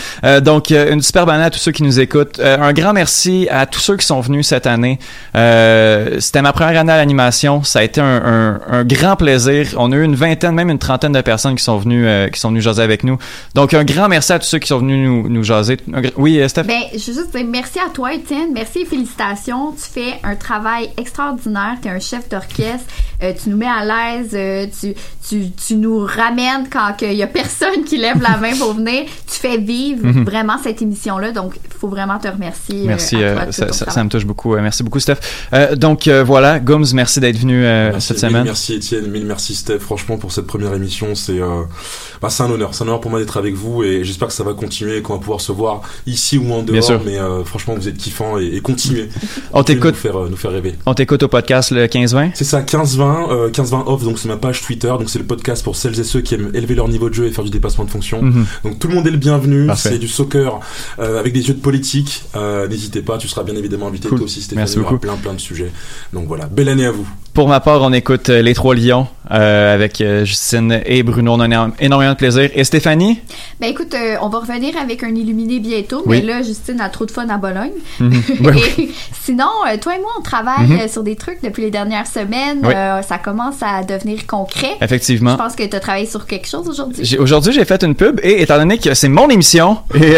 Donc 0.44 0.70
une 0.70 1.02
superbe 1.02 1.30
année 1.32 1.46
à 1.46 1.50
tous 1.50 1.60
ceux 1.60 1.72
qui 1.72 1.82
nous 1.84 2.00
écoutent. 2.00 2.40
Un 2.40 2.72
grand 2.74 2.94
merci 2.94 3.48
à 3.50 3.66
tous 3.66 3.80
ceux 3.80 3.98
qui 3.98 4.06
sont 4.06 4.22
venus 4.22 4.48
cette 4.48 4.68
année. 4.68 5.00
C'était 5.34 6.42
ma 6.42 6.54
première 6.54 6.80
année 6.80 6.94
à 6.94 6.98
l'animation. 6.98 7.64
Ça 7.64 7.80
a 7.80 7.84
été 7.84 8.00
un, 8.00 8.06
un- 8.24 8.60
un 8.70 8.84
grand 8.84 9.16
plaisir. 9.16 9.68
On 9.78 9.92
a 9.92 9.96
eu 9.96 10.04
une 10.04 10.16
vingtaine, 10.16 10.54
même 10.54 10.70
une 10.70 10.80
trentaine 10.80 11.14
de 11.14 11.22
personnes 11.22 11.56
qui 11.56 11.64
sont 11.64 11.78
venues, 11.78 12.06
qui 12.32 12.40
sont 12.40 12.50
venues 12.50 12.62
jaser 12.62 12.84
avec 12.84 13.04
nous. 13.04 13.18
Donc 13.56 13.74
un 13.74 13.84
grand 13.84 14.08
merci 14.08 14.34
à 14.34 14.40
tous 14.40 14.48
ceux 14.48 14.60
qui 14.60 14.68
sont 14.68 14.80
venus 14.80 14.91
venu 14.92 15.08
nous, 15.08 15.30
nous 15.30 15.44
jaser. 15.44 15.78
Oui, 16.18 16.42
Steph? 16.50 16.64
Ben, 16.64 16.82
je 16.94 16.98
veux 17.12 17.14
juste 17.22 17.36
dire 17.36 17.46
merci 17.50 17.80
à 17.80 17.90
toi, 17.90 18.14
Étienne. 18.14 18.50
Merci 18.54 18.80
et 18.80 18.86
félicitations. 18.86 19.72
Tu 19.74 19.90
fais 19.92 20.14
un 20.24 20.36
travail 20.36 20.90
extraordinaire. 20.98 21.78
Tu 21.82 21.88
es 21.88 21.92
un 21.92 22.00
chef 22.00 22.28
d'orchestre. 22.30 22.86
Euh, 23.24 23.34
tu 23.42 23.50
nous 23.50 23.58
mets 23.58 23.68
à 23.68 23.86
l'aise. 23.86 24.30
euh, 24.34 24.66
tu, 24.80 24.94
tu, 25.28 25.52
tu 25.52 25.76
nous 25.76 26.00
ramènes 26.06 26.68
quand 26.72 26.94
il 27.02 27.14
y 27.14 27.24
a 27.24 27.28
personne 27.28 27.84
qui 27.86 27.98
lève 27.98 28.22
la 28.22 28.38
main 28.38 28.56
pour 28.58 28.74
venir. 28.74 29.04
Tu 29.32 29.40
fais 29.40 29.58
vivre 29.58 30.06
Mhm. 30.06 30.24
vraiment 30.26 30.58
cette 30.64 30.82
émission-là. 30.82 31.32
Donc, 31.32 31.54
il 31.64 31.74
faut 31.78 31.88
vraiment 31.88 32.18
te 32.20 32.28
remercier. 32.28 32.82
euh, 32.82 32.88
Merci, 32.88 33.24
à 33.24 33.34
toi 33.34 33.44
euh, 33.48 33.72
ça, 33.72 34.04
me 34.04 34.10
touche 34.10 34.26
beaucoup. 34.26 34.56
Euh, 34.56 34.62
merci 34.62 34.84
beaucoup, 34.84 35.00
Steph. 35.00 35.18
Euh, 35.54 35.76
donc 35.76 36.08
euh, 36.08 36.24
voilà, 36.24 36.60
Gomes, 36.60 36.86
merci 36.94 37.20
d'être 37.20 37.38
venu 37.38 37.64
euh, 37.64 37.92
Merci, 37.92 38.08
cette 38.08 38.24
mille 38.24 38.30
semaine. 38.32 38.44
merci 38.46 38.74
Étienne, 38.76 39.08
mille 39.08 39.26
merci 39.26 39.54
Steph, 39.56 39.80
franchement 39.80 40.18
pour 40.18 40.32
cette 40.32 40.48
première 40.48 40.74
émission, 40.74 41.14
c'est 41.16 41.40
euh, 41.40 41.62
bah, 42.22 42.30
c'est 42.30 42.42
un 42.44 42.50
honneur, 42.50 42.74
c'est 42.74 42.84
un 42.84 42.88
honneur 42.88 43.02
pour 43.02 43.12
moi 43.12 43.20
d'être 43.20 43.38
avec 43.38 43.54
vous 43.54 43.84
et 43.84 44.04
j'espère 44.04 44.28
que 44.30 44.34
ça 44.34 44.44
va 44.44 44.54
continuer 44.54 44.81
qu'on 45.02 45.14
va 45.14 45.20
pouvoir 45.20 45.42
se 45.42 45.52
voir 45.52 45.82
ici 46.08 46.38
ou 46.38 46.52
en 46.54 46.64
Bien 46.64 46.74
dehors, 46.76 46.84
sûr. 46.84 47.02
mais 47.06 47.18
euh, 47.20 47.44
franchement 47.44 47.76
vous 47.76 47.88
êtes 47.88 47.98
kiffants 47.98 48.40
et, 48.40 48.46
et 48.56 48.62
continuez. 48.62 49.10
On 49.54 49.64
t'écoute. 49.64 49.92
nous 49.92 50.00
faire, 50.00 50.18
euh, 50.20 50.28
nous 50.30 50.38
faire 50.38 50.52
rêver. 50.52 50.76
On 50.86 50.94
t'écoute 50.94 51.24
au 51.24 51.28
podcast 51.28 51.72
le 51.72 51.86
15-20. 51.88 52.32
C'est 52.34 52.44
ça, 52.44 52.62
15-20, 52.62 53.32
euh, 53.32 53.50
15-20 53.50 53.84
off, 53.88 54.04
donc 54.04 54.18
c'est 54.20 54.28
ma 54.28 54.38
page 54.38 54.62
Twitter, 54.62 54.88
donc 54.88 55.10
c'est 55.10 55.20
le 55.20 55.26
podcast 55.26 55.64
pour 55.64 55.76
celles 55.76 56.00
et 56.00 56.04
ceux 56.04 56.22
qui 56.22 56.36
aiment 56.36 56.52
élever 56.54 56.76
leur 56.76 56.88
niveau 56.88 57.10
de 57.10 57.14
jeu 57.14 57.26
et 57.28 57.32
faire 57.32 57.44
du 57.44 57.50
dépassement 57.52 57.86
de 57.86 57.90
fonction. 57.92 58.22
Mhm. 58.22 58.46
Donc 58.64 58.80
tout 58.80 58.88
le 58.88 58.96
monde 58.96 59.08
est 59.08 59.12
le 59.12 59.18
bienvenu, 59.18 59.70
c'est 59.76 60.00
du 60.00 60.08
soccer 60.08 60.60
euh, 61.00 61.20
avec 61.20 61.34
des 61.34 61.48
yeux 61.48 61.54
de 61.54 61.60
politique. 61.62 62.24
N'hésitez 62.70 63.02
pas, 63.02 63.18
tu 63.18 63.28
seras 63.28 63.44
bien 63.44 63.56
évidemment 63.56 63.88
invité 63.88 64.08
Cool. 64.08 64.18
toi 64.20 64.26
aussi 64.26 64.42
Stéphanie, 64.42 64.62
Merci 64.62 64.80
beaucoup. 64.80 64.98
plein 64.98 65.16
plein 65.18 65.34
de 65.34 65.40
sujets. 65.40 65.72
Donc 66.14 66.28
voilà, 66.28 66.48
belle 66.48 66.70
année 66.70 66.86
à 66.86 66.92
vous. 66.92 67.06
Pour 67.34 67.48
ma 67.48 67.62
part, 67.62 67.82
on 67.82 67.94
écoute 67.94 68.28
euh, 68.28 68.42
Les 68.42 68.54
Trois 68.54 68.76
Lions 68.76 69.08
euh, 69.32 69.74
avec 69.74 70.02
euh, 70.02 70.26
Justine 70.26 70.82
et 70.86 71.02
Bruno. 71.02 71.32
On 71.36 71.40
a 71.40 71.70
énormément 71.80 72.12
de 72.12 72.18
plaisir. 72.18 72.50
Et 72.54 72.66
Stéphanie? 72.66 73.22
Ben 73.62 73.70
écoute, 73.70 73.94
euh, 73.94 74.16
on 74.22 74.28
va 74.28 74.40
revenir 74.40 74.74
avec 74.78 75.02
un 75.04 75.16
illuminé 75.16 75.60
bientôt, 75.60 76.04
Oui. 76.06 76.20
mais 76.20 76.26
là, 76.34 76.42
Justine 76.44 76.82
a 76.82 76.90
trop 76.90 77.06
de 77.06 77.12
fun 77.12 77.30
à 77.30 77.38
Bologne. 77.38 77.72
Mhm. 78.02 78.22
Et 78.78 78.90
sinon, 79.24 79.46
toi 79.82 79.96
et 79.96 80.00
moi, 80.00 80.10
on 80.20 80.22
travaille 80.22 80.68
Mhm. 80.68 80.90
sur 80.90 81.04
des 81.04 81.16
trucs 81.16 81.42
depuis 81.42 81.64
les 81.64 81.72
dernières 81.72 82.06
semaines. 82.08 82.60
Oui. 82.64 82.74
Euh, 82.76 83.02
ça 83.02 83.18
commence 83.18 83.56
à 83.62 83.84
devenir 83.84 84.28
concret. 84.28 84.76
Effectivement. 84.82 85.32
Je 85.32 85.38
pense 85.38 85.56
que 85.56 85.64
tu 85.64 85.76
as 85.76 85.80
travaillé 85.80 86.08
sur 86.08 86.26
quelque 86.26 86.50
chose 86.50 86.68
aujourd'hui. 86.68 87.16
Aujourd'hui, 87.18 87.54
j'ai 87.54 87.64
fait 87.64 87.82
une 87.84 87.96
pub 87.96 88.20
et 88.24 88.42
étant 88.42 88.58
donné 88.58 88.78
que 88.78 88.94
c'est 88.94 89.08
mon 89.08 89.30
émission, 89.30 89.78
et 89.96 90.16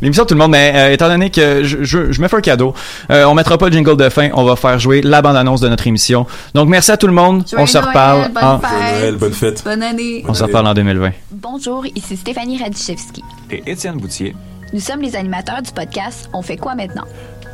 l'émission 0.00 0.22
de 0.22 0.28
tout 0.28 0.34
le 0.34 0.38
monde, 0.40 0.52
mais 0.52 0.94
étant 0.94 1.08
donné 1.08 1.30
que 1.30 1.64
je, 1.64 1.78
je, 1.82 2.12
je 2.12 2.20
me 2.22 2.28
fais 2.28 2.36
un 2.36 2.40
cadeau, 2.40 2.72
on 3.10 3.34
mettra 3.34 3.58
pas 3.58 3.66
le 3.66 3.72
jingle 3.72 3.96
de 3.96 4.08
fin, 4.10 4.28
on 4.34 4.44
va 4.44 4.54
faire 4.54 4.78
jouer 4.78 5.02
la 5.02 5.22
bande-annonce 5.22 5.60
de 5.60 5.68
notre 5.68 5.86
émission. 5.88 6.26
Donc 6.54 6.68
merci 6.68 6.90
à 6.90 6.96
tout 6.96 7.06
le 7.06 7.12
monde, 7.12 7.44
Joyeux 7.48 7.64
on 7.64 7.66
se 7.66 7.78
reparle 7.78 8.32
bonne 8.32 8.44
en, 8.44 8.58
fête. 8.58 9.00
Noël, 9.00 9.16
bonne 9.16 9.32
fête. 9.32 9.64
Bonne 9.64 9.82
année. 9.82 10.24
on 10.26 10.34
se 10.34 10.44
reparle 10.44 10.66
en 10.66 10.74
2020. 10.74 11.10
Bonjour, 11.32 11.84
ici 11.94 12.16
Stéphanie 12.16 12.58
Radichevski. 12.58 13.22
Et 13.50 13.62
Étienne 13.66 13.96
Boutier. 13.96 14.34
Nous 14.72 14.80
sommes 14.80 15.00
les 15.00 15.14
animateurs 15.14 15.62
du 15.62 15.70
podcast 15.70 16.28
On 16.32 16.42
fait 16.42 16.56
quoi 16.56 16.74
maintenant? 16.74 17.04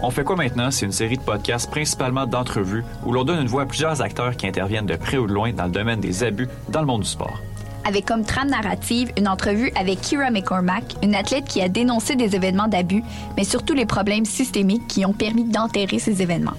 On 0.04 0.10
fait 0.10 0.24
quoi 0.24 0.34
maintenant? 0.34 0.70
C'est 0.70 0.86
une 0.86 0.92
série 0.92 1.16
de 1.16 1.22
podcasts 1.22 1.70
principalement 1.70 2.26
d'entrevues 2.26 2.82
où 3.06 3.12
l'on 3.12 3.22
donne 3.22 3.40
une 3.40 3.46
voix 3.46 3.62
à 3.62 3.66
plusieurs 3.66 4.02
acteurs 4.02 4.36
qui 4.36 4.48
interviennent 4.48 4.86
de 4.86 4.96
près 4.96 5.16
ou 5.16 5.28
de 5.28 5.32
loin 5.32 5.52
dans 5.52 5.66
le 5.66 5.70
domaine 5.70 6.00
des 6.00 6.24
abus 6.24 6.48
dans 6.70 6.80
le 6.80 6.86
monde 6.86 7.02
du 7.02 7.08
sport. 7.08 7.38
Avec 7.84 8.06
comme 8.06 8.24
trame 8.24 8.48
narrative 8.48 9.10
une 9.16 9.28
entrevue 9.28 9.72
avec 9.74 10.00
Kira 10.00 10.30
McCormack, 10.30 10.84
une 11.02 11.14
athlète 11.14 11.44
qui 11.44 11.60
a 11.60 11.68
dénoncé 11.68 12.14
des 12.14 12.36
événements 12.36 12.68
d'abus, 12.68 13.02
mais 13.36 13.44
surtout 13.44 13.74
les 13.74 13.86
problèmes 13.86 14.24
systémiques 14.24 14.86
qui 14.88 15.04
ont 15.04 15.12
permis 15.12 15.44
d'enterrer 15.44 15.98
ces 15.98 16.22
événements. 16.22 16.56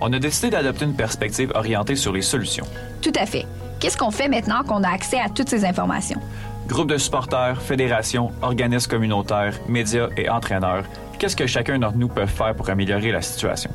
On 0.00 0.12
a 0.12 0.18
décidé 0.18 0.50
d'adopter 0.50 0.84
une 0.84 0.94
perspective 0.94 1.52
orientée 1.54 1.96
sur 1.96 2.12
les 2.12 2.22
solutions. 2.22 2.66
Tout 3.00 3.12
à 3.18 3.24
fait. 3.24 3.46
Qu'est-ce 3.80 3.96
qu'on 3.96 4.10
fait 4.10 4.28
maintenant 4.28 4.62
qu'on 4.62 4.82
a 4.82 4.88
accès 4.88 5.18
à 5.18 5.28
toutes 5.28 5.48
ces 5.48 5.64
informations? 5.64 6.20
Groupes 6.66 6.90
de 6.90 6.98
supporters, 6.98 7.60
fédérations, 7.62 8.30
organismes 8.42 8.90
communautaires, 8.90 9.54
médias 9.68 10.08
et 10.16 10.28
entraîneurs, 10.28 10.84
qu'est-ce 11.18 11.36
que 11.36 11.46
chacun 11.46 11.78
d'entre 11.78 11.96
nous 11.96 12.08
peut 12.08 12.26
faire 12.26 12.54
pour 12.54 12.68
améliorer 12.68 13.12
la 13.12 13.22
situation? 13.22 13.70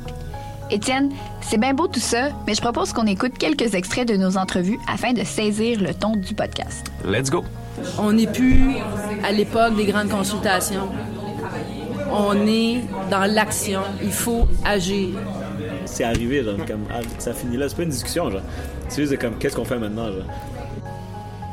Étienne, 0.70 1.10
c'est 1.40 1.58
bien 1.58 1.74
beau 1.74 1.86
tout 1.88 2.00
ça, 2.00 2.28
mais 2.46 2.54
je 2.54 2.60
propose 2.60 2.92
qu'on 2.92 3.06
écoute 3.06 3.36
quelques 3.38 3.74
extraits 3.74 4.06
de 4.08 4.16
nos 4.16 4.36
entrevues 4.36 4.78
afin 4.88 5.12
de 5.12 5.24
saisir 5.24 5.80
le 5.80 5.92
ton 5.92 6.16
du 6.16 6.34
podcast. 6.34 6.90
Let's 7.04 7.30
go! 7.30 7.44
On 7.98 8.12
n'est 8.12 8.26
plus 8.26 8.76
à 9.24 9.32
l'époque 9.32 9.76
des 9.76 9.86
grandes 9.86 10.08
consultations. 10.08 10.88
On 12.10 12.46
est 12.46 12.80
dans 13.10 13.24
l'action. 13.24 13.80
Il 14.02 14.12
faut 14.12 14.46
agir. 14.64 15.08
C'est 15.86 16.04
arrivé, 16.04 16.42
genre, 16.44 16.56
comme, 16.66 16.84
ah, 16.90 17.00
ça 17.18 17.32
finit 17.32 17.56
là. 17.56 17.68
C'est 17.68 17.76
pas 17.76 17.82
une 17.82 17.90
discussion, 17.90 18.30
genre. 18.30 18.42
C'est 18.88 19.02
juste 19.06 19.18
comme, 19.18 19.36
qu'est-ce 19.38 19.56
qu'on 19.56 19.64
fait 19.64 19.78
maintenant, 19.78 20.06
genre? 20.06 20.24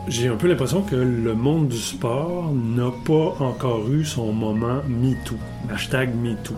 J'ai 0.07 0.27
un 0.27 0.36
peu 0.36 0.47
l'impression 0.47 0.82
que 0.82 0.95
le 0.95 1.34
monde 1.36 1.67
du 1.67 1.77
sport 1.77 2.51
n'a 2.53 2.89
pas 3.05 3.36
encore 3.43 3.88
eu 3.91 4.03
son 4.03 4.32
moment 4.34 4.82
MeToo. 4.88 5.36
Hashtag 5.71 6.15
MeToo. 6.15 6.55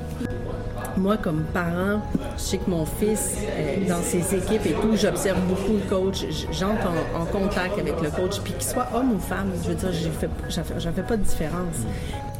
Moi, 0.97 1.17
comme 1.17 1.43
parent, 1.53 2.01
je 2.37 2.41
sais 2.41 2.57
que 2.57 2.69
mon 2.69 2.85
fils, 2.85 3.37
euh, 3.49 3.87
dans 3.87 4.01
ses 4.01 4.35
équipes 4.35 4.65
et 4.65 4.73
tout, 4.73 4.95
j'observe 4.95 5.39
beaucoup 5.47 5.73
le 5.73 5.89
coach. 5.89 6.25
J'entre 6.51 6.87
en, 6.87 7.21
en 7.21 7.25
contact 7.25 7.79
avec 7.79 7.99
le 8.01 8.09
coach, 8.09 8.39
puis 8.41 8.53
qu'il 8.53 8.63
soit 8.63 8.87
homme 8.93 9.13
ou 9.15 9.19
femme, 9.19 9.51
je 9.63 9.69
veux 9.69 9.75
dire, 9.75 9.89
j'en 10.49 10.63
fais, 10.63 10.91
fais 10.91 11.01
pas 11.03 11.17
de 11.17 11.23
différence. 11.23 11.75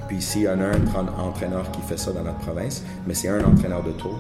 Puis 0.07 0.17
ici, 0.17 0.39
il 0.41 0.43
y 0.43 0.49
en 0.49 0.59
a 0.59 0.65
un 0.65 0.79
tra- 0.79 1.19
entraîneur 1.19 1.69
qui 1.71 1.81
fait 1.81 1.97
ça 1.97 2.11
dans 2.11 2.23
notre 2.23 2.39
province, 2.39 2.83
mais 3.07 3.13
c'est 3.13 3.29
un 3.29 3.43
entraîneur 3.43 3.83
de 3.83 3.91
tour. 3.91 4.17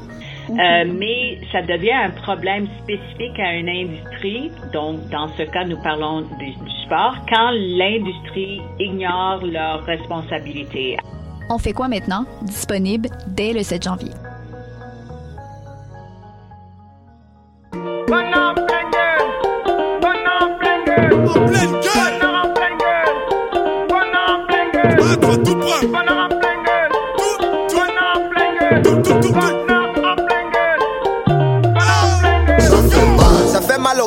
Euh, 0.49 0.85
mais 0.85 1.39
ça 1.51 1.61
devient 1.61 1.91
un 1.91 2.09
problème 2.09 2.67
spécifique 2.83 3.39
à 3.39 3.55
une 3.55 3.69
industrie. 3.69 4.51
Donc, 4.73 5.07
dans 5.09 5.29
ce 5.37 5.43
cas, 5.43 5.63
nous 5.65 5.81
parlons 5.81 6.21
du, 6.21 6.47
du 6.47 6.83
sport, 6.85 7.15
quand 7.29 7.51
l'industrie 7.51 8.61
ignore 8.79 9.45
leurs 9.45 9.83
responsabilités. 9.83 10.97
On 11.49 11.57
fait 11.57 11.73
quoi 11.73 11.87
maintenant? 11.87 12.25
Disponible 12.43 13.09
dès 13.27 13.53
le 13.53 13.63
7 13.63 13.83
janvier. 13.83 14.11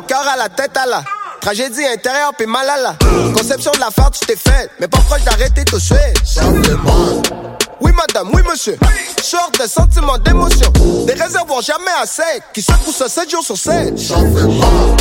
Cœur, 0.06 0.26
à 0.26 0.36
la 0.36 0.48
tête, 0.48 0.76
à 0.76 0.86
la 0.86 1.02
tragédie 1.40 1.84
intérieure, 1.86 2.32
puis 2.36 2.46
mal 2.46 2.68
à 2.68 2.76
la 2.76 2.94
conception 3.36 3.72
de 3.72 3.80
l'affaire, 3.80 4.10
tu 4.10 4.24
t'es 4.26 4.36
faite. 4.36 4.70
Mais 4.80 4.88
pas 4.88 4.98
proche 4.98 5.22
d'arrêter 5.24 5.64
tout 5.64 5.78
mal. 6.84 7.22
Oui, 7.80 7.92
madame, 7.92 8.30
oui, 8.32 8.42
monsieur. 8.48 8.78
Sort 9.22 9.50
de 9.60 9.66
sentiments, 9.66 10.18
d'émotions. 10.18 10.72
Des 11.06 11.14
réservoirs 11.14 11.62
jamais 11.62 11.90
à 12.00 12.06
sec. 12.06 12.42
Qui 12.54 12.62
secouent 12.62 12.92
ça 12.92 13.08
7 13.08 13.30
jours 13.30 13.42
sur 13.42 13.56
7. 13.56 13.98
Ça 13.98 14.14
fait 14.14 14.22
mal. 14.22 14.96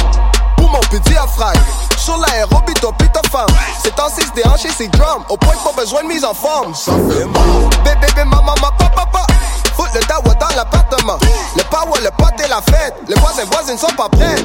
Pour 0.58 0.70
mon 0.70 0.80
petit 0.80 1.12
diaphragme. 1.12 1.60
Sur 1.98 2.18
l'aérobie, 2.18 2.74
toi, 2.76 2.92
pis 2.98 3.08
ta 3.14 3.22
femme. 3.30 3.48
C'est 3.82 3.96
temps 3.96 4.10
6 4.10 4.34
déhanché, 4.36 4.70
c'est 4.76 4.88
drum. 4.88 5.24
Au 5.30 5.38
point 5.38 5.54
pas 5.64 5.82
besoin 5.82 6.04
de 6.04 6.08
mise 6.08 6.26
en 6.26 6.34
forme. 6.34 6.74
Ça 6.74 6.92
fait 6.92 7.26
mal. 7.26 7.70
Bébé, 7.86 8.24
maman, 8.26 8.56
ma 8.62 8.72
papa, 8.72 9.06
papa. 9.06 9.28
Fout 9.76 9.88
le 9.94 10.02
dawa 10.08 10.34
dans 10.36 10.56
l'appartement. 10.56 11.18
Le 11.56 11.64
power, 11.70 12.00
le 12.04 12.10
pote 12.18 12.40
et 12.44 12.50
la 12.50 12.62
fête. 12.62 12.94
Les 13.08 13.16
voisins, 13.16 13.44
voisines 13.52 13.78
sont 13.78 13.94
pas 13.96 14.10
prêts. 14.10 14.36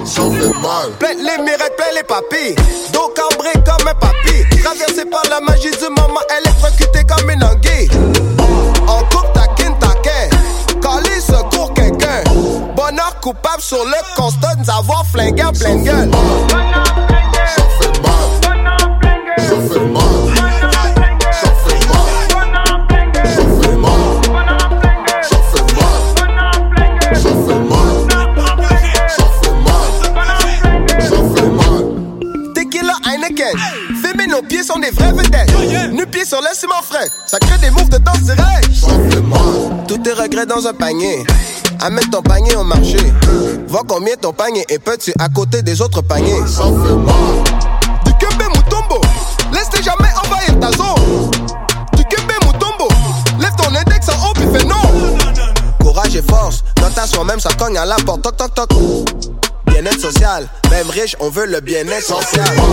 Mal. 0.63 0.91
Plein 0.99 1.15
les 1.15 1.43
mirettes, 1.43 1.77
plein 1.77 1.93
les 1.95 2.03
papilles. 2.03 2.57
Dos 2.93 3.13
cambré 3.15 3.53
comme 3.65 3.89
un 3.89 3.95
papy. 3.95 4.63
Traversé 4.63 5.05
par 5.07 5.23
la 5.31 5.41
magie 5.41 5.71
du 5.71 5.89
moment, 5.89 6.21
électrocutée 6.41 7.05
comme 7.05 7.31
une 7.31 7.45
anguille. 7.45 7.91
En 8.87 8.99
coupe, 9.15 9.33
taquine, 9.35 9.77
taquin. 9.79 10.29
Calé, 10.81 11.21
secours 11.21 11.73
quelqu'un. 11.75 12.23
Bonheur 12.75 13.21
coupable 13.21 13.63
sur 13.63 13.85
le 13.85 14.17
constat 14.17 14.55
nous 14.59 14.71
avoir 14.71 15.05
flingué 15.07 15.45
en 15.45 15.53
pleine 15.53 15.85
gueule. 15.85 16.11
Ça 37.29 37.39
crée 37.41 37.59
des 37.59 37.69
moves 37.69 37.91
de 37.91 37.99
danse 37.99 38.23
direct. 38.23 38.75
Ça 38.75 38.89
fait 38.89 39.21
mal. 39.21 39.85
Tous 39.87 39.99
tes 39.99 40.13
regrets 40.13 40.47
dans 40.47 40.67
un 40.67 40.73
panier. 40.73 41.27
Amène 41.79 42.09
ton 42.09 42.23
panier 42.23 42.57
au 42.57 42.65
marché. 42.65 42.97
Vois 43.67 43.83
combien 43.87 44.17
ton 44.17 44.33
panier 44.33 44.65
est 44.71 44.79
petit 44.79 45.13
à 45.19 45.29
côté 45.29 45.61
des 45.61 45.83
autres 45.83 46.01
paniers. 46.01 46.41
Du 46.41 48.13
Kembe 48.15 48.49
Mutombo. 48.57 49.03
Laisse-les 49.53 49.83
jamais 49.83 50.09
envahir 50.25 50.59
ta 50.59 50.73
zone. 50.73 51.31
Du 51.99 52.05
Kembe 52.05 52.33
Mutombo. 52.47 52.89
Lève 53.39 53.55
ton 53.59 53.75
index 53.75 54.09
en 54.09 54.27
haut 54.27 54.33
puis 54.33 54.49
fais 54.51 54.65
non. 54.65 55.19
Courage 55.83 56.17
et 56.17 56.23
force. 56.23 56.65
Dans 56.77 56.91
ta 56.91 57.07
soi-même, 57.07 57.41
ça 57.41 57.51
cogne 57.59 57.77
à 57.77 57.85
la 57.85 57.97
porte. 57.97 58.23
Toc, 58.23 58.39
toc, 58.39 58.55
toc. 58.55 58.71
Bien-être 59.67 60.01
social. 60.01 60.49
Même 60.71 60.89
riche, 60.89 61.15
on 61.21 61.29
veut 61.29 61.45
le 61.45 61.61
bien-être 61.61 62.07
social. 62.07 62.57
Mal. 62.57 62.67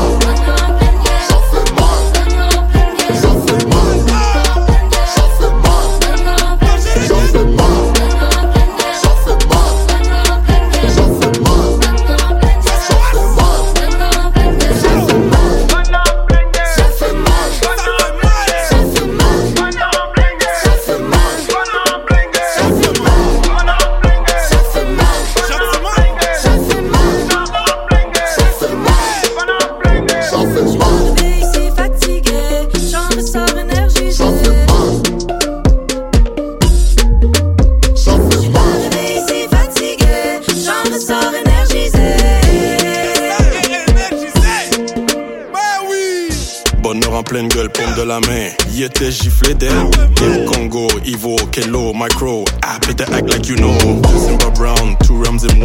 Ça 1.28 1.36
fait 1.52 1.72
mal. 1.74 3.20
Ça 3.22 3.30
fait 3.48 3.66
mal. 3.66 4.15
La 48.06 48.20
main. 48.22 48.50
Y 48.74 48.84
était 48.84 49.12
giflé 49.12 49.54
d'elle. 49.54 49.90
Kim 50.16 50.46
Congo, 50.46 50.88
Ivo, 51.06 51.36
Kelo, 51.52 51.92
Micro. 51.94 52.46
Ah, 52.64 52.80
better 52.88 53.12
act 53.14 53.30
like 53.30 53.48
you 53.48 53.56
know. 53.56 53.76
Simba 54.26 54.52
Brown, 54.52 54.96
two 55.06 55.16
rums 55.16 55.44
in 55.44 55.54